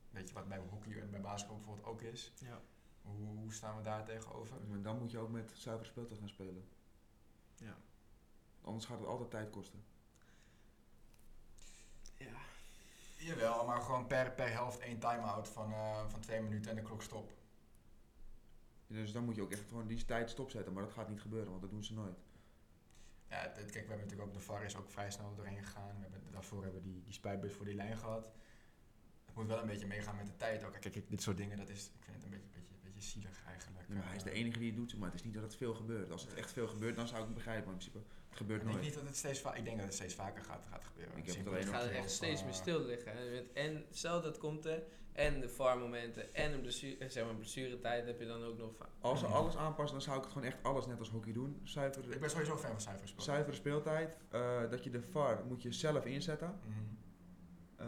Weet 0.09 0.27
je 0.27 0.33
wat 0.33 0.47
bij 0.47 0.57
hockey 0.69 1.01
en 1.01 1.09
bij 1.11 1.21
basketbal 1.21 1.57
bijvoorbeeld 1.57 1.87
ook 1.87 2.01
is? 2.01 2.33
ja. 2.39 2.61
Hoe, 3.01 3.37
hoe 3.37 3.53
staan 3.53 3.77
we 3.77 3.83
daar 3.83 4.05
tegenover? 4.05 4.81
Dan 4.81 4.97
moet 4.99 5.11
je 5.11 5.17
ook 5.17 5.29
met 5.29 5.51
zuiver 5.55 5.85
speeltijd 5.85 6.19
gaan 6.19 6.29
spelen. 6.29 6.67
Ja. 7.57 7.75
Anders 8.61 8.85
gaat 8.85 8.99
het 8.99 9.07
altijd 9.07 9.29
tijd 9.29 9.49
kosten. 9.49 9.83
Ja. 12.17 12.31
Jawel, 13.23 13.65
maar 13.65 13.81
gewoon 13.81 14.07
per, 14.07 14.31
per 14.31 14.51
helft 14.51 14.79
één 14.79 14.99
time-out 14.99 15.47
van, 15.47 15.71
eh, 15.71 16.07
van 16.07 16.19
twee 16.19 16.41
minuten 16.41 16.69
en 16.71 16.75
de 16.77 16.81
klok 16.81 17.01
stop. 17.01 17.31
Dus 18.87 19.11
dan 19.11 19.23
moet 19.25 19.35
je 19.35 19.41
ook 19.41 19.51
echt 19.51 19.67
gewoon 19.67 19.87
die 19.87 20.05
tijd 20.05 20.29
stopzetten, 20.29 20.73
maar 20.73 20.83
dat 20.83 20.91
gaat 20.91 21.09
niet 21.09 21.21
gebeuren, 21.21 21.49
want 21.49 21.61
dat 21.61 21.69
doen 21.71 21.83
ze 21.83 21.93
nooit. 21.93 22.17
Ja, 23.29 23.37
het- 23.41 23.53
kijk, 23.55 23.71
we 23.71 23.77
hebben 23.79 23.97
natuurlijk 23.99 24.27
ook, 24.27 24.33
de 24.33 24.39
VAR 24.39 24.63
is 24.63 24.75
ook 24.75 24.89
vrij 24.91 25.11
snel 25.11 25.35
doorheen 25.35 25.63
gegaan. 25.63 25.95
We 25.95 26.01
hebben, 26.01 26.31
daarvoor 26.31 26.63
hebben 26.63 26.81
we 26.83 26.89
die, 26.89 27.01
die 27.03 27.13
spuitbus 27.13 27.53
voor 27.53 27.65
die 27.65 27.75
lijn 27.75 27.97
gehad. 27.97 28.31
Het 29.25 29.35
moet 29.35 29.47
wel 29.47 29.59
een 29.61 29.67
beetje 29.67 29.87
meegaan 29.87 30.15
met 30.15 30.25
de 30.27 30.35
tijd 30.37 30.63
ook. 30.63 30.71
Kijk, 30.71 30.93
kijk, 30.93 31.09
dit 31.09 31.21
soort 31.21 31.37
dingen, 31.37 31.57
dat 31.57 31.69
is, 31.69 31.85
ik 31.85 32.03
vind 32.03 32.15
het 32.15 32.25
een 32.25 32.29
beetje, 32.31 32.49
beetje, 32.53 32.73
beetje 32.83 33.01
zielig 33.01 33.43
eigenlijk. 33.45 33.87
Ja, 33.87 33.93
maar 33.95 34.05
hij 34.07 34.15
is 34.15 34.23
de 34.23 34.31
enige 34.31 34.59
die 34.59 34.67
het 34.67 34.75
doet, 34.77 34.97
maar 34.97 35.07
het 35.09 35.19
is 35.19 35.23
niet 35.23 35.33
dat 35.33 35.43
het 35.43 35.55
veel 35.55 35.73
gebeurt. 35.73 36.11
Als 36.11 36.21
het 36.21 36.33
echt 36.33 36.51
veel 36.51 36.67
gebeurt, 36.67 36.95
dan 36.95 37.07
zou 37.07 37.19
ik 37.19 37.25
het 37.25 37.35
begrijpen, 37.35 37.65
maar 37.65 37.73
in 37.73 37.89
principe, 37.91 38.13
gebeurt 38.35 38.59
Ik 38.61 38.65
denk 38.67 38.77
nooit. 38.79 38.89
niet 38.89 38.97
dat 38.99 39.07
het 39.07 39.17
steeds 39.17 39.39
vaker, 39.41 39.59
ik 39.59 39.65
denk 39.65 39.77
dat 39.77 39.85
het 39.85 39.95
steeds 39.95 40.15
vaker 40.15 40.43
gaat, 40.43 40.65
gaat 40.69 40.83
gebeuren. 40.83 41.17
Ik 41.17 41.25
heb 41.25 41.51
het 41.51 41.65
gaat 41.69 41.85
echt 41.85 42.11
steeds 42.11 42.39
eh, 42.39 42.45
meer 42.45 42.55
stil 42.55 42.79
liggen. 42.85 43.11
hè. 43.17 43.39
En 43.53 43.85
stel 43.91 44.21
dat 44.21 44.37
komt 44.37 44.65
er, 44.65 44.83
en 45.11 45.39
de 45.39 45.49
VAR-momenten, 45.49 46.33
en 46.35 46.53
een 46.53 46.61
blessure, 46.61 47.09
zeg 47.09 47.25
maar, 47.25 47.35
blessuretijd 47.35 48.05
heb 48.05 48.19
je 48.19 48.25
dan 48.25 48.43
ook 48.43 48.57
nog 48.57 48.75
vaak. 48.77 48.87
Als 49.01 49.19
ze 49.19 49.25
alles 49.25 49.55
aanpassen, 49.57 49.97
dan 49.97 50.01
zou 50.05 50.17
ik 50.17 50.23
het 50.23 50.31
gewoon 50.33 50.47
echt 50.47 50.63
alles 50.63 50.85
net 50.85 50.99
als 50.99 51.09
hockey 51.09 51.33
doen. 51.33 51.61
Zuiver, 51.63 52.11
Ik 52.13 52.19
ben 52.19 52.29
sowieso 52.29 52.57
fan 52.57 52.81
van 52.81 53.21
zuivere 53.21 53.55
speeltijd, 53.55 54.17
eh, 54.29 54.69
dat 54.69 54.83
je 54.83 54.89
de 54.89 55.01
VAR 55.01 55.45
moet 55.47 55.61
je 55.61 55.71
zelf 55.71 56.05
inzetten. 56.05 56.59
Mhm. 56.65 56.79
Eh, 57.75 57.87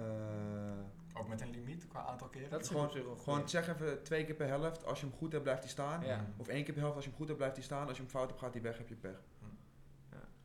Ook 1.18 1.28
met 1.28 1.42
een 1.42 1.50
limiet 1.50 1.88
qua 1.88 2.06
aantal 2.06 2.28
keren. 2.28 2.50
Dat 2.50 2.62
is 2.62 2.68
gewoon, 2.68 2.90
gewoon 3.18 3.50
zeg 3.50 3.68
even 3.68 4.04
twee 4.04 4.26
keer 4.26 4.36
per 4.36 4.48
helft. 4.48 4.86
Als 4.86 5.00
je 5.00 5.06
hem 5.06 5.16
goed 5.16 5.32
hebt, 5.32 5.44
blijft 5.44 5.62
hij 5.62 5.72
staan. 5.72 6.06
Ja. 6.06 6.26
Of 6.38 6.48
één 6.48 6.64
keer 6.64 6.74
per 6.74 6.82
helft, 6.82 6.96
als 6.96 7.04
je 7.06 7.10
hem 7.10 7.20
goed 7.20 7.28
hebt, 7.28 7.40
blijft 7.40 7.56
hij 7.56 7.66
staan. 7.66 7.88
Als 7.88 7.98
je 7.98 8.04
hem 8.04 8.12
fout 8.12 8.28
hebt, 8.28 8.40
gaat 8.40 8.54
hij 8.54 8.62
weg, 8.62 8.78
heb 8.78 8.88
je 8.90 8.96
pech. 8.96 9.22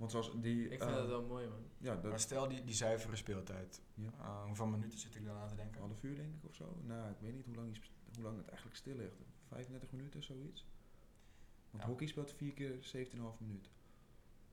Ja. 0.00 0.06
Want 0.06 0.10
zoals 0.10 0.40
die... 0.40 0.64
Ik 0.64 0.82
vind 0.82 0.90
eh, 0.90 0.96
dat 0.96 1.06
wel 1.08 1.22
mooi, 1.22 1.48
man. 1.48 1.64
Ja, 1.78 1.94
dat, 1.94 2.10
Maar 2.10 2.20
stel 2.20 2.48
die, 2.48 2.64
die 2.64 2.74
zuivere 2.74 3.16
speeltijd. 3.16 3.82
Ja. 3.94 4.10
Eh, 4.18 4.44
hoeveel 4.44 4.66
minuten 4.66 4.98
zit 4.98 5.14
ik 5.14 5.24
dan 5.24 5.36
aan 5.36 5.48
te 5.48 5.54
denken? 5.54 5.80
Een 5.82 5.86
half 5.88 6.02
uur 6.02 6.16
denk 6.16 6.34
ik 6.34 6.44
of 6.48 6.54
zo. 6.54 6.80
Nou, 6.82 7.10
ik 7.10 7.16
weet 7.20 7.34
niet 7.34 7.46
hoe 7.46 7.54
lang, 7.54 7.72
die 7.72 7.82
hoe 8.14 8.22
lang 8.24 8.36
het 8.36 8.46
eigenlijk 8.46 8.76
stil 8.76 8.96
ligt. 8.96 9.22
35 9.48 9.90
minuten, 9.92 10.22
zoiets. 10.22 10.66
Want 11.70 11.82
Ja. 11.82 11.88
hockey 11.88 12.06
speelt 12.06 12.32
vier 12.32 12.52
keer 12.52 12.82
17,5 12.82 13.38
minuten. 13.40 13.72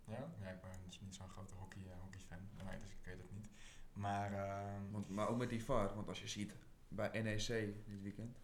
Ja? 0.07 0.33
Ja, 0.41 0.49
ik 0.49 0.61
ben 0.61 0.71
niet, 0.83 1.01
niet 1.01 1.15
zo'n 1.15 1.29
grote 1.29 1.53
hockey, 1.55 1.81
eh, 1.91 1.99
hockey-fan. 2.01 2.39
Nee, 2.65 2.79
dus 2.79 2.91
ik 2.91 2.97
weet 3.05 3.17
het 3.17 3.31
niet. 3.31 3.49
Maar... 3.93 4.33
ehm, 4.33 4.91
Want, 4.91 5.09
maar 5.09 5.27
ook 5.27 5.37
met 5.37 5.49
die 5.49 5.63
VAR, 5.63 5.95
want 5.95 6.07
als 6.07 6.21
je 6.21 6.27
ziet 6.27 6.55
bij 6.87 7.21
NEC 7.21 7.47
dit 7.85 8.01
weekend, 8.01 8.39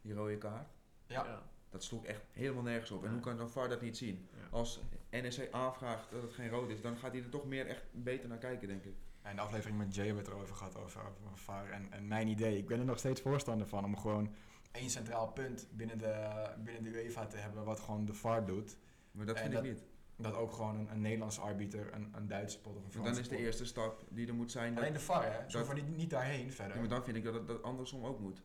die 0.00 0.12
rode 0.14 0.38
kaart, 0.38 0.70
ja. 1.06 1.42
Dat 1.76 1.84
sloeg 1.84 2.04
echt 2.04 2.22
helemaal 2.32 2.62
nergens 2.62 2.90
op. 2.90 3.04
En 3.04 3.10
hoe 3.12 3.20
kan 3.20 3.36
dan 3.36 3.50
VAR 3.50 3.68
dat 3.68 3.80
niet 3.80 3.96
zien? 3.96 4.28
Als 4.50 4.80
NEC 5.10 5.48
aanvraagt 5.52 6.10
dat 6.10 6.22
het 6.22 6.32
geen 6.32 6.48
rood 6.48 6.70
is, 6.70 6.80
dan 6.80 6.96
gaat 6.96 7.12
hij 7.12 7.22
er 7.22 7.28
toch 7.28 7.44
meer 7.46 7.66
echt 7.66 7.84
beter 7.92 8.28
naar 8.28 8.38
kijken, 8.38 8.68
denk 8.68 8.84
ik. 8.84 8.94
In 9.30 9.36
de 9.36 9.42
aflevering 9.42 9.78
met 9.78 9.94
Jay 9.94 10.06
hebben 10.06 10.24
we 10.24 10.30
het 10.30 10.38
erover 10.38 10.56
gehad, 10.56 10.76
over, 10.76 11.00
over 11.24 11.38
VAR. 11.38 11.70
En, 11.70 11.92
en 11.92 12.08
mijn 12.08 12.28
idee, 12.28 12.56
ik 12.58 12.66
ben 12.66 12.78
er 12.78 12.84
nog 12.84 12.98
steeds 12.98 13.20
voorstander 13.20 13.66
van 13.66 13.84
om 13.84 13.96
gewoon 13.98 14.34
één 14.72 14.90
centraal 14.90 15.28
punt 15.32 15.68
binnen 15.72 15.98
de, 15.98 16.44
binnen 16.64 16.82
de 16.82 16.90
UEFA 17.04 17.26
te 17.26 17.36
hebben 17.36 17.64
wat 17.64 17.80
gewoon 17.80 18.04
de 18.04 18.14
VAR 18.14 18.46
doet. 18.46 18.76
Maar 19.12 19.26
dat 19.26 19.36
En 19.36 19.42
vind 19.42 19.54
dat- 19.54 19.64
ik 19.64 19.70
niet. 19.70 19.84
Dat 20.18 20.34
ook 20.34 20.52
gewoon 20.52 20.76
een, 20.78 20.90
een 20.90 21.00
Nederlandse 21.00 21.40
arbiter, 21.40 21.94
een, 21.94 22.12
een 22.14 22.26
Duitse 22.26 22.60
pot 22.60 22.76
of 22.76 22.76
een 22.76 22.82
Want 22.82 22.92
Franse 22.94 23.12
dan 23.12 23.20
is 23.22 23.28
de 23.28 23.34
pot. 23.34 23.44
eerste 23.44 23.64
stap 23.64 24.04
die 24.10 24.26
er 24.28 24.34
moet 24.34 24.50
zijn. 24.50 24.70
Dat, 24.74 24.82
Alleen 24.82 24.92
de 24.92 25.00
VAR, 25.00 25.32
hè? 25.32 25.50
Zo 25.50 25.64
van 25.64 25.74
niet, 25.74 25.96
niet 25.96 26.10
daarheen 26.10 26.52
verder. 26.52 26.74
Ja, 26.74 26.80
maar 26.80 26.90
dan 26.90 27.04
vind 27.04 27.16
ik 27.16 27.24
dat 27.24 27.46
dat 27.46 27.62
andersom 27.62 28.04
ook 28.04 28.20
moet. 28.20 28.42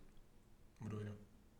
Wat 0.77 0.89
bedoel 0.89 1.03
je? 1.03 1.11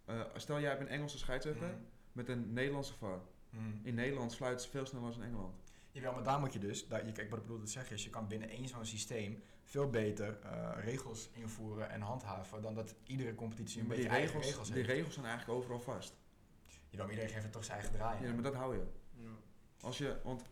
Eh, 0.06 0.22
stel 0.36 0.60
jij 0.60 0.70
hebt 0.70 0.82
een 0.82 0.88
Engelse 0.88 1.18
scheidsrechter 1.18 1.68
Mhm. 1.68 1.76
met 2.12 2.28
een 2.30 2.54
Nederlandse 2.54 2.94
VAR. 2.94 3.22
Mhm. 3.50 3.64
In 3.84 3.94
Nederland 3.94 4.36
fluit 4.36 4.62
ze 4.62 4.70
veel 4.70 4.86
sneller 4.86 5.06
als 5.08 5.16
in 5.18 5.24
Engeland. 5.24 5.56
Jawel, 5.92 6.14
maar 6.14 6.24
daar 6.24 6.40
moet 6.40 6.54
je 6.54 6.60
dus, 6.60 6.88
daar, 6.88 7.06
je, 7.06 7.12
kijk, 7.12 7.30
wat 7.30 7.40
ik 7.40 7.46
bedoel 7.46 7.60
te 7.64 7.68
zeggen 7.72 7.96
is, 7.96 8.04
je 8.04 8.10
kan 8.10 8.28
binnen 8.28 8.50
één 8.50 8.68
zo'n 8.68 8.86
systeem 8.86 9.44
veel 9.64 9.90
beter 9.90 10.40
eh, 10.40 10.72
regels 10.84 11.30
invoeren 11.34 11.90
en 11.90 12.02
handhaven 12.02 12.62
dan 12.62 12.74
dat 12.76 12.96
iedere 13.04 13.36
competitie 13.36 13.82
een 13.82 13.88
Maar 13.88 13.96
beetje 13.96 14.10
die 14.10 14.18
eigen 14.20 14.36
regels, 14.36 14.52
regels 14.54 14.68
die 14.68 14.78
heeft. 14.78 14.90
regels 14.90 15.14
zijn 15.14 15.26
eigenlijk 15.26 15.58
overal 15.60 15.80
vast. 15.80 16.16
Jawel, 16.90 17.06
maar 17.06 17.10
iedereen 17.16 17.30
geeft 17.34 17.44
het 17.44 17.52
toch 17.54 17.64
zijn 17.64 17.78
eigen 17.80 17.96
draai. 17.98 18.26
Ja, 18.26 18.34
maar 18.34 18.44
dat 18.44 18.54
hou 18.54 18.76
je. 18.76 18.84
Ja. 19.16 19.30
Als 19.82 19.98
je, 19.98 20.20
want 20.24 20.44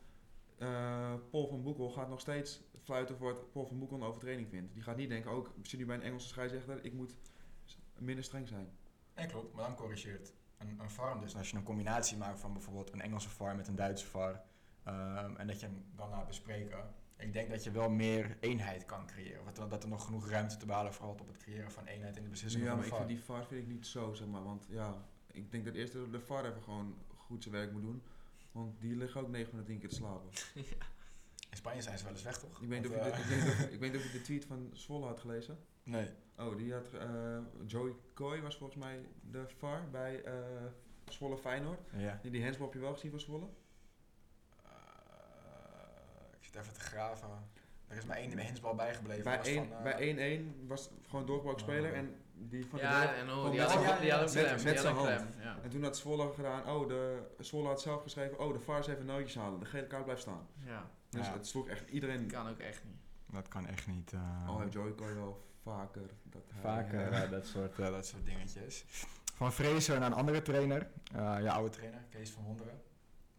eh, 0.57 1.13
Paul 1.31 1.47
van 1.47 1.63
Boekel 1.63 1.89
gaat 1.89 2.09
nog 2.09 2.19
steeds 2.19 2.61
fluiten 2.83 3.17
voor 3.17 3.33
wat 3.33 3.51
Paul 3.51 3.65
van 3.65 3.79
Boekel 3.79 3.97
een 3.97 4.03
overtreding 4.03 4.49
vindt. 4.49 4.73
Die 4.73 4.83
gaat 4.83 4.97
niet 4.97 5.09
denken, 5.09 5.31
ook 5.31 5.51
ik 5.57 5.65
zit 5.65 5.79
nu 5.79 5.85
bij 5.85 5.95
een 5.95 6.01
Engelse 6.01 6.27
scheidsrechter, 6.27 6.83
ik 6.85 6.93
moet 6.93 7.15
minder 7.97 8.23
streng 8.23 8.47
zijn. 8.47 8.69
Nee, 9.19 9.27
klopt, 9.27 9.53
maar 9.53 9.65
dan 9.65 9.75
corrigeert 9.75 10.33
een, 10.57 10.79
een 10.79 10.89
VAR 10.89 11.09
hem 11.09 11.19
dus. 11.19 11.33
En 11.33 11.39
als 11.39 11.49
je 11.49 11.57
een 11.57 11.63
combinatie 11.63 12.17
maakt 12.17 12.39
van 12.39 12.53
bijvoorbeeld 12.53 12.93
een 12.93 13.01
Engelse 13.01 13.29
VAR 13.29 13.55
met 13.55 13.67
een 13.67 13.75
Duitse 13.75 14.05
VAR 14.05 14.43
ehm, 14.83 15.35
en 15.35 15.47
dat 15.47 15.59
je 15.59 15.65
hem 15.65 15.85
dan 15.95 16.09
laat 16.09 16.27
bespreken, 16.27 16.93
ik 17.17 17.33
denk 17.33 17.49
dat 17.49 17.63
je 17.63 17.71
wel 17.71 17.89
meer 17.89 18.37
eenheid 18.39 18.85
kan 18.85 19.05
creëren. 19.05 19.41
Of 19.41 19.51
dat, 19.51 19.83
er 19.83 19.89
nog 19.89 20.05
genoeg 20.05 20.29
ruimte 20.29 20.57
te 20.57 20.65
behalen 20.65 20.93
valt 20.93 21.21
op 21.21 21.27
het 21.27 21.37
creëren 21.37 21.71
van 21.71 21.85
eenheid 21.85 22.17
in 22.17 22.23
de 22.23 22.29
beslissingen 22.29 22.65
Ja, 22.65 22.71
van 22.71 22.79
maar 22.79 22.89
ik 22.89 22.95
vind 22.95 23.07
die 23.07 23.23
VAR 23.23 23.45
vind 23.45 23.61
ik 23.61 23.67
niet 23.67 23.87
zo, 23.87 24.13
zeg 24.13 24.27
maar. 24.27 24.43
Want 24.43 24.65
ja, 24.69 25.05
ik 25.31 25.51
denk 25.51 25.65
dat 25.65 25.73
eerst 25.73 25.93
de 25.93 26.19
VAR 26.19 26.45
even 26.45 26.61
gewoon 26.61 26.95
goed 27.15 27.43
zijn 27.43 27.55
werk 27.55 27.71
moet 27.71 27.81
doen. 27.81 28.03
Want 28.51 28.81
die 28.81 28.95
liggen 28.95 29.21
ook 29.21 29.29
9 29.29 29.49
van 29.49 29.59
de 29.59 29.65
10 29.65 29.79
keer 29.79 29.89
te 29.89 29.95
slapen. 29.95 30.29
In 31.49 31.57
Spanje 31.57 31.81
zijn 31.81 31.97
ze 31.97 32.03
wel 32.03 32.13
eens 32.13 32.23
weg, 32.23 32.39
toch? 32.39 32.61
Ik 32.61 32.67
weet, 32.67 32.81
niet 32.81 32.91
of 32.91 34.05
of 34.05 34.11
je 34.11 34.11
de 34.11 34.21
tweet 34.21 34.45
van 34.45 34.69
Zwolle 34.73 35.05
had 35.05 35.19
gelezen. 35.19 35.57
Nee. 35.89 36.09
Oh, 36.37 36.57
die 36.57 36.73
had... 36.73 36.93
eh, 36.93 37.37
Joey 37.65 37.93
Coy 38.13 38.41
was 38.41 38.57
volgens 38.57 38.79
mij 38.83 39.05
de 39.21 39.43
VAR 39.57 39.89
bij 39.91 40.23
eh 40.23 40.33
Zwolle 41.05 41.37
Feyenoord. 41.37 41.79
Ja. 41.93 42.19
Die, 42.21 42.31
die 42.31 42.43
handsbal 42.43 42.65
heb 42.65 42.75
je 42.75 42.81
wel 42.81 42.93
gezien 42.93 43.11
van 43.11 43.19
Zwolle? 43.19 43.47
Eh, 44.63 46.37
ik 46.39 46.45
zit 46.45 46.55
even 46.55 46.73
te 46.73 46.79
graven. 46.79 47.29
Er 47.87 47.97
is 47.97 48.05
maar 48.05 48.17
één 48.17 48.37
hensbal 48.37 48.75
bijgebleven. 48.75 49.23
Bij 49.23 49.35
dat 49.37 49.45
was 49.45 49.55
1 49.55 49.67
van, 49.67 49.77
eh, 49.77 49.83
bij 49.83 50.39
1-1 50.43 50.67
was 50.67 50.89
gewoon 51.07 51.25
doorgebroken 51.25 51.61
speler 51.61 51.91
Oh. 51.91 51.97
en 51.97 52.15
die 52.33 52.65
van 52.65 52.79
de 52.79 52.85
Ja, 52.85 53.01
deur- 53.05 53.13
en 53.15 53.29
oh, 53.31 53.51
die 53.51 53.61
had 53.61 53.73
hem 53.73 53.99
die 54.01 54.11
had 54.11 54.21
met- 54.21 54.31
klem. 54.31 54.45
met 54.53 54.63
die 54.63 54.77
zijn 54.77 54.95
hand. 54.95 55.09
ja. 55.41 55.57
En 55.63 55.69
toen 55.69 55.83
had 55.83 55.97
Zwolle 55.97 56.31
gedaan, 56.33 56.69
oh, 56.69 56.87
de, 56.87 57.21
Zwolle 57.39 57.67
had 57.67 57.81
zelf 57.81 58.01
geschreven, 58.01 58.39
oh, 58.39 58.53
de 58.53 58.59
VAR 58.59 58.79
is 58.79 58.87
even 58.87 59.05
nootjes 59.05 59.35
halen. 59.35 59.59
De 59.59 59.65
gele 59.65 59.87
kaart 59.87 60.03
blijft 60.03 60.21
staan. 60.21 60.47
Ja, 60.65 60.89
Dus 61.09 61.25
Ja. 61.27 61.33
het 61.33 61.47
sloeg 61.47 61.67
echt 61.67 61.89
iedereen... 61.89 62.27
kan 62.27 62.47
ook 62.49 62.59
echt 62.59 62.83
niet. 62.83 62.97
Dat 63.31 63.47
kan 63.47 63.67
echt 63.67 63.87
niet. 63.87 64.13
eh, 64.13 64.47
Al 64.47 64.59
heeft 64.59 64.73
Joey 64.73 64.95
Coy 64.95 65.13
wel 65.15 65.47
vaker 65.69 66.09
dat 66.23 66.41
hij, 66.47 66.61
Vaker 66.61 67.11
eh, 67.11 67.29
dat, 67.29 67.45
soort, 67.45 67.79
eh, 67.79 67.85
dat 67.85 68.05
soort 68.05 68.25
dingetjes. 68.25 68.85
Van 69.33 69.51
Fraser 69.51 69.99
naar 69.99 70.11
een 70.11 70.17
andere 70.17 70.41
trainer. 70.41 70.89
Eh 71.13 71.37
je 71.41 71.51
oude 71.51 71.69
trainer, 71.69 72.03
Kees 72.09 72.31
van 72.31 72.43
Wonderen. 72.43 72.81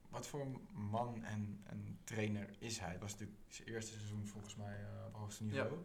Wat 0.08 0.26
voor 0.26 0.46
man 0.72 1.24
en, 1.24 1.60
en 1.64 1.98
trainer 2.04 2.48
is 2.58 2.78
hij? 2.78 2.92
Het 2.92 3.00
was 3.00 3.12
natuurlijk 3.12 3.38
zijn 3.48 3.68
eerste 3.68 3.92
seizoen 3.92 4.26
volgens 4.26 4.56
mij 4.56 4.74
eh, 4.74 5.06
op 5.06 5.14
hoogste 5.14 5.44
niveau. 5.44 5.78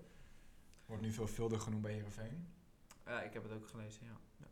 Wordt 0.86 1.04
nu 1.04 1.12
veelvuldig 1.12 1.64
genoemd 1.64 1.82
bij 1.82 1.94
Heerenveen. 1.94 2.48
Ja, 3.06 3.22
ik 3.22 3.34
heb 3.34 3.44
het 3.44 3.52
ook 3.52 3.68
gelezen, 3.68 4.06
ja. 4.06 4.18
ja. 4.38 4.48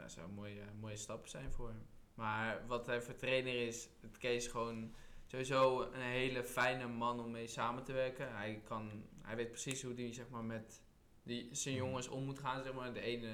Dat 0.00 0.12
zou 0.12 0.28
een 0.28 0.34
mooie, 0.34 0.62
mooie 0.80 0.96
stap 0.96 1.26
zijn 1.26 1.52
voor 1.52 1.68
hem. 1.68 1.86
Maar 2.14 2.66
wat 2.66 2.86
hij 2.86 3.02
voor 3.02 3.16
trainer 3.16 3.66
is, 3.66 3.88
het 4.00 4.18
Kees 4.18 4.46
gewoon 4.46 4.94
sowieso 5.26 5.82
een 5.82 6.00
hele 6.00 6.44
fijne 6.44 6.88
man 6.88 7.20
om 7.20 7.30
mee 7.30 7.46
samen 7.46 7.84
te 7.84 7.92
werken. 7.92 8.36
Hij, 8.36 8.60
kan, 8.64 9.04
hij 9.22 9.36
weet 9.36 9.50
precies 9.50 9.82
hoe 9.82 9.94
hij 9.94 10.12
zeg 10.12 10.28
maar, 10.28 10.44
met 10.44 10.82
die, 11.24 11.48
zijn 11.54 11.74
Mhm. 11.74 11.84
jongens 11.84 12.08
om 12.08 12.24
moet 12.24 12.38
gaan. 12.38 12.62
Zeg 12.62 12.72
maar. 12.74 12.92
De 12.92 13.00
ene, 13.00 13.30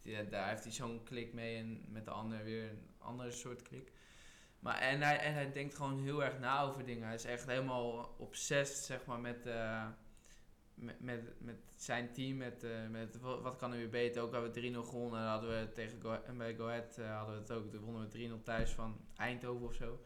die, 0.00 0.28
daar 0.28 0.48
heeft 0.48 0.62
hij 0.62 0.72
zo'n 0.72 1.02
klik 1.02 1.32
mee 1.32 1.56
en 1.56 1.84
met 1.88 2.04
de 2.04 2.10
ander 2.10 2.44
weer 2.44 2.70
een 2.70 2.88
andere 2.98 3.30
soort 3.30 3.62
klik. 3.62 3.92
Maar 4.60 4.78
en 4.78 5.02
hij, 5.02 5.18
en 5.18 5.32
hij 5.34 5.52
denkt 5.52 5.74
gewoon 5.74 5.98
heel 6.02 6.24
erg 6.24 6.38
na 6.38 6.62
over 6.62 6.84
dingen. 6.84 7.04
Hij 7.06 7.14
is 7.14 7.24
echt 7.24 7.46
helemaal 7.46 8.14
obsessed 8.18 8.84
zeg 8.84 9.04
maar, 9.06 9.20
met, 9.20 9.46
eh, 9.46 9.86
met, 10.74 11.00
met, 11.00 11.40
met 11.40 11.56
zijn 11.76 12.12
team, 12.12 12.36
met, 12.36 12.64
eh, 12.64 12.86
met 12.90 13.20
wa- 13.20 13.40
wat 13.40 13.56
kan 13.56 13.72
er 13.72 13.78
weer 13.78 13.88
beter. 13.88 14.22
Ook 14.22 14.32
hebben 14.32 14.52
we 14.52 14.60
3-0 14.60 14.82
gewonnen. 14.82 15.20
Hadden 15.20 15.50
we 15.60 15.72
tegen 15.72 16.00
Go, 16.00 16.12
en 16.24 16.36
bij 16.38 16.54
Go 16.54 16.66
Ahead 16.66 16.98
eh, 16.98 17.16
hadden 17.16 17.34
we 17.34 17.40
het 17.40 17.50
ook. 17.52 17.70
Toen 17.70 17.80
wonnen 17.84 18.02
we 18.02 18.08
3-0 18.08 18.42
thuis 18.42 18.70
van 18.70 19.00
Eindhoven 19.16 19.66
of 19.66 19.74
zo. 19.74 20.00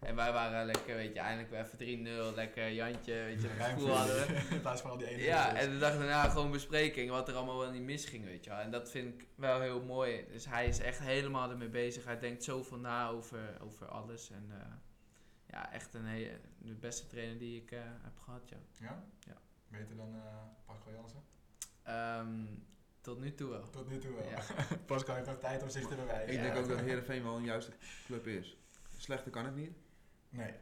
En 0.00 0.14
wij 0.14 0.32
waren 0.32 0.66
lekker, 0.66 0.94
weet 0.94 1.14
je, 1.14 1.20
eindelijk 1.20 1.50
weer 1.50 1.60
even 1.60 2.30
3-0. 2.32 2.34
Lekker 2.34 2.72
Jantje, 2.72 3.12
weet 3.12 3.42
je, 3.42 3.48
Ruim 3.56 3.72
gevoel 3.72 3.86
voor 3.88 3.96
hadden 3.96 4.26
we. 4.26 4.46
In 4.54 4.60
plaats 4.60 4.80
van 4.80 4.90
al 4.90 4.96
die 4.98 5.06
ene 5.06 5.22
Ja, 5.22 5.54
en 5.56 5.70
de 5.70 5.78
dag 5.78 5.92
daarna 5.98 6.28
gewoon 6.28 6.50
bespreking 6.50 7.10
wat 7.10 7.28
er 7.28 7.34
allemaal 7.34 7.58
wel 7.58 7.70
niet 7.70 7.82
misging, 7.82 8.24
weet 8.24 8.44
je 8.44 8.50
wel. 8.50 8.58
En 8.58 8.70
dat 8.70 8.90
vind 8.90 9.14
ik 9.20 9.26
wel 9.34 9.60
heel 9.60 9.82
mooi. 9.82 10.26
Dus 10.32 10.44
hij 10.46 10.66
is 10.68 10.78
echt 10.78 10.98
helemaal 10.98 11.50
ermee 11.50 11.68
bezig. 11.68 12.04
Hij 12.04 12.18
denkt 12.18 12.44
zoveel 12.44 12.78
na 12.78 13.08
over, 13.08 13.56
over 13.60 13.86
alles. 13.88 14.30
En 14.30 14.46
eh, 14.50 14.66
ja, 15.46 15.72
echt 15.72 15.94
een 15.94 16.06
hele, 16.06 16.40
de 16.58 16.74
beste 16.74 17.06
trainer 17.06 17.38
die 17.38 17.62
ik 17.62 17.70
eh, 17.70 17.78
heb 18.02 18.18
gehad, 18.24 18.48
ja. 18.48 18.56
Ja? 18.80 19.04
Ja. 19.26 19.36
Beter 19.68 19.96
dan 19.96 20.14
eh 20.14 20.20
Pascal 20.66 20.92
Jansen? 20.92 21.22
Ehm, 21.82 22.44
tot 23.00 23.20
nu 23.20 23.34
toe 23.34 23.50
wel. 23.50 23.70
Tot 23.70 23.88
nu 23.88 23.98
toe 23.98 24.14
wel. 24.14 24.28
Ja. 24.28 24.40
Pascal 24.86 25.14
heeft 25.14 25.26
nog 25.26 25.38
tijd 25.38 25.62
om 25.62 25.68
zich 25.68 25.86
te 25.88 25.94
bewijzen. 25.94 26.34
Ik 26.34 26.40
denk 26.40 26.54
Ja. 26.54 26.60
ook 26.60 26.68
dat 26.68 26.80
Heerenveen 26.80 27.22
wel 27.22 27.36
een 27.36 27.44
juiste 27.44 27.72
club 28.06 28.26
is. 28.26 28.56
Slechter 28.98 29.30
kan 29.30 29.44
het 29.44 29.56
niet. 29.56 29.72
Nee. 30.30 30.52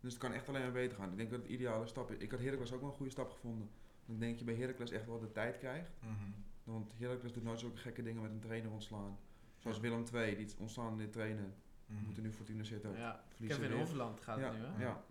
Dus 0.00 0.12
het 0.12 0.22
kan 0.22 0.32
echt 0.32 0.48
alleen 0.48 0.62
maar 0.62 0.72
beter 0.72 0.96
gaan. 0.96 1.10
Ik 1.10 1.16
denk 1.16 1.30
dat 1.30 1.40
het 1.42 1.50
ideale 1.50 1.86
stap 1.86 2.10
is. 2.10 2.18
Ik 2.18 2.30
had 2.30 2.40
Heracles 2.40 2.72
ook 2.72 2.80
wel 2.80 2.88
een 2.90 2.94
goede 2.96 3.10
stap 3.10 3.30
gevonden. 3.30 3.70
Dan 4.06 4.18
denk 4.18 4.38
je 4.38 4.44
bij 4.44 4.54
Heracles 4.54 4.90
echt 4.90 5.06
wel 5.06 5.18
de 5.18 5.32
tijd 5.32 5.58
krijgt. 5.58 5.90
Mhm. 6.00 6.30
Want 6.64 6.92
Heracles 6.98 7.32
doet 7.32 7.42
nooit 7.42 7.60
zulke 7.60 7.76
gekke 7.76 8.02
dingen 8.02 8.22
met 8.22 8.30
een 8.30 8.40
trainer 8.40 8.70
ontslaan. 8.70 9.18
Zoals 9.58 9.78
Willem 9.80 10.04
II, 10.14 10.36
die 10.36 10.54
ontslaan 10.58 10.96
dit 10.96 11.12
trainen. 11.12 11.54
Mhm. 11.86 12.04
Moeten 12.04 12.22
nu 12.22 12.32
Fortuna 12.32 12.62
zitten. 12.62 12.96
Ja. 12.96 13.24
Verliezen 13.28 13.60
Kevin 13.60 13.76
weer. 13.76 13.86
Hofland 13.86 14.20
gaat 14.20 14.38
ja, 14.38 14.44
het 14.52 14.58
nu, 14.58 14.64
hè? 14.64 14.82
Ja. 14.82 15.04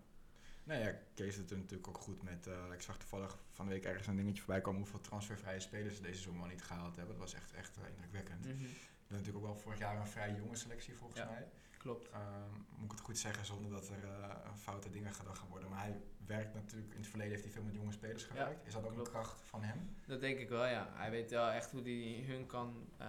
Nou 0.64 0.80
ja, 0.80 0.94
Kees 1.14 1.36
doet 1.36 1.50
het 1.50 1.58
natuurlijk 1.58 1.88
ook 1.88 1.98
goed 1.98 2.22
met... 2.22 2.46
eh, 2.46 2.72
ik 2.72 2.80
zag 2.80 2.98
toevallig 2.98 3.38
van 3.50 3.66
de 3.66 3.72
week 3.72 3.84
ergens 3.84 4.06
een 4.06 4.16
dingetje 4.16 4.42
voorbij 4.42 4.60
komen... 4.60 4.80
hoeveel 4.80 5.00
transfervrije 5.00 5.60
spelers 5.60 5.96
ze 5.96 6.02
deze 6.02 6.38
wel 6.38 6.46
niet 6.46 6.62
gehaald 6.62 6.96
hebben. 6.96 7.14
Dat 7.18 7.24
was 7.24 7.34
echt, 7.34 7.52
echt 7.52 7.76
eh, 7.76 7.88
indrukwekkend. 7.88 8.44
We 8.44 8.50
hebben 8.50 8.66
natuurlijk 9.08 9.36
ook 9.36 9.44
wel 9.44 9.54
vorig 9.54 9.78
jaar 9.78 10.00
een 10.00 10.06
vrij 10.06 10.34
jonge 10.34 10.56
selectie 10.56 10.96
volgens 10.96 11.20
Ja. 11.20 11.26
mij. 11.26 11.48
Klopt. 11.80 12.08
Ehm, 12.10 12.50
moet 12.76 12.84
ik 12.84 12.90
het 12.90 13.00
goed 13.00 13.18
zeggen 13.18 13.44
zonder 13.44 13.70
dat 13.70 13.88
er 13.88 14.04
eh, 14.04 14.54
foute 14.54 14.90
dingen 14.90 15.12
gedaan 15.12 15.36
gaan 15.36 15.48
worden. 15.48 15.68
Maar 15.70 15.78
hij 15.80 16.00
werkt 16.26 16.54
natuurlijk... 16.54 16.92
In 16.92 16.98
het 17.00 17.08
verleden 17.08 17.32
heeft 17.32 17.44
hij 17.44 17.52
veel 17.52 17.62
met 17.62 17.74
jonge 17.74 17.92
spelers 17.92 18.24
gewerkt. 18.24 18.66
is 18.66 18.72
dat 18.72 18.82
ook 18.84 18.92
klopt. 18.92 19.06
een 19.06 19.12
kracht 19.12 19.42
van 19.42 19.62
hem? 19.62 19.96
Dat 20.06 20.20
denk 20.20 20.38
ik 20.38 20.48
wel, 20.48 20.66
ja. 20.66 20.88
Hij 20.92 21.10
weet 21.10 21.30
wel 21.30 21.48
echt 21.50 21.70
hoe 21.70 21.82
hij 21.82 22.24
hun 22.26 22.46
kan, 22.46 22.88
eh, 22.96 23.08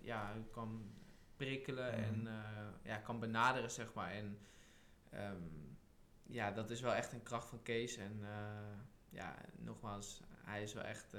ja, 0.00 0.32
hun 0.32 0.50
kan 0.50 0.92
prikkelen 1.36 1.94
Mhm. 1.94 2.02
en 2.02 2.26
eh, 2.26 2.68
ja, 2.82 2.96
kan 2.96 3.20
benaderen, 3.20 3.70
zeg 3.70 3.94
maar. 3.94 4.10
En 4.10 4.38
ehm, 5.10 5.42
ja, 6.22 6.50
dat 6.50 6.70
is 6.70 6.80
wel 6.80 6.94
echt 6.94 7.12
een 7.12 7.22
kracht 7.22 7.48
van 7.48 7.62
Kees. 7.62 7.96
En 7.96 8.20
ja, 9.08 9.34
nogmaals, 9.58 10.22
hij 10.28 10.62
is 10.62 10.72
wel 10.74 10.84
echt, 10.84 11.16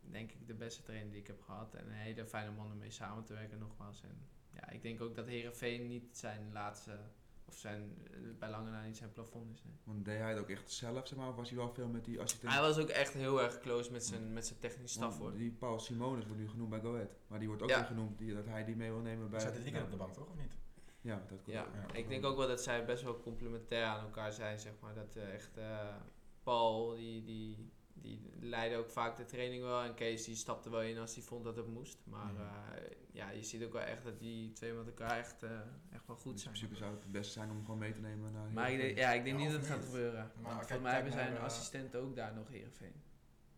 denk 0.00 0.32
ik, 0.32 0.46
de 0.46 0.54
beste 0.54 0.82
trainer 0.82 1.10
die 1.10 1.20
ik 1.20 1.26
heb 1.26 1.42
gehad. 1.42 1.74
En 1.74 1.86
een 1.86 1.92
hele 1.92 2.26
fijne 2.26 2.50
man 2.50 2.72
om 2.72 2.78
mee 2.78 2.90
samen 2.90 3.24
te 3.24 3.32
werken, 3.34 3.58
nogmaals. 3.58 4.02
En 4.02 4.28
ja, 4.60 4.70
ik 4.70 4.82
denk 4.82 5.00
ook 5.00 5.14
dat 5.14 5.26
Herenveen 5.26 5.86
niet 5.86 6.16
zijn 6.16 6.50
laatste, 6.52 6.98
of 7.44 7.56
zijn, 7.56 7.96
eh, 8.10 8.18
bij 8.38 8.50
lange 8.50 8.70
na 8.70 8.82
niet 8.84 8.96
zijn 8.96 9.12
plafond 9.12 9.52
is. 9.54 9.62
nee. 9.64 9.74
Want 9.84 10.04
deed 10.04 10.18
hij 10.18 10.30
het 10.30 10.38
ook 10.38 10.48
echt 10.48 10.70
zelf, 10.72 11.06
zeg 11.08 11.18
maar? 11.18 11.28
Of 11.28 11.34
was 11.36 11.48
hij 11.48 11.58
wel 11.58 11.68
veel 11.72 11.88
met 11.88 12.04
die 12.04 12.20
assistent? 12.20 12.52
Hij 12.52 12.60
was 12.60 12.78
ook 12.78 12.88
echt 12.88 13.12
heel 13.12 13.42
erg 13.42 13.60
close 13.60 13.92
met 13.92 14.04
zijn, 14.04 14.32
met 14.32 14.46
zijn 14.46 14.58
technische 14.58 14.96
staf, 14.96 15.18
Want 15.18 15.30
hoor. 15.30 15.38
Die 15.38 15.50
Paul 15.50 15.78
Simonis 15.78 16.24
wordt 16.26 16.40
nu 16.40 16.48
genoemd 16.48 16.70
bij 16.70 16.80
Go 16.80 16.94
Ahead. 16.94 17.16
Maar 17.26 17.38
die 17.38 17.48
wordt 17.48 17.62
ook 17.62 17.68
Ja. 17.68 17.76
weer 17.76 17.86
genoemd 17.86 18.18
die, 18.18 18.34
dat 18.34 18.46
hij 18.46 18.64
die 18.64 18.76
mee 18.76 18.90
wil 18.90 19.00
nemen 19.00 19.30
bij... 19.30 19.40
Zat 19.40 19.52
dit 19.52 19.62
weekend 19.62 19.84
op 19.84 19.90
de 19.90 19.96
bank 19.96 20.12
toch, 20.12 20.28
of 20.28 20.36
niet? 20.36 20.56
Ja, 21.00 21.16
dat 21.28 21.42
komt 21.42 21.46
Ja, 21.56 21.62
ook. 21.64 21.74
Ja. 21.74 21.94
ik 21.98 22.08
denk 22.08 22.24
ook 22.24 22.36
wel 22.36 22.48
dat 22.48 22.62
zij 22.62 22.84
best 22.84 23.02
wel 23.02 23.20
complementair 23.20 23.84
aan 23.84 24.04
elkaar 24.04 24.32
zijn, 24.32 24.58
zeg 24.60 24.72
maar. 24.80 24.94
Dat 24.94 25.16
eh, 25.16 25.34
echt 25.34 25.56
eh, 25.56 25.94
Paul, 26.42 26.94
die, 26.94 27.24
die, 27.24 27.70
die 28.02 28.20
leidde 28.40 28.76
ook 28.76 28.90
vaak 28.90 29.16
de 29.16 29.24
training 29.24 29.62
wel. 29.62 29.82
En 29.82 29.94
Kees, 29.94 30.24
die 30.24 30.34
stapte 30.34 30.70
wel 30.70 30.82
in 30.82 30.98
als 30.98 31.14
hij 31.14 31.24
vond 31.24 31.44
dat 31.44 31.56
het 31.56 31.66
moest. 31.66 31.98
Maar 32.04 32.32
Mhm. 32.32 32.40
eh, 32.42 32.82
ja, 33.12 33.30
je 33.30 33.42
ziet 33.42 33.64
ook 33.64 33.72
wel 33.72 33.82
echt 33.82 34.04
dat 34.04 34.18
die 34.18 34.52
twee 34.52 34.72
met 34.72 34.86
elkaar 34.86 35.18
echt, 35.18 35.42
eh, 35.42 35.50
echt 35.92 36.06
wel 36.06 36.16
goed 36.16 36.32
Dus 36.32 36.42
zijn. 36.42 36.54
in 36.54 36.60
principe 36.60 36.76
zou 36.76 36.94
het 36.94 37.02
het 37.02 37.12
beste 37.12 37.32
zijn 37.32 37.50
om 37.50 37.60
gewoon 37.64 37.78
mee 37.78 37.92
te 37.92 38.00
nemen 38.00 38.32
naar 38.32 38.50
Maar 38.50 38.70
ik 38.70 38.76
denk, 38.78 38.80
Heerenveen. 38.80 39.04
ja, 39.04 39.12
ik 39.12 39.24
denk 39.24 39.38
Ja, 39.38 39.42
niet 39.44 39.52
dat 39.52 39.60
het 39.60 39.70
gaat 39.70 39.84
gebeuren. 39.84 40.30
Maar 40.34 40.42
Want 40.42 40.56
kijk- 40.58 40.70
voor 40.70 40.80
mij 40.80 40.92
hebben 40.94 41.12
zijn 41.12 41.36
eh, 41.36 41.42
assistent 41.42 41.96
ook 41.96 42.16
daar 42.16 42.34
nog 42.34 42.48
Heerenveen. 42.48 42.92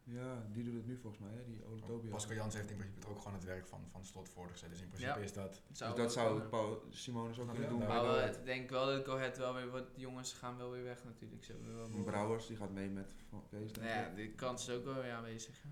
Ja, 0.04 0.42
die 0.52 0.64
doet 0.64 0.74
het 0.74 0.86
nu 0.86 0.96
volgens 0.96 1.22
mij, 1.22 1.32
hè? 1.32 1.44
die 1.44 1.64
Ole 1.64 1.80
Tobias. 1.80 2.10
Pascal 2.10 2.34
Jans 2.36 2.54
heeft 2.54 2.70
in 2.70 2.76
principe 2.76 3.08
ook 3.08 3.18
gewoon 3.18 3.32
het 3.34 3.44
werk 3.44 3.66
van, 3.66 3.80
van 3.90 4.04
slot 4.04 4.28
voorgezet. 4.28 4.70
Dus 4.70 4.80
in 4.80 4.88
principe 4.88 5.18
Ja. 5.18 5.24
is 5.24 5.32
dat... 5.32 5.62
dus 5.68 5.78
dat 5.78 6.12
zou 6.12 6.40
Paul 6.42 6.84
Simonis 6.90 7.38
ook 7.38 7.46
Ja, 7.46 7.52
kunnen 7.52 7.68
doen 7.70 7.78
bij 7.78 7.88
Ahead. 7.88 8.36
ik 8.36 8.44
denk 8.44 8.70
wel 8.70 8.86
dat 8.86 9.08
Ahead 9.08 9.36
wel 9.38 9.54
weer 9.54 9.70
wat 9.70 9.84
jongens 9.94 10.32
gaan 10.32 10.56
wel 10.56 10.70
weer 10.70 10.84
weg 10.84 11.04
natuurlijk. 11.04 11.44
Ze 11.44 11.52
hebben 11.52 11.76
wel 11.76 12.04
Brouwers, 12.04 12.46
die 12.46 12.56
gaat 12.56 12.70
mee 12.70 12.88
met 12.90 13.14
Kees. 13.50 13.72
Nou 13.72 13.86
ja, 13.88 14.10
die 14.14 14.30
kans 14.34 14.68
is 14.68 14.74
ook 14.74 14.84
wel 14.84 15.02
weer 15.02 15.12
aanwezig. 15.12 15.62
Ja. 15.62 15.70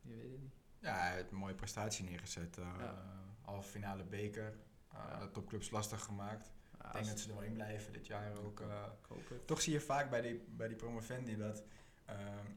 Je 0.00 0.14
weet 0.16 0.30
het 0.32 0.40
niet. 0.40 0.52
Ja, 0.78 0.94
hij 0.98 1.14
heeft 1.14 1.30
een 1.30 1.36
mooie 1.36 1.54
prestatie 1.54 2.04
neergezet. 2.04 2.58
eh 2.58 2.74
Ja. 2.78 3.26
Halve 3.40 3.68
finale 3.68 4.04
beker. 4.04 4.58
eh, 4.88 4.98
Ja. 5.10 5.20
De 5.20 5.30
topclubs 5.30 5.70
lastig 5.70 6.00
gemaakt. 6.02 6.50
Ja, 6.78 6.86
ik 6.86 6.92
denk 6.92 7.06
dat 7.06 7.18
ze 7.18 7.28
er 7.28 7.34
wel 7.34 7.44
in 7.44 7.52
blijven 7.52 7.92
dit 7.92 8.06
jaar 8.06 8.36
ook. 8.38 8.60
eh. 8.60 8.84
het. 9.28 9.46
toch 9.46 9.60
zie 9.60 9.72
je 9.72 9.80
vaak 9.80 10.10
bij 10.10 10.20
die, 10.20 10.44
bij 10.48 10.68
die 10.68 10.76
promovendi 10.76 11.36
dat 11.36 11.58
eh, 11.58 11.64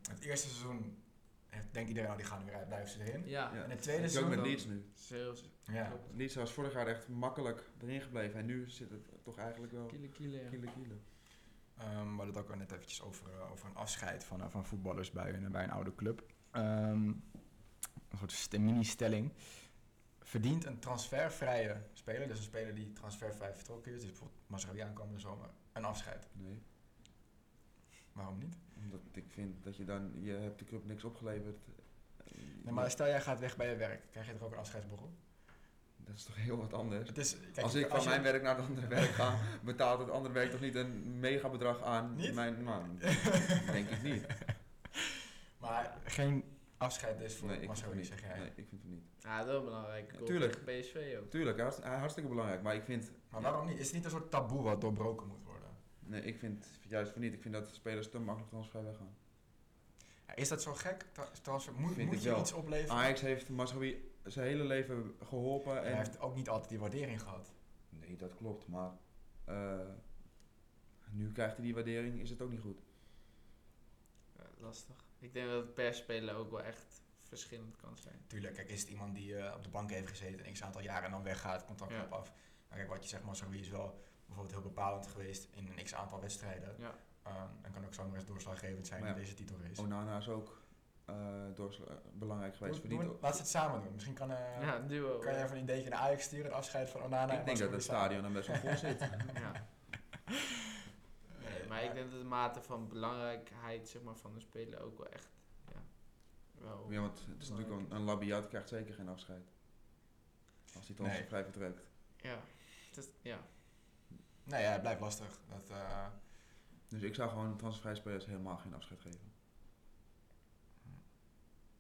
het 0.10 0.24
eerste 0.24 0.48
seizoen 0.48 1.04
denkt 1.72 1.90
iedereen, 1.90 2.10
oh, 2.12 2.16
die 2.18 2.26
gaan 2.26 2.40
er 2.40 2.46
weer 2.46 2.56
uit, 2.56 2.68
blijven 2.68 2.90
ze 2.90 3.04
erin. 3.04 3.28
Ja, 3.28 3.54
Ja. 3.54 3.64
En 3.64 3.70
het 3.70 3.82
tweede 3.82 4.04
is 4.04 4.10
ook 4.18 4.20
seizoen... 4.24 4.42
met 4.42 4.50
Leeds 4.50 4.66
nu. 4.66 4.92
Zeus. 4.94 5.50
Ja. 5.64 5.86
Klopt. 5.88 6.10
Leeds 6.14 6.36
was 6.36 6.52
vorig 6.54 6.74
jaar 6.74 6.88
echt 6.88 7.08
makkelijk 7.08 7.70
erin 7.82 8.02
gebleven. 8.02 8.40
En 8.40 8.46
nu 8.46 8.70
zit 8.70 8.90
het 8.90 9.24
toch 9.24 9.38
eigenlijk 9.38 9.72
wel 9.74 9.86
Kiele, 9.86 10.10
kiele, 10.10 10.42
ja. 10.44 10.50
kiele 10.50 10.72
kiele. 10.72 10.96
Ehm, 11.78 11.90
we 12.02 12.08
hadden 12.16 12.28
het 12.28 12.38
ook 12.38 12.50
al 12.50 12.56
net 12.58 12.72
eventjes 12.72 13.02
over, 13.02 13.30
eh, 13.30 13.52
over 13.52 13.70
een 13.70 13.76
afscheid 13.76 14.24
van, 14.24 14.42
eh, 14.42 14.50
van 14.50 14.66
voetballers 14.66 15.12
bij 15.12 15.34
een, 15.34 15.52
bij 15.52 15.64
een 15.64 15.72
oude 15.72 15.96
club. 15.96 16.26
Ehm, 16.52 17.04
een 18.10 18.18
soort 18.18 18.32
st- 18.32 18.58
mini-stelling. 18.58 19.34
Verdient 20.20 20.66
een 20.66 20.80
transfervrije 20.80 21.82
speler, 21.94 22.28
dus 22.28 22.38
een 22.38 22.44
speler 22.44 22.76
die 22.76 22.94
transfervrij 22.94 23.54
vertrokken 23.56 23.92
is, 23.94 24.00
dus 24.00 24.10
bijvoorbeeld 24.10 24.40
Mazraoui 24.48 24.80
aankomende 24.82 25.20
zomer, 25.20 25.50
een 25.74 25.86
afscheid? 25.86 26.28
Nee. 26.34 26.62
Waarom 28.14 28.38
niet? 28.38 28.58
Omdat 28.84 29.00
ik 29.12 29.26
vind 29.28 29.64
dat 29.64 29.76
je 29.78 29.86
dan, 29.86 30.12
je 30.20 30.32
hebt 30.32 30.60
de 30.60 30.66
club 30.66 30.86
niks 30.86 31.04
opgeleverd. 31.04 31.58
Nee, 32.64 32.74
maar 32.74 32.92
stel 32.92 33.08
jij 33.08 33.22
gaat 33.22 33.40
weg 33.40 33.58
bij 33.58 33.70
je 33.70 33.76
werk, 33.76 34.02
krijg 34.12 34.28
je 34.28 34.34
er 34.34 34.44
ook 34.44 34.52
een 34.52 34.58
afscheidsborrel? 34.58 35.14
Dat 35.98 36.16
is 36.16 36.24
toch 36.24 36.36
heel 36.36 36.58
wat 36.58 36.74
anders. 36.74 37.08
Het 37.08 37.18
is, 37.18 37.38
kijk, 37.40 37.58
als 37.66 37.76
ik 37.76 37.88
van 37.88 38.02
je- 38.02 38.10
mijn 38.10 38.22
werk 38.24 38.42
naar 38.42 38.58
het 38.58 38.66
andere 38.66 38.88
werk 38.88 39.10
ga, 39.10 39.38
betaalt 39.64 40.00
het 40.00 40.10
andere 40.10 40.34
werk 40.34 40.52
toch 40.52 40.60
niet 40.60 40.76
een 40.76 41.20
mega 41.20 41.50
bedrag 41.50 41.82
aan 41.82 42.16
Niet? 42.16 42.34
mijn 42.34 42.64
man? 42.64 42.98
Denk 43.72 43.90
ik 43.90 44.02
niet. 44.04 44.26
Maar 45.58 45.98
geen 46.04 46.44
afscheid 46.78 47.22
is 47.22 47.36
voor 47.36 47.48
Nee, 47.48 47.58
ik 47.58 47.62
vind 47.64 47.78
het 47.78 47.86
Mazraoui, 47.86 47.98
niet. 47.98 48.08
zeg 48.08 48.22
jij. 48.22 48.38
Nee, 48.40 48.48
ik 48.56 48.68
vind 48.70 48.82
het 48.82 48.92
niet. 48.92 49.04
Ja, 49.20 49.38
dat 49.38 49.46
is 49.46 49.52
wel 49.52 49.64
belangrijk. 49.64 50.12
Goal 50.16 50.26
tuurlijk. 50.26 50.66
PSV 50.66 51.16
ook. 51.20 51.30
Tuurlijk, 51.30 51.60
hartst- 51.60 51.84
hartstikke 51.84 52.30
belangrijk. 52.30 52.62
Maar 52.62 52.76
ik 52.76 52.84
vind, 52.84 53.12
Maar 53.30 53.42
waarom 53.42 53.66
niet? 53.68 53.78
Is 53.80 53.86
het 53.86 53.96
niet 53.96 54.06
een 54.06 54.12
soort 54.12 54.32
taboe 54.32 54.62
wat 54.64 54.82
doorbroken 54.82 55.28
moet 55.28 55.44
worden? 55.44 55.51
Nee, 56.12 56.22
ik 56.22 56.38
vind 56.38 56.68
juist 56.88 57.12
van 57.12 57.22
niet. 57.22 57.34
Ik 57.34 57.42
vind 57.42 57.54
dat 57.54 57.74
spelers 57.74 58.10
te 58.10 58.20
makkelijk 58.20 58.50
transfervrij 58.50 58.84
weggaan. 58.92 59.16
Ja, 60.28 60.36
is 60.36 60.48
dat 60.48 60.62
zo 60.62 60.74
gek? 60.74 61.06
Tra- 61.12 61.32
Transfer, 61.42 61.74
moet 61.74 61.94
Vind 61.94 62.12
moet 62.12 62.24
je 62.24 62.30
wel. 62.30 62.40
iets 62.40 62.52
opleveren? 62.54 62.96
Ajax 62.96 63.22
heeft 63.22 63.50
Mazraoui 63.50 64.12
zijn 64.24 64.48
hele 64.48 64.64
leven 64.64 65.16
geholpen. 65.24 65.78
En 65.78 65.84
Hij 65.84 65.96
heeft 65.96 66.20
ook 66.20 66.36
niet 66.36 66.50
altijd 66.50 66.70
die 66.70 66.80
waardering 66.80 67.22
gehad. 67.22 67.54
Nee, 67.90 68.16
dat 68.16 68.36
klopt. 68.36 68.68
Maar 68.68 68.92
eh, 69.46 69.80
nu 71.12 71.32
krijgt 71.32 71.56
hij 71.56 71.66
die 71.66 71.74
waardering, 71.74 72.20
is 72.20 72.30
het 72.30 72.42
ook 72.42 72.50
niet 72.52 72.60
goed. 72.60 72.82
Ja, 74.38 74.44
lastig. 74.58 74.96
Ik 75.20 75.34
denk 75.34 75.48
dat 75.50 75.64
het 75.66 75.74
per 75.74 75.94
speler 75.94 76.36
ook 76.36 76.52
wel 76.52 76.62
echt 76.62 77.02
verschillend 77.22 77.76
kan 77.76 77.98
zijn. 77.98 78.22
Tuurlijk, 78.28 78.54
kijk, 78.54 78.70
is 78.70 78.80
het 78.82 78.90
iemand 78.90 79.16
die 79.16 79.38
eh, 79.38 79.56
op 79.56 79.64
de 79.64 79.70
bank 79.70 79.90
heeft 79.90 80.08
gezeten 80.10 80.48
een 80.48 80.54
x 80.54 80.64
aantal 80.64 80.82
jaren 80.82 81.06
en 81.06 81.12
dan 81.12 81.24
weggaat, 81.24 81.66
contract 81.66 81.92
Ja. 81.94 82.04
op 82.04 82.12
af. 82.12 82.32
Maar 82.70 82.78
kijk, 82.78 82.90
wat 82.90 83.04
je 83.04 83.10
zegt, 83.10 83.24
Mazraoui 83.24 83.60
is 83.60 83.70
wel 83.70 84.02
bijvoorbeeld 84.32 84.52
heel 84.62 84.72
bepalend 84.74 85.08
geweest 85.08 85.48
in 85.52 85.68
een 85.68 85.84
x 85.84 85.96
aantal 85.96 86.20
wedstrijden. 86.22 86.76
Ja. 86.78 86.94
Ehm, 87.24 87.36
en 87.62 87.72
kan 87.74 87.86
ook 87.86 87.94
zomaar 87.94 88.16
eens 88.16 88.26
doorslaggevend 88.26 88.88
zijn 88.88 89.00
Maar 89.00 89.10
in 89.10 89.16
ja, 89.16 89.22
deze 89.22 89.34
titelrace. 89.34 89.82
Onana 89.82 90.18
is 90.18 90.30
ook 90.30 90.60
eh, 91.06 91.16
doorsla- 91.54 92.02
belangrijk 92.14 92.56
geweest. 92.56 92.82
Doe- 92.90 92.90
doe- 93.00 93.10
ook- 93.10 93.22
laat 93.22 93.36
ze 93.36 93.42
het 93.42 93.50
samen 93.50 93.82
doen. 93.84 93.94
Misschien 93.94 94.14
kan, 94.16 94.32
eh, 94.32 94.62
ja, 94.62 94.80
duo. 94.80 95.18
kan 95.20 95.32
je 95.32 95.38
eh, 95.38 95.44
even 95.44 95.56
een 95.58 95.64
ideetje 95.64 95.90
naar 95.90 96.00
Ajax 96.00 96.24
sturen, 96.24 96.46
het 96.46 96.54
afscheid 96.54 96.90
van 96.90 97.02
Onana 97.04 97.34
en 97.34 97.40
ik 97.40 97.46
denk 97.46 97.58
dat 97.58 97.72
het 97.72 97.84
stadion 97.84 98.22
dan 98.22 98.34
best 98.34 98.48
wel 98.48 98.58
vol 98.58 98.76
zit. 98.78 99.00
ja. 99.44 99.52
Nee, 101.40 101.68
maar 101.68 101.84
ik 101.84 101.94
denk 101.94 102.12
dat 102.12 102.20
de 102.20 102.26
mate 102.28 102.62
van 102.62 102.88
belangrijkheid 102.88 103.90
zeg 103.90 104.02
maar, 104.02 104.16
van 104.16 104.34
de 104.34 104.40
speler 104.40 104.82
ook 104.82 104.98
wel 104.98 105.08
echt. 105.08 105.30
Ja, 105.68 105.80
wel. 106.54 106.86
Ja, 106.92 107.02
want 107.02 107.26
het 107.30 107.42
is 107.42 107.50
natuurlijk 107.50 107.80
een, 107.80 107.96
een 107.96 108.04
Labiat 108.04 108.48
krijgt 108.48 108.70
zeker 108.70 108.94
geen 108.94 109.10
afscheid. 109.10 109.44
Als 110.76 110.88
hij 110.88 111.08
Nee. 111.08 111.26
vrij 111.28 111.44
vertrekt. 111.44 111.82
Ja, 112.18 112.40
het 112.88 112.98
is, 112.98 113.08
ja. 113.22 113.40
Nee, 114.52 114.62
ja, 114.62 114.72
het 114.72 114.82
blijft 114.82 115.00
lastig. 115.02 115.40
Dat, 115.50 115.70
eh, 115.70 116.06
Dus 116.88 117.02
ik 117.02 117.16
zou 117.16 117.30
gewoon 117.30 117.58
transfervrij 117.58 117.96
spelers 117.96 118.26
helemaal 118.26 118.58
geen 118.58 118.74
afscheid 118.74 119.02
geven. 119.02 119.32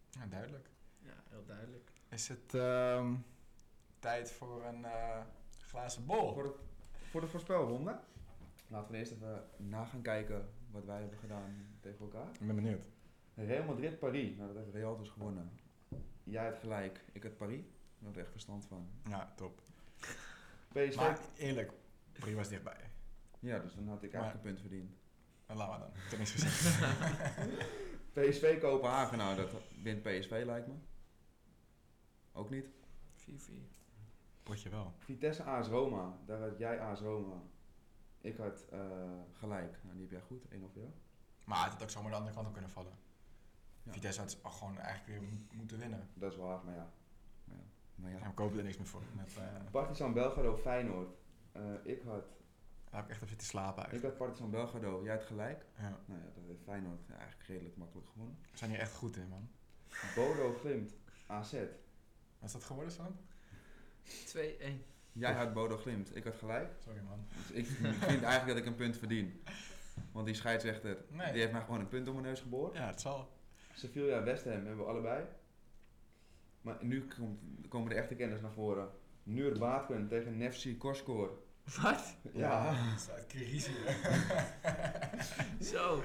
ja, 0.09 0.25
duidelijk. 0.25 0.69
ja, 0.99 1.13
heel 1.29 1.45
duidelijk. 1.45 1.91
Is 2.09 2.27
het 2.27 2.53
ehm, 2.53 3.15
tijd 3.99 4.31
voor 4.31 4.65
een 4.65 4.85
eh, 4.85 5.21
glazen 5.61 6.05
bol? 6.05 6.33
Voor 6.33 6.43
de, 6.43 6.55
voor 7.09 7.21
de 7.21 7.27
voorspelronde. 7.27 7.99
Laten 8.67 8.91
we 8.91 8.97
eerst 8.97 9.11
even 9.11 9.49
na 9.57 9.85
gaan 9.85 10.01
kijken 10.01 10.49
wat 10.71 10.85
wij 10.85 10.99
hebben 10.99 11.19
gedaan 11.19 11.77
tegen 11.79 11.99
elkaar. 11.99 12.27
Ik 12.39 12.47
ben 12.47 12.55
benieuwd. 12.55 12.85
Real 13.35 13.63
Madrid, 13.63 13.99
Paris. 13.99 14.35
Nou, 14.35 14.53
dat 14.53 14.63
heeft 14.63 14.75
Real 14.75 14.97
dus 14.97 15.09
gewonnen. 15.09 15.51
Jij 16.23 16.43
hebt 16.43 16.59
gelijk, 16.59 17.05
ik 17.11 17.23
heb 17.23 17.37
Paris. 17.37 17.65
Daar 17.65 18.07
had 18.07 18.15
ik 18.15 18.21
echt 18.21 18.31
verstand 18.31 18.65
van. 18.65 18.89
Ja, 19.09 19.33
top. 19.35 19.61
PSV. 20.71 20.95
Maar 20.95 21.19
eerlijk, 21.37 21.71
Paris 22.21 22.35
was 22.35 22.49
dichtbij. 22.49 22.89
Ja, 23.39 23.59
dus 23.59 23.73
dan 23.75 23.87
had 23.87 24.03
ik 24.03 24.13
eigenlijk 24.13 24.43
een 24.45 24.49
punt 24.51 24.61
verdiend. 24.61 24.91
En 25.45 25.55
laat 25.57 25.69
maar 25.69 25.79
dan. 25.79 26.19
Niks 26.19 26.31
gezegd. 26.31 26.79
PSV 28.13 28.59
Kopenhagen, 28.61 29.17
nou 29.17 29.35
dat 29.35 29.51
wint 29.83 30.01
PSV 30.03 30.41
lijkt 30.45 30.67
me. 30.67 30.73
Ook 32.33 32.49
niet. 32.49 32.65
4-4. 33.15 33.51
Potje 34.43 34.69
wel. 34.69 34.93
Vitesse 34.97 35.43
AS 35.43 35.67
Roma, 35.67 36.17
daar 36.25 36.39
had 36.39 36.57
jij 36.57 36.79
AS 36.79 36.99
Roma. 36.99 37.41
Ik 38.21 38.37
had 38.37 38.65
eh, 38.71 38.79
gelijk. 39.31 39.79
Nou, 39.83 39.93
die 39.93 40.01
heb 40.01 40.11
jij 40.11 40.21
goed, 40.21 40.47
1 40.49 40.63
of 40.63 40.73
jou. 40.75 40.87
Maar 41.45 41.63
het 41.63 41.73
had 41.73 41.83
ook 41.83 41.89
zomaar 41.89 42.09
de 42.11 42.17
andere 42.17 42.35
kant 42.35 42.47
op 42.47 42.53
kunnen 42.53 42.71
vallen. 42.71 42.93
Ja. 43.83 43.91
Vitesse 43.91 44.21
had 44.21 44.37
gewoon 44.53 44.77
eigenlijk 44.77 45.19
weer 45.19 45.29
mo- 45.29 45.45
moeten 45.55 45.77
winnen. 45.79 46.09
Dat 46.13 46.31
is 46.31 46.37
waar, 46.37 46.63
maar 46.65 46.75
ja. 46.75 46.91
Maar 47.45 47.57
ja. 47.57 47.63
Maar 47.95 48.11
Ja, 48.11 48.17
ja. 48.17 48.25
ik 48.31 48.37
hoop 48.37 48.57
er 48.57 48.63
niks 48.63 48.77
meer 48.77 48.87
voor. 48.87 49.01
Met, 49.15 49.37
eh, 49.37 49.43
Partizan 49.71 50.13
Belgrado 50.13 50.57
Feyenoord. 50.57 51.09
Eh, 51.51 51.61
ik, 51.83 52.01
had, 52.05 52.25
daar 52.89 52.95
heb 52.99 53.03
ik 53.05 53.09
echt 53.11 53.21
op 53.21 53.27
zitten 53.27 53.47
slapen 53.47 53.83
ik 53.83 53.89
eigenlijk. 53.89 54.03
had 54.03 54.27
Partizan 54.27 54.49
Belgrado, 54.51 55.03
jij 55.03 55.13
had 55.15 55.23
gelijk. 55.23 55.65
Ja. 55.77 55.99
Nou 56.05 56.19
ja, 56.19 56.25
dat 56.35 56.43
heeft 56.47 56.63
Feyenoord 56.63 57.09
eigenlijk 57.09 57.47
redelijk 57.49 57.77
makkelijk 57.77 58.07
gewonnen. 58.09 58.37
We 58.51 58.57
zijn 58.57 58.69
hier 58.69 58.79
echt 58.79 58.93
goed 58.95 59.15
in, 59.17 59.27
man. 59.27 59.49
Bodo 60.15 60.53
Glimt 60.53 60.93
AZ. 61.27 61.51
Wat 62.39 62.49
is 62.49 62.51
dat 62.51 62.63
geworden, 62.63 62.93
Sam? 62.93 63.15
2-1. 64.03 64.39
Jij 65.13 65.33
had 65.33 65.53
Bodo 65.53 65.77
Glimt, 65.77 66.15
ik 66.15 66.23
had 66.23 66.35
gelijk. 66.35 66.69
Sorry, 66.83 67.01
man. 67.01 67.25
Dus 67.35 67.51
ik 67.51 67.65
vind 67.65 68.23
eigenlijk 68.23 68.47
dat 68.47 68.57
ik 68.57 68.65
een 68.65 68.75
punt 68.75 68.97
verdien. 68.97 69.43
Want 70.11 70.25
die 70.25 70.35
scheidsrechter, 70.35 70.97
Nee. 71.09 71.31
die 71.31 71.41
heeft 71.41 71.51
mij 71.51 71.61
gewoon 71.61 71.79
een 71.79 71.87
punt 71.87 72.07
op 72.07 72.13
mijn 72.13 72.25
neus 72.25 72.39
geboord. 72.39 72.73
Ja, 72.73 72.87
het 72.87 73.01
zal. 73.01 73.29
Sevilla 73.73 74.23
West 74.23 74.43
Ham 74.43 74.53
hebben 74.53 74.77
we 74.77 74.83
allebei. 74.83 75.25
Maar 76.61 76.77
nu 76.81 77.07
komt, 77.07 77.39
komen 77.67 77.89
de 77.89 77.95
echte 77.95 78.15
kennis 78.15 78.41
naar 78.41 78.51
voren. 78.51 78.89
Nur 79.23 79.59
Baatken 79.59 80.07
tegen 80.07 80.37
Nefci 80.37 80.77
Korskor. 80.77 81.39
Wat? 81.81 82.17
Ja. 82.33 82.73
Het 82.73 83.33
is. 83.33 83.69
Zo. 85.71 86.03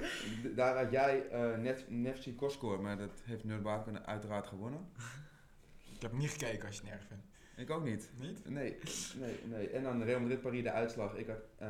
Daar 0.54 0.76
had 0.76 0.90
jij 0.90 1.28
eh 1.28 1.58
Nef 1.58 1.84
Nefci 1.88 2.34
Korskor, 2.34 2.80
maar 2.82 2.98
dat 2.98 3.22
heeft 3.24 3.44
Nur 3.44 3.62
Baatken 3.62 4.06
uiteraard 4.06 4.46
gewonnen. 4.46 4.88
Ik 5.94 6.02
heb 6.02 6.12
niet 6.12 6.30
gekeken 6.30 6.66
als 6.66 6.76
je 6.76 6.82
het 6.82 6.92
erg 6.92 7.06
vindt. 7.06 7.24
Ik 7.56 7.70
ook 7.70 7.84
niet. 7.84 8.10
Niet? 8.20 8.48
Nee, 8.48 8.76
nee, 9.18 9.38
nee. 9.44 9.68
En 9.68 9.82
dan 9.82 10.02
Real 10.02 10.20
Madrid 10.20 10.40
Paris 10.40 10.62
de 10.62 10.70
uitslag. 10.70 11.14
Ik 11.16 11.26
had 11.26 11.48
eh 11.56 11.68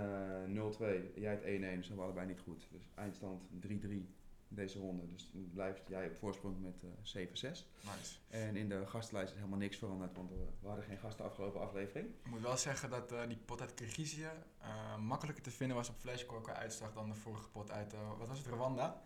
0-2, 0.48 1.14
jij 1.14 1.32
had 1.34 1.42
1-1, 1.42 1.44
dus 1.44 1.60
dat 1.60 1.86
hebben 1.86 1.96
we 1.96 2.02
allebei 2.02 2.26
niet 2.26 2.40
goed. 2.40 2.68
Dus 2.70 2.88
eindstand 2.94 3.42
3-3 3.66 3.70
deze 4.48 4.78
ronde. 4.78 5.06
Dus 5.12 5.30
dan 5.32 5.50
blijft 5.52 5.82
jij 5.88 6.06
op 6.06 6.16
voorsprong 6.16 6.56
met 6.62 6.82
eh 7.14 7.26
7-6. 7.26 7.30
Nice. 7.40 7.64
En 8.28 8.56
in 8.56 8.68
de 8.68 8.86
gastenlijst 8.86 9.30
is 9.32 9.36
helemaal 9.38 9.58
niks 9.58 9.76
veranderd, 9.76 10.16
want 10.16 10.30
we, 10.30 10.66
hadden 10.66 10.84
geen 10.84 10.98
gasten 10.98 11.24
afgelopen 11.24 11.60
aflevering. 11.60 12.08
Ik 12.24 12.30
moet 12.30 12.40
wel 12.40 12.56
zeggen 12.56 12.90
dat 12.90 13.12
eh, 13.12 13.26
die 13.28 13.36
pot 13.36 13.60
uit 13.60 13.74
Kirgizië 13.74 14.28
eh, 14.60 14.96
makkelijker 14.98 15.42
te 15.44 15.50
vinden 15.50 15.76
was 15.76 15.88
op 15.88 15.94
Flashcore 15.98 16.40
qua 16.40 16.54
uitslag 16.54 16.92
dan 16.92 17.08
de 17.08 17.14
vorige 17.14 17.48
pot 17.48 17.70
uit, 17.70 17.92
eh, 17.92 18.18
wat 18.18 18.28
was 18.28 18.38
het, 18.38 18.46
Rwanda? 18.46 19.02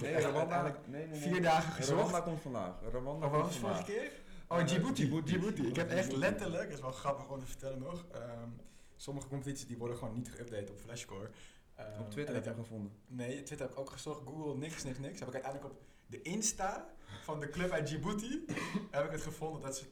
Nee, 0.00 0.14
Rwanda, 0.14 0.62
nee, 0.62 0.72
nee, 0.86 1.06
nee. 1.06 1.20
vier 1.20 1.42
dagen 1.42 1.72
gezocht. 1.72 2.00
Rwanda 2.00 2.20
komt 2.20 2.40
vandaag. 2.40 2.80
Rwanda 2.90 3.26
Of 3.26 3.32
wat 3.32 3.40
was 3.40 3.50
het 3.54 3.62
vorige 3.62 3.84
keer? 3.84 4.12
Oh, 4.48 4.58
Eh, 4.60 4.66
Djibouti. 4.66 5.02
Djibouti. 5.02 5.32
Djibouti. 5.32 5.66
Ik 5.66 5.76
heb 5.76 5.90
echt 5.90 6.12
letterlijk, 6.12 6.64
dat 6.64 6.72
is 6.72 6.80
wel 6.80 6.92
grappig 6.92 7.28
om 7.30 7.40
te 7.40 7.46
vertellen 7.46 7.78
nog, 7.78 8.04
ehm, 8.12 8.48
sommige 8.96 9.28
competities 9.28 9.66
die 9.66 9.78
worden 9.78 9.96
gewoon 9.96 10.14
niet 10.14 10.30
geüpdate 10.30 10.70
op 10.70 10.78
Flashcore. 10.78 11.30
Ehm, 11.74 12.00
Op 12.00 12.10
Twitter 12.10 12.34
heb 12.34 12.42
ik 12.44 12.48
je 12.50 12.54
hem 12.54 12.64
gevonden. 12.64 12.92
Nee, 13.06 13.42
Twitter 13.42 13.66
heb 13.66 13.70
ik 13.70 13.78
ook 13.80 13.90
gezocht, 13.90 14.20
Google, 14.26 14.54
niks, 14.56 14.84
niks, 14.84 14.98
niks. 14.98 15.18
Heb 15.18 15.28
ik 15.28 15.34
uiteindelijk 15.34 15.72
op 15.74 15.82
de 16.06 16.22
Insta 16.22 16.86
van 17.22 17.40
de 17.40 17.48
club 17.48 17.70
uit 17.70 17.86
Djibouti, 17.86 18.44
heb 18.90 19.04
ik 19.04 19.10
het 19.10 19.22
gevonden 19.22 19.62
dat 19.62 19.76
ze 19.76 19.84
2-0 19.84 19.88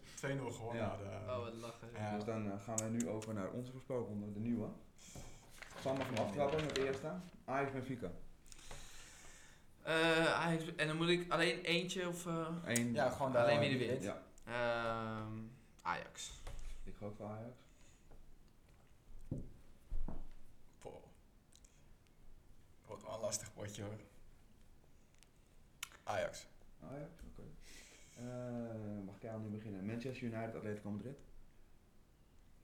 gewonnen 0.52 0.82
Ja. 0.82 0.88
hadden. 0.88 1.06
Oh, 1.08 1.38
wat 1.44 1.54
lachen. 1.54 1.88
Ja. 1.94 2.14
Dus 2.14 2.24
dan 2.24 2.50
eh, 2.52 2.62
gaan 2.64 2.76
we 2.76 2.84
nu 2.88 3.08
over 3.08 3.34
naar 3.34 3.50
onze 3.50 3.72
voorspelronde, 3.72 4.32
de 4.32 4.40
nieuwe. 4.40 4.68
Sam 5.80 5.96
mag 5.96 6.06
hem 6.06 6.16
aftrappen 6.26 6.64
met 6.64 6.74
de 6.74 6.86
eerste. 6.86 7.12
Ajax 7.44 7.72
Benfica. 7.72 8.10
Eh, 9.82 10.32
Ajax- 10.34 10.74
en 10.76 10.86
dan 10.86 10.96
moet 10.96 11.08
ik 11.08 11.32
alleen 11.32 11.60
eentje 11.60 12.08
of... 12.08 12.26
eh, 12.26 12.48
Eén. 12.64 12.92
Ja, 12.92 13.08
gewoon 13.10 13.36
Alleen 13.36 13.60
daar- 13.60 13.68
wie 13.68 13.78
wint. 13.88 14.02
Ja, 14.02 14.22
ehm, 14.44 15.38
Ajax. 15.82 16.40
ik 16.84 16.94
ga 16.96 17.06
ook 17.06 17.16
voor 17.16 17.26
Ajax. 17.26 17.56
Poh. 20.78 21.02
Wordt 22.86 23.02
wel 23.02 23.14
een 23.14 23.20
lastig 23.32 23.52
potje 23.52 23.82
hoor. 23.82 24.00
Ajax. 26.02 26.46
Ajax, 26.80 27.22
oké. 27.22 27.42
Eh, 28.14 29.04
mag 29.04 29.16
ik 29.16 29.26
aan 29.26 29.42
nu 29.42 29.48
beginnen? 29.48 29.86
Manchester 29.86 30.22
United, 30.22 30.54
Atletico 30.54 30.90
Madrid. 30.90 31.18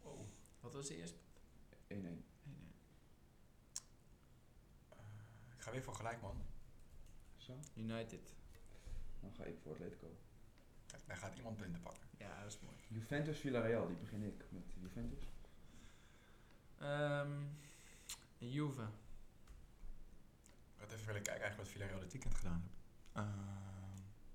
Wow. 0.03 0.27
Wat 0.61 0.75
was 0.75 0.89
de 0.89 0.97
eerste? 0.97 1.19
1-1. 1.89 2.25
Ik 5.57 5.65
ga 5.65 5.71
weer 5.71 5.83
voor 5.83 5.95
gelijk 5.95 6.21
man. 6.21 6.43
Sam? 7.37 7.61
United. 7.75 8.35
Dan 9.21 9.33
ga 9.35 9.45
ik 9.45 9.59
voor 9.63 9.73
Atletico. 9.73 10.17
Kijk, 10.87 11.07
Daar 11.07 11.17
gaat 11.17 11.37
iemand 11.37 11.57
punten 11.57 11.81
pakken. 11.81 12.09
Ja, 12.19 12.43
dat 12.43 12.53
is 12.53 12.61
mooi. 12.61 12.77
Juventus 12.89 13.39
Villarreal, 13.39 13.87
die 13.87 13.97
begin 13.97 14.23
ik 14.23 14.45
met 14.51 14.75
Juventus. 14.75 15.29
Ehm 16.79 17.43
Juve. 18.39 18.89
Wat 20.79 20.93
even 20.93 21.07
willen 21.07 21.23
kijken 21.23 21.43
eigenlijk 21.43 21.57
wat 21.57 21.69
Villarreal 21.69 22.01
dit 22.01 22.13
weekend 22.13 22.35
gedaan 22.35 22.61
heeft. 22.61 22.79
Ehm 23.13 23.59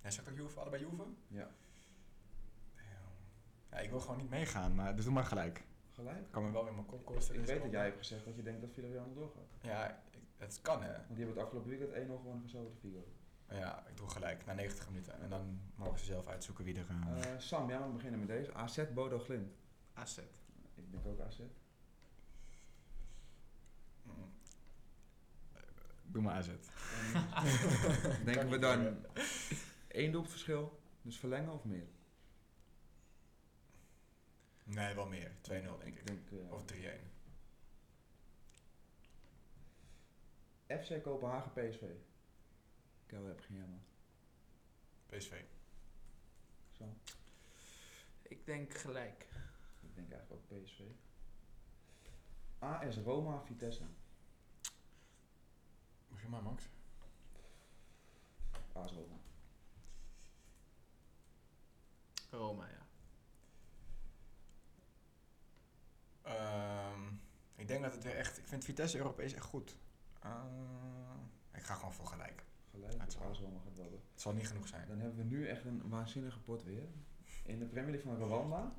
jij 0.03 0.11
zegt 0.11 0.29
ook 0.29 0.35
Juve, 0.35 0.59
allebei 0.59 0.81
Juve? 0.83 1.03
Ja. 1.27 1.49
Ja, 3.71 3.79
ik 3.79 3.89
wil 3.89 3.99
gewoon 3.99 4.17
niet 4.17 4.29
meegaan, 4.29 4.75
maar 4.75 4.95
dus 4.95 5.05
doe 5.05 5.13
maar 5.13 5.25
gelijk. 5.25 5.63
Gelijk? 5.91 6.31
Kan 6.31 6.43
me 6.43 6.51
wel 6.51 6.67
in 6.67 6.73
mijn 6.73 6.85
kop 6.85 7.05
kosten. 7.05 7.33
Ik 7.33 7.39
dus 7.39 7.49
weet 7.49 7.61
dat 7.61 7.71
jij 7.71 7.83
hebt 7.83 7.97
gezegd 7.97 8.25
dat 8.25 8.35
je 8.35 8.43
denkt 8.43 8.61
dat 8.61 8.71
Villarreal 8.73 9.05
nog 9.05 9.15
doorgaat. 9.15 9.49
Ja, 9.61 9.89
ik, 10.11 10.19
het 10.37 10.61
kan 10.61 10.83
hè. 10.83 10.91
Want 10.91 11.07
die 11.07 11.17
hebben 11.17 11.35
het 11.35 11.43
afgelopen 11.43 11.69
weekend 11.69 11.91
1-0 11.91 12.05
gewonnen 12.05 12.39
van 12.39 12.49
Celta 12.49 12.71
Vigo. 12.79 13.07
Ja, 13.49 13.87
ik 13.87 13.97
doe 13.97 14.09
gelijk, 14.09 14.45
na 14.45 14.53
90 14.53 14.89
minuten. 14.89 15.21
En 15.21 15.29
dan 15.29 15.59
mogen 15.75 15.99
ze 15.99 16.05
zelf 16.05 16.27
uitzoeken 16.27 16.65
wie 16.65 16.77
er... 16.77 16.85
Eh, 16.89 17.37
Sam, 17.37 17.69
jij 17.69 17.79
mag 17.79 17.91
beginnen 17.91 18.19
met 18.19 18.27
deze. 18.27 18.53
AZ 18.53 18.83
Bodo 18.93 19.19
Glimt. 19.19 19.53
AZ. 19.93 20.17
Ik 20.75 20.91
denk 20.91 21.05
ook 21.05 21.19
AZ. 21.19 21.39
Doe 26.13 26.21
maar 26.21 26.33
AZ. 26.35 26.47
En 26.47 26.57
denken 28.25 28.49
we 28.49 28.59
dan 28.59 28.81
meer. 28.83 28.95
één 29.87 30.11
doelpuntverschil, 30.11 30.79
dus 31.01 31.17
verlengen 31.19 31.53
of 31.53 31.63
meer? 31.63 31.87
Nee, 34.63 34.95
wel 34.95 35.07
meer. 35.07 35.31
2-0 35.41 35.41
denk 35.49 35.83
ik. 35.83 35.95
Ik 35.99 36.07
denk 36.07 36.31
eh, 36.31 36.51
Of 36.51 36.63
3-1. 36.73 36.75
FC 40.83 41.03
Kopenhagen 41.03 41.51
PSV. 41.53 41.83
Kel 43.05 43.25
heb 43.25 43.39
geen 43.39 43.57
jammer. 43.57 43.79
PSV. 45.05 45.41
Sam, 46.71 46.97
Ik 48.21 48.45
denk 48.45 48.73
gelijk. 48.73 49.27
ik 49.81 49.95
denk 49.95 50.11
eigenlijk 50.11 50.41
ook 50.51 50.61
PSV. 50.63 50.79
AS 52.59 52.97
Roma 52.97 53.41
Vitesse. 53.45 53.83
Begin 56.23 56.41
maar, 56.41 56.51
Max. 56.51 56.69
AS 58.73 58.91
Roma. 58.91 59.15
Roma, 62.31 62.65
ja. 62.67 62.85
Ehm, 66.21 67.01
ik 67.55 67.67
denk 67.67 67.83
dat 67.83 67.93
het 67.93 68.03
weer 68.03 68.15
echt... 68.15 68.37
Ik 68.37 68.47
vind 68.47 68.63
Vitesse 68.63 68.97
Europees 68.97 69.33
echt 69.33 69.45
goed. 69.45 69.75
Ehm, 70.19 71.19
ik 71.53 71.63
ga 71.63 71.73
gewoon 71.73 71.93
voor 71.93 72.07
gelijk. 72.07 72.43
Gelijk, 72.71 73.01
Het 73.01 73.11
zal. 73.11 73.21
AS 73.21 73.39
Roma 73.39 73.59
gaat 73.59 73.75
wel. 73.75 74.01
Het 74.11 74.21
zal 74.21 74.33
niet 74.33 74.47
genoeg 74.47 74.67
zijn. 74.67 74.87
Dan 74.87 74.99
hebben 74.99 75.17
we 75.17 75.35
nu 75.35 75.47
echt 75.47 75.65
een 75.65 75.89
waanzinnige 75.89 76.39
pot 76.39 76.63
weer. 76.63 76.87
In 77.43 77.59
de 77.59 77.65
Premier 77.65 77.91
League 77.91 78.15
van 78.15 78.25
Rwanda 78.27 78.75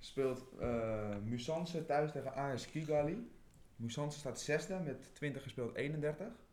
speelt 0.00 0.58
eh 0.58 1.16
Musanse 1.18 1.84
thuis 1.84 2.12
tegen 2.12 2.34
AS 2.34 2.66
Kigali. 2.66 3.32
Musanse 3.76 4.18
staat 4.18 4.40
zesde 4.40 4.78
met 4.78 5.14
20 5.14 5.42
gespeeld 5.42 5.74
31. 5.74 6.43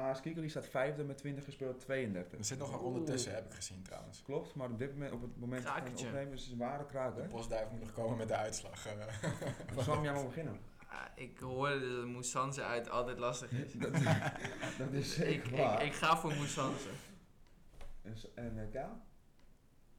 AS 0.00 0.20
Kigali 0.20 0.48
staat 0.48 0.66
vijfde 0.68 1.04
met 1.04 1.18
20 1.18 1.44
gespeeld 1.44 1.80
32. 1.80 2.38
Er 2.38 2.44
zit 2.44 2.58
nog 2.58 2.72
een 2.72 2.78
ronde 2.78 3.02
tussen, 3.02 3.34
heb 3.34 3.44
ik 3.46 3.52
gezien 3.54 3.82
trouwens. 3.82 4.22
Klopt, 4.22 4.54
maar 4.54 4.70
op 4.70 4.78
dit 4.78 4.92
moment, 4.92 5.12
op 5.12 5.22
het 5.22 5.36
moment 5.38 5.62
van 5.62 5.72
het 5.72 5.80
Krakertje. 5.82 6.06
opnemen 6.06 6.32
is 6.32 6.42
het 6.42 6.52
een 6.52 6.58
ware 6.58 7.12
De 7.14 7.22
postduif 7.28 7.70
moet 7.70 7.80
nog 7.80 7.92
komen 7.92 8.16
met 8.16 8.28
de 8.28 8.36
uitslag. 8.36 8.86
eh. 8.86 9.82
Sam, 9.84 10.02
jij 10.04 10.12
mag 10.12 10.24
beginnen. 10.26 10.58
Ah, 10.88 11.04
ik 11.14 11.38
hoorde 11.38 11.96
dat 11.96 12.06
Moussanze 12.06 12.62
uit 12.62 12.88
altijd 12.90 13.18
lastig 13.18 13.50
is. 13.52 13.72
Dat, 13.72 13.92
dat 14.78 14.92
is 14.92 15.16
ik, 15.18 15.24
zeker 15.24 15.52
ik, 15.52 15.56
waar. 15.58 15.84
ik 15.84 15.92
ga 15.92 16.16
voor 16.16 16.34
Moussanze. 16.34 16.88
En, 18.34 18.58
eh, 18.58 18.70
Kaal? 18.72 19.00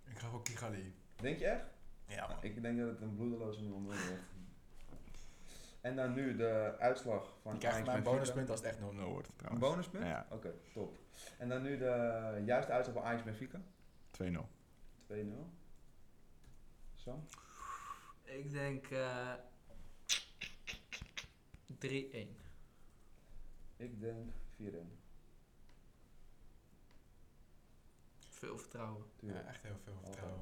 ik 0.05 0.17
ga 0.19 0.29
voor 0.29 0.43
Kigali. 0.43 0.93
Denk 1.15 1.39
je 1.39 1.45
echt? 1.45 1.65
Ja 2.07 2.27
man. 2.27 2.37
Ik 2.41 2.61
denk 2.61 2.77
dat 2.79 2.87
het 2.87 3.01
een 3.01 3.15
bloedeloze 3.15 3.61
0-0 3.61 3.63
wordt. 3.69 3.99
En 5.81 5.95
dan 5.95 6.13
nu 6.13 6.35
de 6.35 6.75
uitslag 6.79 7.33
van 7.41 7.53
Je 7.53 7.59
krijgt 7.59 7.77
een 7.77 7.83
Benfica. 7.85 8.09
bonuspunt 8.11 8.49
als 8.49 8.59
het 8.59 8.69
echt 8.69 8.77
0-0 8.79 8.81
wordt 8.81 9.27
Een 9.27 9.35
trouwens. 9.35 9.65
bonuspunt? 9.69 10.05
Ja. 10.05 10.25
Oké, 10.29 10.53
top. 10.73 10.97
En 11.37 11.49
dan 11.49 11.61
nu 11.61 11.77
de 11.77 12.41
juiste 12.45 12.71
uitslag 12.71 12.95
van 12.95 13.05
Ajax 13.05 13.23
Benfica. 13.23 13.61
2-0. 14.11 14.47
2-0. 15.07 15.13
Sam? 16.95 17.25
Ik 18.23 18.51
denk 18.51 18.85
eh 18.89 19.33
3-1. 21.67 22.27
Ik 23.77 23.99
denk 23.99 24.31
4-1. 24.57 24.99
Veel 28.29 28.57
vertrouwen. 28.57 29.03
Ja, 29.19 29.41
echt 29.47 29.61
heel 29.63 29.77
veel 29.83 29.97
vertrouwen. 30.03 30.39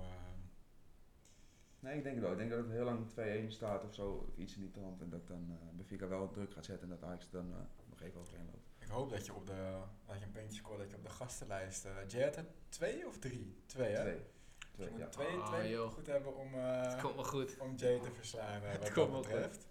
Eh. 1.80 1.84
Nee, 1.89 1.97
ik 1.97 2.03
denk 2.03 2.15
het 2.15 2.23
wel. 2.23 2.32
Ik 2.32 2.38
denk 2.38 2.49
dat 2.49 2.59
het 2.59 2.69
heel 2.71 2.84
lang 2.84 3.07
2-1 3.47 3.51
staat 3.51 3.84
of 3.84 3.93
zo, 3.93 4.09
of 4.11 4.38
iets 4.38 4.55
in 4.55 4.61
die 4.61 4.71
trant. 4.71 5.01
En 5.01 5.09
dat 5.09 5.27
dan 5.27 5.47
eh 5.61 5.75
Benfica 5.77 6.07
wel 6.07 6.30
druk 6.32 6.53
gaat 6.53 6.65
zetten 6.65 6.89
en 6.91 6.97
dat 6.99 7.09
Ajax 7.09 7.30
dan 7.30 7.51
eh, 7.51 7.57
nog 7.89 8.01
even 8.01 8.19
overheen 8.19 8.45
loopt. 8.45 8.67
Ik 8.80 8.88
hoop 8.88 9.09
dat 9.09 9.25
je 9.25 9.34
op 9.34 9.47
de, 9.47 9.77
dat 10.05 10.19
je 10.19 10.25
een 10.25 10.32
puntje 10.32 10.55
scoort, 10.55 10.80
dat 10.80 10.89
je 10.89 10.95
op 10.95 11.03
de 11.03 11.09
gastenlijst, 11.09 11.86
uh, 11.86 11.91
Jay 12.07 12.23
had 12.23 12.36
er 12.36 12.45
twee 12.69 13.07
of 13.07 13.17
drie? 13.19 13.55
Twee 13.65 13.95
hè? 13.95 14.01
Twee. 14.01 14.15
Dus 14.15 14.67
Twee, 14.71 14.86
je 14.88 14.91
moet 14.91 14.99
ja. 15.01 15.07
twee, 15.09 15.27
Ah, 15.38 15.47
twee 15.53 15.69
joh. 15.69 15.91
goed 15.91 16.07
hebben 16.07 16.36
om, 16.36 16.53
eh, 16.53 16.82
Het 16.91 17.01
komt 17.01 17.15
wel 17.15 17.23
goed. 17.23 17.57
om 17.59 17.75
Jay 17.75 17.99
te 17.99 18.11
verslaan 18.11 18.61
eh, 18.63 18.71
Het 18.71 18.80
wat 18.80 18.91
komt 18.93 19.11
dat 19.11 19.25
wel 19.25 19.36
betreft. 19.39 19.67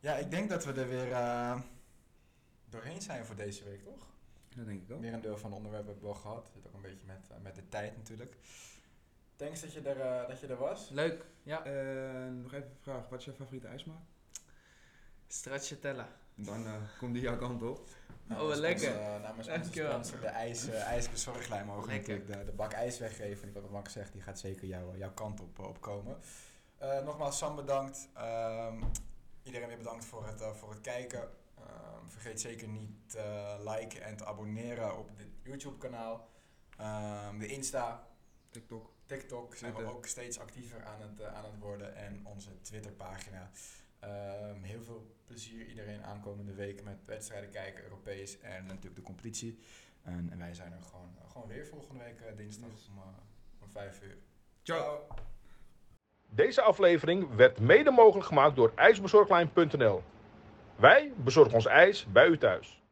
Ja, 0.00 0.16
ik 0.16 0.30
denk 0.30 0.48
dat 0.50 0.64
we 0.64 0.72
er 0.72 0.88
weer 0.88 1.12
eh, 1.12 1.60
doorheen 2.68 3.02
zijn 3.02 3.24
voor 3.24 3.36
deze 3.36 3.64
week, 3.64 3.82
toch? 3.82 4.06
Dat 4.56 4.66
denk 4.66 4.82
ik 4.82 4.90
ook. 4.92 5.00
Meer 5.00 5.12
een 5.12 5.20
deel 5.20 5.38
van 5.38 5.50
de 5.50 5.56
onderwerpen 5.56 5.90
hebben 5.92 6.08
we 6.08 6.12
wel 6.12 6.20
gehad. 6.22 6.50
Zit 6.54 6.66
ook 6.66 6.74
een 6.74 6.82
beetje 6.82 7.06
met, 7.06 7.28
eh, 7.30 7.36
met 7.42 7.54
de 7.54 7.68
tijd 7.68 7.96
natuurlijk. 7.96 8.36
Thanks 9.38 9.60
dat 9.60 9.72
je 9.72 9.80
er, 9.80 10.00
eh, 10.00 10.28
dat 10.28 10.40
je 10.40 10.46
er 10.46 10.56
was. 10.56 10.88
Leuk. 10.90 11.24
Ja. 11.42 11.64
Eh, 11.64 11.72
nog 12.42 12.52
even 12.52 12.68
een 12.68 12.76
vraag. 12.80 13.08
Wat 13.08 13.18
is 13.18 13.24
jouw 13.24 13.34
favoriete 13.34 13.66
ijsmaak? 13.66 14.02
Stracciatella. 15.26 16.08
Dan 16.34 16.66
eh, 16.66 16.72
komt 16.98 17.12
die 17.14 17.22
jouw 17.22 17.36
kant 17.36 17.62
op. 17.62 17.88
Oh, 18.30 18.38
wat 18.38 18.56
lekker. 18.56 18.88
Onze, 18.88 19.18
namens 19.22 19.48
onze 19.48 19.72
sponsor, 19.72 20.20
de 20.20 20.26
ijs, 20.26 20.68
uh, 20.68 20.82
ijsbezorglijn, 20.82 21.66
mogen 21.66 21.88
natuurlijk 21.88 22.26
de, 22.26 22.44
de 22.44 22.52
bak 22.52 22.72
ijs 22.72 22.98
weggeven. 22.98 23.42
En 23.42 23.48
ik 23.48 23.54
wat 23.54 23.70
Max 23.70 23.92
zegt, 23.92 24.12
die 24.12 24.22
gaat 24.22 24.38
zeker 24.38 24.68
jou, 24.68 24.98
jouw 24.98 25.12
kant 25.12 25.40
op, 25.40 25.58
op 25.58 25.80
komen. 25.80 26.18
Uh, 26.82 27.02
nogmaals, 27.04 27.38
Sam 27.38 27.56
bedankt. 27.56 28.08
Um, 28.16 28.84
iedereen 29.42 29.68
weer 29.68 29.76
bedankt 29.76 30.04
voor 30.04 30.26
het, 30.26 30.40
uh, 30.40 30.54
voor 30.54 30.70
het 30.70 30.80
kijken. 30.80 31.22
Um, 31.22 32.10
vergeet 32.10 32.40
zeker 32.40 32.68
niet 32.68 32.90
te 33.06 33.56
liken 33.58 34.02
en 34.02 34.16
te 34.16 34.24
abonneren 34.24 34.98
op 34.98 35.10
dit 35.16 35.28
YouTube 35.42 35.78
kanaal. 35.78 36.28
Um, 37.30 37.38
de 37.38 37.46
Insta, 37.46 38.06
TikTok. 38.50 38.96
TikTok 39.08 39.56
zijn 39.56 39.74
we 39.74 39.84
ook 39.84 40.06
steeds 40.06 40.38
actiever 40.38 40.84
aan 40.84 41.00
het, 41.00 41.20
uh, 41.20 41.34
aan 41.34 41.44
het 41.44 41.58
worden. 41.58 41.96
En 41.96 42.20
onze 42.26 42.60
Twitterpagina. 42.60 43.50
Um, 44.04 44.62
heel 44.62 44.82
veel 44.82 45.16
plezier 45.24 45.66
iedereen 45.66 46.04
aankomende 46.04 46.54
week 46.54 46.82
met 46.82 47.04
wedstrijden 47.04 47.50
kijken, 47.50 47.82
Europees 47.84 48.40
en 48.40 48.66
natuurlijk 48.66 48.96
de 48.96 49.02
competitie. 49.02 49.58
En, 50.02 50.28
en 50.30 50.38
wij 50.38 50.54
zijn 50.54 50.72
er 50.72 50.82
gewoon, 50.82 51.16
gewoon 51.26 51.48
weer 51.48 51.66
volgende 51.66 52.04
week 52.04 52.20
uh, 52.20 52.36
dinsdag 52.36 52.70
Yes. 52.70 52.88
om, 52.88 53.02
om 53.62 53.70
5 53.70 54.02
uur. 54.02 54.16
Ciao. 54.62 55.06
Deze 56.30 56.62
aflevering 56.62 57.34
werd 57.34 57.60
mede 57.60 57.90
mogelijk 57.90 58.26
gemaakt 58.26 58.56
door 58.56 58.72
ijsbezorglijn.nl. 58.74 60.02
Wij 60.76 61.12
bezorgen 61.16 61.54
ons 61.54 61.66
ijs 61.66 62.06
bij 62.12 62.26
u 62.26 62.38
thuis. 62.38 62.77